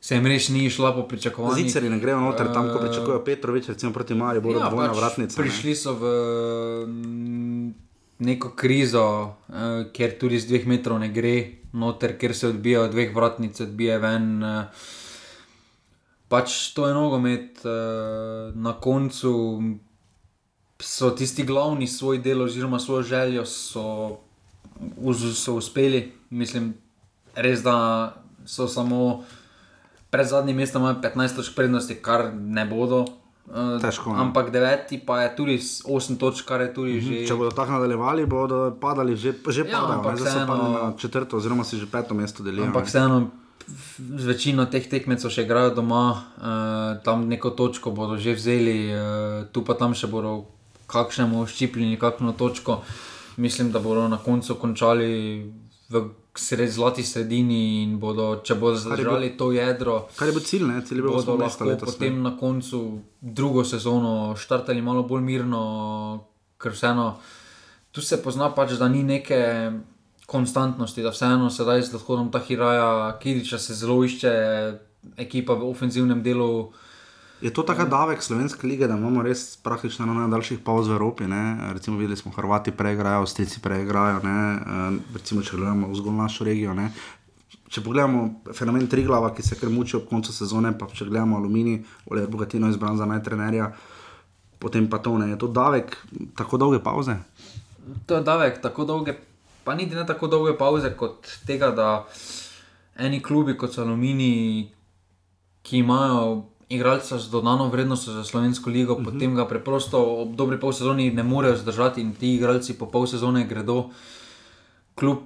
Se 0.00 0.14
jim 0.14 0.26
res 0.26 0.48
ni 0.48 0.70
šla 0.70 0.94
po 0.96 1.02
pričakovanjih. 1.08 1.66
Ziceri 1.66 1.90
ne 1.92 1.98
grejo 2.00 2.20
noter, 2.20 2.48
tam 2.54 2.70
ko 2.72 2.78
Eh, 2.78 2.88
pričakujejo 2.88 3.24
Petrovič, 3.24 3.68
recimo 3.68 3.92
proti 3.92 4.14
Mariju, 4.14 4.40
bodo 4.42 4.58
ja, 4.58 4.68
dvojna 4.70 4.88
pač 4.88 4.96
vratnica. 4.96 5.36
Prišli 5.42 5.74
so 5.76 5.92
v 5.94 6.04
mm, 6.88 7.74
neko 8.18 8.54
krizo, 8.56 9.04
eh, 9.48 9.84
kjer 9.92 10.16
tudi 10.18 10.40
z 10.40 10.48
dveh 10.48 10.66
metrov 10.66 10.98
ne 10.98 11.08
gre, 11.08 11.34
noter, 11.72 12.16
kjer 12.18 12.34
se 12.36 12.48
odbijajo 12.48 12.88
dveh 12.88 13.12
vratnic, 13.14 13.60
odbije 13.60 13.98
ven. 13.98 14.42
eh. 14.42 14.64
Pač 16.30 16.72
to 16.72 16.86
je 16.86 16.94
nogomet, 16.94 17.58
na 18.54 18.72
koncu 18.80 19.32
so 20.78 21.10
tisti 21.10 21.42
glavni 21.42 21.86
svoj 21.86 22.18
del, 22.18 22.42
oziroma 22.42 22.78
svojo 22.78 23.02
željo, 23.02 23.42
so, 23.46 24.16
so 25.34 25.54
uspeli. 25.54 26.12
Mislim, 26.30 26.74
res 27.34 27.62
da 27.62 28.14
so 28.46 28.68
samo 28.68 29.24
pred 30.10 30.26
zadnjim 30.26 30.56
mestom, 30.56 30.82
imajo 30.82 31.00
15 31.00 31.36
točk 31.36 31.54
prednosti, 31.54 31.94
kar 31.96 32.28
ne 32.34 32.64
bodo. 32.64 33.04
eh, 33.48 33.78
Težko, 33.80 34.10
ne. 34.10 34.20
Ampak 34.20 34.50
deveti 34.50 34.98
pa 34.98 35.22
je 35.22 35.36
tudi 35.36 35.56
s 35.56 35.82
8 35.82 36.16
točk, 36.16 36.44
kar 36.44 36.60
je 36.60 36.70
tudi 36.70 37.00
že. 37.00 37.24
Če 37.24 37.34
bodo 37.34 37.50
tako 37.50 37.72
nadaljevali, 37.72 38.26
bodo 38.26 38.58
padali, 38.72 39.14
že, 39.14 39.32
že 39.44 39.60
Ja, 39.62 39.74
padajo, 39.76 39.94
ampak 39.96 40.12
ne, 40.12 40.16
zdaj 40.16 40.28
so 40.28 40.36
vseeno- 40.36 40.48
padli 40.48 40.68
na 40.72 40.92
četrto, 40.94 41.36
oziroma 41.36 41.64
si 41.64 41.76
že 41.76 41.86
peto 41.86 42.14
mesto 42.14 42.42
delijo. 42.42 42.64
Ampak 42.64 42.82
ne. 42.82 42.88
vseeno, 42.88 43.16
z 44.12 44.24
večino 44.24 44.66
teh 44.66 44.82
tekmecev 44.84 45.28
še 45.28 45.42
igrajo 45.42 45.70
doma, 45.72 46.04
uh, 46.10 46.42
tam 47.00 47.26
neko 47.26 47.50
točko 47.52 47.90
bodo 47.90 48.16
že 48.16 48.34
vzeli, 48.34 48.78
uh, 48.88 49.00
tu 49.46 49.62
pa 49.62 49.74
tam 49.74 49.92
še 49.92 50.06
bodo 50.06 50.46
kakšnemu 50.86 51.42
ščipljeni, 51.44 51.94
kakšno 51.96 52.32
točko. 52.32 52.82
Mislim, 53.36 53.70
da 53.70 53.78
bodo 53.78 54.06
na 54.06 54.18
koncu 54.18 54.54
končali 54.54 55.46
v 55.90 56.02
sred, 56.38 56.70
zlati 56.70 57.02
sredini 57.02 57.82
in 57.82 57.98
bodo, 57.98 58.40
če 58.46 58.54
bodo 58.54 58.78
zadržali 58.78 59.32
to 59.36 59.50
jedro. 59.52 60.06
Kar 60.16 60.30
je 60.30 60.34
bil 60.36 60.44
cilj, 60.46 60.66
ne? 60.68 60.82
Cilj 60.86 61.02
bil 61.02 61.16
bodo 61.18 61.36
lahko 61.40 61.66
letos, 61.66 61.88
ne. 61.88 61.92
potem 61.92 62.22
na 62.22 62.36
koncu 62.38 63.00
drugo 63.20 63.64
sezono 63.66 64.36
štartali 64.38 64.82
malo 64.82 65.02
bolj 65.02 65.24
mirno, 65.26 65.62
ker 66.62 66.72
vseeno 66.76 67.16
tu 67.90 68.02
se 68.02 68.20
pozna 68.22 68.52
pač, 68.54 68.76
da 68.78 68.88
ni 68.88 69.02
neke 69.02 69.40
konstantnosti, 70.30 71.02
da 71.02 71.10
vseeno 71.10 71.50
sedaj 71.50 71.82
z 71.88 71.98
odhodom 71.98 72.30
Tahiraja, 72.30 73.18
Kiriča 73.18 73.58
se 73.58 73.74
zelo 73.74 73.98
išče 74.06 74.32
ekipa 75.18 75.58
v 75.58 75.66
ofenzivnem 75.72 76.22
delu. 76.22 76.70
Je 77.40 77.50
to 77.52 77.62
tako 77.62 77.84
davek 77.84 78.22
slovenske 78.22 78.66
lige, 78.66 78.86
da 78.86 78.96
imamo 78.96 79.22
res 79.22 79.56
praktično 79.56 80.04
eno 80.04 80.14
najdaljših 80.14 80.58
pauz 80.64 80.88
v 80.88 80.92
Evropi? 80.92 81.24
Ne? 81.24 81.72
Recimo, 81.72 81.96
videli 81.96 82.16
smo, 82.16 82.32
Hrvati 82.36 82.70
preigrajo, 82.70 83.22
Avstrijci 83.24 83.62
preigrajo, 83.64 84.20
ne? 84.22 84.58
Recimo, 85.14 85.42
če 85.42 85.56
gledamo 85.56 85.88
zgolj 85.96 86.18
našo 86.18 86.44
regijo. 86.44 86.74
Ne? 86.76 86.90
Če 87.70 87.80
pogledamo 87.80 88.52
fenomen 88.52 88.84
Triglava, 88.90 89.30
ki 89.32 89.46
se 89.46 89.56
kar 89.56 89.72
muči 89.72 89.96
ob 89.96 90.04
koncu 90.10 90.34
sezone, 90.36 90.74
pa 90.78 90.90
če 90.92 91.08
gledamo 91.08 91.40
Oliver 91.40 92.28
Bogatino 92.28 92.68
je 92.68 92.76
izbran 92.76 93.00
za 93.00 93.08
najtrenerja, 93.08 93.72
potem 94.58 94.90
pa 94.90 94.98
to 94.98 95.16
ne. 95.18 95.30
Je 95.30 95.38
to 95.38 95.48
davek 95.48 95.96
tako 96.36 96.58
dolge 96.58 96.82
pauze? 96.84 97.16
To 98.06 98.20
je 98.20 98.26
davek 98.26 98.60
tako 98.60 98.84
dolge, 98.84 99.16
pa 99.64 99.74
niti 99.74 99.94
ne 99.94 100.04
tako 100.06 100.28
dolge 100.28 100.58
pauze, 100.58 100.92
kot 100.92 101.30
tega, 101.46 101.70
da 101.70 102.04
eni 102.98 103.22
klubi 103.22 103.56
kot 103.56 103.72
so 103.72 103.86
Alumini, 103.86 104.68
ki 105.62 105.80
imajo 105.80 106.42
igralca 106.70 107.18
z 107.18 107.30
dodano 107.30 107.68
vrednostjo 107.68 108.12
za 108.12 108.24
slovensko 108.24 108.70
ligo, 108.70 108.94
uh 108.94 108.98
-huh. 108.98 109.04
potem 109.04 109.34
ga 109.34 109.46
preprosto 109.46 109.98
ob 110.22 110.36
dobri 110.36 110.60
pol 110.60 110.72
sezoni 110.72 111.10
ne 111.10 111.22
morejo 111.22 111.56
zdržati 111.56 112.00
in 112.00 112.14
ti 112.14 112.34
igralci 112.34 112.78
po 112.78 112.86
pol 112.86 113.06
sezone 113.06 113.44
gredo. 113.44 113.90
Klub 114.94 115.18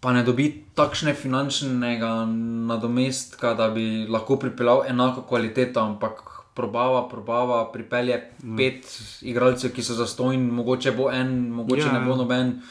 pa 0.00 0.12
ne 0.12 0.22
dobi 0.22 0.64
takšne 0.74 1.14
finančnega 1.14 2.24
nadomestka, 2.70 3.54
da 3.54 3.68
bi 3.70 4.06
lahko 4.06 4.36
pripeljal 4.36 4.82
enako 4.86 5.22
kvaliteto, 5.22 5.80
ampak 5.80 6.22
probava, 6.54 7.08
probava, 7.08 7.72
pripelje 7.72 8.30
Mm. 8.42 8.56
pet 8.56 9.00
igralcev, 9.22 9.72
ki 9.72 9.82
so 9.82 9.94
zastojni, 9.94 10.52
mogoče 10.52 10.92
bo 10.92 11.10
en, 11.10 11.50
mogoče 11.50 11.86
Ja, 11.86 11.92
ne 11.92 12.00
bo 12.00 12.10
ja. 12.10 12.16
noben. 12.16 12.62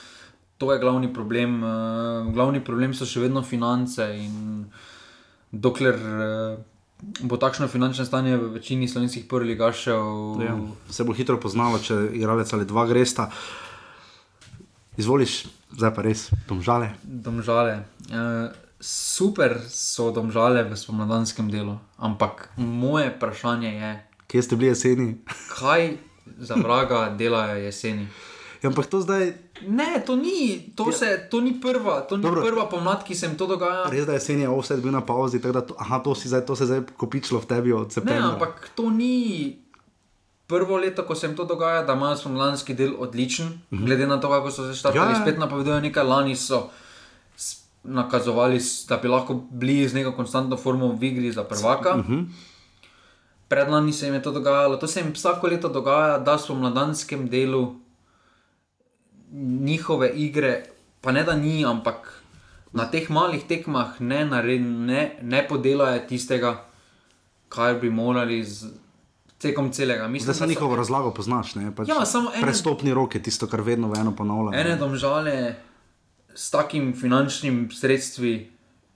To 0.58 0.74
je 0.74 0.80
glavni 0.80 1.14
problem. 1.14 1.64
Uh, 1.64 2.34
glavni 2.34 2.64
problem 2.64 2.94
so 2.94 3.06
še 3.06 3.20
vedno 3.20 3.44
finance. 3.44 4.02
In 4.18 4.66
dokler 5.52 5.96
uh, 5.96 6.60
bo 7.00 7.38
takšno 7.38 7.68
finančno 7.68 8.06
stanje 8.06 8.38
v 8.38 8.54
večini 8.54 8.88
slovenskih 8.88 9.26
prvih 9.26 9.48
ligašev, 9.48 10.02
Ja, 10.42 10.58
se 10.90 11.04
bo 11.04 11.14
hitro 11.14 11.40
poznalo, 11.40 11.80
če 11.80 12.10
igralec 12.14 12.54
ali 12.54 12.66
dva 12.66 12.86
gresta. 12.86 13.30
Izvoliš, 14.98 15.46
zdaj 15.78 15.94
pa 15.94 16.02
res, 16.02 16.30
domžale. 16.50 16.90
Domžale. 17.04 17.86
Uh, 18.10 18.50
super 18.80 19.60
so 19.70 20.10
domžale 20.12 20.64
v 20.64 20.74
spomladanskem 20.74 21.52
delu, 21.54 21.78
ampak 21.98 22.50
moje 22.58 23.14
vprašanje 23.14 23.72
je, 23.74 23.92
Kje 24.28 24.42
ste 24.44 24.56
bili 24.56 24.68
jeseni? 24.74 25.18
kaj 25.54 25.98
za 26.38 26.56
vraga 26.56 27.14
delajo 27.18 27.56
jeseni. 27.62 28.08
Ja, 28.58 28.70
ampak 28.70 28.86
to 28.86 29.00
zdaj. 29.00 29.34
Ne, 29.64 30.02
to 30.02 30.16
ni, 30.16 30.38
to 30.72 30.92
se, 30.92 31.06
to 31.28 31.40
ni 31.40 31.54
prva, 31.56 32.02
to 32.02 32.18
ni 32.18 32.24
Dobro. 32.24 32.42
prva 32.42 32.66
pomlad, 32.66 33.04
ki 33.04 33.14
se 33.14 33.26
jim 33.26 33.36
to 33.36 33.48
dogaja. 33.48 33.86
Res 33.88 34.04
da 34.04 34.12
je 34.12 34.18
jesen 34.18 34.40
je 34.40 34.50
offset 34.50 34.80
bil 34.80 34.92
na 34.92 35.02
pauzi, 35.02 35.38
tako 35.38 35.54
da 35.54 35.62
to, 35.62 35.76
aha, 35.78 36.00
to, 36.00 36.14
si 36.14 36.28
zdaj, 36.28 36.42
to 36.42 36.56
se 36.56 36.64
je 36.64 36.68
zdaj 36.68 36.82
kopičilo 36.96 37.40
v 37.40 37.46
tebi 37.48 37.72
od 37.72 37.86
Ne, 37.86 37.92
septembra. 37.92 38.30
ampak 38.30 38.72
to 38.72 38.90
ni 38.90 39.58
prvo 40.48 40.78
leto, 40.78 41.04
ko 41.04 41.14
se 41.14 41.26
jim 41.26 41.36
to 41.36 41.46
dogaja, 41.46 41.84
da 41.84 41.94
imajo 41.94 42.16
spomladanski 42.18 42.74
del 42.74 42.94
odličen, 42.98 43.60
Mhm. 43.70 43.86
glede 43.86 44.08
na 44.08 44.18
to, 44.18 44.28
kako 44.28 44.50
so 44.50 44.64
se 44.64 44.74
štartali. 44.76 45.06
Ja, 45.06 45.12
ja. 45.12 45.22
Spet 45.22 45.38
napovedujejo 45.38 45.82
nekaj, 45.82 46.04
lani 46.06 46.36
so 46.36 46.70
nakazovali, 47.86 48.58
da 48.88 48.98
bi 48.98 49.08
lahko 49.08 49.34
bili 49.52 49.88
z 49.88 49.94
neko 49.94 50.12
konstantno 50.14 50.58
formo 50.58 50.88
v 50.90 51.04
igri 51.06 51.32
za 51.32 51.44
prvaka. 51.44 51.98
Mhm. 51.98 52.24
Predlani 53.48 53.94
se 53.94 54.06
jim 54.06 54.14
je 54.14 54.22
to 54.22 54.32
dogajalo, 54.32 54.78
to 54.78 54.88
se 54.88 55.00
jim 55.00 55.14
vsako 55.14 55.48
leto 55.48 55.70
dogaja, 55.70 56.18
da 56.20 56.38
so 56.38 56.54
v 56.54 56.60
mladanskem 56.60 57.28
delu 57.28 57.76
njihove 59.34 60.10
igre, 60.10 60.64
pa 61.02 61.12
ne 61.12 61.24
da 61.24 61.36
ni, 61.36 61.66
ampak 61.66 62.24
na 62.74 62.86
teh 62.86 63.10
malih 63.10 63.44
tekmah 63.44 64.02
ne, 64.02 64.26
nared, 64.26 64.62
ne, 64.62 65.18
ne 65.22 65.48
podelajo 65.48 66.00
tistega, 66.08 66.66
kar 67.50 67.76
bi 67.76 67.90
morali 67.90 68.44
z 68.44 68.68
tekom 69.38 69.72
celega. 69.72 70.08
Mislim, 70.08 70.24
Zdaj 70.24 70.34
se 70.34 70.40
da 70.40 70.46
so 70.46 70.50
njihovo 70.50 70.76
razlago 70.76 71.14
poznaš, 71.14 71.56
ne? 71.56 71.76
Pač 71.76 71.88
Ja, 71.90 72.06
samo 72.06 72.32
ene- 72.36 72.42
Prestopni 72.42 72.94
rok 72.94 73.16
je 73.16 73.24
tisto, 73.24 73.48
kar 73.48 73.62
vedno 73.62 73.94
eno 73.98 74.16
ponavlja. 74.16 74.60
Ene 74.60 74.76
domžale 74.76 75.56
s 76.36 76.50
takim 76.50 76.94
finančnim 76.94 77.70
sredstvi 77.72 78.52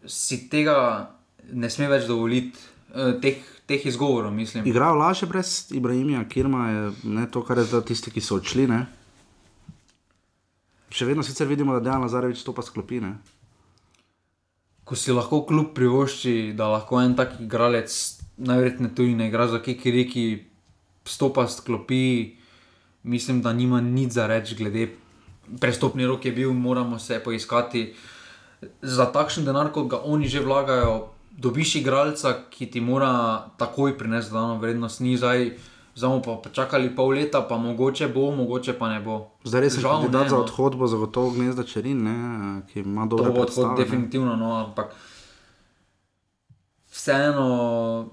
si 0.05 0.49
tega 0.49 1.09
ne 1.51 1.69
sme 1.69 1.87
več 1.87 2.07
dovoliti, 2.07 2.59
eh, 2.95 3.19
teh, 3.21 3.35
teh 3.65 3.85
izgovorov, 3.85 4.33
mislim. 4.33 4.65
Igrajo 4.67 4.95
lažje 4.95 5.27
brez 5.27 5.71
Ibrahima, 5.71 6.25
Kirma 6.25 6.69
je 6.69 6.91
ne, 7.03 7.27
to, 7.31 7.43
kar 7.43 7.57
je 7.57 7.81
tisti, 7.85 8.11
ki 8.11 8.21
so 8.21 8.35
odšli. 8.35 8.67
Ne? 8.67 8.85
Še 10.91 11.07
vedno 11.07 11.23
sicer 11.23 11.47
vidimo, 11.47 11.73
da 11.73 11.79
Dejan 11.79 12.03
Lazarevič 12.03 12.43
to 12.43 12.53
pa 12.53 12.61
sklopi. 12.61 12.99
Ne? 13.01 13.15
ko 14.91 14.97
si 14.99 15.13
lahko 15.15 15.45
kljub 15.47 15.69
privošči, 15.71 16.51
da 16.51 16.67
lahko 16.67 16.99
en 16.99 17.13
tak 17.15 17.37
igralec, 17.39 17.93
najverjetneje 18.43 18.95
tudi 18.95 19.13
ne 19.15 19.29
igra 19.29 19.45
za 19.47 19.61
Kiki, 19.63 20.03
ki 20.09 20.23
stopa 21.07 21.45
s 21.47 21.63
klopi, 21.63 22.35
mislim, 23.03 23.39
da 23.41 23.53
nima 23.53 23.79
nič 23.81 24.17
za 24.17 24.27
reči, 24.27 24.57
glede 24.59 24.89
prestopni 25.61 26.03
rok 26.05 26.25
je 26.25 26.31
bil, 26.31 26.51
moramo 26.53 26.99
se 26.99 27.21
poiskati. 27.23 27.93
Za 28.81 29.07
takšen 29.15 29.47
denar, 29.47 29.71
kot 29.71 29.87
ga 29.87 30.01
oni 30.03 30.27
že 30.27 30.43
vlagajo, 30.43 31.13
dobiš 31.31 31.75
igralca, 31.79 32.35
ki 32.51 32.67
ti 32.67 32.81
mora 32.81 33.47
takoj 33.57 33.95
prinesti 33.97 34.33
dodano 34.35 34.59
vrednost, 34.59 34.99
ni 34.99 35.15
zdaj. 35.15 35.53
Zdaj 35.95 36.09
bomo 36.09 36.21
pa 36.23 36.35
počakali 36.49 36.95
pol 36.95 37.11
leta, 37.11 37.41
pa 37.41 37.57
mogoče 37.57 38.07
bo, 38.07 38.31
mogoče 38.31 38.77
pa 38.79 38.89
ne 38.89 39.01
bo. 39.03 39.35
Zdaj 39.43 39.61
res 39.61 39.75
je 39.75 39.81
Žal 39.83 40.07
ne, 40.07 40.29
za 40.29 40.35
no. 40.35 40.43
odhod, 40.43 40.75
bo 40.79 40.87
zagotovo 40.87 41.33
gnezda 41.35 41.63
Čerin, 41.67 42.03
ne, 42.03 42.61
ki 42.71 42.79
ima 42.79 43.09
To 43.09 43.19
dobre 43.19 43.31
bo 43.35 43.43
odhod, 43.43 43.75
definitivno, 43.77 44.35
no, 44.35 44.55
ampak 44.55 44.95
vseeno, 46.91 48.09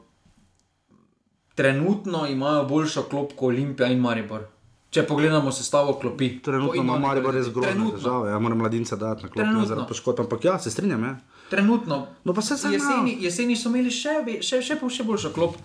trenutno 1.55 2.27
imajo 2.27 2.65
boljšo 2.65 3.03
klop 3.03 3.33
kot 3.37 3.55
Olimpija 3.55 3.89
in 3.95 4.01
Maribor. 4.01 4.49
Če 4.91 5.03
pogledamo 5.07 5.53
sestavo 5.53 5.99
klopi, 6.01 6.39
Trenutno 6.43 6.81
ima 6.81 6.99
Maribor 6.99 7.35
res 7.37 7.51
grozne 7.53 7.91
težave. 7.93 8.31
Ja, 8.33 8.39
moram 8.41 8.59
mladince 8.59 8.97
dati 8.97 9.27
na 9.27 9.29
klop, 9.29 9.43
Trenutno. 9.43 9.61
ne 9.61 9.69
zaradi 9.69 9.89
poškodb. 9.89 10.23
Ampak 10.25 10.45
ja, 10.45 10.59
se 10.59 10.71
strinjam. 10.71 11.05
Ja. 11.05 11.17
Trenutno. 11.51 12.07
No, 12.25 12.35
pa 12.35 12.43
se 12.43 12.57
saj 12.57 12.73
jeseni, 12.73 13.19
jeseni 13.21 13.57
so 13.57 13.69
imeli 13.69 13.93
še, 13.93 14.17
še, 14.41 14.63
še, 14.65 14.79
še 14.81 15.05
boljšo 15.05 15.33
klop. 15.37 15.61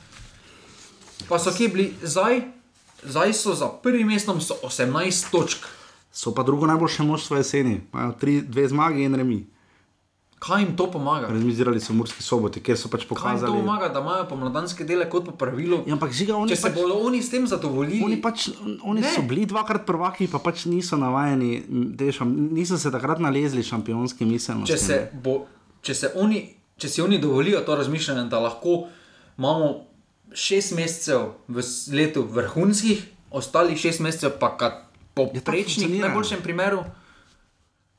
Pa 1.23 1.37
so 1.37 1.51
kje 1.51 1.67
bili, 1.69 1.93
zdaj, 2.03 2.41
zdaj 3.03 3.33
so 3.33 3.53
za 3.53 3.67
prvim 3.69 4.07
mestom 4.07 4.41
so 4.41 4.55
18 4.61 5.31
točk. 5.31 5.65
So 6.13 6.31
pa 6.31 6.43
drugo 6.43 6.65
najboljše 6.65 7.03
moštvo 7.03 7.37
jeseni. 7.37 7.81
Imajo 7.89 8.11
tri, 8.13 8.41
dve 8.43 8.67
zmage 8.67 9.01
in 9.01 9.15
remi. 9.15 9.45
Kaj 10.39 10.59
jim 10.59 10.75
to 10.75 10.91
pomaga? 10.91 11.27
Rezmizirali 11.27 11.79
so 11.79 11.93
Murski 11.93 12.19
soboti, 12.19 12.59
kjer 12.59 12.77
so 12.77 12.89
pač 12.89 12.99
Kaj 12.99 13.03
jim 13.03 13.09
to 13.09 13.15
pokazali. 13.15 13.53
pomaga, 13.53 13.87
da 13.89 13.99
imajo 14.01 14.25
pomladanske 14.25 14.83
dele 14.83 15.09
kot 15.09 15.25
po 15.25 15.31
pravilu? 15.33 15.77
Ja, 15.87 15.93
ampak 15.93 16.11
žiga, 16.11 16.35
oni 16.35 16.49
Če 16.49 16.55
se 16.57 16.61
pač- 16.63 16.75
bodo 16.75 16.97
oni 16.97 17.21
s 17.21 17.29
tem 17.29 17.47
zadovoljili, 17.47 18.03
Oni, 18.03 18.17
pač, 18.17 18.49
oni 18.83 19.01
Ne. 19.01 19.07
so 19.09 19.21
bili 19.21 19.45
dvakrat 19.45 19.85
prvaki, 19.85 20.27
pa 20.27 20.39
pač 20.39 20.65
niso 20.65 20.97
navajeni, 20.97 21.63
šam, 22.11 22.27
niso 22.51 22.77
se 22.77 22.91
takrat 22.91 23.19
nalezli 23.19 23.63
šampionski 23.63 24.25
miselnosti. 24.25 24.73
če, 24.73 24.77
se 24.79 25.09
bo, 25.15 25.45
če, 25.81 25.93
se 25.95 26.11
oni, 26.15 26.43
če 26.77 26.89
si 26.89 27.01
oni 27.01 27.19
dovolijo 27.19 27.61
to 27.61 27.75
razmišljanje, 27.75 28.23
da 28.25 28.39
lahko 28.41 28.87
imamo 29.37 29.85
šest 30.34 30.72
mesecev 30.72 31.19
v 31.47 31.61
letu 31.89 32.23
vrhunskih, 32.23 33.01
ostalih 33.31 33.77
šest 33.77 33.99
mesecev 33.99 34.31
pa 34.39 34.57
kad 34.57 34.73
poprečnih, 35.14 35.45
v 35.45 35.64
funkcionira. 35.64 36.07
najboljšem 36.07 36.41
primeru, 36.41 36.84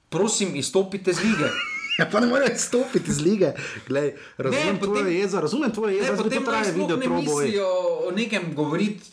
prosim, 0.09 0.57
izstopite 0.57 1.13
z 1.13 1.21
lige. 1.21 1.49
Ja, 1.95 2.09
pa 2.11 2.19
ne 2.19 2.27
morejo 2.27 2.51
izstopiti 2.51 3.07
iz 3.07 3.21
lige. 3.21 3.53
Glej, 3.87 4.09
razumem 4.37 4.67
Ne, 4.69 4.81
tvoje 4.81 5.03
potem- 5.03 5.13
jezo, 5.15 5.41
razumem 5.41 5.71
tvoje 5.71 5.95
jezo, 5.95 6.13
Ne, 6.13 6.19
to 6.19 6.25
naj 6.25 6.45
traje 6.45 6.73
video 6.73 6.97
ne 6.97 7.03
troboj. 7.05 7.23
mislijo 7.23 7.67
o 8.01 8.11
nekem 8.11 8.43
govoriti. 8.51 9.05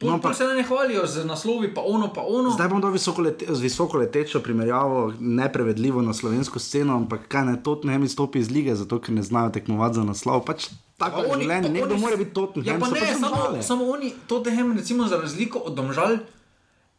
No, 0.00 0.10
ampak- 0.10 0.22
pa 0.22 0.34
se 0.34 0.44
ne 0.46 0.62
hvalijo 0.64 1.06
z 1.06 1.24
naslovi, 1.24 1.70
pa 1.70 1.80
ono, 1.82 2.12
pa 2.12 2.22
ono. 2.22 2.50
Zdaj 2.50 2.68
bom 2.68 2.80
dal 2.80 2.90
visoko 2.90 3.22
lete, 3.22 3.46
z 3.48 3.60
visoko 3.60 3.96
letečo 3.96 4.40
primerjavo, 4.40 5.14
neprevedljivo 5.16 6.02
na 6.02 6.12
slovensko 6.12 6.58
sceno, 6.58 6.96
ampak 6.96 7.28
kaj 7.28 7.44
ne, 7.44 7.62
Tottenham 7.62 8.02
izstopi 8.02 8.38
iz 8.38 8.50
lige, 8.50 8.74
zato 8.74 8.98
ker 8.98 9.14
ne 9.14 9.22
znajo 9.22 9.50
tekmovati 9.50 9.94
za 9.94 10.04
naslov. 10.04 10.42
Pač 10.42 10.66
tako 10.96 11.22
je 11.22 11.32
življenje, 11.36 11.68
nekdo 11.70 11.96
mora 11.96 12.16
biti 12.16 12.32
Tottenham. 12.32 12.66
Ja, 12.66 12.78
pa 12.78 12.88
ne, 12.88 13.00
pač 13.00 13.08
samo, 13.14 13.36
Domžale. 13.36 13.62
samo 13.62 13.84
oni, 13.86 14.12
Tottenham, 14.26 14.72
recimo 14.74 15.06
za 15.06 15.16
razliko 15.16 15.58
od 15.60 15.74
Domžal, 15.74 16.16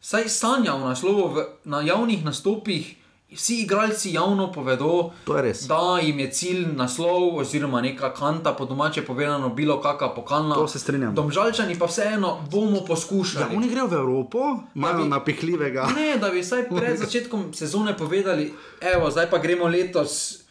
saj 0.00 0.28
sanja 0.30 0.74
o 0.74 0.80
naslovu 0.80 1.28
v, 1.30 1.36
na 1.64 1.80
javnih 1.82 2.24
nastopih. 2.24 2.96
Vsi 3.28 3.56
igralci 3.58 4.12
javno 4.12 4.52
povedo, 4.52 5.10
da 5.66 5.98
jim 5.98 6.18
je 6.20 6.30
cilj 6.30 6.66
naslov, 6.72 7.36
oziroma 7.36 7.80
neka 7.80 8.14
kanta, 8.14 8.52
po 8.52 8.64
domače 8.64 9.02
povedano, 9.02 9.48
bilo 9.50 9.80
kakšna 9.80 10.08
pokalna. 10.10 10.54
To 10.54 10.68
se 10.68 10.78
strinjam. 10.78 11.10
Domžalčani 11.12 11.74
pa 11.74 11.86
vseeno 11.86 12.38
bomo 12.46 12.76
Ja, 12.76 12.84
poskušali. 12.84 13.56
oni 13.56 13.68
grejo 13.68 13.86
v 13.86 13.92
Evropo, 13.94 14.38
imajo 14.74 15.02
bi- 15.02 15.08
napihljivega. 15.08 15.88
Ne, 15.92 16.18
da 16.18 16.30
bi 16.30 16.40
vsaj 16.40 16.68
pred 16.70 16.96
začetkom 16.96 17.50
sezone 17.52 17.92
povedali, 17.94 18.54
evo, 18.80 19.10
zdaj 19.10 19.26
pa 19.26 19.38
gremo 19.38 19.66
letos 19.66 20.45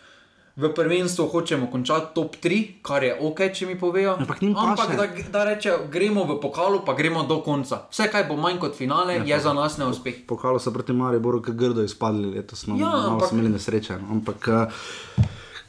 v 0.56 0.69
prvenstvu 0.69 1.27
hočemo 1.27 1.68
končati 1.68 2.15
top 2.15 2.36
3, 2.38 2.60
kar 2.82 3.03
je 3.03 3.11
ok, 3.19 3.40
če 3.52 3.65
mi 3.65 3.76
povejo. 3.76 4.15
Ampak 4.15 4.40
Ampak 4.41 4.95
da, 4.95 5.06
da 5.30 5.44
rečejo, 5.45 5.88
gremo 5.88 6.23
v 6.26 6.40
pokalu, 6.40 6.80
pa 6.82 6.94
gremo 6.94 7.23
do 7.23 7.41
konca. 7.41 7.82
Vse, 7.90 8.07
kaj 8.07 8.23
bo 8.23 8.38
manj 8.38 8.57
kot 8.57 8.73
finale, 8.73 9.19
je 9.22 9.36
za 9.38 9.52
nas 9.52 9.76
neuspeh. 9.77 10.23
Pokalo 10.26 10.56
so 10.57 10.72
proti 10.72 10.94
Mariboru, 10.94 11.41
ki 11.41 11.52
grdo 11.53 11.84
izpadli 11.84 12.32
letos. 12.32 12.68
No, 12.68 12.76
Ja, 12.76 12.88
malo 12.88 13.10
ampak- 13.11 13.30
smo 13.30 13.38
imeli 13.38 13.53
nesreče. 13.53 13.98
no. 13.98 14.07
Ampak, 14.11 14.48
eh, 14.48 15.23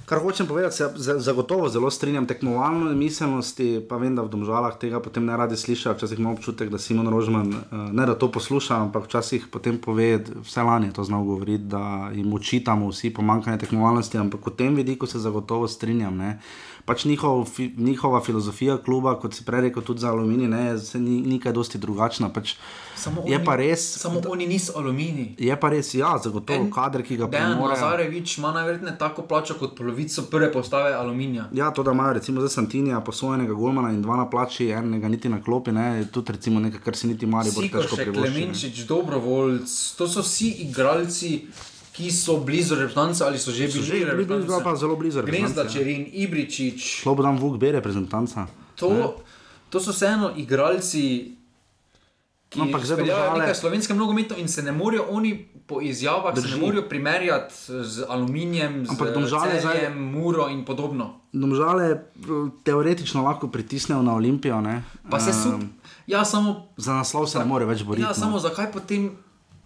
kar 0.06 0.18
hočem 0.20 0.46
povedati, 0.46 0.76
se 0.76 0.92
za- 0.96 1.18
zagotovo 1.20 1.68
zelo 1.68 1.90
strinjam 1.90 2.26
tekmovalno 2.26 2.92
miselnosti, 2.92 3.66
pa 3.82 3.96
vem, 3.96 4.14
da 4.14 4.22
v 4.22 4.28
domžalah 4.28 4.76
tega 4.76 5.00
potem 5.00 5.24
ne 5.24 5.36
radi 5.36 5.56
slišijo. 5.56 5.92
Včasih 5.92 6.18
imam 6.18 6.32
občutek, 6.32 6.68
da 6.68 6.78
Simon 6.78 7.08
Rožman 7.08 7.50
eh, 7.50 7.58
ne 7.90 8.06
da 8.06 8.14
to 8.14 8.28
posluša, 8.28 8.76
ampak 8.78 9.04
včasih 9.04 9.46
potem 9.48 9.78
pove, 9.78 10.08
vse 10.40 10.62
lani 10.62 10.86
je 10.86 10.92
to 10.92 11.04
znal 11.04 11.24
govoriti, 11.24 11.64
da 11.66 11.82
jim 12.12 12.32
očitamo 12.32 12.88
vsi 12.88 13.10
pomankanje 13.10 13.58
tekmovalnosti, 13.58 14.18
ampak 14.18 14.40
v 14.42 14.50
tem 14.52 14.74
vidiku 14.74 15.06
se 15.06 15.18
zagotovo 15.18 15.68
strinjam. 15.68 16.16
Ne. 16.16 16.38
Pač 16.84 17.04
njihov, 17.04 17.44
fi, 17.46 17.74
njihova 17.76 18.20
filozofija 18.20 18.76
kluba, 18.78 19.16
kot 19.16 19.34
si 19.34 19.44
prej 19.44 19.60
rekel, 19.62 19.82
tudi 19.82 20.00
za 20.00 20.08
aluminij, 20.08 20.46
ne, 20.48 20.78
se 20.78 21.00
ni, 21.00 21.20
ni 21.22 21.40
kaj 21.40 21.52
dosti 21.52 21.78
drugačna. 21.78 22.28
Pač 22.30 22.54
Samo 22.96 23.22
je 23.22 23.34
oni- 23.34 23.44
pa 23.44 23.56
res. 23.56 23.98
Samo 23.98 24.20
oni 24.28 24.46
niso 24.46 24.72
aluminij. 24.76 25.34
Je 25.36 25.56
pa 25.56 25.68
res, 25.68 25.94
ja, 25.94 26.14
zagotovo 26.18 26.70
kader, 26.70 27.02
ki 27.02 27.16
ga 27.16 27.26
Dejan 27.26 27.52
premorejo. 27.52 27.74
Lazarevič 27.74 28.38
ima 28.38 28.52
najverjetneje 28.52 28.98
tako 28.98 29.22
plačo 29.24 29.54
kot 29.54 29.80
polovico 29.96 30.22
prve 30.22 30.52
postave 30.52 30.94
aluminija. 30.94 31.48
Ja, 31.52 31.70
to, 31.70 31.82
da 31.82 31.92
imajo 31.92 32.12
recimo 32.12 32.40
za 32.40 32.48
Santinija 32.48 33.00
posojenega 33.00 33.54
golmana 33.54 33.90
in 33.90 34.02
dva 34.02 34.16
na 34.16 34.30
plači, 34.30 34.68
enega 34.68 35.08
niti 35.08 35.28
na 35.28 35.42
klopi, 35.42 35.72
ne, 35.72 36.04
tudi 36.12 36.32
recimo 36.32 36.60
nekaj, 36.60 36.80
kar 36.80 36.96
si 36.96 37.06
niti 37.06 37.26
Maribor 37.26 37.62
težko 37.62 37.80
Sikošek, 37.80 37.96
privošči. 37.98 38.20
ne. 38.22 38.36
Klemenčič, 38.36 38.78
Dobrovoljc, 38.80 39.94
to 39.96 40.08
so 40.08 40.20
vsi 40.20 40.48
igralci, 40.60 41.46
ki 41.92 42.10
so 42.12 42.36
blizu 42.38 42.74
reprezentance 42.74 43.24
ali 43.24 43.38
so 43.38 43.50
že 43.50 43.68
So 43.68 43.78
bili 43.78 43.86
že 43.86 43.92
blizu, 43.92 44.04
reprezentance. 44.06 44.64
pa 44.64 44.76
zelo 44.76 44.96
blizu 44.96 45.20
reprezentance, 45.20 45.54
Gnezda, 45.54 45.62
ja. 45.62 45.68
Čerin, 45.70 46.06
Ibričič. 46.12 47.00
Slobodan 47.02 47.38
Vuk, 47.38 47.56
B 47.56 47.72
reprezentanca. 47.72 48.40
Ne. 48.40 48.46
To, 48.76 49.16
to 49.70 49.80
so 49.80 49.92
vseeno 49.92 50.32
igralci, 50.36 51.35
ki 52.48 52.58
No, 52.58 52.64
ampak 52.64 52.82
zdaj 52.82 52.96
speljajo 52.96 53.18
Domžale- 53.20 53.38
nekaj 53.40 53.54
slovenske 53.56 53.92
nogometu 53.92 54.34
in 54.34 54.48
se 54.48 54.62
ne 54.62 54.72
morejo 54.72 55.04
oni 55.08 55.32
po 55.66 55.80
izjavah, 55.80 56.30
Drži. 56.32 56.48
se 56.48 56.54
ne 56.54 56.60
morejo 56.60 56.82
primerjati 56.84 57.54
z 57.82 58.04
aluminijem, 58.08 58.86
Ampak 58.88 59.08
z 59.08 59.12
Domžale 59.12 59.52
zdaj- 59.52 59.74
Celjem, 59.74 59.98
Muro 60.04 60.48
in 60.48 60.64
podobno. 60.64 61.20
Domžale 61.32 61.84
eh, 61.86 61.98
teoretično 62.62 63.20
lahko 63.20 63.48
pritisnejo 63.48 64.00
na 64.00 64.14
Olimpijo. 64.14 64.60
Ne. 64.60 64.82
Pa 65.10 65.18
se 65.18 65.32
sup, 65.32 65.60
ja, 66.06 66.24
samo 66.24 66.66
Za 66.76 66.92
naslov 66.94 67.26
se 67.26 67.38
ne 67.38 67.44
more 67.44 67.64
več 67.64 67.82
boriti. 67.82 68.02
Ja, 68.02 68.08
no. 68.08 68.14
samo 68.16 68.38
zakaj 68.38 68.70
potem 68.70 69.10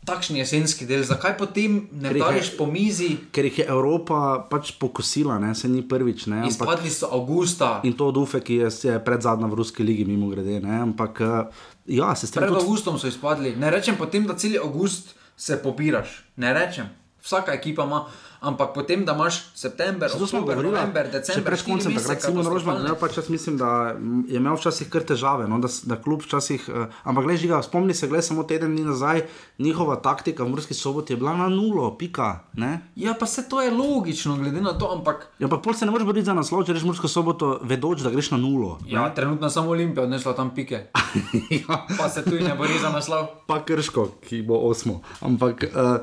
takšni 0.01 0.39
jesenski 0.39 0.87
del, 0.87 1.03
zakaj 1.03 1.37
potem 1.37 1.89
ne 1.93 2.09
jih 2.09 2.19
dališ 2.19 2.57
po 2.57 2.65
mizi? 2.67 3.19
Ker 3.31 3.45
jih 3.45 3.59
je 3.59 3.67
Evropa 3.67 4.19
pač 4.43 4.73
pokusila, 4.73 5.39
ne, 5.39 5.55
se 5.55 5.69
ni 5.69 5.83
prvič. 5.83 6.27
Ne, 6.27 6.37
ampak- 6.39 6.49
Izpadli 6.51 6.91
so 6.91 7.07
avgusta. 7.09 7.81
In 7.85 7.93
to 7.93 8.07
od 8.07 8.17
Ufe, 8.17 8.41
ki 8.41 8.55
je, 8.57 8.69
je 8.83 8.99
pred 8.99 9.21
zadnja 9.21 9.47
v 9.47 9.55
ruski 9.55 9.83
ligi, 9.83 10.05
mimo 10.07 10.29
grede. 10.29 10.57
Ne? 10.59 10.81
Ampak 10.81 11.21
eh, 11.21 11.45
ja, 11.91 12.15
se 12.15 12.21
Pred 12.21 12.29
strinjam. 12.29 12.49
tudi- 12.51 12.63
avgustom 12.63 12.99
so 12.99 13.07
izpadli. 13.07 13.57
Ne 13.57 13.71
rečem 13.71 13.97
potem, 13.97 14.27
da 14.27 14.35
cel 14.35 14.59
avgust 14.59 15.05
se 15.37 15.57
popiraš. 15.59 16.25
Ne 16.37 16.55
rečem. 16.55 16.89
Vsaka 17.21 17.53
ekipa 17.53 17.85
ima, 17.85 18.07
ampak 18.41 18.75
potem, 18.75 19.05
da 19.05 19.15
imaš 19.15 19.43
september, 19.55 20.11
oktober, 20.11 20.57
november, 20.65 21.11
december, 21.13 21.45
pred 21.45 21.63
koncem, 21.65 21.95
takrat 21.95 22.23
Simon 22.25 22.47
Rožman, 22.47 22.85
ja, 22.89 22.95
pač 22.97 23.19
jaz 23.21 23.29
mislim, 23.29 23.59
da 23.61 23.95
je 24.29 24.41
imel 24.41 24.57
včasih 24.57 24.89
kar 24.93 25.05
težave, 25.05 25.49
no, 25.49 25.61
da, 25.61 25.69
da 25.69 25.99
klub 26.01 26.25
včasih, 26.25 26.65
uh, 26.73 26.89
ampak 27.05 27.29
gledaj, 27.29 27.43
žiga, 27.45 27.63
spomni 27.63 27.95
se, 27.95 28.09
gledaj, 28.09 28.29
samo 28.31 28.45
teden 28.49 28.73
dni 28.77 28.87
nazaj, 28.89 29.27
njihova 29.59 30.01
taktika 30.01 30.45
v 30.45 30.55
Murski 30.55 30.75
soboti 30.75 31.13
je 31.13 31.21
bila 31.21 31.37
na 31.37 31.49
nulo, 31.53 31.91
pika, 31.99 32.49
ne? 32.57 32.81
Ja, 32.97 33.15
pa 33.15 33.27
se 33.27 33.49
to 33.49 33.63
je 33.63 33.71
logično, 33.71 34.37
glede 34.41 34.61
na 34.61 34.73
to, 34.79 34.89
ampak. 34.97 35.29
Ja, 35.39 35.47
ampak 35.47 35.63
pol 35.65 35.77
se 35.77 35.87
ne 35.87 35.93
moreš 35.93 36.09
boriti 36.09 36.27
za 36.27 36.35
naslov, 36.35 36.65
če 36.65 36.73
rečeš 36.73 36.89
Mursko 36.89 37.09
soboto, 37.09 37.59
vedoč, 37.63 38.05
da 38.07 38.13
greš 38.13 38.33
na 38.35 38.41
nulo. 38.41 38.79
Ja, 38.89 39.05
ne? 39.09 39.15
trenutno 39.15 39.51
samo 39.51 39.71
Olimpija 39.77 40.09
odnesla 40.09 40.33
tam 40.33 40.55
pike. 40.55 40.87
ja. 41.61 41.85
Pa 41.99 42.09
se 42.09 42.25
tu 42.25 42.41
ne 42.41 42.55
bori 42.57 42.79
za 42.81 42.93
naslov. 42.93 43.27
Pa 43.47 43.61
krško, 43.65 44.09
ki 44.25 44.43
bo 44.49 44.61
osmo. 44.71 45.01
Ampak, 45.21 45.69
uh, 45.71 46.01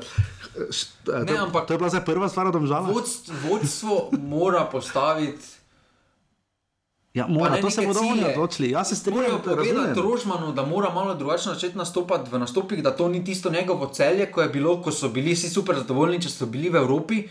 Ne, 0.54 1.26
to, 1.26 1.34
ampak- 1.36 1.66
to 1.66 1.72
je 1.72 1.78
bila 1.78 1.88
zdaj 1.88 2.04
prva 2.04 2.28
stvar 2.28 2.46
od 2.46 2.52
Domžala. 2.52 2.88
Vodstvo, 2.88 3.34
vodstvo 3.44 3.94
mora 4.14 4.64
postaviti. 4.64 5.46
Ja, 7.14 7.26
mora, 7.26 7.50
ne 7.50 7.60
to 7.60 7.70
se 7.70 7.82
bodo 7.82 8.00
oni 8.00 8.24
odločili. 8.26 8.70
Jaz 8.70 8.88
se 8.88 8.96
strinjam, 8.96 9.22
Morajo 9.22 9.38
povedati. 9.40 10.00
Rožmanu, 10.02 10.52
da 10.52 10.62
mora 10.64 10.90
malo 10.90 11.14
drugače 11.14 11.48
začeti 11.48 11.74
nastopati 11.74 12.30
v 12.30 12.38
nastopih, 12.38 12.82
da 12.82 12.92
to 12.92 13.08
ni 13.08 13.24
tisto 13.24 13.50
njegovo 13.50 13.86
celje, 13.88 14.26
ko 14.26 14.42
je 14.42 14.48
bilo, 14.48 14.82
ko 14.82 14.92
so 14.92 15.08
bili 15.08 15.32
vsi 15.32 15.48
super 15.48 15.76
zadovoljni, 15.76 16.20
če 16.20 16.28
so 16.30 16.46
bili 16.46 16.68
v 16.68 16.76
Evropi. 16.76 17.22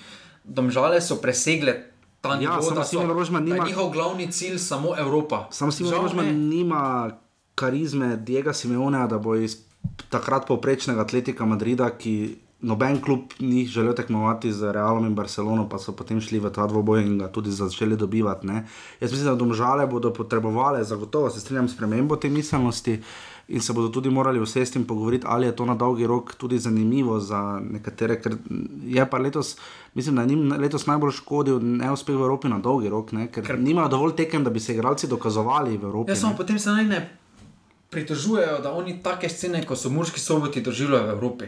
Domžale 0.43 1.01
so 1.01 1.15
presegle 1.17 1.73
ta 2.21 2.29
Ja, 2.29 2.35
nivo, 2.37 2.61
samo 2.61 2.75
da 2.75 2.83
so 2.83 3.03
Rožman 3.03 3.45
da 3.45 3.53
nima- 3.53 3.67
njihov 3.67 3.89
glavni 3.89 4.27
cilj 4.29 4.57
samo 4.57 4.95
Evropa. 4.97 5.47
Sam 5.51 5.71
Simon 5.71 5.93
Žal 5.93 6.01
Rožman 6.01 6.25
ne. 6.25 6.33
nima 6.33 7.11
karizme 7.55 8.15
Diega 8.17 8.53
Simeonea, 8.53 9.07
da 9.07 9.17
bo 9.17 9.35
iz 9.35 9.57
takrat 10.09 10.47
povprečnega 10.47 11.01
atletika 11.01 11.45
Madrida, 11.45 11.89
ki 11.91 12.37
noben 12.61 13.01
klub 13.01 13.33
ni 13.39 13.65
želel 13.65 13.93
tekmovati 13.95 14.51
z 14.51 14.71
Realom 14.71 15.05
in 15.05 15.15
Barcelono, 15.15 15.69
pa 15.69 15.77
so 15.77 15.91
potem 15.91 16.21
šli 16.21 16.39
v 16.39 16.49
ta 16.49 16.67
dvoboj 16.67 17.03
in 17.05 17.17
ga 17.17 17.27
tudi 17.31 17.51
začeli 17.51 17.97
dobivati. 17.97 18.47
Ne. 18.47 18.65
Jaz 18.99 19.11
mislim, 19.11 19.29
da 19.29 19.35
domžale 19.35 19.87
bodo 19.87 20.13
potrebovali, 20.13 20.85
zagotovo 20.85 21.29
se 21.29 21.39
strinjam, 21.39 21.69
spremembo 21.69 22.15
te 22.15 22.29
miselnosti. 22.29 23.01
In 23.47 23.61
se 23.61 23.73
bodo 23.73 23.87
tudi 23.89 24.09
morali 24.09 24.39
usesti 24.39 24.79
in 24.79 24.85
pogovoriti, 24.85 25.25
ali 25.27 25.45
je 25.45 25.55
to 25.55 25.65
na 25.65 25.75
dolgi 25.75 26.07
rok 26.07 26.33
tudi 26.35 26.59
zanimivo 26.59 27.19
za 27.19 27.59
nekatere. 27.63 28.21
Ker 28.21 28.35
je 28.83 29.05
pa 29.09 29.17
letos, 29.17 29.55
mislim, 29.93 30.15
da 30.15 30.21
je 30.21 30.27
njim 30.27 30.51
letos 30.59 30.85
najbolj 30.85 31.11
škodil 31.11 31.59
neuspeh 31.61 32.15
v 32.15 32.19
Evropi 32.19 32.49
na 32.49 32.59
dolgi 32.59 32.89
rok, 32.89 33.11
ne? 33.11 33.27
ker, 33.31 33.45
ker 33.45 33.59
nimajo 33.59 33.87
dovolj 33.87 34.15
tekem, 34.15 34.43
da 34.43 34.49
bi 34.49 34.59
se 34.59 34.73
igralci 34.73 35.07
dokazovali 35.07 35.77
v 35.77 35.83
Evropi. 35.83 36.11
Ja, 36.11 36.15
samo 36.15 36.35
potem 36.37 36.59
se 36.59 36.69
naj 36.69 36.85
ne 36.85 36.99
pritožujejo, 37.89 38.59
da 38.59 38.71
oni 38.71 38.99
take 39.03 39.29
scene, 39.29 39.63
kot 39.65 39.79
so 39.79 39.89
Murski 39.89 40.19
soboti, 40.19 40.61
doživljajo 40.61 41.07
v 41.07 41.15
Evropi. 41.15 41.45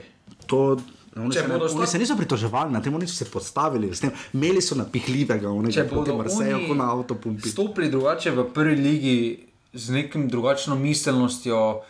To, 0.47 0.77
Oni 1.15 1.33
Če 1.33 1.41
se, 1.41 1.47
ne, 1.47 1.57
oni 1.57 1.87
se 1.87 1.99
niso 1.99 2.15
pritoževali, 2.17 2.73
na 2.73 2.81
tem 2.85 2.93
oni 2.93 3.07
so 3.09 3.15
se 3.17 3.25
postavili, 3.25 3.89
s 3.95 4.03
tem, 4.03 4.11
imeli 4.33 4.61
so 4.61 4.77
napihljivega, 4.77 5.49
onega 5.49 5.85
Marseju, 5.89 6.57
oni 6.57 6.67
kot 6.67 6.77
na 6.77 6.89
avtopumpi. 6.93 7.49
Stopili 7.49 7.89
drugače 7.89 8.31
v 8.31 8.45
prvi 8.53 8.75
ligi 8.75 9.15
z 9.73 9.95
nekim 9.97 10.27
drugačno 10.29 10.75
miselnostjo, 10.75 11.81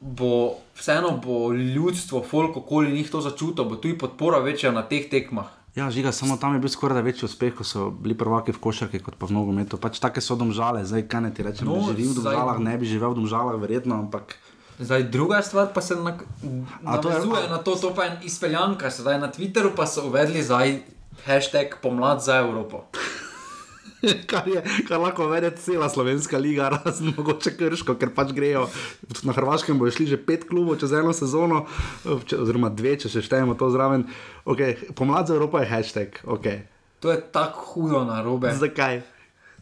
bo 0.00 0.32
vseeno 0.78 1.16
bo 1.24 1.52
ljudstvo, 1.52 2.24
folk 2.24 2.56
okoli 2.56 2.92
njih 2.92 3.10
to 3.10 3.20
začutilo, 3.20 3.68
bo 3.68 3.76
tudi 3.76 3.98
podpora 3.98 4.38
večja 4.38 4.72
na 4.72 4.82
teh 4.82 5.10
tekmah. 5.10 5.52
Ja, 5.76 5.90
žiga, 5.92 6.12
samo 6.12 6.36
tam 6.40 6.54
je 6.56 6.60
bil 6.64 6.72
skoraj 6.72 7.02
večji 7.04 7.26
uspeh, 7.28 7.52
ko 7.52 7.64
so 7.64 7.90
bili 7.92 8.16
prvaki 8.16 8.52
v 8.56 8.60
košarki, 8.64 9.00
kot 9.04 9.18
pa 9.20 9.28
v 9.28 9.36
nogometu. 9.36 9.76
Pač 9.76 10.00
take 10.00 10.24
so 10.24 10.32
domžale, 10.32 10.86
zdaj 10.88 11.04
kaj 11.04 11.20
ne 11.20 11.30
ti 11.36 11.44
rečem, 11.44 11.68
No, 11.68 11.76
no, 11.76 11.92
živim 11.92 12.14
v 12.14 12.22
domžalah, 12.22 12.60
ne 12.64 12.76
bi 12.80 12.88
živel 12.88 13.12
v 13.12 13.20
domžalah, 13.20 13.60
verjetno, 13.60 14.00
ampak. 14.06 14.38
Zdaj, 14.78 15.02
druga 15.04 15.42
stvar 15.42 15.72
pa 15.72 15.80
se 15.80 15.96
na, 15.96 16.18
A 16.84 16.98
to 16.98 17.08
je- 17.08 17.14
navezuje 17.14 17.48
na 17.48 17.58
to, 17.58 17.76
to 17.76 17.94
pa 17.94 18.04
je 18.04 18.18
izpeljanka. 18.22 18.90
Sedaj 18.90 19.18
na 19.18 19.28
Twitteru 19.28 19.72
pa 19.72 19.86
so 19.86 20.04
uvedli 20.04 20.42
zdaj 20.42 20.82
hashtag 21.24 21.80
pomlad 21.82 22.20
za 22.20 22.36
Evropo. 22.36 22.84
kar, 24.26 24.44
je, 24.46 24.60
kar 24.84 25.00
lahko 25.00 25.26
vede 25.26 25.50
cela 25.52 25.88
slovenska 25.88 26.36
liga, 26.36 26.68
razen 26.74 27.14
mogoče 27.16 27.56
krško, 27.56 27.94
ker 27.94 28.12
pač 28.12 28.32
grejo. 28.32 28.66
Na 29.22 29.32
Hrvaškem 29.32 29.78
bojo 29.78 29.90
šli 29.90 30.06
že 30.06 30.18
pet 30.18 30.44
klubov 30.44 30.76
čez 30.76 30.92
eno 30.92 31.12
sezono, 31.12 31.64
če, 32.04 32.36
oziroma 32.36 32.68
dve, 32.68 32.96
če 32.96 33.08
še 33.08 33.22
štejemo 33.22 33.54
to 33.54 33.70
zraven. 33.70 34.04
Okay, 34.44 34.76
pomlad 34.92 35.26
za 35.26 35.34
Evropo 35.34 35.58
je 35.58 35.66
hashtag. 35.66 36.20
Okay. 36.22 36.68
To 37.00 37.10
je 37.10 37.20
tako 37.22 37.60
hudo 37.66 38.04
na 38.04 38.20
robe. 38.20 38.52
Zakaj? 38.52 39.00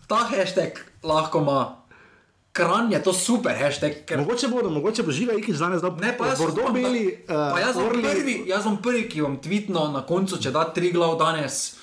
Ta 0.06 0.26
hashtag 0.26 0.82
lahko 1.02 1.38
ima. 1.40 1.83
Kran 2.54 2.86
je 2.86 3.00
to 3.00 3.12
super 3.12 3.50
hashtag. 3.52 4.06
Ker... 4.06 4.18
Mogoče 4.18 4.46
bodo, 4.48 4.70
mogoče 4.70 5.02
bo 5.02 5.10
živa 5.10 5.34
ikis 5.34 5.58
danes 5.58 5.82
dal 5.82 5.90
Ne, 5.98 6.12
pa 6.14 6.26
jaz 6.26 6.38
Bordeaux 6.38 6.62
upam, 6.62 6.74
da- 6.74 6.80
beli, 6.80 7.04
Pa 7.26 7.58
jaz 7.58 7.74
bom, 7.74 7.84
Orli- 7.84 8.02
prvi, 8.04 8.34
jaz 8.46 8.64
bom 8.64 8.76
prvi, 8.78 9.08
ki 9.08 9.22
bom 9.22 9.36
tweetno 9.36 9.88
na 9.90 10.02
koncu, 10.02 10.38
če 10.38 10.50
da 10.50 10.64
tri 10.66 10.92
glav 10.92 11.18
danes, 11.18 11.74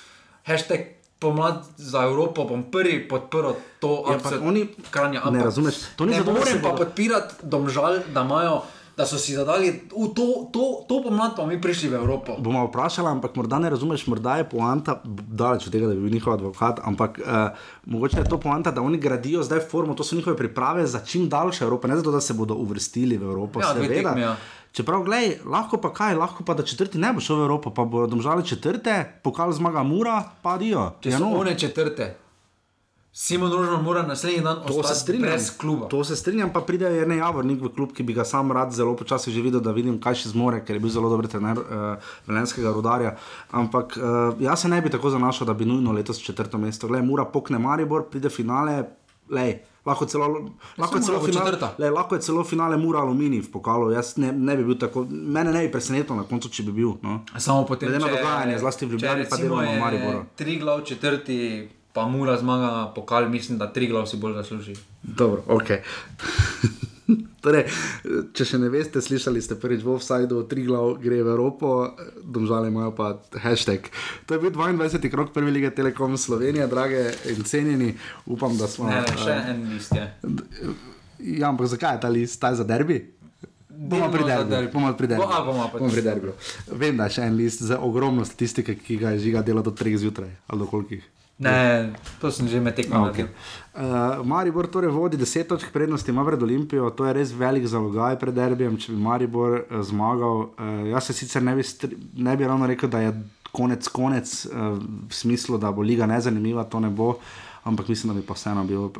hashtag 0.42 0.86
pomlad 1.18 1.60
za 1.76 2.02
Evropo, 2.02 2.44
bom 2.44 2.64
prvi 2.64 3.04
podprl 3.04 3.52
to 3.78 3.90
Ja, 4.00 4.16
pa 4.16 4.28
akcijo 4.28 4.40
oni- 4.42 4.64
Kranja. 4.90 5.20
ne 5.20 5.26
ampak 5.28 5.44
razumeš, 5.44 5.74
to 5.96 6.04
ni 6.04 6.12
ne 6.12 6.22
da 6.22 6.32
morem 6.32 6.58
pa 6.58 6.68
bodo- 6.68 6.78
podpirati 6.78 7.34
domžal, 7.44 8.00
da 8.08 8.20
imajo. 8.22 8.62
Da 8.96 9.06
so 9.08 9.16
si 9.16 9.32
zadali, 9.32 9.88
v 9.88 10.08
to, 10.12 10.52
to, 10.52 10.84
to 10.84 11.00
pomlad 11.00 11.32
pa 11.32 11.46
mi 11.48 11.56
prišli 11.56 11.88
v 11.88 11.96
Evropo. 11.96 12.36
Bomo 12.36 12.66
vprašali, 12.68 13.08
ampak 13.08 13.32
morda 13.40 13.56
ne 13.58 13.70
razumeš, 13.72 14.04
morda 14.06 14.36
je 14.36 14.44
poanta, 14.44 15.00
daleč 15.04 15.66
od 15.66 15.72
tega, 15.72 15.88
da 15.88 15.96
bi 15.96 16.04
bil 16.04 16.12
njihov 16.12 16.36
advokat, 16.36 16.80
ampak 16.84 17.16
uh, 17.16 17.56
mogoče 17.88 18.20
je 18.20 18.28
to 18.28 18.36
poanta, 18.36 18.70
da 18.70 18.84
oni 18.84 19.00
gradijo 19.00 19.40
zdaj 19.42 19.64
formo, 19.70 19.96
to 19.96 20.04
so 20.04 20.16
njihove 20.16 20.36
priprave 20.36 20.86
za 20.86 21.00
čim 21.00 21.28
daljše 21.28 21.64
Evrope, 21.64 21.88
ne 21.88 21.96
zato, 21.96 22.12
da 22.12 22.20
se 22.20 22.36
bodo 22.36 22.54
uvrstili 22.54 23.16
v 23.16 23.22
Evropo. 23.22 23.60
Ja, 23.60 23.72
seveda. 23.72 23.94
tekmi, 23.94 24.20
ja. 24.20 24.36
Čeprav, 24.72 25.02
gledaj, 25.04 25.38
lahko 25.44 25.80
pa 25.80 25.92
kaj, 25.92 26.14
lahko 26.14 26.44
pa 26.44 26.54
da 26.54 26.62
četrti 26.62 26.98
ne 26.98 27.12
bo 27.12 27.20
šel 27.20 27.40
v 27.40 27.48
Evropo, 27.48 27.72
pa 27.72 27.84
bodo 27.84 28.06
domžali 28.06 28.44
četrte, 28.44 29.20
pokal 29.24 29.52
zmaga 29.52 29.82
Mura, 29.82 30.20
pa 30.42 30.58
dijo. 30.60 30.90
Če 31.00 31.16
so 31.16 31.32
one 31.32 31.56
četrte. 31.58 32.16
Simon 33.14 33.52
Rožman 33.52 33.82
mora 33.84 34.02
naslednji 34.02 34.40
dan 34.40 34.62
ostati 34.68 35.18
brez 35.18 35.50
kluba. 35.58 35.88
To 35.88 36.04
se 36.04 36.16
strinjam, 36.16 36.52
pa 36.52 36.60
pride 36.60 36.88
Jrnej 36.88 37.18
Javornik 37.18 37.60
v 37.60 37.68
klub, 37.68 37.90
ki 37.92 38.02
bi 38.02 38.14
ga 38.16 38.24
sam 38.24 38.52
rad 38.52 38.72
zelo 38.72 38.96
počasi 38.96 39.32
že 39.32 39.42
videl, 39.44 39.60
da 39.60 39.74
vidim, 39.76 39.98
kaj 40.00 40.16
še 40.22 40.32
zmore, 40.32 40.62
ker 40.64 40.78
je 40.78 40.80
bil 40.80 40.90
zelo 40.90 41.10
dober 41.12 41.28
trener 41.28 41.60
uh, 41.60 42.14
velenskega 42.24 42.72
rudarja. 42.72 43.18
Ampak 43.52 43.98
uh, 44.00 44.40
jaz 44.40 44.64
se 44.64 44.70
ne 44.72 44.80
bi 44.80 44.88
tako 44.88 45.12
zanašal, 45.12 45.46
da 45.46 45.52
bi 45.52 45.68
nujno 45.68 45.92
letos 45.92 46.22
četrto 46.24 46.58
mesto. 46.58 46.88
Glej, 46.88 47.04
mora 47.04 47.28
pokne 47.28 47.60
Maribor, 47.60 48.08
pride 48.08 48.32
finale, 48.32 48.80
lej. 49.28 49.58
Lahko, 49.84 50.06
celo, 50.06 50.26
lahko, 50.78 50.96
je 50.96 51.02
celo 51.02 51.20
finale, 51.20 51.52
lej, 51.78 51.90
lahko 51.90 52.14
je 52.14 52.22
celo 52.22 52.44
finale 52.46 52.76
Mura 52.78 53.00
Aluminij 53.02 53.40
v 53.42 53.50
pokalu. 53.50 53.90
Jaz 53.90 54.14
ne, 54.16 54.30
ne 54.32 54.54
bi 54.56 54.64
bil 54.64 54.78
tako, 54.78 55.02
mene 55.10 55.50
ne 55.52 55.64
bi 55.66 55.72
presenetilo 55.74 56.16
na 56.20 56.22
koncu, 56.22 56.48
če 56.48 56.62
bi 56.68 56.76
bil. 56.76 56.92
No. 57.02 57.18
Samo 57.34 57.66
potem, 57.66 57.90
Glede 57.90 58.04
na 58.04 58.12
dogajanje, 58.14 58.60
zlasti 58.62 58.86
v 58.86 58.94
Ljubljani, 58.94 59.26
pa 59.28 59.40
deloma 59.42 59.66
v 59.66 59.80
Mariboru. 59.82 60.20
Tri 60.38 60.54
glav 60.62 60.84
četrti, 60.86 61.38
pa 61.92 62.06
mura 62.08 62.38
zmaga 62.40 62.92
pokal, 62.94 63.28
mislim, 63.28 63.58
da 63.58 63.72
tri 63.72 63.86
glav 63.86 64.06
si 64.06 64.16
bolj 64.16 64.34
zasluži. 64.40 64.76
Dobro, 65.02 65.42
ok. 65.48 65.70
torej, 67.42 67.66
če 68.36 68.46
še 68.46 68.58
ne 68.62 68.70
veste, 68.72 69.02
slišali 69.02 69.42
ste 69.42 69.58
prvič 69.58 69.82
v 69.84 69.94
offsajdu, 69.96 70.44
tri 70.50 70.64
glav 70.66 70.96
gre 71.02 71.20
v 71.20 71.32
Evropo, 71.34 71.90
domžale 72.22 72.70
imajo 72.70 72.94
pa 72.96 73.08
hashtag. 73.42 73.90
To 74.26 74.36
je 74.36 74.42
bil 74.44 74.54
22. 74.54 75.10
krok 75.12 75.34
prve 75.34 75.50
lige 75.50 75.72
Telekom 75.74 76.14
Slovenije, 76.16 76.68
drage 76.70 77.10
in 77.32 77.42
cenjeni. 77.44 77.92
Upam, 78.26 78.54
da 78.56 78.70
smo. 78.70 78.88
Ne, 78.90 79.02
ne, 79.02 79.16
še 79.18 79.34
eh, 79.34 79.50
en 79.52 79.66
list 79.72 79.96
je. 79.96 80.06
Ja, 81.38 81.50
ampak 81.50 81.70
zakaj 81.70 81.98
je 81.98 82.04
ta 82.06 82.10
list, 82.10 82.38
ta 82.42 82.54
je 82.54 82.62
za 82.62 82.66
derbi? 82.66 83.02
Bomo 83.72 84.10
pri 84.12 84.22
derbiju. 84.26 84.50
derbi. 84.50 84.70
Bomo 84.70 84.92
pri 84.94 85.10
derbiju. 85.10 85.26
Bo- 85.26 85.34
a, 85.34 85.42
bomo 85.42 85.90
pri 85.90 86.04
derbiju. 86.04 86.34
Vem, 86.78 86.94
da 86.98 87.08
je 87.08 87.18
še 87.18 87.26
en 87.26 87.38
list 87.38 87.64
za 87.66 87.80
ogromno 87.82 88.24
statistike, 88.26 88.76
ki 88.78 89.00
ga 89.02 89.14
je 89.16 89.24
žiga 89.26 89.42
delo 89.42 89.64
do 89.66 89.74
3 89.74 89.98
zjutraj 90.06 90.30
ali 90.46 90.62
do 90.62 90.70
kolikih. 90.70 91.02
Ne, 91.42 91.90
to 92.20 92.30
sem 92.30 92.46
že 92.48 92.60
med 92.60 92.74
tekmo 92.78 93.10
Okay. 93.10 93.26
Uh, 93.72 94.20
Maribor 94.24 94.66
torej 94.68 94.90
vodi 94.92 95.16
10 95.16 95.48
točk 95.48 95.72
prednosti, 95.72 96.10
ima 96.10 96.24
pred 96.24 96.42
Olimpijo, 96.42 96.90
to 96.90 97.06
je 97.08 97.12
res 97.12 97.30
velik 97.32 97.64
zalogaj 97.66 98.18
pred 98.20 98.34
derbijem, 98.34 98.76
če 98.76 98.92
bi 98.92 98.98
Maribor 99.00 99.62
uh, 99.64 99.80
zmagal. 99.82 100.52
Uh, 100.54 100.88
jaz 100.92 101.08
se 101.08 101.12
sicer 101.12 101.42
ne 101.42 101.54
bi, 101.56 101.64
ne 102.16 102.36
bi 102.36 102.44
ravno 102.44 102.66
rekel, 102.68 102.88
da 102.88 103.00
je 103.00 103.14
konec 103.52 103.88
konec, 103.88 104.28
uh, 104.46 104.76
v 105.08 105.12
smislu, 105.12 105.58
da 105.58 105.72
bo 105.72 105.82
liga 105.82 106.06
nezanimiva, 106.06 106.64
to 106.64 106.80
ne 106.80 106.90
bo. 106.90 107.14
Ampak 107.64 107.88
mislim, 107.88 108.10
da 108.12 108.20
bi 108.20 108.26
pa 108.26 108.34
vseeno 108.34 108.64
bil 108.66 108.90
uh, 108.90 108.92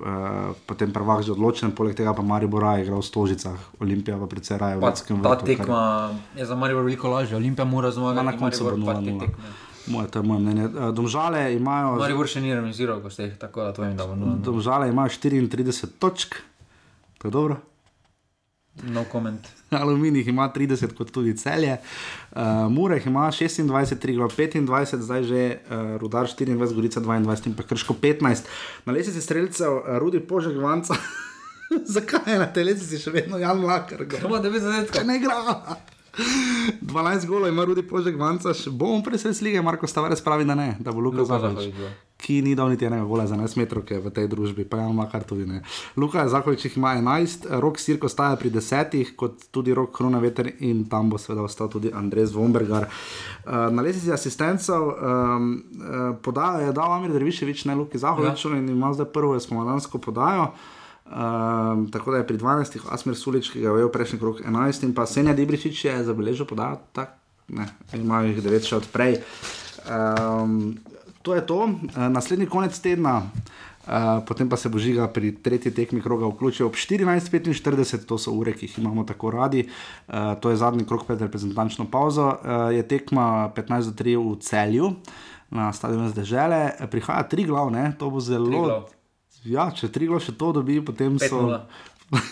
potem 0.66 0.92
prvak 0.94 1.22
že 1.22 1.32
odločen, 1.34 1.72
poleg 1.72 1.96
tega 1.98 2.14
pa 2.14 2.22
Maribor 2.22 2.62
raje 2.62 2.84
igral 2.86 3.02
v 3.02 3.06
Stožicah, 3.06 3.58
Olimpija 3.80 4.16
pa 4.16 4.26
predvsej 4.26 4.56
raje 4.56 4.76
v 4.76 4.80
Pa 4.80 4.88
Ljudskem 4.88 5.18
ta 5.18 5.28
vrtu. 5.28 5.44
kar- 5.44 5.46
tekma 5.50 5.82
je 6.38 6.46
za 6.46 6.54
Maribor 6.54 6.82
veliko 6.82 7.10
lažja, 7.10 7.36
Olimpija 7.36 7.64
mora 7.66 7.90
zmagati, 7.90 8.24
Na 8.24 8.38
koncu 8.38 8.64
bo 8.64 8.76
Maribor 8.78 9.28
pa 9.86 9.90
te 9.90 9.90
0-0. 9.90 9.90
tekme. 9.90 9.92
Moje, 9.92 10.08
to 10.10 10.18
je 10.18 10.22
moje 10.22 10.40
mnenje. 10.40 10.64
Uh, 10.64 10.94
Domžale 10.94 11.54
imajo. 11.54 11.96
Maribor 11.98 12.28
še 12.28 12.40
ni 12.40 12.54
remiziral, 12.54 13.02
ko 13.02 13.10
ste 13.10 13.30
jih 13.30 13.36
tako 13.38 13.66
da 13.66 13.72
to 13.72 13.82
vem, 13.82 13.96
da 13.96 14.06
bo 14.06 14.16
nujno. 14.16 14.38
Domžale 14.44 14.88
imajo 14.88 15.08
34 15.08 15.98
točk, 15.98 16.34
to 17.18 17.28
je 17.28 17.32
dobro. 17.32 17.56
No 18.88 19.04
comment. 19.12 19.48
Aluminij 19.82 20.28
ima 20.28 20.48
30, 20.48 20.94
kot 20.96 21.10
tudi 21.12 21.36
celje. 21.36 21.76
Uh, 22.32 22.68
Mureh 22.72 23.06
ima 23.06 23.28
26, 23.32 23.98
Triglav 24.00 24.32
25, 24.32 24.96
zdaj 24.96 25.22
že 25.24 25.42
uh, 25.68 25.96
Rudar 26.00 26.26
24, 26.26 26.74
Gorica 26.74 27.00
22 27.00 27.46
in 27.46 27.56
pa 27.56 27.62
Krško 27.62 27.94
15. 28.00 28.48
Na 28.86 28.92
lesici 28.92 29.20
streljcev 29.20 29.72
uh, 29.72 29.98
Rudi 29.98 30.20
Požek 30.20 30.56
Vanca. 30.56 30.96
Zakaj 31.94 32.32
je 32.32 32.38
na 32.38 32.48
tej 32.52 32.64
lesici 32.68 33.00
še 33.00 33.12
vedno 33.12 33.40
Jan 33.40 33.64
Lakar? 33.64 34.04
Ima 34.04 34.40
9 34.40 34.60
zadetkov. 34.60 35.04
Ne 35.08 35.16
igra. 35.20 35.36
12 36.12 37.26
golov 37.26 37.48
ima 37.48 37.64
Rudi 37.64 37.82
Požek 37.82 38.18
Vanca, 38.20 38.52
še 38.52 38.70
bomo 38.70 39.00
presres 39.04 39.40
lige, 39.40 39.62
Marko 39.64 39.88
Stavares 39.88 40.20
pravi, 40.20 40.44
da 40.44 40.54
ne, 40.54 40.74
da 40.80 40.92
bo 40.92 41.00
Luka 41.00 41.24
Zahovič. 41.24 41.72
Zahovič, 41.72 41.78
ja. 41.80 41.92
Ki 42.22 42.36
ni 42.44 42.52
dal 42.54 42.68
niti 42.70 42.86
enega 42.86 43.02
gola 43.08 43.24
za 43.26 43.34
11 43.34 43.56
metrov 43.58 43.82
v 43.88 44.12
tej 44.14 44.28
družbi, 44.30 44.66
pa 44.68 44.84
ima 44.84 45.08
kar 45.10 45.24
tudi 45.24 45.48
ne. 45.48 45.62
Luka 45.96 46.22
Zahovič 46.28 46.68
ima 46.76 46.92
11, 47.00 47.48
Rok 47.64 47.80
Sirko 47.80 48.12
staja 48.12 48.36
pri 48.36 48.52
10, 48.52 49.16
kot 49.16 49.48
tudi 49.50 49.72
Rok 49.74 49.90
Kronaveter 49.96 50.52
in 50.60 50.84
tam 50.84 51.08
bo 51.08 51.18
seveda 51.18 51.48
ostal 51.48 51.72
tudi 51.72 51.88
Andrej 51.88 52.30
Zvombergar. 52.36 52.86
Uh, 52.86 53.72
na 53.72 53.80
lesici 53.82 54.12
asistencov 54.12 54.92
um, 54.92 54.94
uh, 55.80 56.12
podajo 56.20 56.68
je 56.68 56.76
dal 56.76 56.92
Amir 56.92 57.16
Derviševič, 57.16 57.64
ne 57.72 57.80
Luki 57.80 57.98
Zahoviču 57.98 58.52
ja. 58.52 58.60
in 58.60 58.68
ima 58.68 58.92
zdaj 58.92 59.08
prvo 59.16 59.40
spomladansko 59.40 59.98
podajo. 59.98 60.52
Um, 61.06 61.90
tako 61.92 62.14
da 62.14 62.22
je 62.22 62.26
pri 62.26 62.38
12, 62.38 62.78
Asmir 62.90 63.16
Sulič, 63.18 63.50
ki 63.52 63.60
ga 63.60 63.68
je 63.68 63.74
ujel 63.82 63.90
prejšnji 63.92 64.18
krok 64.18 64.40
11, 64.40 64.86
in 64.86 64.94
pa 64.94 65.06
Senja 65.06 65.34
Dibričič 65.36 65.84
je 65.84 65.96
zabeležil 66.06 66.46
podajo, 66.48 66.78
tak, 66.96 67.18
ne, 67.52 67.66
imajo 67.92 68.30
jih 68.30 68.38
9 68.44 68.68
še 68.70 68.78
odprej. 68.78 69.18
Um, 69.84 70.78
to 71.26 71.34
je 71.34 71.42
to, 71.46 71.66
uh, 71.68 72.06
naslednji 72.08 72.46
konec 72.46 72.78
tedna. 72.80 73.26
Uh, 73.82 74.22
potem 74.22 74.46
pa 74.46 74.54
se 74.54 74.70
bo 74.70 74.78
žiga 74.78 75.08
pri 75.10 75.34
tretji 75.42 75.74
tekmi 75.74 75.98
kroga 75.98 76.30
vključil 76.30 76.70
ob 76.70 76.78
14:45, 76.78 78.06
to 78.06 78.14
so 78.14 78.30
ure, 78.30 78.54
ki 78.54 78.70
jih 78.70 78.78
imamo 78.78 79.02
tako 79.02 79.34
radi. 79.34 79.66
Uh, 80.06 80.38
to 80.38 80.54
je 80.54 80.56
zadnji 80.62 80.86
krok 80.86 81.02
pred 81.06 81.18
reprezentančno 81.18 81.90
pauzo. 81.90 82.30
Uh, 82.30 82.70
je 82.70 82.86
tekma 82.86 83.50
15:3 83.56 84.16
v 84.22 84.38
celju 84.38 84.94
na 85.50 85.72
stadionu 85.72 86.08
zdržele, 86.08 86.88
prihaja 86.88 87.26
tri 87.28 87.44
glavne, 87.44 87.92
to 87.98 88.08
bo 88.10 88.20
zelo. 88.20 88.86
Ja, 89.44 89.70
če 89.74 89.90
tri 89.90 90.06
glavne 90.06 90.24
še 90.24 90.36
to 90.38 90.52
dobi, 90.54 90.78
potem 90.84 91.18
so. 91.18 91.42
5:0. 92.12 92.22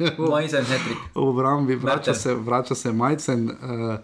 Majcen. 0.30 0.64
V 1.14 1.20
obrambi 1.20 1.74
vrača 1.76 2.14
se, 2.14 2.34
vrača 2.34 2.74
se 2.74 2.92
Majcen. 2.92 3.50
Uh, 3.50 3.98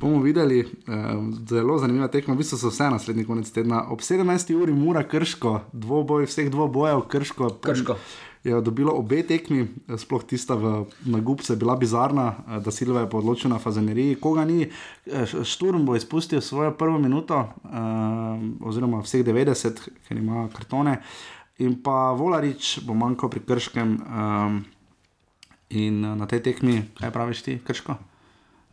bomo 0.00 0.22
videli, 0.22 0.62
uh, 0.64 1.18
zelo 1.48 1.78
zanimiva 1.78 2.08
tekma. 2.08 2.34
V 2.34 2.40
bistvu 2.40 2.58
so 2.58 2.70
vse 2.72 2.88
naslednji 2.94 3.26
konec 3.28 3.50
tedna. 3.52 3.82
Ob 3.92 4.00
17. 4.00 4.54
uri 4.56 4.72
mora 4.72 5.02
krško, 5.04 5.58
dvoboj, 5.72 6.24
vseh 6.30 6.48
dvobojev 6.50 7.04
krško. 7.12 7.50
Krško. 7.60 7.98
Je 8.44 8.60
dobilo 8.60 8.92
obe 8.92 9.22
tekmi, 9.24 9.62
sploh 9.96 10.24
tista 10.28 10.52
v 10.54 10.84
Nagubcu 11.08 11.52
je 11.52 11.56
bila 11.56 11.76
bizarna, 11.80 12.34
eh, 12.36 12.60
da 12.60 12.70
Silva 12.70 13.00
je 13.00 13.08
pa 13.10 13.16
odločil 13.16 13.50
na 13.50 13.58
Fazaneriji. 13.58 14.18
Koga 14.20 14.44
ni, 14.44 14.68
eh, 15.06 15.24
Šturm 15.44 15.86
bo 15.86 15.96
izpustil 15.96 16.40
svojo 16.40 16.70
prvo 16.76 16.98
minuto, 16.98 17.38
uh, 17.64 18.68
oziroma 18.68 19.00
vseh 19.00 19.24
90, 19.24 19.88
ker 20.08 20.16
ima 20.16 20.48
kartone, 20.52 21.00
in 21.58 21.82
pa 21.82 22.12
Volarič 22.12 22.80
bo 22.86 22.94
manjkal 22.94 23.30
pri 23.30 23.40
Krškem. 23.40 23.98
Um, 24.00 24.64
In 25.70 26.04
eh, 26.04 26.14
na 26.14 26.26
tej 26.26 26.38
tekmi, 26.44 26.82
kaj 27.00 27.10
praviš 27.10 27.42
ti, 27.42 27.58
krško? 27.58 27.96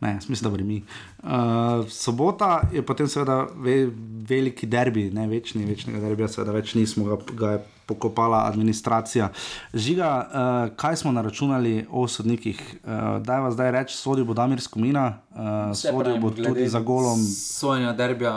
Ne, 0.00 0.18
mislim, 0.28 0.38
da 0.42 0.50
bomo 0.50 0.64
mi. 0.66 0.82
Uh, 1.22 1.88
sobota 1.88 2.60
je 2.72 2.82
potem 2.82 3.08
seveda 3.08 3.46
ve, 3.56 3.88
veliki 4.28 4.66
derbi, 4.66 5.10
ne 5.10 5.26
večni, 5.26 5.64
večnega 5.64 6.00
derbija, 6.02 6.28
seveda 6.28 6.52
več 6.52 6.74
nismo, 6.74 7.04
ga, 7.04 7.16
ga 7.32 7.50
je 7.52 7.60
pokopala 7.86 8.44
administracija. 8.46 9.30
Žiga, 9.74 10.10
uh, 10.20 10.76
kaj 10.76 10.96
smo 10.96 11.12
naračunali 11.12 11.86
o 11.90 12.04
sodnikih? 12.08 12.60
Uh, 12.82 13.22
daj 13.22 13.40
vas 13.40 13.54
zdaj 13.54 13.70
reči, 13.70 13.96
sodil 13.96 14.24
bo 14.24 14.34
Damir 14.34 14.60
Skomina, 14.60 15.18
uh, 15.30 15.72
sodil 15.74 16.00
pravim, 16.02 16.22
bo 16.22 16.30
tudi 16.30 16.68
za 16.68 16.80
golom. 16.80 17.18
Sojenja 17.34 17.92
derbija 17.92 18.34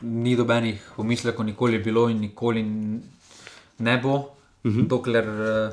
ni 0.00 0.36
dobenih 0.36 0.92
pomislekov, 0.96 1.46
nikoli 1.46 1.78
je 1.78 1.84
bilo 1.84 2.08
in 2.08 2.20
nikoli 2.20 2.60
n- 2.60 3.00
ne 3.80 3.98
bo, 3.98 4.14
uh 4.14 4.24
-huh. 4.64 4.86
dokler 4.86 5.28
uh, 5.28 5.72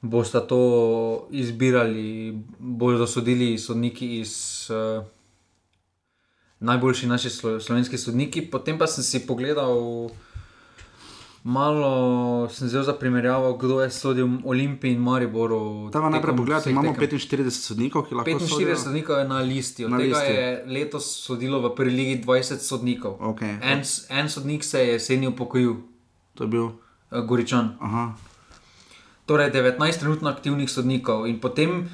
boste 0.00 0.40
to 0.48 1.28
izbirali, 1.30 2.38
bodo 2.58 2.98
dosodili 2.98 3.58
sodniki 3.58 4.20
iz. 4.20 4.66
Uh, 4.70 5.04
Najboljši 6.60 7.06
naši 7.06 7.30
slo, 7.30 7.60
slovenski 7.60 7.98
sodniki. 7.98 8.50
Potem 8.50 8.78
pa 8.78 8.86
sem 8.86 9.04
si 9.04 9.26
pogledal, 9.26 10.08
malo 11.42 12.48
sem 12.48 12.68
vzel 12.68 12.82
za 12.82 12.92
primerjavo, 12.92 13.56
kdo 13.56 13.80
je 13.80 13.90
sodil 13.90 14.28
Olimpiji 14.44 14.92
in 14.92 15.00
Mariboru. 15.00 15.90
Tam 15.92 16.12
najprej 16.12 16.34
vseh 16.60 16.70
imamo 16.72 16.94
tekem. 16.94 17.18
45 17.18 17.50
sodnikov, 17.50 18.06
ki 18.08 18.14
lahko 18.14 18.30
45 18.30 18.76
sodnikov 18.76 19.18
je 19.18 19.28
na 19.28 19.40
listi, 19.40 19.84
od 19.84 19.90
Na 19.90 19.98
tega 19.98 20.18
listi. 20.18 20.32
je 20.32 20.64
letos 20.66 21.04
sodilo 21.26 21.60
v 21.68 21.74
prvi 21.74 21.90
ligi 21.90 22.22
20 22.24 22.58
sodnikov. 22.58 23.18
Okay. 23.20 23.58
En, 23.62 23.82
en 24.08 24.28
sodnik 24.28 24.64
se 24.64 24.80
je 24.80 24.92
jeseni 24.92 25.26
upokojil, 25.26 25.76
To 26.34 26.44
je 26.44 26.48
bil. 26.48 26.70
Eh, 27.14 27.20
Goričan. 27.20 27.76
Aha. 27.80 28.14
Torej 29.26 29.52
19 29.52 30.00
trenutno 30.00 30.28
aktivnih 30.28 30.70
sodnikov 30.70 31.26
in 31.26 31.40
potem, 31.40 31.88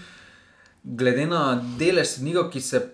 glede 0.83 1.27
na 1.27 1.63
delež 1.79 2.17
sodnikov, 2.17 2.51
ki 2.51 2.61
se. 2.61 2.87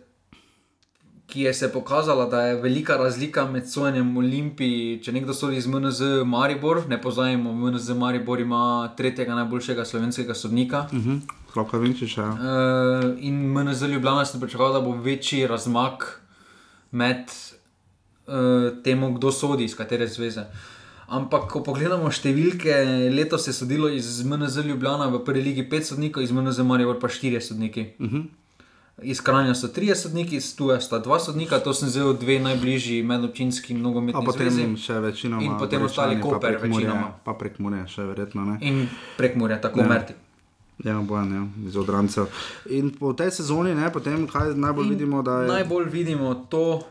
Ki 1.27 1.41
je 1.43 1.51
se 1.55 1.67
pokazala, 1.73 2.29
da 2.31 2.41
je 2.43 2.61
velika 2.63 2.95
razlika 2.97 3.43
med 3.51 3.67
sojenjem 3.67 4.13
Olimpiji. 4.17 5.01
Če 5.03 5.11
nekdo 5.13 5.35
sodi 5.35 5.57
iz 5.59 5.67
MNZ 5.67 6.23
Maribor, 6.23 6.85
ne 6.87 7.01
pozajemo, 7.03 7.51
MNZ 7.53 7.97
Maribor 7.99 8.41
ima 8.41 8.93
tretjega 8.97 9.35
najboljšega 9.35 9.85
slovenskega 9.85 10.35
sodnika. 10.35 10.87
Uh 10.93 10.99
-huh. 10.99 11.21
Slavka 11.53 11.79
Vinčiča. 11.79 12.23
Ja. 12.23 12.31
Uh, 12.31 13.17
in 13.19 13.35
MNZ 13.53 13.83
Ljubljana 13.83 14.25
sem 14.25 14.41
pričakoval, 14.41 14.73
da 14.73 14.81
bo 14.81 14.93
večji 14.93 15.47
razmak 15.47 16.21
med 16.91 17.33
uh, 18.27 18.83
tem, 18.85 19.15
kdo 19.15 19.33
sodi, 19.33 19.65
iz 19.65 19.77
katere 19.77 20.07
zveze. 20.07 20.45
Ampak, 21.07 21.47
ko 21.47 21.61
pogledamo 21.63 22.11
številke, 22.11 22.75
letos 23.15 23.47
je 23.47 23.53
sodilo 23.55 23.87
iz 23.89 24.25
MNZ 24.27 24.65
Ljubljana 24.67 25.07
v 25.07 25.21
prvi 25.23 25.43
ligi 25.43 25.63
5 25.71 25.93
sodnikov, 25.93 26.25
iz 26.27 26.33
MNZ 26.35 26.67
Maribor 26.67 26.99
pa 26.99 27.07
4 27.09 27.41
sodniki. 27.41 27.95
Uh 27.99 28.11
-huh. 28.11 28.25
Iz 29.03 29.21
Kranja 29.21 29.55
so 29.55 29.69
trije 29.69 29.95
sodniki, 29.97 30.37
iz 30.37 30.57
Tuja 30.57 30.81
sta 30.81 30.99
dva 30.99 31.19
sodnika, 31.19 31.59
to 31.59 31.75
sem 31.75 31.89
vzel 31.89 32.15
dve 32.17 32.39
najbližji 32.41 33.03
medobčinski 33.03 33.75
nogometni 33.75 34.25
potem 34.25 34.51
zvezi. 34.51 34.77
še 34.77 35.01
večinoma. 35.01 35.43
In 35.43 35.59
potem 35.59 35.83
ostali 35.83 36.17
Goričani, 36.17 36.23
pa 36.23 36.35
Koper, 36.35 36.59
Prekmurje, 36.59 36.87
večinoma. 36.87 37.13
Pa 37.25 37.33
prek 37.33 37.59
Mure, 37.59 37.85
še 37.87 38.03
verjetno 38.03 38.45
ne. 38.45 38.59
In 38.61 38.89
prek 39.17 39.37
Murja, 39.37 39.61
tako 39.61 39.81
Ja. 39.81 39.87
Merti. 39.87 40.15
Ja, 40.85 41.01
bojan, 41.01 41.33
ja, 41.33 41.69
iz 41.69 41.77
odrancev. 41.77 42.27
In 42.71 42.91
po 42.91 43.13
tej 43.13 43.31
sezoni, 43.31 43.75
ne, 43.75 43.93
potem, 43.93 44.27
kaj 44.29 44.57
najbolj 44.57 44.89
vidimo, 44.89 45.23
da 45.23 45.43
je. 45.43 45.49
Najbolj 45.49 45.85
vidimo 45.85 46.35
to, 46.35 46.83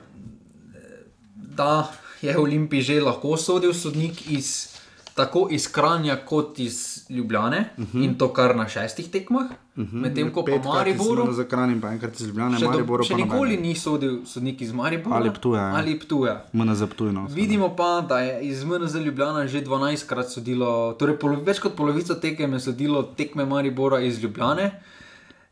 da 1.35 1.91
je 2.25 2.37
Olimpij 2.37 2.81
že 2.81 3.01
lahko 3.01 3.37
sodil 3.37 3.73
sodnik 3.73 4.31
iz, 4.31 4.75
tako 5.13 5.47
iz 5.51 5.67
Kranja 5.67 6.15
kot 6.25 6.59
iz 6.59 7.05
Ljubljane 7.09 7.69
uh 7.77 7.85
-huh. 7.85 8.03
in 8.03 8.17
to 8.17 8.33
kar 8.33 8.55
na 8.55 8.67
šestih 8.67 9.07
tekmah. 9.09 9.45
Uh 9.75 9.83
-huh. 9.83 9.93
Medtem 9.93 10.31
ko 10.31 10.43
pa 10.43 10.51
Mhm. 10.51 10.55
Petkrat 10.57 10.75
Mariboru. 10.75 11.29
iz 11.29 11.35
Zakran 11.35 11.71
in 11.71 11.81
pa 11.81 11.87
enkrat 11.87 12.19
iz 12.19 12.27
Ljubljane, 12.27 12.57
Še, 12.57 12.65
do, 12.65 12.71
Mariboru 12.71 13.03
še 13.03 13.13
pa 13.13 13.17
nikoli 13.17 13.57
ni 13.57 13.75
sodil 13.75 14.25
sodnik 14.25 14.61
iz 14.61 14.71
Maribora 14.73 15.15
Ali 15.15 15.29
Ptuja, 15.33 15.61
ja. 15.61 15.75
Ali 15.75 15.99
Ptuja. 15.99 16.45
MNZ 16.53 16.83
Ptujno. 16.89 17.27
Vidimo 17.29 17.75
pa, 17.75 18.05
da 18.09 18.19
je 18.19 18.41
iz 18.41 18.63
MNZ 18.63 18.95
Ljubljana 18.95 19.47
že 19.47 19.61
12krat 19.61 20.29
sodilo, 20.29 20.93
torej 20.93 21.17
polo, 21.19 21.35
več 21.35 21.59
kot 21.59 21.75
polovico 21.75 22.15
tekem 22.15 22.53
je 22.53 22.59
sodilo 22.59 23.03
tekme 23.03 23.45
Maribora 23.45 23.99
iz 23.99 24.23
Ljubljane, 24.23 24.81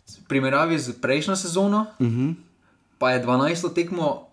v 0.08 0.28
primerjavi 0.28 0.80
z 0.80 0.94
prejšnjo 1.02 1.36
sezono, 1.36 1.86
Uh 2.00 2.08
-huh. 2.08 2.34
pa 2.98 3.12
je 3.12 3.26
12 3.26 3.74
tekmo 3.74 4.28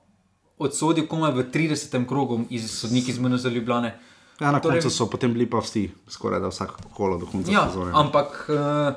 odsodil 0.61 1.07
komaj 1.07 1.32
v 1.32 1.45
30. 1.47 1.73
krogu 2.05 2.45
iz 2.51 2.69
sodnika 2.70 3.09
iz 3.09 3.19
MNZ 3.19 3.45
Ljubljane. 3.47 3.95
Ja, 4.39 4.51
na 4.51 4.61
Torej- 4.61 4.78
koncu 4.78 4.91
so 4.91 5.07
potem 5.07 5.32
bili 5.32 5.45
pa 5.47 5.59
vsi, 5.59 5.87
skoraj 6.07 6.41
da 6.41 6.49
vsak 6.49 6.70
kolo 6.91 7.19
do 7.19 7.27
konca 7.27 7.51
Ja, 7.51 7.66
sezone. 7.66 7.93
ampak 7.95 8.47
uh, 8.49 8.95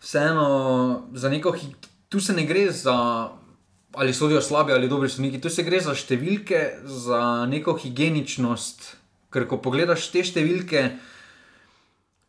vseeno, 0.00 0.46
za 1.12 1.28
neko, 1.28 1.52
hi- 1.52 1.74
tu 2.08 2.20
se 2.20 2.32
ne 2.32 2.44
gre 2.44 2.70
za 2.72 3.28
ali 3.94 4.14
sodijo 4.14 4.40
slabi 4.40 4.72
ali 4.72 4.88
dobri 4.88 5.08
sodniki, 5.08 5.40
tu 5.40 5.48
se 5.48 5.62
gre 5.62 5.80
za 5.80 5.94
številke, 5.94 6.58
za 6.84 7.20
neko 7.46 7.74
higieničnost. 7.74 8.96
Ker 9.30 9.46
ko 9.46 9.56
pogledaš 9.58 10.10
te 10.10 10.20
številke, 10.20 10.82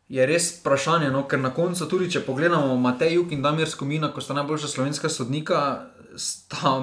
je 0.08 0.26
res 0.26 0.46
vprašanje. 0.56 1.10
No? 1.10 1.24
Ker 1.24 1.38
na 1.38 1.50
koncu, 1.50 1.84
tudi 1.84 2.08
če 2.10 2.22
pogledamo 2.22 2.76
Matej 2.78 3.14
Juk 3.14 3.32
in 3.32 3.42
Damir 3.42 3.68
Skomina, 3.68 4.08
ko 4.08 4.20
sta 4.20 4.32
najboljša 4.34 4.68
slovenska 4.68 5.08
sodnika, 5.08 5.60
sta 6.18 6.78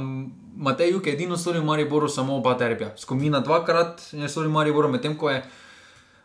Matej 0.58 0.96
Juk 0.96 1.08
edino 1.12 1.38
sodil 1.38 1.62
v 1.62 1.68
Mariboru, 1.68 2.08
samo 2.10 2.40
oba 2.40 2.56
derbija. 2.56 2.96
Skomina 2.98 3.44
dvakrat 3.44 4.02
je 4.16 4.30
sodil 4.32 4.50
v 4.50 4.56
Mariboru, 4.56 4.90
medtem 4.90 5.18
ko 5.20 5.30
je. 5.30 5.44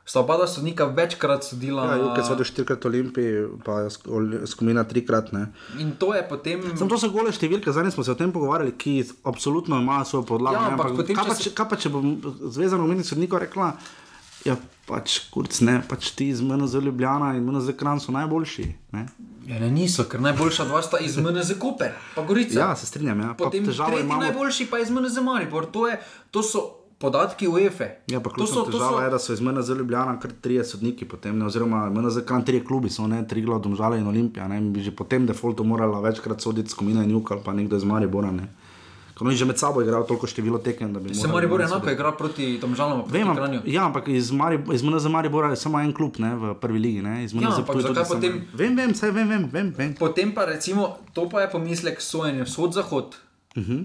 Sta 0.07 0.23
oba 0.23 0.37
dva 0.39 0.47
sodnika 0.47 0.87
večkrat 0.91 1.45
sodila. 1.45 1.85
Ja, 1.91 1.99
Juke 2.01 2.23
so 2.25 2.35
štirikrat 2.35 2.87
Olimpiji, 2.87 3.47
pa 3.67 3.91
Skomina 4.47 4.85
trikrat. 4.85 5.33
Ne. 5.33 5.51
In 5.79 5.93
to 5.99 6.15
je 6.15 6.23
potem. 6.29 6.63
Sam 6.79 6.91
to 6.91 6.99
so 6.99 7.11
gole 7.11 7.35
številke, 7.35 7.75
zdaj 7.75 7.95
smo 7.95 8.07
se 8.07 8.15
o 8.15 8.19
tem 8.19 8.33
pogovarjali, 8.35 8.75
ki 8.79 8.95
absolutno 9.29 9.79
imajo 9.83 10.07
svojo 10.09 10.27
podlago. 10.35 10.59
Ja, 10.59 10.71
ne, 10.71 10.79
ampak 10.79 10.95
potem, 10.99 11.19
kaj, 11.19 11.31
pa, 11.31 11.39
če 11.39 11.55
kaj 11.55 11.69
pa 11.71 11.79
če 11.79 11.93
bo 11.95 12.03
zvezano 12.51 12.87
umetnik 12.87 13.11
sodnikov 13.11 13.43
rekla, 13.45 13.75
ja, 14.47 14.57
pač 14.89 15.21
kurc 15.31 15.61
ne, 15.67 15.81
pač 15.87 16.15
ti 16.19 16.31
iz 16.33 16.43
MNZ 16.43 16.83
Ljubljana 16.87 17.35
in 17.39 17.47
MNZ 17.47 17.77
Kran 17.79 18.03
so 18.03 18.15
najboljši. 18.15 18.67
Ne? 18.97 19.07
Ja, 19.51 19.59
ne, 19.59 19.71
niso, 19.71 20.05
ker 20.07 20.21
najboljša 20.23 20.65
dva 20.69 20.83
sta 20.83 20.99
iz 21.03 21.17
MNZ 21.19 21.57
Koper, 21.59 21.97
pa 22.15 22.23
Gorica. 22.23 22.59
Ja, 22.59 22.75
se 22.77 22.87
strinjam. 22.87 23.21
Ja. 23.21 23.33
Potem 23.39 23.65
težavo 23.67 23.91
tretji 23.91 24.07
imamo. 24.07 24.23
najboljši 24.23 24.67
pa 24.71 24.79
iz 24.79 24.91
MNZ 24.91 25.25
Maribor. 25.27 25.67
To, 25.75 25.89
je, 25.89 25.97
to 26.31 26.43
so 26.47 26.63
podatki 27.01 27.49
UEFA. 27.49 27.89
Ja, 28.13 28.21
pa 28.21 28.31
ključna 28.31 28.55
so, 28.55 28.65
to 28.65 28.77
težava 28.77 29.01
so, 29.01 29.05
je, 29.05 29.11
da 29.11 29.19
so 29.19 29.33
iz 29.33 29.41
MNZ 29.41 29.75
Ljubljana 29.79 30.21
kar 30.21 30.31
trije 30.41 30.65
sodniki, 30.65 31.09
potem, 31.09 31.39
ne, 31.39 31.47
oziroma 31.51 31.89
MNZ 31.91 32.23
Kran 32.27 32.45
trije 32.45 32.65
klubi, 32.65 32.91
so 32.91 33.07
ne 33.11 33.25
tri 33.29 33.43
glav, 33.43 33.59
domžale 33.65 33.99
in 33.99 34.07
Olimpija. 34.07 34.47
Ne, 34.49 34.61
in 34.63 34.71
bi 34.73 34.87
že 34.87 34.95
po 34.95 35.05
tem 35.05 35.27
defaultu 35.27 35.65
morala 35.65 36.01
večkrat 36.01 36.41
soditi 36.41 36.71
Skomina 36.71 37.03
in 37.05 37.11
Juk 37.11 37.31
ali 37.31 37.43
pa 37.45 37.53
nekdo 37.53 37.77
iz 37.77 37.85
Maribora. 37.85 38.31
Ne. 38.31 38.47
Ko 39.21 39.27
oni 39.27 39.37
že 39.37 39.45
med 39.45 39.59
sabo 39.59 39.83
igrajo 39.83 40.03
toliko 40.03 40.25
število 40.27 40.59
tekem, 40.59 40.89
se 41.13 41.29
Maribor 41.29 41.61
enako 41.61 41.91
igra 41.91 42.13
proti 42.13 42.57
Domžalam. 42.57 43.05
Vem, 43.07 43.29
ampak, 43.29 43.67
ja, 43.67 43.85
ampak 43.85 44.09
iz, 44.09 44.31
Mari, 44.33 44.57
iz 44.73 44.81
MNZ 44.81 45.05
Maribora 45.07 45.51
je 45.51 45.57
samo 45.59 45.77
en 45.79 45.93
klub 45.93 46.17
ne, 46.17 46.31
v 46.33 46.55
prvi 46.57 46.79
ligi. 46.79 47.03
Ne, 47.03 47.25
iz 47.25 47.35
Ja, 47.35 47.41
MNZ 47.41 47.59
ampak 47.59 47.69
Ptuj 47.69 47.83
tudi 47.83 47.95
zakaj 47.95 48.09
potem- 48.11 48.41
Vem, 48.55 48.73
vem, 48.75 48.95
saj 48.95 49.11
vem, 49.11 49.29
vem. 49.29 49.45
vem, 49.47 49.69
vem. 49.73 49.93
Potem 49.95 50.33
pa 50.33 50.45
recimo, 50.47 50.89
to 51.13 51.29
pa 51.29 51.41
je 51.41 51.51
pomislek 51.51 52.01
sojenja 52.01 52.45
vzhod-zahod. 52.45 53.13
Uh 53.55 53.63
-huh. 53.63 53.85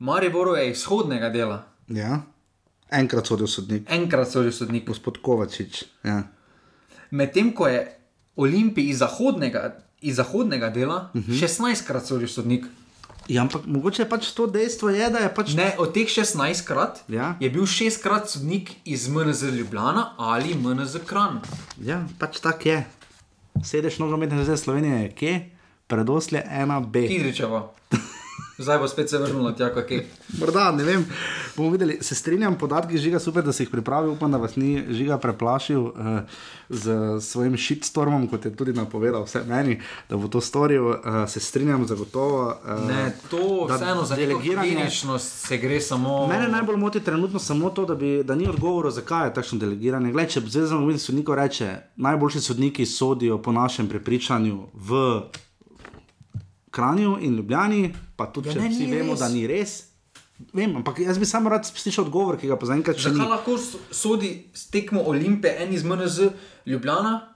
Mariboru 0.00 0.54
je 0.54 0.70
izhodnega 0.70 1.28
dela. 1.28 1.62
ja. 1.86 2.22
Enkrat 2.90 3.26
sodil 3.26 3.46
sodnik. 3.46 3.82
Enkrat 3.88 4.28
sodil 4.28 4.52
sodnik. 4.52 4.84
Gospod 4.84 5.18
Kovačič. 5.18 5.84
Ja. 6.02 6.22
Medtem 7.10 7.52
ko 7.52 7.68
je 7.68 7.86
Olimpij 8.36 8.88
iz 8.88 8.98
zahodnega, 8.98 9.62
iz 10.00 10.16
zahodnega 10.16 10.70
dela 10.70 11.10
uh 11.14 11.20
Mhm. 11.20 11.32
-huh. 11.32 11.38
16krat 11.38 12.06
sodil 12.06 12.28
sodnik. 12.28 12.64
Ja, 13.30 13.44
ampak 13.46 13.66
mogoče 13.66 14.04
pač 14.10 14.32
to 14.34 14.46
dejstvo 14.50 14.90
je, 14.90 15.06
da 15.10 15.22
je 15.24 15.30
pač. 15.34 15.54
Ne, 15.54 15.70
od 15.78 15.94
teh 15.94 16.08
16krat 16.10 17.06
Ja. 17.08 17.36
je 17.40 17.50
bil 17.50 17.62
6krat 17.62 18.26
sodnik 18.26 18.72
iz 18.84 19.08
MNZ 19.08 19.54
Ljubljana 19.54 20.14
ali 20.18 20.54
MNZ 20.54 21.06
Kran. 21.06 21.40
Ja, 21.78 22.02
pač 22.18 22.42
tak 22.42 22.66
je. 22.66 22.82
Sedež 23.62 23.98
nogometne 24.02 24.40
zveze 24.42 24.56
Slovenije 24.56 25.02
je 25.02 25.12
kje? 25.14 25.34
Predoslje 25.86 26.42
1B. 26.42 27.08
Kidričeva. 27.08 27.70
Zdaj 28.60 28.78
bo 28.78 28.88
spet 28.88 29.10
se 29.10 29.18
vrnila 29.18 29.54
tja, 29.56 29.74
kako 29.74 29.94
je. 29.94 30.06
Morda, 30.38 30.72
ne 30.72 30.84
vem, 30.84 31.04
bomo 31.56 31.70
videli. 31.70 31.98
Se 32.00 32.14
strinjam, 32.14 32.58
podatki 32.58 32.98
žiga 32.98 33.18
super, 33.18 33.44
da 33.44 33.52
si 33.52 33.62
jih 33.62 33.70
pripravil. 33.70 34.12
Upam, 34.12 34.32
da 34.32 34.36
vas 34.38 34.56
ni 34.56 34.84
žiga 34.90 35.18
preplašil 35.18 35.80
uh, 35.80 35.94
z 36.68 36.96
svojim 37.20 37.56
shitstormom, 37.56 38.28
kot 38.28 38.44
je 38.44 38.52
tudi 38.56 38.72
napovedal 38.76 39.24
vse 39.24 39.42
meni, 39.48 39.78
da 40.10 40.16
bo 40.16 40.28
to 40.28 40.40
storil. 40.40 40.86
Uh, 40.86 40.98
se 41.28 41.40
strinjam, 41.40 41.86
zagotovo. 41.86 42.54
Uh, 42.64 42.88
Ne, 42.88 43.12
to 43.30 43.66
vseeno 43.70 44.04
za 44.04 44.16
higieničnost 44.16 45.46
se 45.46 45.58
gre 45.58 45.80
samo. 45.80 46.26
Mene 46.26 46.48
najbolj 46.48 46.76
moti 46.76 47.00
trenutno 47.00 47.38
samo 47.38 47.70
to, 47.70 47.86
da, 47.86 47.94
bi, 47.94 48.22
da 48.24 48.34
ni 48.34 48.48
odgovora, 48.48 48.90
zakaj 48.90 49.28
je 49.28 49.34
takšno 49.34 49.58
delegiranje. 49.58 50.12
Gled, 50.12 50.28
če 50.28 50.40
zvezda 50.40 50.76
novinarjev 50.76 51.00
sodnikov 51.00 51.34
reče, 51.40 51.76
najboljši 51.96 52.40
sodniki 52.40 52.86
sodijo 52.86 53.42
po 53.42 53.52
našem 53.52 53.88
prepričanju 53.88 54.66
v 54.74 55.20
Kranju 56.70 57.18
in 57.20 57.36
Ljubljani, 57.36 57.82
pa 58.16 58.26
tudi 58.26 58.48
Ja, 58.48 58.54
če 58.54 58.60
ne, 58.60 58.68
vsi 58.68 58.84
ni 58.84 58.92
vemo, 58.92 59.12
res. 59.12 59.18
da 59.18 59.28
ni 59.28 59.46
res. 59.46 59.72
Vem, 60.52 60.72
ampak 60.74 61.00
jaz 61.00 61.18
bi 61.18 61.26
samo 61.26 61.50
rad 61.50 61.66
slišal 61.66 62.04
odgovor, 62.04 62.36
ki 62.36 62.46
ga 62.46 62.56
pa 62.56 62.64
zaenkrat 62.64 62.96
še 62.96 63.10
ni. 63.10 63.16
Zakaj 63.16 63.30
lahko 63.30 63.54
s- 63.54 63.76
sodi 63.92 64.30
s 64.52 64.68
tekmo 64.68 65.02
Olimpije 65.04 65.56
en 65.58 65.68
iz 65.70 65.84
MNZ 65.84 66.30
Ljubljana, 66.64 67.28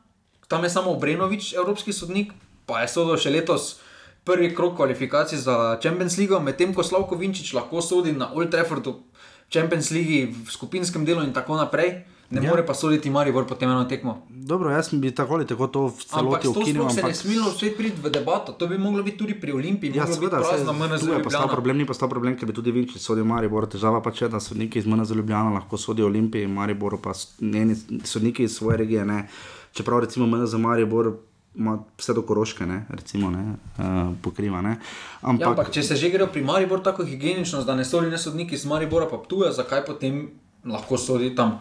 tam 0.48 0.62
je 0.62 0.70
samo 0.70 0.90
Obrenovič, 0.90 1.52
evropski 1.55 1.93
sodnik, 1.93 2.32
pa 2.65 2.81
je 2.81 2.89
sodel 2.89 3.16
še 3.16 3.31
letos 3.31 3.74
prvi 4.23 4.48
krok 4.51 4.77
kvalifikacij 4.77 5.36
za 5.39 5.55
Champions 5.78 6.16
League, 6.16 6.40
medtem 6.40 6.73
ko 6.73 6.82
Slavko 6.82 7.15
Vinčič 7.15 7.52
lahko 7.52 7.82
sodi 7.82 8.12
na 8.15 8.31
Old 8.31 8.48
Traffordu, 8.48 9.02
Champions 9.48 9.90
League 9.90 10.31
v 10.31 10.48
skupinskem 10.48 11.05
delu 11.05 11.23
in 11.23 11.32
tako 11.32 11.56
naprej, 11.56 12.05
ne 12.30 12.38
Ja. 12.38 12.48
more 12.48 12.62
pa 12.62 12.74
soditi 12.74 13.10
Maribor 13.10 13.44
potem 13.44 13.68
eno 13.68 13.84
tekmo. 13.84 14.22
Dobro, 14.28 14.70
jaz 14.70 14.88
bi 14.92 15.10
tako 15.10 15.34
ali 15.34 15.46
tako 15.46 15.66
to 15.66 15.80
v 15.82 15.86
Ampak 15.86 16.05
celoti 16.06 16.44
to 16.44 16.51
ukinil. 16.52 16.82
sploh 16.82 16.90
se 16.90 16.96
ne 16.96 17.02
ampak- 17.02 17.16
smelo 17.16 17.51
spet 17.51 17.76
priti 17.76 17.98
v 17.98 18.10
debato, 18.10 18.52
to 18.52 18.66
bi 18.66 18.78
moglo 18.78 19.02
biti 19.02 19.16
tudi 19.16 19.34
pri 19.34 19.52
Olimpiji, 19.52 19.92
Ja, 19.92 20.06
seveda, 20.06 20.38
MNZ 20.38 21.01
tu 21.01 21.09
je 21.09 21.22
postal 21.22 21.48
problem, 21.48 21.76
ni 21.76 21.84
postal 21.84 22.09
problem, 22.09 22.34
ker 22.34 22.44
bi 22.44 22.52
tudi 22.52 22.70
Vinčič 22.70 22.98
sodil 22.98 23.24
Maribor. 23.24 23.66
Težava 23.66 24.01
pa 24.01 24.10
je, 24.10 24.28
da 24.28 24.38
sodniki 24.38 24.78
iz 24.78 24.86
MNZ 24.86 25.10
Ljubljana 25.12 25.51
lahko 25.52 25.76
sodijo 25.76 26.06
Olimpiji, 26.06 26.46
Mariboru 26.46 26.98
pa 26.98 27.12
njeni 27.40 27.74
sodniki 28.05 28.42
iz 28.42 28.52
svoje 28.52 28.76
regije 28.78 29.05
ne. 29.05 29.28
Čeprav 29.72 30.01
recimo 30.01 30.26
MNZ 30.26 30.55
Maribor 30.55 31.12
ima 31.55 31.78
vse 31.98 32.12
do 32.12 32.22
Koroške, 32.22 32.66
ne, 32.66 32.86
recimo, 32.90 33.30
ne, 33.30 33.42
uh, 33.78 33.84
pokriva. 34.18 34.60
Ne. 34.60 34.76
Ampak, 35.22 35.40
Ja, 35.40 35.51
ampak 35.51 35.70
če 35.70 35.82
se 35.84 35.96
že 35.96 36.10
grejo 36.10 36.26
pri 36.26 36.42
Mariboru 36.42 36.82
tako 36.82 37.05
higieničnost, 37.05 37.66
da 37.66 37.74
ne 37.74 37.84
sodi 37.84 38.10
ne 38.10 38.18
sodniki 38.18 38.55
iz 38.55 38.64
Maribora, 38.64 39.06
pa 39.06 39.16
tuja, 39.18 39.52
zakaj 39.52 39.84
potem 39.84 40.30
lahko 40.64 40.98
sodi 40.98 41.30
tam? 41.32 41.59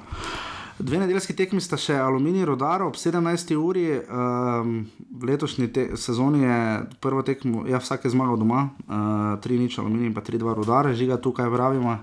Dve 0.84 0.99
nedeljski 0.99 1.31
tekmi 1.35 1.61
sta 1.64 1.77
še 1.80 1.95
Aluminij 1.95 2.43
Rodar 2.49 2.81
ob 2.84 2.97
17. 2.99 3.53
uri. 3.55 3.85
Um, 4.03 4.73
v 5.15 5.30
letošnji 5.30 5.69
sezoni 5.95 6.43
je 6.43 6.57
prvo 6.99 7.23
tekmo, 7.23 7.64
ja, 7.69 7.80
vsak 7.80 8.03
je 8.03 8.11
zmagal 8.11 8.35
doma, 8.41 8.65
uh, 8.91 9.38
3 9.39 9.61
nič 9.64 9.77
Aluminij, 9.80 10.11
pa 10.11 10.19
3-2 10.19 10.57
Rodar, 10.60 10.91
žiga 10.91 11.15
tukaj 11.15 11.47
pravimo. 11.47 11.95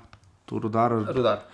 Tu 0.49 0.63
Rodar. 0.65 0.97
Rudar. 0.97 1.45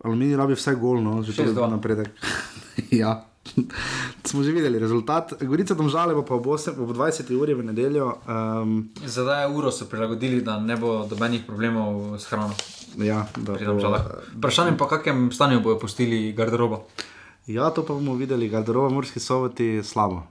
Aluminij 0.00 0.40
rabi 0.40 0.56
vse 0.56 0.72
gol, 0.80 1.04
no, 1.04 1.20
že 1.20 1.36
to 1.36 1.44
je 1.44 1.52
6:2. 1.52 1.68
napredek. 1.76 2.08
ja. 3.04 3.28
Smo 4.28 4.42
že 4.42 4.52
videli 4.52 4.78
rezultat. 4.78 5.32
Gorica 5.42 5.74
domžale 5.74 6.14
bo 6.14 6.22
pa 6.22 6.34
ob, 6.34 6.46
8, 6.46 6.76
ob 6.78 6.90
20. 6.92 7.30
uri 7.36 7.54
v 7.54 7.64
nedeljo. 7.64 8.18
Um, 8.26 8.90
Zdaj 9.04 9.50
uro 9.52 9.72
so 9.72 9.86
prilagodili, 9.86 10.42
da 10.42 10.58
ne 10.60 10.76
bo 10.76 11.06
dobenih 11.06 11.44
problemov 11.46 12.18
s 12.18 12.26
hrano. 12.30 12.54
ja, 12.98 13.26
da 13.36 13.52
bo, 13.52 13.58
Domžalah. 13.58 14.06
Vprašanje 14.38 14.76
pa, 14.76 14.84
v 14.84 14.88
kakem 14.88 15.18
stanju 15.32 15.60
bojo 15.60 15.78
pustili 15.78 16.32
garderobo. 16.32 16.86
ja, 17.46 17.70
to 17.70 17.82
pa 17.86 17.94
bomo 17.94 18.14
videli. 18.14 18.48
Garderoba 18.48 18.88
Murski 18.90 19.20
soboti 19.20 19.82
slabo. 19.82 20.22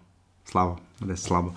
slabo, 0.45 0.77
res 1.01 1.25
slabo. 1.25 1.55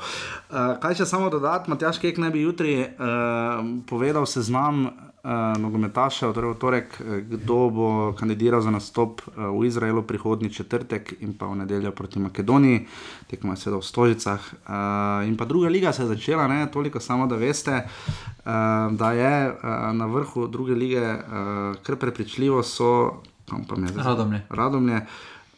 Uh, 0.49 0.81
kaj 0.81 1.03
še 1.03 1.07
samo 1.07 1.29
dodati, 1.29 1.69
Matjaš 1.71 2.01
Kek 2.01 2.17
naj 2.19 2.31
bi 2.33 2.41
jutri 2.41 2.81
uh, 2.81 3.61
povedal 3.85 4.25
seznam 4.27 4.89
uh, 5.29 5.61
nogometašev, 5.61 6.33
torej 6.33 6.51
v 6.55 6.59
torek, 6.59 6.89
eh, 7.01 7.21
kdo 7.21 7.69
bo 7.69 7.89
kandidiral 8.17 8.65
za 8.65 8.73
nastop 8.73 9.21
uh, 9.29 9.53
v 9.53 9.69
Izraelu 9.69 10.03
prihodnji 10.03 10.51
četrtek 10.51 11.21
in 11.21 11.37
pa 11.37 11.47
v 11.47 11.61
nedeljo 11.65 11.93
proti 11.93 12.19
Makedoniji, 12.19 12.87
tekmo 13.29 13.53
je 13.53 13.57
seveda 13.57 13.79
v 13.79 13.85
Stožicah. 13.85 14.41
Uh, 14.41 15.29
in 15.29 15.37
pa 15.37 15.45
druga 15.45 15.69
liga 15.69 15.93
se 15.93 16.03
je 16.03 16.17
začela, 16.17 16.49
ne, 16.49 16.67
toliko 16.73 17.01
samo 17.01 17.27
da 17.27 17.37
veste, 17.37 17.85
uh, 17.85 18.53
da 18.97 19.13
je 19.13 19.53
uh, 19.53 19.57
na 19.93 20.07
vrhu 20.07 20.49
druge 20.49 20.73
lige 20.73 21.05
uh, 21.05 21.77
kar 21.83 21.97
prepričljivo 21.97 22.63
so, 22.63 23.21
kam 23.45 23.65
pa 23.69 23.77
me 23.77 23.89
zdaj? 23.89 24.05
Radomlje. 24.05 24.41
Radomlje. 24.51 25.01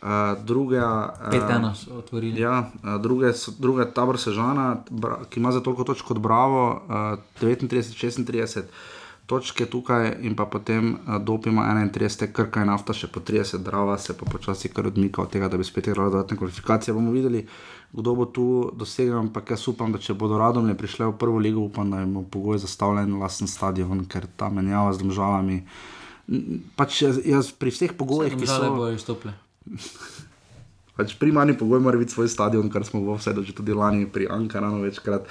Uh, 0.01 0.09
druga, 0.45 1.15
uh, 1.21 1.33
5-1 1.33 1.75
so 1.75 1.95
otvorili. 1.95 2.41
Ja, 2.41 2.71
uh, 2.83 2.97
druge, 3.03 3.33
druga 3.59 3.85
tabor 3.85 4.19
Sežana, 4.19 4.81
ki 5.31 5.41
ima 5.41 5.53
za 5.53 5.61
toliko 5.61 5.85
točk 5.85 6.07
kot 6.09 6.19
Bravo, 6.19 6.81
uh, 6.89 7.21
39-36 7.43 8.65
točke 9.31 9.67
tukaj, 9.71 10.09
in 10.27 10.35
pa 10.35 10.49
potem 10.51 10.97
uh, 10.97 11.19
Dop 11.23 11.47
ima 11.47 11.69
31, 11.71 12.33
Krka 12.35 12.65
in 12.65 12.71
Nafta 12.73 12.97
še 12.97 13.07
po 13.13 13.23
30, 13.23 13.63
Drava 13.63 13.95
se 13.99 14.17
pa 14.19 14.27
počasi 14.27 14.73
kar 14.75 14.89
odmika 14.91 15.23
od 15.23 15.31
tega, 15.31 15.49
da 15.51 15.61
bi 15.61 15.67
spet 15.67 15.93
igrala 15.93 16.11
dodatne 16.11 16.39
kvalifikacije. 16.41 16.95
Bomo 16.97 17.15
videli, 17.15 17.45
kdo 17.95 18.15
bo 18.19 18.27
tu 18.27 18.47
dosegel, 18.75 19.21
ampak 19.21 19.55
jaz 19.55 19.69
upam, 19.71 19.95
da 19.95 20.03
če 20.03 20.19
bodo 20.19 20.41
Radomlje 20.41 20.75
prišle 20.79 21.13
v 21.13 21.19
prvo 21.21 21.39
ligo, 21.39 21.63
upam, 21.71 21.95
da 21.95 22.03
jim 22.03 22.17
bo 22.19 22.25
pogoj 22.27 22.59
zastavljen 22.65 23.15
lasten 23.23 23.51
stadion, 23.51 24.03
ker 24.11 24.27
ta 24.37 24.51
menjava 24.51 24.97
z 24.99 25.07
državami. 25.07 25.61
Pač 26.79 27.03
jaz, 27.07 27.23
jaz 27.27 27.55
pri 27.55 27.75
vseh 27.75 27.95
pogojih, 27.99 28.35
ki 28.35 28.51
so. 28.51 28.75
bojo 28.75 28.99
izstopile. 28.99 29.39
Pač 31.01 31.15
primarni 31.17 31.55
pogoj 31.57 31.81
mora 31.81 31.97
biti 31.97 32.13
svoj 32.13 32.29
stadion, 32.29 32.69
kar 32.69 32.85
smo 32.85 33.01
v 33.01 33.15
Offsetu 33.15 33.47
že 33.47 33.55
tudi 33.57 33.73
lani 33.73 34.05
pri 34.05 34.27
Ankaranu 34.29 34.83
večkrat 34.85 35.25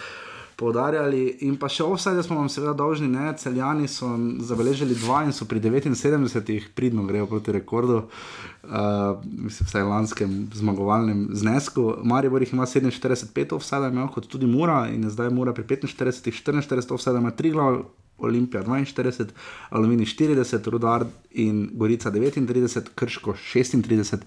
poudarjali. 0.59 1.21
In 1.47 1.55
pa 1.59 1.69
še 1.71 1.85
Offside 1.87 2.23
smo 2.25 2.39
vam 2.41 2.49
seveda 2.51 2.73
dolžni, 2.77 3.07
ne, 3.11 3.31
celjani 3.39 3.87
so 3.91 4.09
zabeležili 4.45 4.97
dva 4.99 5.23
in 5.27 5.33
so 5.35 5.47
pri 5.49 5.61
79, 5.63 6.69
pridno 6.75 7.05
grejo 7.07 7.29
proti 7.31 7.55
rekordu, 7.55 8.01
uh, 8.03 9.23
mislim, 9.23 9.69
vsaj 9.69 9.87
lanskem 9.87 10.35
zmagovalnem 10.59 11.29
znesku. 11.39 11.93
Maribor 12.03 12.43
jih 12.43 12.53
ima 12.53 12.67
47, 12.67 13.55
Offside 13.55 13.91
ima 13.93 14.09
kot 14.11 14.27
tudi 14.27 14.49
Mura 14.49 14.87
in 14.91 15.07
je 15.07 15.15
zdaj 15.15 15.31
Mura 15.33 15.55
pri 15.55 15.63
45, 15.63 16.29
44, 16.43 16.93
Offside 16.93 17.17
ima 17.23 17.31
3 17.31 17.55
glav. 17.55 17.81
Olimpija 18.19 18.65
42, 18.67 19.29
Aluminij 19.69 20.09
40, 20.11 20.65
Rudar 20.67 21.05
in 21.31 21.69
Gorica 21.71 22.11
39, 22.11 22.89
Krško 22.95 23.31
36. 23.53 24.25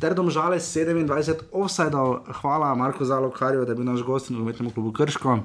Ter 0.00 0.14
domžale 0.14 0.56
27, 0.62 1.50
offsajdov, 1.52 2.30
hvala 2.40 2.74
Marku 2.74 3.04
Zalokarju, 3.04 3.64
da 3.66 3.72
je 3.72 3.76
bil 3.76 3.84
naš 3.84 4.02
gost 4.06 4.30
in 4.30 4.40
umetnemu 4.40 4.70
klubu 4.70 4.92
Krško. 4.92 5.38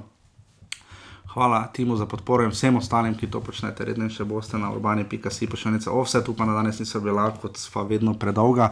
Hvala 1.34 1.66
Timu 1.66 1.96
za 1.96 2.06
podporo 2.06 2.44
in 2.44 2.50
vsem 2.50 2.76
ostalim, 2.76 3.16
ki 3.18 3.26
to 3.26 3.40
počnete, 3.40 3.84
redno 3.84 4.06
še 4.08 4.22
boste 4.24 4.54
na 4.54 4.68
urbani.si 4.70 5.46
pošiljnica 5.46 5.90
offset, 5.90 6.28
upam, 6.28 6.46
da 6.46 6.54
danes 6.54 6.78
niso 6.78 7.00
bila 7.00 7.26
kot 7.32 7.56
sva 7.58 7.82
vedno 7.82 8.14
predolga, 8.14 8.68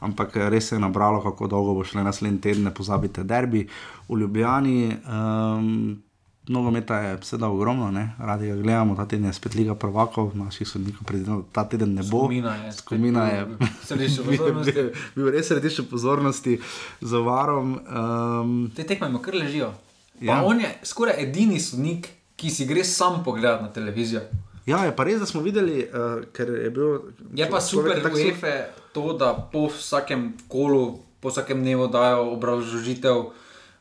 ampak 0.00 0.36
res 0.46 0.68
se 0.68 0.76
je 0.76 0.80
nabralo, 0.80 1.18
kako 1.20 1.48
dolgo 1.48 1.74
bo 1.74 1.84
šle 1.84 2.04
naslednji 2.04 2.40
teden, 2.40 2.64
ne 2.64 2.70
pozabite 2.70 3.24
derbi 3.24 3.66
v 4.08 4.18
Ljubljani. 4.18 4.96
Um, 5.04 6.02
Nogometa 6.46 6.98
je 6.98 7.18
seveda 7.22 7.48
ogromno, 7.48 7.90
ne? 7.90 8.12
radi 8.18 8.46
ga 8.46 8.56
gledamo, 8.56 8.94
ta 8.94 9.06
teden 9.06 9.26
je 9.26 9.32
spet 9.32 9.54
Liga 9.54 9.74
prvakov, 9.74 10.34
naših 10.36 10.68
sodnikov 10.68 11.06
predvideno, 11.08 11.42
ta 11.52 11.64
teden 11.64 11.94
ne 11.94 12.02
bo. 12.02 12.26
Skomina 12.28 12.54
je 12.56 12.72
Skomina 12.72 13.22
je 13.32 13.46
bil- 13.46 13.58
pozornosti. 14.26 14.72
bil- 14.72 14.92
bil 15.16 15.30
res 15.32 15.48
središče 15.48 15.82
pozornosti 15.82 16.58
za 17.00 17.18
varom. 17.18 17.78
Um, 17.80 18.70
Te 18.76 18.84
tekme 18.84 19.08
kar 19.22 19.34
ležijo. 19.34 19.72
Ja. 20.24 20.34
Ja. 20.34 20.42
On 20.42 20.56
je 20.56 20.70
skoraj 20.82 21.14
edini 21.18 21.60
sodnik, 21.60 22.06
ki 22.36 22.50
si 22.50 22.64
gre 22.64 22.84
sam 22.84 23.20
pogledati 23.24 23.62
na 23.62 23.70
televizijo. 23.70 24.20
ja, 24.66 24.78
je 24.80 24.96
pa 24.96 25.04
res, 25.04 25.20
da 25.20 25.26
smo 25.26 25.40
videli, 25.40 25.84
uh, 25.84 26.24
ker 26.32 26.48
je 26.48 26.70
bil. 26.70 26.98
Je 27.34 27.44
pa 27.44 27.60
super, 27.60 28.00
da 28.00 28.08
UEFA 28.08 28.54
to, 28.92 29.12
da 29.12 29.48
po 29.52 29.66
vsakem 29.68 30.32
kolu, 30.48 30.84
po 31.20 31.28
vsakem 31.28 31.60
dnevu 31.60 31.86
dajo 31.88 32.30
obrazložitev 32.32 33.24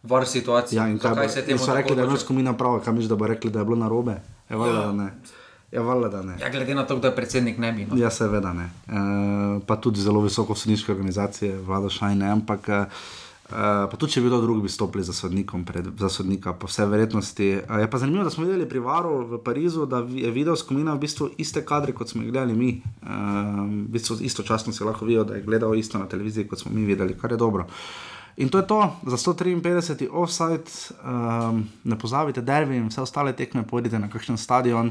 var 0.04 0.28
situacij. 0.28 0.76
Ja, 0.76 0.88
in 0.88 1.00
kaj 1.00 1.30
se 1.30 1.42
temu 1.42 1.60
tako 1.60 1.74
rekli, 1.74 1.90
da 1.90 1.94
je 1.94 1.96
imel 1.96 2.06
odločil. 2.06 2.26
skomina 2.26 2.54
prav, 2.54 2.80
kam 2.80 2.96
misliš, 2.96 3.10
da 3.10 3.16
bo 3.16 3.28
rekli, 3.28 3.52
da 3.52 3.60
je 3.60 3.66
bilo 3.66 3.78
narobe. 3.78 4.18
Je 4.50 4.58
valjda, 4.58 4.80
Ja. 4.80 4.86
da 4.86 4.92
ne. 4.94 5.08
Je 5.72 5.80
valjda, 5.80 6.10
da 6.10 6.22
ne. 6.22 6.36
Ja, 6.42 6.50
glede 6.50 6.76
na 6.76 6.84
to, 6.84 7.00
da 7.00 7.08
je 7.08 7.16
predsednik 7.16 7.58
ne 7.58 7.72
bi. 7.72 7.86
No. 7.86 7.96
Ja, 7.98 8.10
seveda 8.12 8.54
ne. 8.54 8.64
E, 8.64 8.92
pa 9.68 9.76
tudi 9.76 10.02
zelo 10.02 10.22
visoko 10.22 10.56
sodniške 10.56 10.92
organizacije, 10.92 11.58
vlada 11.58 11.90
šaj 11.90 12.16
ne, 12.16 12.30
ampak 12.30 12.70
e, 12.70 12.86
pa 13.54 13.98
tudi 14.00 14.16
če 14.16 14.22
bi 14.24 14.30
kdo 14.32 14.40
drug 14.42 14.62
bi 14.64 14.70
stopili 14.72 15.04
za, 15.04 15.14
pred, 15.66 15.90
za 16.00 16.10
sodnika, 16.10 16.54
po 16.54 16.68
vsej 16.68 16.88
verjetnosti. 16.90 17.50
E, 17.62 17.82
je 17.84 17.90
pa 17.90 18.00
zanimivo, 18.02 18.24
da 18.24 18.32
smo 18.34 18.46
videli 18.46 18.66
pri 18.70 18.80
Varu 18.80 19.20
v 19.28 19.40
Parizu, 19.44 19.86
da 19.86 20.02
je 20.10 20.32
videl 20.32 20.56
skomina 20.56 20.94
v 20.94 21.04
bistvu 21.06 21.30
iste 21.38 21.62
kadre, 21.66 21.94
kot 21.94 22.10
smo 22.10 22.24
jih 22.24 22.32
gledali 22.32 22.56
mi. 22.58 22.72
E, 22.80 23.20
v 23.68 23.86
bistvu 23.94 24.18
istočasno 24.26 24.74
si 24.74 24.84
lahko 24.84 25.06
videl, 25.06 25.28
da 25.30 25.38
je 25.38 25.46
gledal 25.46 25.76
isto 25.76 26.02
na 26.02 26.10
televiziji, 26.10 26.48
kot 26.48 26.66
smo 26.66 26.74
mi 26.74 26.86
videli, 26.86 27.18
kar 27.20 27.32
je 27.32 27.38
dobro. 27.38 27.68
In 28.38 28.50
to 28.50 28.58
je 28.58 28.68
to 28.68 28.80
za 29.06 29.18
153. 29.18 30.10
offside, 30.10 30.66
um, 31.06 31.70
ne 31.84 31.98
pozabite, 32.00 32.42
derbi 32.42 32.80
in 32.82 32.90
vse 32.90 33.02
ostale 33.02 33.36
tekme, 33.38 33.62
pojdite 33.62 34.00
na 34.00 34.10
kakšen 34.10 34.38
stadion. 34.38 34.90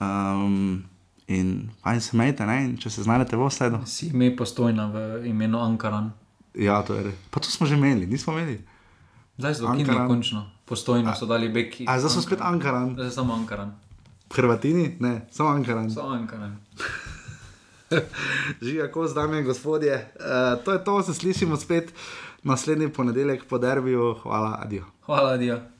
Um, 0.00 0.84
in 1.26 1.70
fajn 1.82 2.00
se 2.00 2.16
majte, 2.16 2.44
če 2.78 2.90
se 2.90 3.02
znajdete 3.02 3.36
v 3.36 3.44
offsideu. 3.48 3.80
Si 3.86 4.12
ime 4.12 4.34
postojna 4.36 4.90
v 4.92 5.28
imenu 5.32 5.60
Ankaran. 5.64 6.12
Ja, 6.58 6.82
to 6.82 6.94
je 6.98 7.02
res. 7.02 7.14
Pa 7.30 7.40
to 7.40 7.50
smo 7.50 7.66
že 7.66 7.78
imeli, 7.78 8.06
nismo 8.06 8.34
imeli. 8.34 8.58
Zdaj 9.38 9.54
so 9.54 9.62
dokinili 9.62 9.90
Ankaran. 9.90 10.08
končno. 10.08 10.50
Postojno 10.66 11.14
so 11.14 11.26
dali 11.26 11.48
beki. 11.48 11.86
A 11.88 11.98
zdaj 12.02 12.10
so 12.10 12.22
spet 12.22 12.42
Ankaran. 12.42 12.92
Zdaj 12.98 13.10
samo 13.10 13.34
Ankaran. 13.34 13.72
Hrvatini? 14.34 14.96
Ne, 15.00 15.26
samo 15.30 15.54
Ankaran. 15.54 15.90
So 15.90 16.10
Ankaran. 16.10 16.58
Žiga, 18.66 18.90
ko 18.92 19.06
zdaj, 19.08 19.42
gospodje. 19.42 20.12
Uh, 20.18 20.58
to 20.64 20.72
je 20.72 20.84
to, 20.84 21.02
se 21.02 21.14
slišimo 21.14 21.56
spet 21.56 21.94
naslednji 22.42 22.88
ponedeljek 22.88 23.44
po 23.44 23.58
derbiju. 23.58 24.14
Hvala, 24.22 24.58
adijo. 24.62 24.84
Hvala, 25.06 25.36
Dio. 25.36 25.77